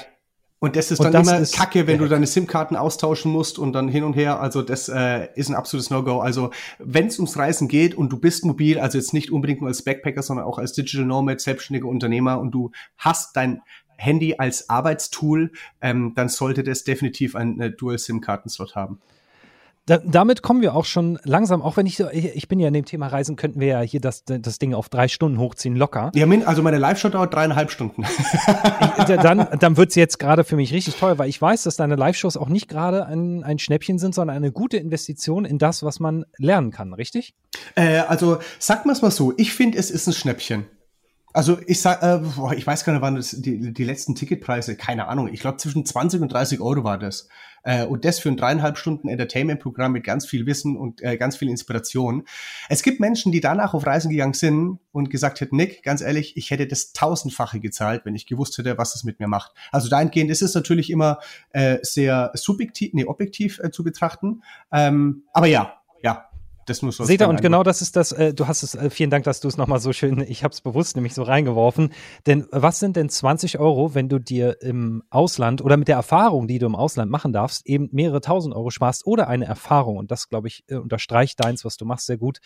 und 0.62 0.76
das 0.76 0.90
ist 0.90 1.02
dann 1.02 1.12
das 1.12 1.26
immer 1.26 1.38
ist 1.40 1.54
kacke, 1.54 1.86
wenn 1.86 1.96
du 1.98 2.06
deine 2.06 2.26
SIM-Karten 2.26 2.76
austauschen 2.76 3.32
musst 3.32 3.58
und 3.58 3.72
dann 3.72 3.88
hin 3.88 4.04
und 4.04 4.12
her. 4.12 4.40
Also 4.40 4.60
das 4.60 4.90
äh, 4.90 5.28
ist 5.34 5.48
ein 5.48 5.54
absolutes 5.54 5.88
No-Go. 5.88 6.20
Also 6.20 6.50
wenn 6.78 7.06
es 7.06 7.18
ums 7.18 7.38
Reisen 7.38 7.66
geht 7.66 7.94
und 7.94 8.10
du 8.10 8.18
bist 8.18 8.44
mobil, 8.44 8.78
also 8.78 8.98
jetzt 8.98 9.14
nicht 9.14 9.32
unbedingt 9.32 9.62
nur 9.62 9.68
als 9.68 9.82
Backpacker, 9.82 10.22
sondern 10.22 10.44
auch 10.44 10.58
als 10.58 10.74
Digital 10.74 11.06
Nomad, 11.06 11.40
selbstständiger 11.40 11.88
Unternehmer 11.88 12.38
und 12.38 12.50
du 12.50 12.72
hast 12.98 13.34
dein 13.36 13.62
Handy 14.00 14.36
als 14.38 14.68
Arbeitstool, 14.68 15.52
ähm, 15.80 16.12
dann 16.14 16.28
sollte 16.28 16.64
das 16.64 16.84
definitiv 16.84 17.36
einen 17.36 17.76
Dual-SIM-Kartenslot 17.76 18.74
haben. 18.74 19.00
Da, 19.86 19.98
damit 20.04 20.42
kommen 20.42 20.60
wir 20.60 20.76
auch 20.76 20.84
schon 20.84 21.18
langsam, 21.24 21.62
auch 21.62 21.76
wenn 21.76 21.86
ich 21.86 21.96
so, 21.96 22.08
ich, 22.12 22.36
ich, 22.36 22.48
bin 22.48 22.60
ja 22.60 22.68
in 22.68 22.74
dem 22.74 22.84
Thema 22.84 23.08
Reisen, 23.08 23.34
könnten 23.34 23.58
wir 23.58 23.66
ja 23.66 23.80
hier 23.80 24.00
das, 24.00 24.24
das 24.24 24.58
Ding 24.58 24.72
auf 24.72 24.88
drei 24.88 25.08
Stunden 25.08 25.38
hochziehen, 25.38 25.74
locker. 25.74 26.12
Ja, 26.14 26.28
also 26.44 26.62
meine 26.62 26.78
Live-Show 26.78 27.08
dauert 27.08 27.34
dreieinhalb 27.34 27.72
Stunden. 27.72 28.04
ich, 28.04 29.04
dann 29.04 29.48
dann 29.58 29.76
wird 29.76 29.88
es 29.88 29.96
jetzt 29.96 30.18
gerade 30.18 30.44
für 30.44 30.54
mich 30.54 30.72
richtig 30.72 30.94
teuer, 30.94 31.18
weil 31.18 31.28
ich 31.28 31.42
weiß, 31.42 31.64
dass 31.64 31.76
deine 31.76 31.96
Live-Shows 31.96 32.36
auch 32.36 32.48
nicht 32.48 32.68
gerade 32.68 33.06
ein, 33.06 33.42
ein 33.42 33.58
Schnäppchen 33.58 33.98
sind, 33.98 34.14
sondern 34.14 34.36
eine 34.36 34.52
gute 34.52 34.76
Investition 34.76 35.44
in 35.44 35.58
das, 35.58 35.82
was 35.82 35.98
man 35.98 36.24
lernen 36.36 36.70
kann, 36.70 36.92
richtig? 36.92 37.34
Äh, 37.74 38.00
also 38.06 38.38
sag 38.60 38.86
mal 38.86 38.92
es 38.92 39.02
mal 39.02 39.10
so, 39.10 39.32
ich 39.38 39.54
finde, 39.54 39.76
es 39.78 39.90
ist 39.90 40.06
ein 40.06 40.12
Schnäppchen. 40.12 40.66
Also 41.32 41.58
ich 41.66 41.80
sag, 41.80 42.02
äh, 42.02 42.18
boah, 42.36 42.52
ich 42.52 42.66
weiß 42.66 42.84
gar 42.84 42.92
nicht, 42.92 43.02
wann 43.02 43.14
das 43.14 43.30
die, 43.30 43.72
die 43.72 43.84
letzten 43.84 44.16
Ticketpreise, 44.16 44.76
keine 44.76 45.06
Ahnung. 45.06 45.28
Ich 45.32 45.40
glaube 45.40 45.58
zwischen 45.58 45.86
20 45.86 46.20
und 46.22 46.32
30 46.32 46.60
Euro 46.60 46.82
war 46.82 46.98
das. 46.98 47.28
Äh, 47.62 47.84
und 47.84 48.04
das 48.04 48.18
für 48.18 48.30
ein 48.30 48.36
dreieinhalb 48.36 48.78
Stunden 48.78 49.08
Entertainment-Programm 49.08 49.92
mit 49.92 50.04
ganz 50.04 50.26
viel 50.26 50.46
Wissen 50.46 50.76
und 50.76 51.02
äh, 51.02 51.16
ganz 51.16 51.36
viel 51.36 51.48
Inspiration. 51.48 52.24
Es 52.68 52.82
gibt 52.82 52.98
Menschen, 53.00 53.30
die 53.30 53.40
danach 53.40 53.74
auf 53.74 53.86
Reisen 53.86 54.10
gegangen 54.10 54.34
sind 54.34 54.80
und 54.92 55.10
gesagt 55.10 55.40
hätten, 55.40 55.56
Nick, 55.56 55.82
ganz 55.82 56.00
ehrlich, 56.00 56.36
ich 56.36 56.50
hätte 56.50 56.66
das 56.66 56.92
tausendfache 56.92 57.60
gezahlt, 57.60 58.04
wenn 58.04 58.14
ich 58.14 58.26
gewusst 58.26 58.58
hätte, 58.58 58.76
was 58.78 58.92
das 58.92 59.04
mit 59.04 59.20
mir 59.20 59.28
macht. 59.28 59.52
Also 59.70 59.88
dahingehend 59.88 60.30
ist 60.30 60.42
es 60.42 60.54
natürlich 60.54 60.90
immer 60.90 61.18
äh, 61.50 61.78
sehr 61.82 62.32
subjektiv, 62.34 62.92
nee, 62.94 63.04
objektiv 63.04 63.60
äh, 63.60 63.70
zu 63.70 63.84
betrachten. 63.84 64.42
Ähm, 64.72 65.24
aber 65.32 65.46
ja, 65.46 65.80
ja, 66.02 66.29
das 66.66 66.82
nur 66.82 66.92
so. 66.92 67.04
Seht 67.04 67.20
ihr, 67.20 67.28
und 67.28 67.42
genau 67.42 67.62
das 67.62 67.82
ist 67.82 67.96
das, 67.96 68.12
äh, 68.12 68.34
du 68.34 68.46
hast 68.46 68.62
es, 68.62 68.74
äh, 68.74 68.90
vielen 68.90 69.10
Dank, 69.10 69.24
dass 69.24 69.40
du 69.40 69.48
es 69.48 69.56
nochmal 69.56 69.80
so 69.80 69.92
schön, 69.92 70.20
ich 70.28 70.44
habe 70.44 70.52
es 70.52 70.60
bewusst 70.60 70.96
nämlich 70.96 71.14
so 71.14 71.22
reingeworfen. 71.22 71.92
Denn 72.26 72.46
was 72.50 72.78
sind 72.78 72.96
denn 72.96 73.08
20 73.08 73.58
Euro, 73.58 73.94
wenn 73.94 74.08
du 74.08 74.18
dir 74.18 74.60
im 74.62 75.02
Ausland 75.10 75.62
oder 75.62 75.76
mit 75.76 75.88
der 75.88 75.96
Erfahrung, 75.96 76.48
die 76.48 76.58
du 76.58 76.66
im 76.66 76.76
Ausland 76.76 77.10
machen 77.10 77.32
darfst, 77.32 77.66
eben 77.66 77.88
mehrere 77.92 78.20
tausend 78.20 78.54
Euro 78.54 78.70
sparst 78.70 79.06
oder 79.06 79.28
eine 79.28 79.46
Erfahrung, 79.46 79.96
und 79.96 80.10
das, 80.10 80.28
glaube 80.28 80.48
ich, 80.48 80.64
äh, 80.68 80.76
unterstreicht 80.76 81.42
deins, 81.42 81.64
was 81.64 81.76
du 81.76 81.84
machst, 81.84 82.06
sehr 82.06 82.18
gut. 82.18 82.38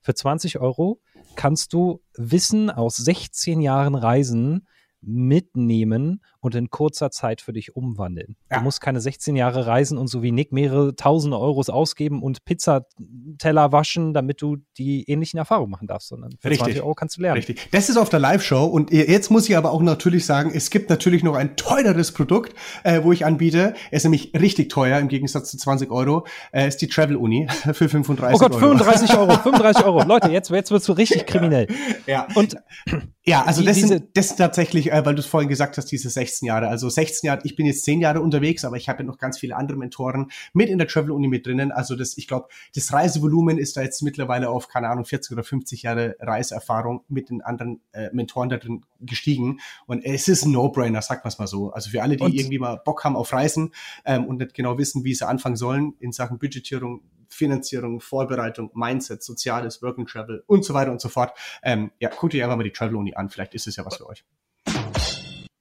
Für 0.00 0.14
20 0.14 0.60
Euro 0.60 1.00
kannst 1.34 1.72
du 1.72 2.02
Wissen 2.16 2.70
aus 2.70 2.96
16 2.96 3.60
Jahren 3.60 3.94
Reisen 3.94 4.66
mitnehmen 5.06 6.20
und 6.40 6.54
in 6.54 6.70
kurzer 6.70 7.10
Zeit 7.10 7.40
für 7.40 7.52
dich 7.52 7.74
umwandeln. 7.74 8.36
Ja. 8.50 8.58
Du 8.58 8.64
musst 8.64 8.80
keine 8.80 9.00
16 9.00 9.34
Jahre 9.36 9.66
reisen 9.66 9.96
und 9.96 10.08
so 10.08 10.22
wie 10.22 10.32
Nick 10.32 10.52
mehrere 10.52 10.94
tausende 10.94 11.38
Euros 11.38 11.70
ausgeben 11.70 12.22
und 12.22 12.44
Pizzateller 12.44 13.72
waschen, 13.72 14.12
damit 14.12 14.42
du 14.42 14.58
die 14.76 15.08
ähnlichen 15.08 15.38
Erfahrungen 15.38 15.70
machen 15.70 15.86
darfst, 15.86 16.08
sondern 16.08 16.32
für 16.38 16.50
Richtig. 16.50 16.66
20 16.66 16.82
Euro 16.82 16.94
kannst 16.94 17.16
du 17.16 17.22
lernen. 17.22 17.36
Richtig. 17.36 17.68
Das 17.70 17.88
ist 17.88 17.96
auf 17.96 18.08
der 18.08 18.20
Live-Show 18.20 18.64
und 18.64 18.92
jetzt 18.92 19.30
muss 19.30 19.48
ich 19.48 19.56
aber 19.56 19.72
auch 19.72 19.82
natürlich 19.82 20.26
sagen, 20.26 20.52
es 20.54 20.70
gibt 20.70 20.90
natürlich 20.90 21.22
noch 21.22 21.34
ein 21.34 21.56
teureres 21.56 22.12
Produkt, 22.12 22.54
äh, 22.82 23.02
wo 23.02 23.12
ich 23.12 23.24
anbiete. 23.24 23.74
Es 23.90 23.98
ist 23.98 24.04
nämlich 24.04 24.32
richtig 24.38 24.68
teuer 24.68 24.98
im 24.98 25.08
Gegensatz 25.08 25.50
zu 25.50 25.56
20 25.56 25.90
Euro. 25.90 26.26
Äh, 26.52 26.68
ist 26.68 26.78
die 26.82 26.88
Travel 26.88 27.16
Uni 27.16 27.48
für 27.72 27.88
35 27.88 28.22
Euro. 28.22 28.34
Oh 28.34 28.38
Gott, 28.38 28.54
35 28.54 29.16
Euro, 29.16 29.32
35 29.32 29.84
Euro. 29.84 30.02
Leute, 30.06 30.28
jetzt, 30.30 30.50
jetzt 30.50 30.70
wirst 30.70 30.88
du 30.88 30.92
richtig 30.92 31.26
kriminell. 31.26 31.68
Ja. 32.06 32.26
Und 32.34 32.56
ja, 33.26 33.42
also 33.42 33.62
die, 33.62 33.66
das, 33.66 33.80
sind, 33.80 34.04
das 34.12 34.28
sind 34.28 34.36
tatsächlich, 34.36 34.92
äh, 34.92 35.06
weil 35.06 35.14
du 35.14 35.20
es 35.20 35.26
vorhin 35.26 35.48
gesagt 35.48 35.78
hast, 35.78 35.86
diese 35.86 36.10
16 36.10 36.46
Jahre. 36.46 36.68
Also 36.68 36.90
16 36.90 37.26
Jahre, 37.26 37.40
ich 37.44 37.56
bin 37.56 37.64
jetzt 37.64 37.82
10 37.84 38.00
Jahre 38.00 38.20
unterwegs, 38.20 38.66
aber 38.66 38.76
ich 38.76 38.90
habe 38.90 39.02
ja 39.02 39.06
noch 39.06 39.16
ganz 39.16 39.38
viele 39.38 39.56
andere 39.56 39.78
Mentoren 39.78 40.30
mit 40.52 40.68
in 40.68 40.76
der 40.76 40.86
Travel 40.86 41.10
Uni 41.10 41.28
mit 41.28 41.46
drinnen. 41.46 41.72
Also 41.72 41.96
das, 41.96 42.18
ich 42.18 42.28
glaube, 42.28 42.48
das 42.74 42.92
Reisevolumen 42.92 43.56
ist 43.56 43.78
da 43.78 43.82
jetzt 43.82 44.02
mittlerweile 44.02 44.50
auf, 44.50 44.68
keine 44.68 44.90
Ahnung, 44.90 45.06
40 45.06 45.32
oder 45.32 45.42
50 45.42 45.82
Jahre 45.82 46.16
Reiseerfahrung 46.20 47.02
mit 47.08 47.30
den 47.30 47.40
anderen 47.40 47.80
äh, 47.92 48.10
Mentoren 48.12 48.50
da 48.50 48.58
drin 48.58 48.84
gestiegen. 49.00 49.60
Und 49.86 50.04
es 50.04 50.28
ist 50.28 50.44
ein 50.44 50.52
No-Brainer, 50.52 51.00
sagt 51.00 51.24
man 51.24 51.30
es 51.30 51.38
mal 51.38 51.46
so. 51.46 51.70
Also 51.70 51.88
für 51.88 52.02
alle, 52.02 52.16
die 52.16 52.24
und 52.24 52.34
irgendwie 52.34 52.58
mal 52.58 52.76
Bock 52.84 53.04
haben 53.04 53.16
auf 53.16 53.32
Reisen 53.32 53.72
ähm, 54.04 54.26
und 54.26 54.36
nicht 54.36 54.52
genau 54.52 54.76
wissen, 54.76 55.02
wie 55.04 55.14
sie 55.14 55.26
anfangen 55.26 55.56
sollen 55.56 55.94
in 55.98 56.12
Sachen 56.12 56.38
Budgetierung, 56.38 57.00
Finanzierung, 57.34 58.00
Vorbereitung, 58.00 58.70
Mindset, 58.74 59.22
Soziales, 59.22 59.82
Work 59.82 59.98
and 59.98 60.08
Travel 60.08 60.44
und 60.46 60.64
so 60.64 60.74
weiter 60.74 60.92
und 60.92 61.00
so 61.00 61.08
fort. 61.08 61.36
Ähm, 61.62 61.90
ja, 61.98 62.08
guckt 62.08 62.34
euch 62.34 62.42
einfach 62.42 62.56
mal 62.56 62.62
die 62.62 62.72
Travel 62.72 62.96
Uni 62.96 63.14
an. 63.14 63.28
Vielleicht 63.28 63.54
ist 63.54 63.66
es 63.66 63.76
ja 63.76 63.84
was 63.84 63.96
für 63.96 64.08
euch. 64.08 64.24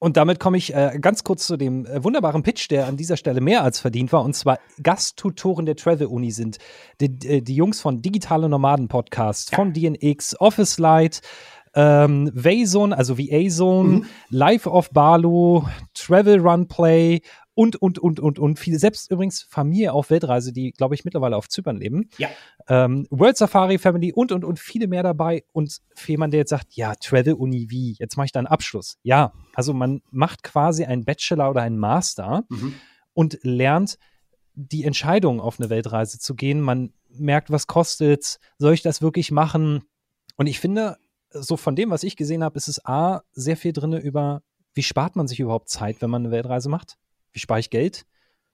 Und 0.03 0.17
damit 0.17 0.37
komme 0.37 0.57
ich 0.57 0.75
äh, 0.75 0.99
ganz 0.99 1.23
kurz 1.23 1.47
zu 1.47 1.55
dem 1.55 1.85
äh, 1.85 2.03
wunderbaren 2.03 2.43
Pitch, 2.43 2.69
der 2.69 2.87
an 2.87 2.97
dieser 2.97 3.15
Stelle 3.15 3.39
mehr 3.39 3.63
als 3.63 3.79
verdient 3.79 4.11
war. 4.11 4.21
Und 4.25 4.35
zwar 4.35 4.59
Gasttutoren 4.81 5.65
der 5.65 5.77
Travel 5.77 6.07
Uni 6.07 6.31
sind 6.31 6.57
die, 6.99 7.07
die, 7.07 7.41
die 7.41 7.55
Jungs 7.55 7.79
von 7.79 8.01
Digitale 8.01 8.49
Nomaden 8.49 8.89
Podcast, 8.89 9.51
ja. 9.51 9.55
von 9.55 9.71
DNX, 9.71 10.37
Office 10.41 10.77
Light, 10.77 11.21
ähm, 11.75 12.31
Vazone, 12.33 12.95
also 12.95 13.17
VA-Zone, 13.17 13.89
mhm. 13.89 14.05
Life 14.29 14.69
of 14.69 14.91
Balu, 14.91 15.63
Travel 15.93 16.39
Run 16.39 16.67
Play 16.67 17.21
und, 17.55 17.75
und, 17.75 17.99
und, 17.99 18.19
und, 18.19 18.39
und 18.39 18.59
viele, 18.59 18.79
selbst 18.79 19.11
übrigens 19.11 19.43
Familie 19.43 19.93
auf 19.93 20.09
Weltreise, 20.09 20.53
die, 20.53 20.71
glaube 20.71 20.95
ich, 20.95 21.05
mittlerweile 21.05 21.37
auf 21.37 21.49
Zypern 21.49 21.77
leben. 21.77 22.09
Ja. 22.17 22.29
Ähm, 22.67 23.07
World 23.11 23.37
Safari 23.37 23.77
Family 23.77 24.11
und, 24.11 24.31
und, 24.31 24.43
und 24.43 24.59
viele 24.59 24.87
mehr 24.87 25.03
dabei. 25.03 25.43
Und 25.51 25.79
für 25.95 26.11
jemanden, 26.11 26.31
der 26.31 26.39
jetzt 26.39 26.49
sagt, 26.49 26.73
ja, 26.73 26.95
Travel 26.95 27.33
Uni 27.33 27.67
wie, 27.69 27.95
jetzt 27.99 28.17
mache 28.17 28.25
ich 28.25 28.31
da 28.31 28.39
einen 28.39 28.47
Abschluss. 28.47 28.97
Ja, 29.03 29.33
also 29.53 29.73
man 29.73 30.01
macht 30.09 30.43
quasi 30.43 30.85
einen 30.85 31.05
Bachelor 31.05 31.51
oder 31.51 31.61
einen 31.61 31.77
Master 31.77 32.43
mhm. 32.49 32.73
und 33.13 33.39
lernt 33.43 33.97
die 34.55 34.83
Entscheidung, 34.83 35.39
auf 35.39 35.59
eine 35.59 35.69
Weltreise 35.69 36.19
zu 36.19 36.35
gehen. 36.35 36.61
Man 36.61 36.93
merkt, 37.09 37.51
was 37.51 37.67
kostet, 37.67 38.39
soll 38.57 38.73
ich 38.73 38.81
das 38.81 39.01
wirklich 39.01 39.31
machen? 39.31 39.83
Und 40.37 40.47
ich 40.47 40.59
finde, 40.59 40.97
so 41.33 41.57
von 41.57 41.75
dem, 41.75 41.89
was 41.89 42.03
ich 42.03 42.15
gesehen 42.15 42.43
habe, 42.43 42.57
ist 42.57 42.67
es 42.67 42.85
A, 42.85 43.23
sehr 43.33 43.57
viel 43.57 43.73
drin 43.73 43.93
über, 43.93 44.41
wie 44.73 44.83
spart 44.83 45.15
man 45.15 45.27
sich 45.27 45.39
überhaupt 45.39 45.69
Zeit, 45.69 46.01
wenn 46.01 46.09
man 46.09 46.23
eine 46.23 46.31
Weltreise 46.31 46.69
macht? 46.69 46.97
Wie 47.31 47.39
spare 47.39 47.59
ich 47.59 47.69
Geld? 47.69 48.05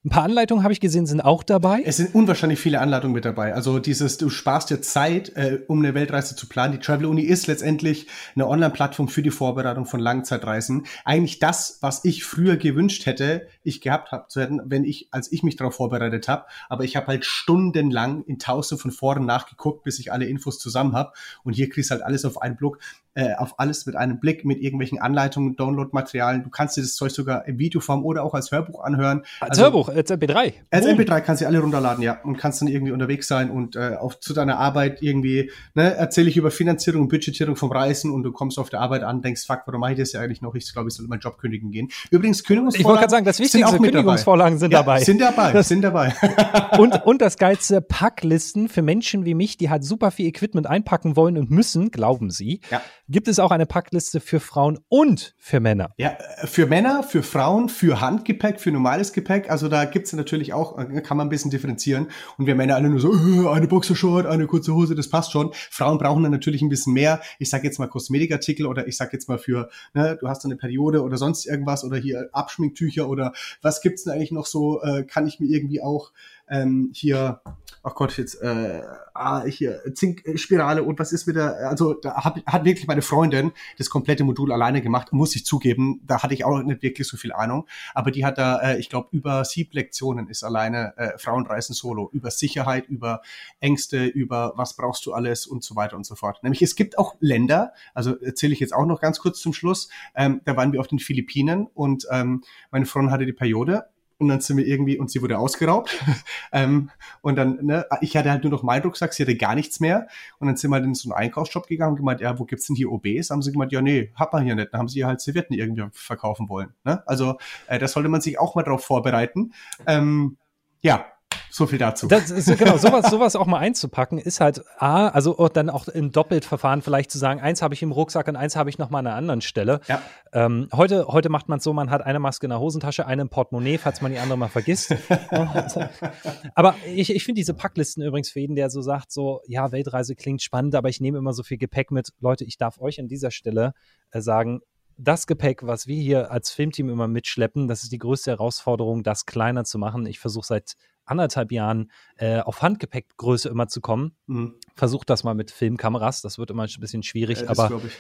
Ein 0.06 0.12
paar 0.12 0.24
Anleitungen 0.24 0.64
habe 0.64 0.72
ich 0.72 0.80
gesehen, 0.80 1.06
sind 1.06 1.20
auch 1.20 1.44
dabei. 1.44 1.84
Es 1.86 1.98
sind 1.98 2.16
unwahrscheinlich 2.16 2.58
viele 2.58 2.80
Anleitungen 2.80 3.14
mit 3.14 3.26
dabei. 3.26 3.54
Also 3.54 3.80
dieses, 3.80 4.18
du 4.18 4.30
sparst 4.30 4.70
dir 4.70 4.82
Zeit, 4.82 5.36
äh, 5.36 5.60
um 5.68 5.80
eine 5.80 5.94
Weltreise 5.94 6.38
zu 6.38 6.48
planen. 6.48 6.72
Die 6.72 6.80
Travel 6.80 7.06
Uni 7.06 7.24
ist 7.24 7.48
letztendlich 7.48 8.08
eine 8.34 8.48
Online-Plattform 8.48 9.10
für 9.10 9.22
die 9.22 9.30
Vorbereitung 9.30 9.86
von 9.86 10.00
Langzeitreisen. 10.00 10.86
Eigentlich 11.04 11.40
das, 11.40 11.80
was 11.82 12.06
ich 12.06 12.24
früher 12.24 12.56
gewünscht 12.56 13.08
hätte, 13.08 13.50
ich 13.62 13.82
gehabt 13.82 14.14
habe 14.14 14.28
zu 14.30 14.40
hätten, 14.40 14.62
wenn 14.64 14.86
ich, 14.86 15.10
als 15.12 15.34
ich 15.34 15.44
mich 15.44 15.58
darauf 15.58 15.76
vorbereitet 15.76 16.30
habe. 16.30 16.46
Aber 16.70 16.86
ich 16.86 16.96
habe 16.96 17.08
halt 17.08 17.26
stundenlang 17.26 18.24
in 18.24 18.40
Tausend 18.40 18.80
von 18.80 18.92
Foren 18.92 19.26
nachgeguckt, 19.26 19.84
bis 19.84 20.00
ich 20.00 20.14
alle 20.14 20.28
Infos 20.28 20.60
zusammen 20.60 20.96
habe. 20.96 21.12
Und 21.44 21.56
hier 21.56 21.68
kriegst 21.68 21.92
du 21.92 21.96
halt 21.96 22.04
alles 22.04 22.24
auf 22.24 22.42
einen 22.42 22.56
Block 22.56 22.80
äh, 23.16 23.34
auf 23.36 23.56
alles 23.58 23.86
mit 23.86 23.96
einem 23.96 24.20
Blick, 24.20 24.46
mit 24.46 24.62
irgendwelchen 24.62 25.00
Anleitungen, 25.00 25.56
Download-Materialien. 25.56 26.44
Du 26.44 26.50
kannst 26.50 26.78
dir 26.78 26.82
das 26.82 26.94
Zeug 26.94 27.12
sogar 27.12 27.48
in 27.48 27.60
Videoform 27.60 28.06
oder 28.06 28.24
auch 28.24 28.34
als 28.34 28.52
Hörbuch 28.52 28.82
anhören. 28.84 29.24
Als 29.40 29.52
also, 29.52 29.64
Hörbuch, 29.64 29.90
als 29.90 30.12
MP3. 30.12 30.54
Als 30.70 30.86
oh. 30.86 30.90
MP3 30.90 31.22
kannst 31.22 31.42
du 31.42 31.48
alle 31.48 31.60
runterladen, 31.60 32.04
ja. 32.04 32.22
Und 32.24 32.38
kannst 32.38 32.62
dann 32.62 32.68
irgendwie 32.68 32.92
unterwegs 32.92 33.28
sein 33.28 33.50
und 33.50 33.76
äh, 33.76 33.96
auf, 34.00 34.20
zu 34.20 34.34
deiner 34.34 34.58
Arbeit 34.58 35.02
irgendwie, 35.02 35.52
ne, 35.74 35.96
erzähle 35.96 36.30
ich 36.30 36.38
über 36.38 36.52
Finanzierung 36.52 37.04
und 37.04 37.08
Budgetierung 37.10 37.56
vom 37.56 37.72
Reisen 37.72 38.12
und 38.12 38.24
du 38.24 38.32
kommst 38.32 38.60
auf 38.60 38.70
der 38.70 38.80
Arbeit 38.80 39.04
an, 39.04 39.22
denkst, 39.22 39.46
fuck, 39.46 39.62
warum 39.66 39.82
mache 39.82 39.94
ich 39.94 40.00
das 40.00 40.14
ja 40.14 40.22
eigentlich 40.22 40.42
noch? 40.42 40.56
Ich 40.56 40.72
glaube, 40.72 40.90
ich 40.90 40.96
soll 40.96 41.08
meinen 41.08 41.20
Job 41.20 41.38
kündigen 41.40 41.72
gehen. 41.72 41.90
Übrigens, 42.12 42.44
Kündigungsvorlagen. 42.44 42.80
Ich 42.80 42.86
wollte 42.86 43.00
gerade 43.00 43.12
sagen, 43.12 43.26
das 43.26 43.40
Wichtigste, 43.40 43.70
sind 43.70 43.84
Kündigungsvorlagen 43.84 44.60
sind 44.60 44.72
ja, 44.72 44.80
dabei. 44.80 45.02
Sind 45.02 45.20
dabei, 45.20 45.52
das, 45.52 45.68
sind 45.68 45.82
dabei. 45.82 46.14
und, 46.78 47.06
und 47.06 47.22
das 47.22 47.38
geilste 47.38 47.82
Packlisten 47.82 48.70
für 48.70 48.82
Menschen 48.82 49.26
wie 49.26 49.34
mich, 49.34 49.58
die 49.58 49.70
halt 49.70 49.84
super 49.84 50.12
viel 50.12 50.28
Equipment 50.28 50.68
einpacken 50.68 51.16
wollen 51.16 51.38
und 51.38 51.50
müssen, 51.50 51.92
glauben 51.92 52.30
sie. 52.30 52.62
Ja 52.70 52.82
Gibt 53.12 53.28
es 53.28 53.40
auch 53.40 53.50
eine 53.50 53.66
Packliste 53.66 54.20
für 54.20 54.40
Frauen 54.40 54.78
und 54.88 55.34
für 55.40 55.60
Männer? 55.60 55.90
Ja, 55.98 56.16
für 56.46 56.68
Männer, 56.68 57.02
für 57.02 57.24
Frauen, 57.24 57.68
für 57.68 58.02
Handgepäck, 58.02 58.60
für 58.60 58.72
normales 58.72 59.14
Gepäck. 59.14 59.50
Also 59.50 59.68
da 59.68 59.86
gibt's 59.86 60.14
natürlich 60.14 60.54
auch, 60.54 60.78
äh, 60.78 61.02
kann 61.02 61.18
man 61.18 61.26
ein 61.26 61.32
bisschen 61.32 61.50
differenzieren. 61.50 62.10
Und 62.38 62.46
wir 62.46 62.54
Männer 62.54 62.76
alle 62.76 62.88
nur 62.88 63.00
so, 63.00 63.12
äh, 63.12 63.48
eine 63.50 63.66
Boxershort, 63.66 64.28
eine 64.28 64.46
kurze 64.46 64.76
Hose, 64.76 64.94
das 64.94 65.10
passt 65.10 65.32
schon. 65.32 65.50
Frauen 65.72 65.98
brauchen 65.98 66.22
dann 66.22 66.32
natürlich 66.32 66.62
ein 66.62 66.70
bisschen 66.70 66.94
mehr. 66.94 67.20
Ich 67.40 67.50
sage 67.50 67.64
jetzt 67.64 67.80
mal 67.80 67.88
Kosmetikartikel 67.88 68.68
oder 68.68 68.88
ich 68.88 68.96
sage 68.96 69.10
jetzt 69.14 69.28
mal 69.28 69.40
für, 69.40 69.72
ne, 69.96 70.16
du 70.22 70.30
hast 70.30 70.46
eine 70.46 70.56
Periode 70.56 71.02
oder 71.02 71.18
sonst 71.18 71.48
irgendwas 71.48 71.84
oder 71.84 71.98
hier 71.98 72.30
Abschminktücher 72.32 73.10
oder 73.10 73.34
was 73.64 73.82
gibt's 73.82 74.04
denn 74.04 74.14
eigentlich 74.14 74.32
noch 74.32 74.46
so? 74.46 74.84
Äh, 74.84 75.04
kann 75.06 75.26
ich 75.26 75.40
mir 75.40 75.48
irgendwie 75.48 75.82
auch 75.82 76.12
ähm, 76.50 76.92
hier, 76.94 77.42
ach 77.84 77.96
Gott, 77.96 78.18
jetzt, 78.18 78.36
äh, 78.42 78.82
ah, 79.14 79.44
hier, 79.46 79.82
Zinkspirale 79.94 80.84
und 80.84 81.00
was 81.00 81.12
ist 81.12 81.28
wieder, 81.28 81.70
also 81.70 81.94
da 81.94 82.16
hab, 82.16 82.46
hat 82.46 82.66
wirklich 82.66 82.88
meine 82.88 83.02
Freundin 83.02 83.52
das 83.78 83.90
komplette 83.90 84.24
Modul 84.24 84.52
alleine 84.52 84.82
gemacht, 84.82 85.14
muss 85.14 85.36
ich 85.36 85.46
zugeben, 85.46 86.02
da 86.06 86.24
hatte 86.24 86.34
ich 86.34 86.46
auch 86.46 86.62
nicht 86.62 86.82
wirklich 86.82 87.08
so 87.08 87.18
viel 87.18 87.32
Ahnung, 87.32 87.68
aber 87.94 88.12
die 88.12 88.26
hat 88.26 88.38
da, 88.38 88.60
äh, 88.62 88.80
ich 88.80 88.90
glaube, 88.90 89.10
über 89.12 89.46
sieben 89.46 89.72
Lektionen 89.74 90.28
ist 90.28 90.44
alleine 90.44 90.94
äh, 90.98 91.18
Frauenreisen 91.18 91.76
Solo, 91.76 92.10
über 92.14 92.32
Sicherheit, 92.32 92.88
über 92.88 93.22
Ängste, 93.60 94.06
über 94.06 94.54
was 94.56 94.76
brauchst 94.76 95.06
du 95.06 95.14
alles 95.14 95.46
und 95.46 95.64
so 95.64 95.76
weiter 95.76 95.96
und 95.96 96.06
so 96.06 96.16
fort. 96.16 96.42
Nämlich 96.44 96.62
es 96.62 96.76
gibt 96.76 96.98
auch 96.98 97.16
Länder, 97.20 97.74
also 97.94 98.20
erzähle 98.20 98.54
ich 98.54 98.60
jetzt 98.60 98.74
auch 98.74 98.86
noch 98.86 99.02
ganz 99.02 99.20
kurz 99.20 99.40
zum 99.40 99.54
Schluss, 99.54 99.90
ähm, 100.16 100.42
da 100.46 100.58
waren 100.58 100.72
wir 100.72 100.80
auf 100.80 100.88
den 100.88 101.00
Philippinen 101.00 101.68
und 101.74 102.08
ähm, 102.12 102.44
meine 102.72 102.86
Freundin 102.86 103.12
hatte 103.12 103.26
die 103.26 103.34
Periode 103.34 103.86
und 104.20 104.28
dann 104.28 104.42
sind 104.42 104.58
wir 104.58 104.68
irgendwie, 104.68 104.98
und 104.98 105.10
sie 105.10 105.22
wurde 105.22 105.40
ausgeraubt. 105.40 105.98
ähm, 106.52 106.92
und 107.22 107.38
dann, 107.38 107.66
ne, 107.66 107.86
ich 108.02 108.16
hatte 108.18 108.30
halt 108.30 108.44
nur 108.44 108.52
noch 108.52 108.64
meinen 108.64 108.84
Rucksack, 108.84 109.14
sie 109.14 109.24
hatte 109.24 109.36
gar 109.36 109.56
nichts 109.56 109.80
mehr. 109.80 110.08
Und 110.40 110.48
dann 110.48 110.58
sind 110.58 110.70
wir 110.70 110.76
halt 110.76 110.86
in 110.86 110.94
so 110.94 111.10
einen 111.10 111.18
Einkaufsshop 111.18 111.68
gegangen 111.68 111.92
und 111.92 111.98
gemeint, 111.98 112.20
ja, 112.20 112.38
wo 112.38 112.44
gibt's 112.44 112.68
denn 112.68 112.76
hier 112.76 112.92
OBs? 112.92 113.30
Haben 113.30 113.42
sie 113.42 113.52
gemeint, 113.52 113.72
ja, 113.72 113.82
nee, 113.82 114.12
hat 114.16 114.34
man 114.34 114.44
hier 114.44 114.56
nicht. 114.56 114.74
Dann 114.74 114.80
haben 114.80 114.88
sie 114.90 115.06
halt 115.06 115.22
Servietten 115.22 115.56
irgendwie 115.56 115.86
verkaufen 115.94 116.50
wollen. 116.50 116.74
Ne? 116.84 117.02
Also, 117.08 117.38
äh, 117.68 117.80
da 117.80 117.88
sollte 117.88 118.10
man 118.10 118.22
sich 118.22 118.38
auch 118.38 118.56
mal 118.56 118.64
drauf 118.64 118.84
vorbereiten. 118.84 119.54
Ähm, 119.88 120.38
ja, 120.82 121.06
so 121.52 121.66
viel 121.66 121.80
dazu. 121.80 122.08
Das 122.08 122.32
ist, 122.32 122.58
genau, 122.58 122.78
sowas, 122.78 123.10
sowas 123.10 123.36
auch 123.36 123.48
mal 123.48 123.60
einzupacken, 123.60 124.18
ist 124.18 124.40
halt 124.40 124.64
A, 124.78 125.08
also 125.08 125.36
dann 125.54 125.70
auch 125.70 125.88
im 125.88 126.12
Doppeltverfahren 126.12 126.82
vielleicht 126.82 127.12
zu 127.12 127.18
sagen, 127.18 127.40
eins 127.40 127.62
habe 127.62 127.74
ich 127.74 127.82
im 127.82 127.92
Rucksack 127.92 128.28
und 128.28 128.36
eins 128.36 128.56
habe 128.56 128.70
ich 128.70 128.78
noch 128.78 128.90
mal 128.90 129.00
an 129.00 129.08
einer 129.08 129.16
anderen 129.16 129.42
Stelle. 129.42 129.82
Ja. 129.88 130.02
Ähm, 130.32 130.70
heute, 130.74 131.08
heute 131.08 131.30
macht 131.30 131.50
man 131.50 131.58
es 131.58 131.64
so, 131.64 131.74
man 131.74 131.90
hat 131.90 132.02
eine 132.06 132.20
Maske 132.20 132.46
in 132.46 132.52
der 132.52 132.60
Hosentasche, 132.60 133.06
eine 133.06 133.24
im 133.24 133.30
Portemonnaie, 133.30 133.78
falls 133.78 134.02
man 134.02 134.12
die 134.12 134.20
andere 134.20 134.38
mal 134.38 134.50
vergisst. 134.50 134.96
aber 136.56 136.76
ich, 136.86 137.14
ich 137.14 137.24
finde 137.24 137.40
diese 137.40 137.54
Packlisten 137.54 138.04
übrigens 138.04 138.30
für 138.30 138.40
jeden, 138.40 138.56
der 138.56 138.70
so 138.70 138.82
sagt, 138.82 139.12
so, 139.12 139.42
ja, 139.48 139.72
Weltreise 139.72 140.16
klingt 140.16 140.42
spannend, 140.42 140.76
aber 140.76 140.90
ich 140.90 141.02
nehme 141.02 141.18
immer 141.18 141.34
so 141.34 141.44
viel 141.44 141.58
Gepäck 141.58 141.92
mit. 141.92 142.10
Leute, 142.20 142.46
ich 142.46 142.58
darf 142.58 142.80
euch 142.80 143.00
an 143.00 143.08
dieser 143.08 143.32
Stelle 143.32 143.74
äh, 144.12 144.22
sagen, 144.22 144.62
das 145.00 145.28
Gepäck, 145.28 145.66
was 145.66 145.88
wir 145.88 145.96
hier 145.96 146.30
als 146.30 146.52
Filmteam 146.52 146.90
immer 146.90 147.08
mitschleppen, 147.08 147.68
das 147.68 147.84
ist 147.84 147.92
die 147.92 147.98
größte 147.98 148.32
Herausforderung, 148.32 149.02
das 149.02 149.26
kleiner 149.26 149.64
zu 149.64 149.80
machen. 149.80 150.06
Ich 150.06 150.20
versuche 150.20 150.46
seit 150.46 150.74
anderthalb 151.10 151.52
Jahren 151.52 151.92
äh, 152.18 152.40
auf 152.40 152.62
Handgepäckgröße 152.62 153.50
immer 153.50 153.68
zu 153.68 153.82
kommen. 153.82 154.16
Mhm. 154.28 154.56
Versucht 154.76 155.10
das 155.10 155.24
mal 155.24 155.36
mit 155.36 155.52
Filmkameras, 155.52 156.22
das 156.22 156.38
wird 156.38 156.52
immer 156.52 156.64
ein 156.64 156.80
bisschen 156.80 157.04
schwierig, 157.04 157.42
äh, 157.42 157.48
aber 157.48 157.82
ich. 157.86 157.94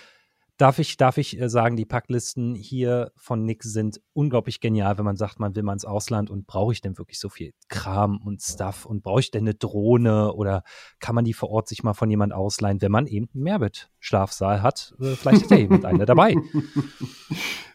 Darf 0.59 0.77
ich, 0.77 0.97
darf 0.97 1.17
ich 1.17 1.39
äh, 1.39 1.47
sagen, 1.47 1.77
die 1.77 1.85
Packlisten 1.85 2.53
hier 2.53 3.13
von 3.15 3.45
Nick 3.45 3.63
sind 3.63 4.01
unglaublich 4.11 4.59
genial, 4.59 4.97
wenn 4.97 5.05
man 5.05 5.15
sagt, 5.15 5.39
man 5.39 5.55
will 5.55 5.63
mal 5.63 5.71
ins 5.71 5.85
Ausland 5.85 6.29
und 6.29 6.47
brauche 6.47 6.73
ich 6.73 6.81
denn 6.81 6.97
wirklich 6.97 7.17
so 7.17 7.29
viel 7.29 7.53
Kram 7.69 8.17
und 8.17 8.41
Stuff 8.41 8.85
und 8.85 9.01
brauche 9.01 9.21
ich 9.21 9.31
denn 9.31 9.43
eine 9.43 9.53
Drohne 9.53 10.33
oder 10.33 10.63
kann 10.99 11.15
man 11.15 11.23
die 11.23 11.31
vor 11.31 11.49
Ort 11.49 11.69
sich 11.69 11.83
mal 11.83 11.93
von 11.93 12.09
jemand 12.09 12.33
ausleihen, 12.33 12.81
wenn 12.81 12.91
man 12.91 13.07
eben 13.07 13.29
einen 13.33 13.43
Mehrbettschlafsaal 13.43 14.61
hat? 14.61 14.93
Äh, 14.99 15.15
vielleicht 15.15 15.43
hat 15.43 15.51
ja 15.51 15.57
jemand 15.59 15.85
eine 15.85 16.05
dabei. 16.05 16.35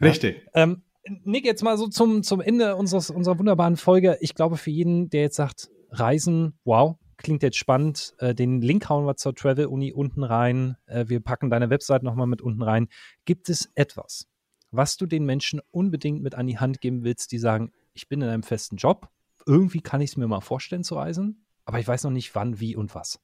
Richtig. 0.02 0.42
Ja, 0.54 0.64
ähm, 0.64 0.82
Nick, 1.06 1.44
jetzt 1.44 1.62
mal 1.62 1.76
so 1.76 1.86
zum, 1.88 2.22
zum 2.22 2.40
Ende 2.40 2.76
unseres, 2.76 3.10
unserer 3.10 3.38
wunderbaren 3.38 3.76
Folge. 3.76 4.16
Ich 4.20 4.34
glaube, 4.34 4.56
für 4.56 4.70
jeden, 4.70 5.10
der 5.10 5.22
jetzt 5.22 5.36
sagt, 5.36 5.70
Reisen, 5.90 6.58
wow, 6.64 6.96
klingt 7.18 7.42
jetzt 7.42 7.58
spannend. 7.58 8.14
Äh, 8.18 8.34
den 8.34 8.62
Link 8.62 8.88
hauen 8.88 9.04
wir 9.06 9.16
zur 9.16 9.34
Travel 9.34 9.66
Uni 9.66 9.92
unten 9.92 10.24
rein. 10.24 10.76
Äh, 10.86 11.04
wir 11.08 11.20
packen 11.20 11.50
deine 11.50 11.70
Website 11.70 12.02
nochmal 12.02 12.26
mit 12.26 12.40
unten 12.40 12.62
rein. 12.62 12.88
Gibt 13.26 13.48
es 13.48 13.70
etwas, 13.74 14.28
was 14.70 14.96
du 14.96 15.06
den 15.06 15.26
Menschen 15.26 15.60
unbedingt 15.70 16.22
mit 16.22 16.34
an 16.34 16.46
die 16.46 16.58
Hand 16.58 16.80
geben 16.80 17.04
willst, 17.04 17.32
die 17.32 17.38
sagen, 17.38 17.72
ich 17.92 18.08
bin 18.08 18.22
in 18.22 18.28
einem 18.28 18.42
festen 18.42 18.76
Job, 18.76 19.08
irgendwie 19.46 19.82
kann 19.82 20.00
ich 20.00 20.10
es 20.10 20.16
mir 20.16 20.26
mal 20.26 20.40
vorstellen 20.40 20.84
zu 20.84 20.96
reisen, 20.96 21.46
aber 21.64 21.78
ich 21.78 21.86
weiß 21.86 22.04
noch 22.04 22.10
nicht 22.10 22.34
wann, 22.34 22.60
wie 22.60 22.76
und 22.76 22.94
was. 22.94 23.20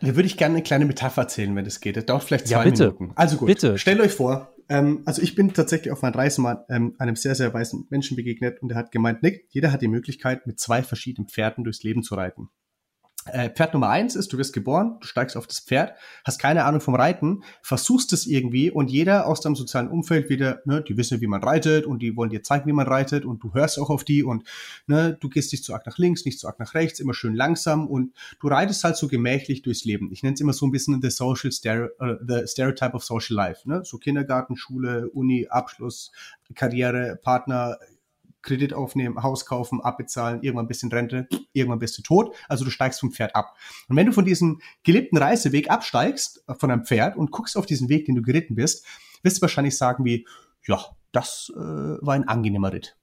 Da 0.00 0.16
würde 0.16 0.26
ich 0.26 0.36
gerne 0.36 0.54
eine 0.54 0.62
kleine 0.62 0.84
Metapher 0.84 1.22
erzählen, 1.22 1.54
wenn 1.56 1.66
es 1.66 1.80
geht. 1.80 1.96
Das 1.96 2.06
dauert 2.06 2.24
vielleicht 2.24 2.48
zwei 2.48 2.64
ja, 2.64 2.64
bitte. 2.64 2.84
Minuten. 2.86 3.12
Also 3.14 3.36
gut, 3.36 3.48
bitte. 3.48 3.78
stellt 3.78 4.00
euch 4.00 4.12
vor, 4.12 4.54
ähm, 4.68 5.02
also 5.04 5.22
ich 5.22 5.34
bin 5.34 5.52
tatsächlich 5.52 5.92
auf 5.92 6.02
meiner 6.02 6.16
Reise 6.16 6.40
mal 6.40 6.64
ähm, 6.68 6.94
einem 6.98 7.16
sehr, 7.16 7.34
sehr 7.34 7.52
weißen 7.52 7.86
Menschen 7.90 8.16
begegnet 8.16 8.62
und 8.62 8.68
der 8.68 8.78
hat 8.78 8.92
gemeint, 8.92 9.22
Nick, 9.22 9.46
jeder 9.50 9.72
hat 9.72 9.82
die 9.82 9.88
Möglichkeit, 9.88 10.46
mit 10.46 10.58
zwei 10.58 10.82
verschiedenen 10.82 11.28
Pferden 11.28 11.64
durchs 11.64 11.82
Leben 11.82 12.02
zu 12.02 12.14
reiten. 12.14 12.48
Äh, 13.26 13.48
Pferd 13.48 13.72
Nummer 13.72 13.88
eins 13.88 14.16
ist, 14.16 14.32
du 14.32 14.38
wirst 14.38 14.52
geboren, 14.52 14.98
du 15.00 15.06
steigst 15.06 15.36
auf 15.36 15.46
das 15.46 15.60
Pferd, 15.60 15.94
hast 16.24 16.38
keine 16.38 16.64
Ahnung 16.64 16.82
vom 16.82 16.94
Reiten, 16.94 17.42
versuchst 17.62 18.12
es 18.12 18.26
irgendwie 18.26 18.70
und 18.70 18.90
jeder 18.90 19.26
aus 19.26 19.40
deinem 19.40 19.56
sozialen 19.56 19.88
Umfeld 19.88 20.28
wieder, 20.28 20.60
ne, 20.66 20.82
die 20.82 20.98
wissen, 20.98 21.22
wie 21.22 21.26
man 21.26 21.42
reitet 21.42 21.86
und 21.86 22.00
die 22.00 22.16
wollen 22.16 22.28
dir 22.28 22.42
zeigen, 22.42 22.66
wie 22.66 22.74
man 22.74 22.86
reitet 22.86 23.24
und 23.24 23.42
du 23.42 23.54
hörst 23.54 23.78
auch 23.78 23.88
auf 23.88 24.04
die 24.04 24.22
und 24.22 24.44
ne, 24.86 25.16
du 25.18 25.30
gehst 25.30 25.52
nicht 25.52 25.64
zu 25.64 25.72
arg 25.72 25.86
nach 25.86 25.96
links, 25.96 26.26
nicht 26.26 26.38
zu 26.38 26.46
arg 26.46 26.58
nach 26.58 26.74
rechts, 26.74 27.00
immer 27.00 27.14
schön 27.14 27.34
langsam 27.34 27.86
und 27.86 28.12
du 28.40 28.48
reitest 28.48 28.84
halt 28.84 28.96
so 28.96 29.08
gemächlich 29.08 29.62
durchs 29.62 29.86
Leben. 29.86 30.12
Ich 30.12 30.22
nenne 30.22 30.34
es 30.34 30.40
immer 30.42 30.52
so 30.52 30.66
ein 30.66 30.70
bisschen 30.70 31.00
the 31.00 31.10
social 31.10 31.50
stereo, 31.50 31.88
uh, 32.00 32.16
the 32.26 32.46
stereotype 32.46 32.92
of 32.92 33.04
social 33.04 33.36
life, 33.36 33.66
ne, 33.66 33.82
so 33.84 33.96
Kindergarten, 33.96 34.56
Schule, 34.56 35.08
Uni, 35.08 35.46
Abschluss, 35.48 36.12
Karriere, 36.54 37.18
Partner, 37.22 37.78
Kredit 38.44 38.72
aufnehmen, 38.72 39.22
Haus 39.22 39.46
kaufen, 39.46 39.80
abbezahlen, 39.80 40.42
irgendwann 40.42 40.66
ein 40.66 40.68
bisschen 40.68 40.92
Rente, 40.92 41.26
irgendwann 41.52 41.80
bist 41.80 41.98
du 41.98 42.02
tot. 42.02 42.34
Also 42.48 42.64
du 42.64 42.70
steigst 42.70 43.00
vom 43.00 43.10
Pferd 43.10 43.34
ab. 43.34 43.56
Und 43.88 43.96
wenn 43.96 44.06
du 44.06 44.12
von 44.12 44.24
diesem 44.24 44.60
gelebten 44.84 45.16
Reiseweg 45.16 45.70
absteigst, 45.70 46.44
äh, 46.46 46.54
von 46.54 46.70
einem 46.70 46.84
Pferd 46.84 47.16
und 47.16 47.30
guckst 47.30 47.56
auf 47.56 47.66
diesen 47.66 47.88
Weg, 47.88 48.06
den 48.06 48.14
du 48.14 48.22
geritten 48.22 48.54
bist, 48.54 48.86
wirst 49.22 49.38
du 49.38 49.42
wahrscheinlich 49.42 49.76
sagen 49.76 50.04
wie, 50.04 50.26
ja, 50.66 50.78
das 51.12 51.52
äh, 51.54 51.58
war 51.58 52.14
ein 52.14 52.28
angenehmer 52.28 52.72
Ritt. 52.72 52.96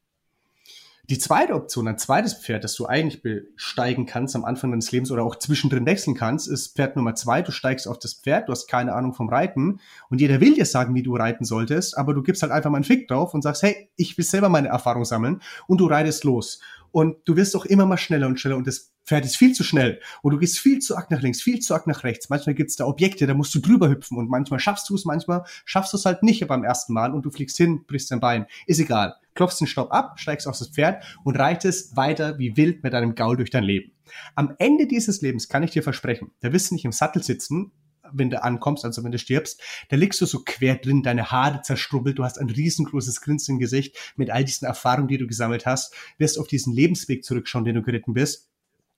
Die 1.11 1.19
zweite 1.19 1.55
Option, 1.55 1.89
ein 1.89 1.97
zweites 1.97 2.35
Pferd, 2.35 2.63
das 2.63 2.73
du 2.75 2.85
eigentlich 2.85 3.21
besteigen 3.21 4.05
kannst 4.05 4.33
am 4.33 4.45
Anfang 4.45 4.71
deines 4.71 4.93
Lebens 4.93 5.11
oder 5.11 5.23
auch 5.23 5.35
zwischendrin 5.35 5.85
wechseln 5.85 6.15
kannst, 6.15 6.47
ist 6.47 6.77
Pferd 6.77 6.95
Nummer 6.95 7.15
zwei. 7.15 7.41
Du 7.41 7.51
steigst 7.51 7.85
auf 7.85 7.99
das 7.99 8.13
Pferd, 8.13 8.47
du 8.47 8.53
hast 8.53 8.67
keine 8.67 8.93
Ahnung 8.93 9.11
vom 9.13 9.27
Reiten 9.27 9.81
und 10.09 10.21
jeder 10.21 10.39
will 10.39 10.53
dir 10.53 10.65
sagen, 10.65 10.95
wie 10.95 11.03
du 11.03 11.17
reiten 11.17 11.43
solltest, 11.43 11.97
aber 11.97 12.13
du 12.13 12.23
gibst 12.23 12.43
halt 12.43 12.53
einfach 12.53 12.69
mal 12.69 12.77
einen 12.77 12.85
Fick 12.85 13.09
drauf 13.09 13.33
und 13.33 13.41
sagst, 13.41 13.61
hey, 13.61 13.89
ich 13.97 14.17
will 14.17 14.23
selber 14.23 14.47
meine 14.47 14.69
Erfahrung 14.69 15.03
sammeln 15.03 15.41
und 15.67 15.81
du 15.81 15.87
reitest 15.87 16.23
los. 16.23 16.61
Und 16.93 17.17
du 17.25 17.35
wirst 17.35 17.57
auch 17.57 17.65
immer 17.65 17.85
mal 17.85 17.97
schneller 17.97 18.27
und 18.27 18.39
schneller 18.39 18.55
und 18.55 18.65
das 18.65 18.90
Pferd 19.05 19.25
ist 19.25 19.35
viel 19.35 19.53
zu 19.53 19.63
schnell 19.63 19.99
und 20.21 20.31
du 20.31 20.37
gehst 20.37 20.59
viel 20.59 20.79
zu 20.79 20.95
arg 20.95 21.11
nach 21.11 21.21
links, 21.21 21.41
viel 21.41 21.59
zu 21.59 21.73
arg 21.73 21.87
nach 21.87 22.03
rechts. 22.03 22.29
Manchmal 22.29 22.55
gibt's 22.55 22.75
da 22.75 22.85
Objekte, 22.85 23.27
da 23.27 23.33
musst 23.33 23.53
du 23.55 23.59
drüber 23.59 23.89
hüpfen 23.89 24.17
und 24.17 24.29
manchmal 24.29 24.59
schaffst 24.59 24.89
du 24.89 24.95
es, 24.95 25.05
manchmal 25.05 25.43
schaffst 25.65 25.93
du 25.93 25.97
es 25.97 26.05
halt 26.05 26.23
nicht 26.23 26.45
beim 26.47 26.63
ersten 26.63 26.93
Mal 26.93 27.13
und 27.13 27.23
du 27.23 27.31
fliegst 27.31 27.57
hin, 27.57 27.83
brichst 27.85 28.11
dein 28.11 28.19
Bein. 28.19 28.45
Ist 28.67 28.79
egal. 28.79 29.15
Klopfst 29.33 29.59
den 29.59 29.67
Stopp 29.67 29.91
ab, 29.91 30.19
steigst 30.19 30.47
auf 30.47 30.57
das 30.57 30.69
Pferd 30.69 31.03
und 31.23 31.37
reitest 31.37 31.95
weiter 31.95 32.37
wie 32.37 32.57
wild 32.57 32.83
mit 32.83 32.93
deinem 32.93 33.15
Gaul 33.15 33.37
durch 33.37 33.49
dein 33.49 33.63
Leben. 33.63 33.91
Am 34.35 34.55
Ende 34.59 34.87
dieses 34.87 35.21
Lebens 35.21 35.47
kann 35.47 35.63
ich 35.63 35.71
dir 35.71 35.83
versprechen, 35.83 36.31
da 36.41 36.51
wirst 36.51 36.69
du 36.69 36.75
nicht 36.75 36.85
im 36.85 36.91
Sattel 36.91 37.23
sitzen, 37.23 37.71
wenn 38.13 38.29
du 38.29 38.43
ankommst, 38.43 38.83
also 38.83 39.03
wenn 39.05 39.11
du 39.11 39.19
stirbst, 39.19 39.61
da 39.89 39.95
liegst 39.95 40.19
du 40.19 40.25
so 40.25 40.41
quer 40.43 40.75
drin, 40.75 41.01
deine 41.01 41.31
Haare 41.31 41.61
zerstrubbelt, 41.61 42.19
du 42.19 42.25
hast 42.25 42.39
ein 42.39 42.49
riesengroßes 42.49 43.21
Grinsen 43.21 43.55
im 43.55 43.59
Gesicht 43.59 43.97
mit 44.17 44.29
all 44.29 44.43
diesen 44.43 44.65
Erfahrungen, 44.65 45.07
die 45.07 45.17
du 45.17 45.27
gesammelt 45.27 45.65
hast, 45.65 45.93
wirst 46.17 46.37
auf 46.37 46.47
diesen 46.47 46.73
Lebensweg 46.73 47.23
zurückschauen, 47.23 47.63
den 47.63 47.75
du 47.75 47.81
geritten 47.81 48.13
bist 48.13 48.50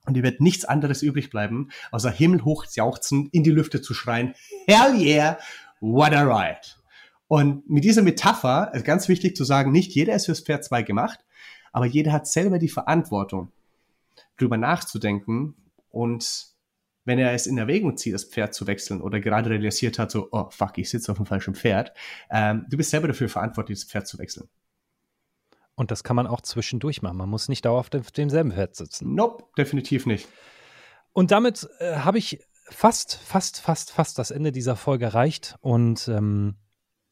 und 0.05 0.15
dir 0.15 0.23
wird 0.23 0.41
nichts 0.41 0.65
anderes 0.65 1.01
übrig 1.01 1.29
bleiben, 1.29 1.69
außer 1.91 2.11
himmelhoch 2.11 2.65
jauchzen, 2.73 3.29
in 3.31 3.43
die 3.43 3.51
Lüfte 3.51 3.81
zu 3.81 3.93
schreien, 3.93 4.33
hell 4.67 4.95
yeah, 4.95 5.37
what 5.79 6.13
a 6.13 6.23
ride. 6.23 6.61
Und 7.27 7.69
mit 7.69 7.83
dieser 7.83 8.01
Metapher 8.01 8.71
ist 8.73 8.85
ganz 8.85 9.07
wichtig 9.07 9.35
zu 9.35 9.43
sagen, 9.43 9.71
nicht 9.71 9.93
jeder 9.93 10.15
ist 10.15 10.25
fürs 10.25 10.41
Pferd 10.41 10.63
2 10.63 10.83
gemacht, 10.83 11.19
aber 11.71 11.85
jeder 11.85 12.11
hat 12.11 12.27
selber 12.27 12.59
die 12.59 12.69
Verantwortung, 12.69 13.51
drüber 14.37 14.57
nachzudenken 14.57 15.55
und 15.89 16.53
wenn 17.05 17.19
er 17.19 17.33
es 17.33 17.47
in 17.47 17.57
Erwägung 17.57 17.97
zieht, 17.97 18.13
das 18.13 18.23
Pferd 18.23 18.53
zu 18.53 18.67
wechseln 18.67 19.01
oder 19.01 19.19
gerade 19.19 19.49
realisiert 19.49 19.99
hat, 19.99 20.11
so, 20.11 20.29
oh 20.31 20.49
fuck, 20.49 20.77
ich 20.77 20.89
sitze 20.89 21.11
auf 21.11 21.17
dem 21.17 21.25
falschen 21.25 21.55
Pferd, 21.55 21.93
ähm, 22.29 22.65
du 22.69 22.77
bist 22.77 22.91
selber 22.91 23.07
dafür 23.07 23.29
verantwortlich, 23.29 23.79
das 23.79 23.89
Pferd 23.89 24.07
zu 24.07 24.17
wechseln. 24.19 24.47
Und 25.75 25.91
das 25.91 26.03
kann 26.03 26.15
man 26.15 26.27
auch 26.27 26.41
zwischendurch 26.41 27.01
machen. 27.01 27.17
Man 27.17 27.29
muss 27.29 27.49
nicht 27.49 27.65
dauerhaft 27.65 27.95
auf 27.95 28.11
demselben 28.11 28.51
Pferd 28.51 28.75
sitzen. 28.75 29.15
Nope, 29.15 29.45
definitiv 29.57 30.05
nicht. 30.05 30.27
Und 31.13 31.31
damit 31.31 31.67
äh, 31.79 31.97
habe 31.97 32.17
ich 32.17 32.39
fast, 32.69 33.15
fast, 33.15 33.59
fast, 33.59 33.91
fast 33.91 34.19
das 34.19 34.31
Ende 34.31 34.51
dieser 34.51 34.75
Folge 34.75 35.05
erreicht. 35.05 35.55
Und 35.61 36.07
ähm, 36.07 36.57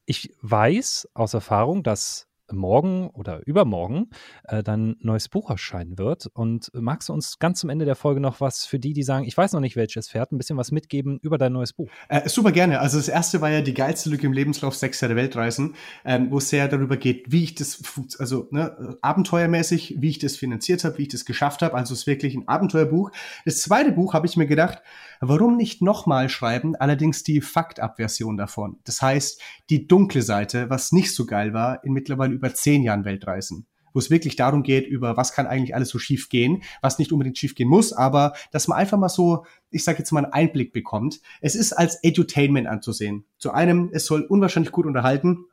ich 0.05 0.35
weiß 0.41 1.09
aus 1.13 1.33
Erfahrung, 1.33 1.83
dass 1.83 2.27
morgen 2.53 3.09
oder 3.09 3.45
übermorgen 3.45 4.09
äh, 4.43 4.63
dein 4.63 4.95
neues 4.99 5.29
Buch 5.29 5.49
erscheinen 5.49 5.97
wird. 5.97 6.27
Und 6.33 6.71
magst 6.73 7.09
du 7.09 7.13
uns 7.13 7.39
ganz 7.39 7.59
zum 7.59 7.69
Ende 7.69 7.85
der 7.85 7.95
Folge 7.95 8.19
noch 8.19 8.41
was 8.41 8.65
für 8.65 8.79
die, 8.79 8.93
die 8.93 9.03
sagen, 9.03 9.25
ich 9.25 9.37
weiß 9.37 9.53
noch 9.53 9.59
nicht, 9.59 9.75
welches 9.75 10.09
fährt, 10.09 10.31
ein 10.31 10.37
bisschen 10.37 10.57
was 10.57 10.71
mitgeben 10.71 11.19
über 11.21 11.37
dein 11.37 11.53
neues 11.53 11.73
Buch? 11.73 11.89
Äh, 12.09 12.27
super 12.29 12.51
gerne. 12.51 12.79
Also 12.79 12.97
das 12.97 13.07
erste 13.07 13.41
war 13.41 13.49
ja 13.49 13.61
die 13.61 13.73
geilste 13.73 14.09
Lücke 14.09 14.27
im 14.27 14.33
Lebenslauf 14.33 14.75
sechs 14.75 15.01
Jahre 15.01 15.15
Weltreisen, 15.15 15.75
ähm, 16.05 16.31
wo 16.31 16.37
es 16.37 16.49
sehr 16.49 16.67
darüber 16.67 16.97
geht, 16.97 17.31
wie 17.31 17.43
ich 17.43 17.55
das, 17.55 17.81
also 18.19 18.47
ne, 18.51 18.97
abenteuermäßig, 19.01 19.95
wie 19.99 20.09
ich 20.09 20.19
das 20.19 20.35
finanziert 20.35 20.83
habe, 20.83 20.97
wie 20.97 21.03
ich 21.03 21.09
das 21.09 21.25
geschafft 21.25 21.61
habe. 21.61 21.75
Also 21.75 21.93
es 21.93 22.01
ist 22.01 22.07
wirklich 22.07 22.35
ein 22.35 22.47
Abenteuerbuch. 22.47 23.11
Das 23.45 23.61
zweite 23.61 23.91
Buch 23.91 24.13
habe 24.13 24.25
ich 24.27 24.37
mir 24.37 24.47
gedacht, 24.47 24.81
warum 25.19 25.55
nicht 25.55 25.81
nochmal 25.81 26.29
schreiben, 26.29 26.75
allerdings 26.75 27.23
die 27.23 27.41
Faktabversion 27.41 28.37
davon. 28.37 28.77
Das 28.83 29.01
heißt, 29.01 29.41
die 29.69 29.87
dunkle 29.87 30.21
Seite, 30.21 30.69
was 30.69 30.91
nicht 30.91 31.13
so 31.13 31.25
geil 31.25 31.53
war, 31.53 31.83
in 31.83 31.93
mittlerweile 31.93 32.33
über 32.41 32.53
zehn 32.53 32.81
Jahren 32.83 33.05
Weltreisen 33.05 33.67
wo 33.93 33.99
es 33.99 34.09
wirklich 34.09 34.35
darum 34.35 34.63
geht, 34.63 34.87
über 34.87 35.17
was 35.17 35.33
kann 35.33 35.47
eigentlich 35.47 35.75
alles 35.75 35.89
so 35.89 35.99
schief 35.99 36.29
gehen, 36.29 36.63
was 36.81 36.99
nicht 36.99 37.11
unbedingt 37.11 37.37
schief 37.37 37.55
gehen 37.55 37.67
muss, 37.67 37.93
aber 37.93 38.33
dass 38.51 38.67
man 38.67 38.77
einfach 38.77 38.97
mal 38.97 39.09
so, 39.09 39.45
ich 39.69 39.83
sage 39.83 39.99
jetzt 39.99 40.11
mal, 40.11 40.23
einen 40.23 40.33
Einblick 40.33 40.73
bekommt. 40.73 41.19
Es 41.41 41.55
ist 41.55 41.73
als 41.73 42.01
Edutainment 42.03 42.67
anzusehen. 42.67 43.25
Zu 43.37 43.51
einem, 43.51 43.89
es 43.91 44.05
soll 44.05 44.21
unwahrscheinlich 44.21 44.71
gut 44.71 44.85
unterhalten. 44.85 45.45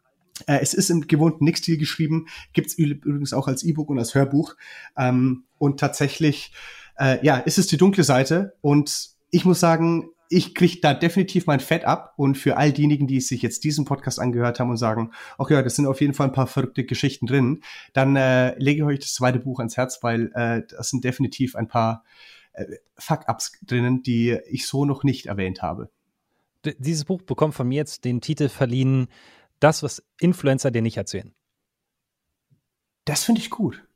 Äh, 0.47 0.61
es 0.61 0.75
ist 0.75 0.91
im 0.91 1.07
gewohnten 1.07 1.45
Nick-Stil 1.45 1.79
geschrieben, 1.79 2.27
gibt 2.53 2.69
es 2.69 2.75
übrigens 2.79 3.33
auch 3.33 3.49
als 3.49 3.65
E-Book 3.65 3.91
und 3.91 3.99
als 3.99 4.15
Hörbuch. 4.15 4.55
Ähm, 4.97 5.45
und 5.59 5.81
tatsächlich, 5.81 6.53
äh, 6.97 7.25
ja, 7.25 7.39
ist 7.39 7.59
es 7.59 7.67
die 7.67 7.77
dunkle 7.77 8.05
Seite. 8.05 8.55
Und 8.61 9.11
ich 9.31 9.45
muss 9.45 9.61
sagen, 9.61 10.11
ich 10.29 10.55
kriege 10.55 10.81
da 10.81 10.95
definitiv 10.95 11.47
mein 11.47 11.61
Fett 11.61 11.85
ab 11.85 12.13
und 12.17 12.37
für 12.37 12.57
all 12.57 12.73
diejenigen, 12.73 13.07
die 13.07 13.21
sich 13.21 13.43
jetzt 13.43 13.65
diesen 13.65 13.85
Podcast 13.85 14.21
angehört 14.21 14.61
haben 14.61 14.71
und 14.71 14.77
sagen, 14.77 15.13
ach 15.39 15.49
ja, 15.51 15.63
das 15.63 15.77
sind 15.77 15.87
auf 15.87 16.01
jeden 16.01 16.15
Fall 16.15 16.29
ein 16.29 16.33
paar 16.33 16.47
verrückte 16.47 16.85
Geschichten 16.85 17.27
drin, 17.27 17.63
dann 17.95 18.17
äh, 18.17 18.57
lege 18.59 18.83
ich 18.83 18.87
euch 18.87 18.99
das 18.99 19.15
zweite 19.15 19.39
Buch 19.39 19.59
ans 19.59 19.77
Herz, 19.77 20.03
weil 20.03 20.31
äh, 20.35 20.63
das 20.69 20.91
sind 20.91 21.05
definitiv 21.05 21.57
ein 21.57 21.69
paar 21.69 22.05
äh, 22.53 22.65
Fuck-Ups 22.99 23.53
drinnen, 23.63 24.03
die 24.03 24.39
ich 24.49 24.67
so 24.67 24.85
noch 24.85 25.03
nicht 25.03 25.27
erwähnt 25.27 25.63
habe. 25.63 25.91
Dieses 26.79 27.05
Buch 27.05 27.23
bekommt 27.23 27.55
von 27.55 27.69
mir 27.69 27.77
jetzt 27.77 28.05
den 28.05 28.21
Titel 28.21 28.49
verliehen, 28.49 29.09
das, 29.61 29.83
was 29.83 30.03
Influencer 30.21 30.71
dir 30.71 30.83
nicht 30.83 30.97
erzählen. 30.97 31.35
Das 33.05 33.25
finde 33.25 33.41
ich 33.41 33.49
gut. 33.49 33.88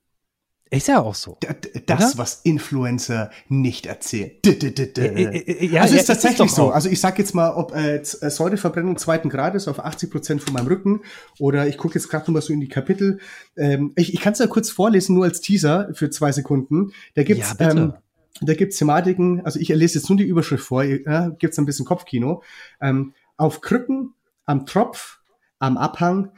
Ist 0.72 0.88
ja 0.88 1.02
auch 1.02 1.14
so. 1.14 1.36
Das, 1.84 2.14
oder? 2.14 2.18
was 2.18 2.40
Influencer 2.44 3.30
nicht 3.48 3.84
erzählen. 3.84 4.30
Ja, 4.42 5.82
also 5.82 5.94
ist 5.94 6.08
ja, 6.08 6.14
tatsächlich 6.14 6.46
ist 6.46 6.54
so. 6.54 6.70
Also 6.70 6.88
ich 6.88 6.98
sag 6.98 7.18
jetzt 7.18 7.34
mal, 7.34 7.50
ob 7.50 7.74
äh, 7.74 7.96
äh, 7.96 8.02
Säureverbrennung 8.02 8.96
zweiten 8.96 9.28
Grades 9.28 9.68
auf 9.68 9.80
80 9.84 10.10
Prozent 10.10 10.42
von 10.42 10.54
meinem 10.54 10.68
Rücken 10.68 11.02
oder 11.38 11.66
ich 11.66 11.76
gucke 11.76 11.96
jetzt 11.96 12.08
gerade 12.08 12.24
noch 12.24 12.32
mal 12.32 12.40
so 12.40 12.54
in 12.54 12.60
die 12.60 12.70
Kapitel. 12.70 13.18
Ähm, 13.54 13.92
ich 13.96 14.14
ich 14.14 14.20
kann 14.22 14.32
es 14.32 14.38
ja 14.38 14.46
kurz 14.46 14.70
vorlesen, 14.70 15.14
nur 15.14 15.24
als 15.24 15.42
Teaser 15.42 15.90
für 15.92 16.08
zwei 16.08 16.32
Sekunden. 16.32 16.92
Da 17.16 17.22
gibt's 17.22 17.54
ja, 17.58 17.70
ähm, 17.70 17.92
da 18.40 18.54
gibt's 18.54 18.78
Thematiken, 18.78 19.44
also 19.44 19.60
ich 19.60 19.68
lese 19.68 19.98
jetzt 19.98 20.08
nur 20.08 20.16
die 20.16 20.24
Überschrift 20.24 20.64
vor, 20.64 20.84
ja, 20.84 21.28
gibt's 21.28 21.58
ein 21.58 21.66
bisschen 21.66 21.84
Kopfkino. 21.84 22.42
Ähm, 22.80 23.12
auf 23.36 23.60
Krücken, 23.60 24.14
am 24.46 24.64
Tropf, 24.64 25.20
am 25.58 25.76
Abhang, 25.76 26.30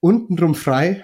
untenrum 0.00 0.54
frei, 0.54 1.02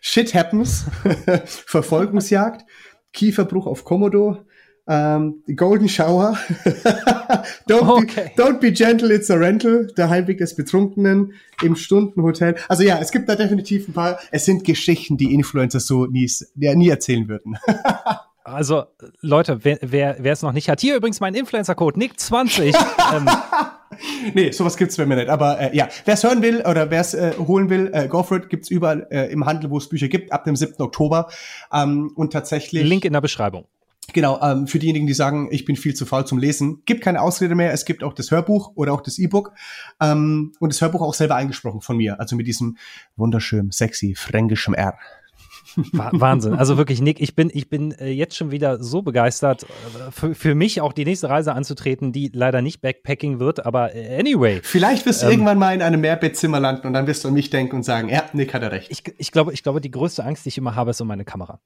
Shit 0.00 0.34
Happens, 0.34 0.86
Verfolgungsjagd, 1.44 2.64
Kieferbruch 3.12 3.66
auf 3.66 3.84
Komodo, 3.84 4.44
ähm, 4.88 5.42
Golden 5.56 5.88
Shower, 5.88 6.38
don't, 7.68 7.88
okay. 7.88 8.30
be, 8.36 8.42
don't 8.42 8.60
be 8.60 8.70
gentle, 8.70 9.10
it's 9.10 9.30
a 9.30 9.34
rental, 9.34 9.88
der 9.96 10.08
Heimweg 10.08 10.38
des 10.38 10.54
Betrunkenen 10.54 11.32
im 11.62 11.74
Stundenhotel. 11.74 12.56
Also 12.68 12.84
ja, 12.84 12.98
es 13.00 13.10
gibt 13.10 13.28
da 13.28 13.34
definitiv 13.34 13.88
ein 13.88 13.94
paar, 13.94 14.18
es 14.30 14.44
sind 14.44 14.64
Geschichten, 14.64 15.16
die 15.16 15.34
Influencer 15.34 15.80
so 15.80 16.06
nie, 16.06 16.30
ja, 16.54 16.74
nie 16.74 16.88
erzählen 16.88 17.28
würden. 17.28 17.56
also 18.44 18.84
Leute, 19.22 19.64
wer, 19.64 19.78
wer, 19.82 20.16
wer 20.20 20.32
es 20.32 20.42
noch 20.42 20.52
nicht 20.52 20.68
hat, 20.68 20.80
hier 20.80 20.96
übrigens 20.96 21.18
mein 21.18 21.34
Influencer-Code, 21.34 21.98
Nick20. 21.98 22.76
ähm, 23.16 23.28
nee, 24.34 24.50
sowas 24.50 24.76
gibt's 24.76 24.96
bei 24.96 25.06
mir 25.06 25.16
nicht. 25.16 25.28
Aber 25.28 25.60
äh, 25.60 25.76
ja, 25.76 25.88
wer 26.04 26.14
es 26.14 26.24
hören 26.24 26.42
will 26.42 26.62
oder 26.62 26.90
wer 26.90 27.00
es 27.00 27.14
äh, 27.14 27.32
holen 27.38 27.70
will, 27.70 27.90
äh, 27.92 28.08
go 28.08 28.22
for 28.22 28.38
it, 28.38 28.48
gibt's 28.48 28.70
überall 28.70 29.06
äh, 29.10 29.30
im 29.32 29.46
Handel, 29.46 29.70
wo 29.70 29.78
es 29.78 29.88
Bücher 29.88 30.08
gibt, 30.08 30.32
ab 30.32 30.44
dem 30.44 30.56
7. 30.56 30.80
Oktober. 30.82 31.28
Ähm, 31.72 32.12
und 32.14 32.32
tatsächlich. 32.32 32.82
Link 32.82 33.04
in 33.04 33.12
der 33.12 33.20
Beschreibung. 33.20 33.66
Genau, 34.12 34.40
ähm, 34.40 34.66
für 34.66 34.78
diejenigen, 34.78 35.06
die 35.06 35.14
sagen, 35.14 35.48
ich 35.50 35.64
bin 35.64 35.76
viel 35.76 35.94
zu 35.94 36.06
faul 36.06 36.24
zum 36.24 36.38
Lesen, 36.38 36.82
gibt 36.86 37.02
keine 37.02 37.20
Ausrede 37.20 37.54
mehr. 37.54 37.72
Es 37.72 37.84
gibt 37.84 38.04
auch 38.04 38.12
das 38.12 38.30
Hörbuch 38.30 38.72
oder 38.76 38.92
auch 38.92 39.00
das 39.00 39.18
E-Book 39.18 39.52
ähm, 40.00 40.52
und 40.60 40.72
das 40.72 40.80
Hörbuch 40.80 41.02
auch 41.02 41.14
selber 41.14 41.34
eingesprochen 41.34 41.80
von 41.80 41.96
mir, 41.96 42.20
also 42.20 42.36
mit 42.36 42.46
diesem 42.46 42.76
wunderschönen, 43.16 43.72
sexy, 43.72 44.14
fränkischem 44.14 44.74
R. 44.74 44.96
Wahnsinn. 45.92 46.54
Also 46.54 46.76
wirklich, 46.76 47.00
Nick, 47.00 47.20
ich 47.20 47.34
bin, 47.34 47.50
ich 47.52 47.68
bin 47.68 47.92
äh, 47.92 48.10
jetzt 48.10 48.36
schon 48.36 48.50
wieder 48.50 48.82
so 48.82 49.02
begeistert, 49.02 49.64
äh, 49.64 50.10
für, 50.10 50.34
für 50.34 50.54
mich 50.54 50.80
auch 50.80 50.92
die 50.92 51.04
nächste 51.04 51.28
Reise 51.28 51.54
anzutreten, 51.54 52.12
die 52.12 52.30
leider 52.32 52.62
nicht 52.62 52.80
Backpacking 52.80 53.38
wird, 53.38 53.64
aber 53.64 53.94
äh, 53.94 54.18
anyway. 54.18 54.60
Vielleicht 54.62 55.06
wirst 55.06 55.22
du 55.22 55.26
ähm, 55.26 55.32
irgendwann 55.32 55.58
mal 55.58 55.74
in 55.74 55.82
einem 55.82 56.00
Mehrbettzimmer 56.00 56.60
landen 56.60 56.86
und 56.86 56.92
dann 56.92 57.06
wirst 57.06 57.24
du 57.24 57.28
an 57.28 57.34
mich 57.34 57.50
denken 57.50 57.76
und 57.76 57.82
sagen, 57.82 58.08
ja, 58.08 58.24
Nick 58.32 58.54
hat 58.54 58.62
er 58.62 58.72
recht. 58.72 58.90
Ich, 58.90 59.02
ich, 59.18 59.32
glaube, 59.32 59.52
ich 59.52 59.62
glaube, 59.62 59.80
die 59.80 59.90
größte 59.90 60.24
Angst, 60.24 60.44
die 60.44 60.48
ich 60.48 60.58
immer 60.58 60.74
habe, 60.74 60.90
ist 60.90 61.00
um 61.00 61.08
meine 61.08 61.24
Kamera. 61.24 61.60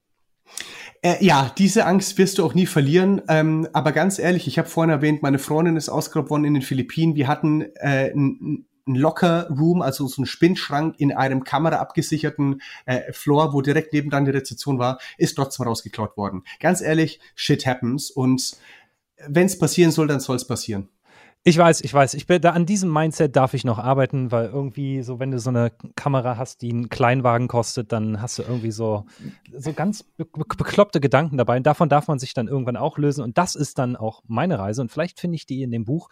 Äh, 1.03 1.23
ja, 1.23 1.51
diese 1.57 1.85
Angst 1.85 2.17
wirst 2.17 2.37
du 2.37 2.45
auch 2.45 2.53
nie 2.53 2.67
verlieren. 2.67 3.21
Ähm, 3.27 3.67
aber 3.73 3.91
ganz 3.91 4.19
ehrlich, 4.19 4.47
ich 4.47 4.59
habe 4.59 4.67
vorhin 4.67 4.91
erwähnt, 4.91 5.23
meine 5.23 5.39
Freundin 5.39 5.75
ist 5.75 5.89
ausgeraubt 5.89 6.29
worden 6.29 6.45
in 6.45 6.53
den 6.53 6.61
Philippinen. 6.61 7.15
Wir 7.15 7.27
hatten 7.27 7.61
äh, 7.75 8.11
ein, 8.11 8.65
ein 8.87 8.95
Locker 8.95 9.47
Room, 9.49 9.81
also 9.81 10.07
so 10.07 10.21
ein 10.21 10.25
Spinnschrank 10.25 10.95
in 10.97 11.11
einem 11.11 11.43
kameraabgesicherten 11.43 12.61
äh, 12.85 13.11
Floor, 13.13 13.53
wo 13.53 13.61
direkt 13.61 13.93
nebendran 13.93 14.25
die 14.25 14.31
Rezeption 14.31 14.79
war, 14.79 14.99
ist 15.17 15.35
trotzdem 15.35 15.67
rausgeklaut 15.67 16.17
worden. 16.17 16.43
Ganz 16.59 16.81
ehrlich, 16.81 17.19
shit 17.35 17.65
happens 17.65 18.11
und 18.11 18.57
wenn 19.27 19.45
es 19.45 19.57
passieren 19.57 19.91
soll, 19.91 20.07
dann 20.07 20.19
soll 20.19 20.35
es 20.35 20.47
passieren. 20.47 20.89
Ich 21.43 21.57
weiß, 21.57 21.81
ich 21.81 21.91
weiß. 21.91 22.13
Ich 22.13 22.27
bin 22.27 22.39
da 22.39 22.51
an 22.51 22.67
diesem 22.67 22.93
Mindset 22.93 23.35
darf 23.35 23.55
ich 23.55 23.63
noch 23.63 23.79
arbeiten, 23.79 24.31
weil 24.31 24.45
irgendwie 24.45 25.01
so, 25.01 25.19
wenn 25.19 25.31
du 25.31 25.39
so 25.39 25.49
eine 25.49 25.71
Kamera 25.95 26.37
hast, 26.37 26.61
die 26.61 26.69
einen 26.69 26.89
Kleinwagen 26.89 27.47
kostet, 27.47 27.91
dann 27.91 28.21
hast 28.21 28.37
du 28.37 28.43
irgendwie 28.43 28.69
so, 28.69 29.05
so 29.51 29.73
ganz 29.73 30.03
be 30.03 30.25
bekloppte 30.25 30.99
Gedanken 30.99 31.37
dabei. 31.37 31.57
Und 31.57 31.65
davon 31.65 31.89
darf 31.89 32.07
man 32.07 32.19
sich 32.19 32.35
dann 32.35 32.47
irgendwann 32.47 32.77
auch 32.77 32.99
lösen. 32.99 33.23
Und 33.23 33.39
das 33.39 33.55
ist 33.55 33.79
dann 33.79 33.95
auch 33.95 34.21
meine 34.27 34.59
Reise. 34.59 34.83
Und 34.83 34.91
vielleicht 34.91 35.19
finde 35.19 35.35
ich 35.35 35.47
die 35.47 35.63
in 35.63 35.71
dem 35.71 35.83
Buch 35.83 36.09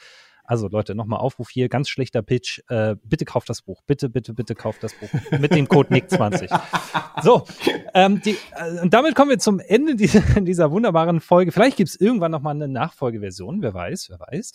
also 0.49 0.67
Leute, 0.67 0.95
nochmal 0.95 1.19
Aufruf 1.19 1.51
hier, 1.51 1.69
ganz 1.69 1.89
schlechter 1.89 2.23
Pitch. 2.23 2.59
Äh, 2.69 2.95
bitte 3.03 3.23
kauft 3.23 3.49
das 3.49 3.61
Buch. 3.61 3.83
Bitte, 3.85 4.09
bitte, 4.09 4.33
bitte 4.33 4.55
kauft 4.55 4.83
das 4.83 4.95
Buch. 4.95 5.07
Mit 5.39 5.53
dem 5.53 5.67
Code 5.67 5.93
NICK20. 5.93 6.59
So, 7.21 7.43
ähm, 7.93 8.21
die, 8.21 8.37
äh, 8.55 8.81
und 8.81 8.93
damit 8.93 9.13
kommen 9.13 9.29
wir 9.29 9.39
zum 9.39 9.59
Ende 9.59 9.95
dieser, 9.95 10.21
dieser 10.41 10.71
wunderbaren 10.71 11.19
Folge. 11.19 11.51
Vielleicht 11.51 11.77
gibt 11.77 11.89
es 11.89 11.99
irgendwann 11.99 12.31
nochmal 12.31 12.55
eine 12.55 12.67
Nachfolgeversion, 12.67 13.61
wer 13.61 13.73
weiß, 13.73 14.09
wer 14.09 14.19
weiß. 14.21 14.53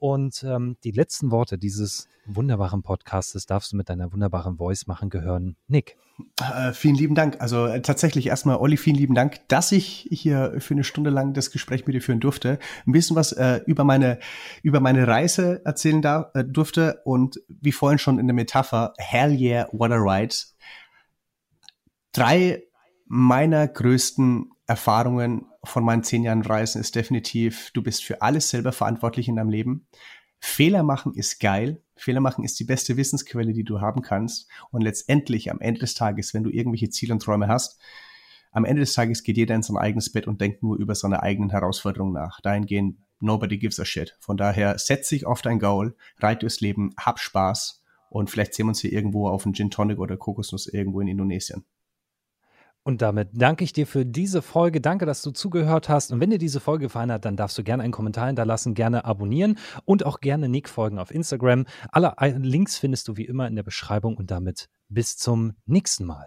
Und 0.00 0.42
ähm, 0.44 0.76
die 0.82 0.92
letzten 0.92 1.30
Worte 1.30 1.58
dieses 1.58 2.08
wunderbaren 2.24 2.82
Podcastes 2.82 3.44
darfst 3.44 3.72
du 3.72 3.76
mit 3.76 3.90
deiner 3.90 4.12
wunderbaren 4.12 4.56
Voice 4.56 4.86
machen 4.86 5.10
gehören. 5.10 5.56
Nick. 5.68 5.96
Äh, 6.40 6.72
vielen 6.72 6.94
lieben 6.94 7.14
Dank. 7.14 7.40
Also 7.40 7.66
äh, 7.66 7.82
tatsächlich 7.82 8.26
erstmal, 8.26 8.56
Olli, 8.56 8.78
vielen 8.78 8.96
lieben 8.96 9.14
Dank, 9.14 9.46
dass 9.48 9.72
ich 9.72 10.08
hier 10.10 10.54
für 10.58 10.74
eine 10.74 10.84
Stunde 10.84 11.10
lang 11.10 11.34
das 11.34 11.50
Gespräch 11.50 11.86
mit 11.86 11.94
dir 11.94 12.02
führen 12.02 12.20
durfte. 12.20 12.58
Ein 12.86 12.92
bisschen 12.92 13.14
was 13.14 13.32
äh, 13.32 13.60
über 13.66 13.84
meine 13.84 14.18
über 14.62 14.80
meine 14.80 15.06
Reise 15.06 15.60
erzählen 15.64 16.00
da, 16.00 16.30
äh, 16.34 16.44
durfte 16.44 17.00
und 17.04 17.40
wie 17.48 17.72
vorhin 17.72 17.98
schon 17.98 18.18
in 18.18 18.26
der 18.26 18.34
Metapher, 18.34 18.94
hell 18.96 19.32
yeah, 19.32 19.68
what 19.72 19.92
a 19.92 19.96
ride. 19.96 20.34
Drei 22.12 22.62
meiner 23.06 23.68
größten 23.68 24.50
Erfahrungen 24.66 25.49
von 25.64 25.84
meinen 25.84 26.02
zehn 26.02 26.22
Jahren 26.22 26.42
Reisen 26.42 26.80
ist 26.80 26.94
definitiv, 26.94 27.70
du 27.72 27.82
bist 27.82 28.04
für 28.04 28.22
alles 28.22 28.50
selber 28.50 28.72
verantwortlich 28.72 29.28
in 29.28 29.36
deinem 29.36 29.50
Leben. 29.50 29.86
Fehler 30.40 30.82
machen 30.82 31.14
ist 31.14 31.38
geil. 31.38 31.82
Fehler 31.96 32.20
machen 32.20 32.44
ist 32.44 32.58
die 32.58 32.64
beste 32.64 32.96
Wissensquelle, 32.96 33.52
die 33.52 33.64
du 33.64 33.80
haben 33.80 34.00
kannst. 34.00 34.48
Und 34.70 34.80
letztendlich 34.80 35.50
am 35.50 35.60
Ende 35.60 35.80
des 35.80 35.94
Tages, 35.94 36.32
wenn 36.32 36.44
du 36.44 36.50
irgendwelche 36.50 36.88
Ziele 36.88 37.12
und 37.12 37.22
Träume 37.22 37.48
hast, 37.48 37.78
am 38.52 38.64
Ende 38.64 38.80
des 38.80 38.94
Tages 38.94 39.22
geht 39.22 39.36
jeder 39.36 39.54
in 39.54 39.62
sein 39.62 39.76
eigenes 39.76 40.10
Bett 40.10 40.26
und 40.26 40.40
denkt 40.40 40.62
nur 40.62 40.76
über 40.76 40.94
seine 40.94 41.22
eigenen 41.22 41.50
Herausforderungen 41.50 42.14
nach. 42.14 42.40
Dahingehend, 42.40 42.98
nobody 43.20 43.58
gives 43.58 43.78
a 43.78 43.84
shit. 43.84 44.16
Von 44.18 44.36
daher, 44.36 44.78
setz 44.78 45.08
dich 45.10 45.26
auf 45.26 45.42
dein 45.42 45.60
Goal, 45.60 45.94
reit 46.18 46.42
durchs 46.42 46.60
Leben, 46.60 46.92
hab 46.96 47.20
Spaß 47.20 47.84
und 48.08 48.28
vielleicht 48.28 48.54
sehen 48.54 48.66
wir 48.66 48.70
uns 48.70 48.80
hier 48.80 48.92
irgendwo 48.92 49.28
auf 49.28 49.44
einen 49.44 49.54
Gin 49.54 49.70
Tonic 49.70 49.98
oder 49.98 50.16
Kokosnuss 50.16 50.66
irgendwo 50.66 51.00
in 51.00 51.06
Indonesien. 51.06 51.64
Und 52.82 53.02
damit 53.02 53.28
danke 53.32 53.62
ich 53.62 53.72
dir 53.72 53.86
für 53.86 54.06
diese 54.06 54.40
Folge. 54.40 54.80
Danke, 54.80 55.04
dass 55.04 55.22
du 55.22 55.30
zugehört 55.32 55.88
hast. 55.88 56.12
Und 56.12 56.20
wenn 56.20 56.30
dir 56.30 56.38
diese 56.38 56.60
Folge 56.60 56.86
gefallen 56.86 57.12
hat, 57.12 57.24
dann 57.24 57.36
darfst 57.36 57.58
du 57.58 57.62
gerne 57.62 57.82
einen 57.82 57.92
Kommentar 57.92 58.26
hinterlassen, 58.26 58.74
gerne 58.74 59.04
abonnieren 59.04 59.58
und 59.84 60.06
auch 60.06 60.20
gerne 60.20 60.48
Nick 60.48 60.68
folgen 60.68 60.98
auf 60.98 61.10
Instagram. 61.10 61.66
Alle 61.92 62.14
Links 62.38 62.78
findest 62.78 63.08
du 63.08 63.16
wie 63.16 63.26
immer 63.26 63.46
in 63.48 63.56
der 63.56 63.62
Beschreibung 63.62 64.16
und 64.16 64.30
damit 64.30 64.68
bis 64.88 65.16
zum 65.16 65.52
nächsten 65.66 66.06
Mal. 66.06 66.26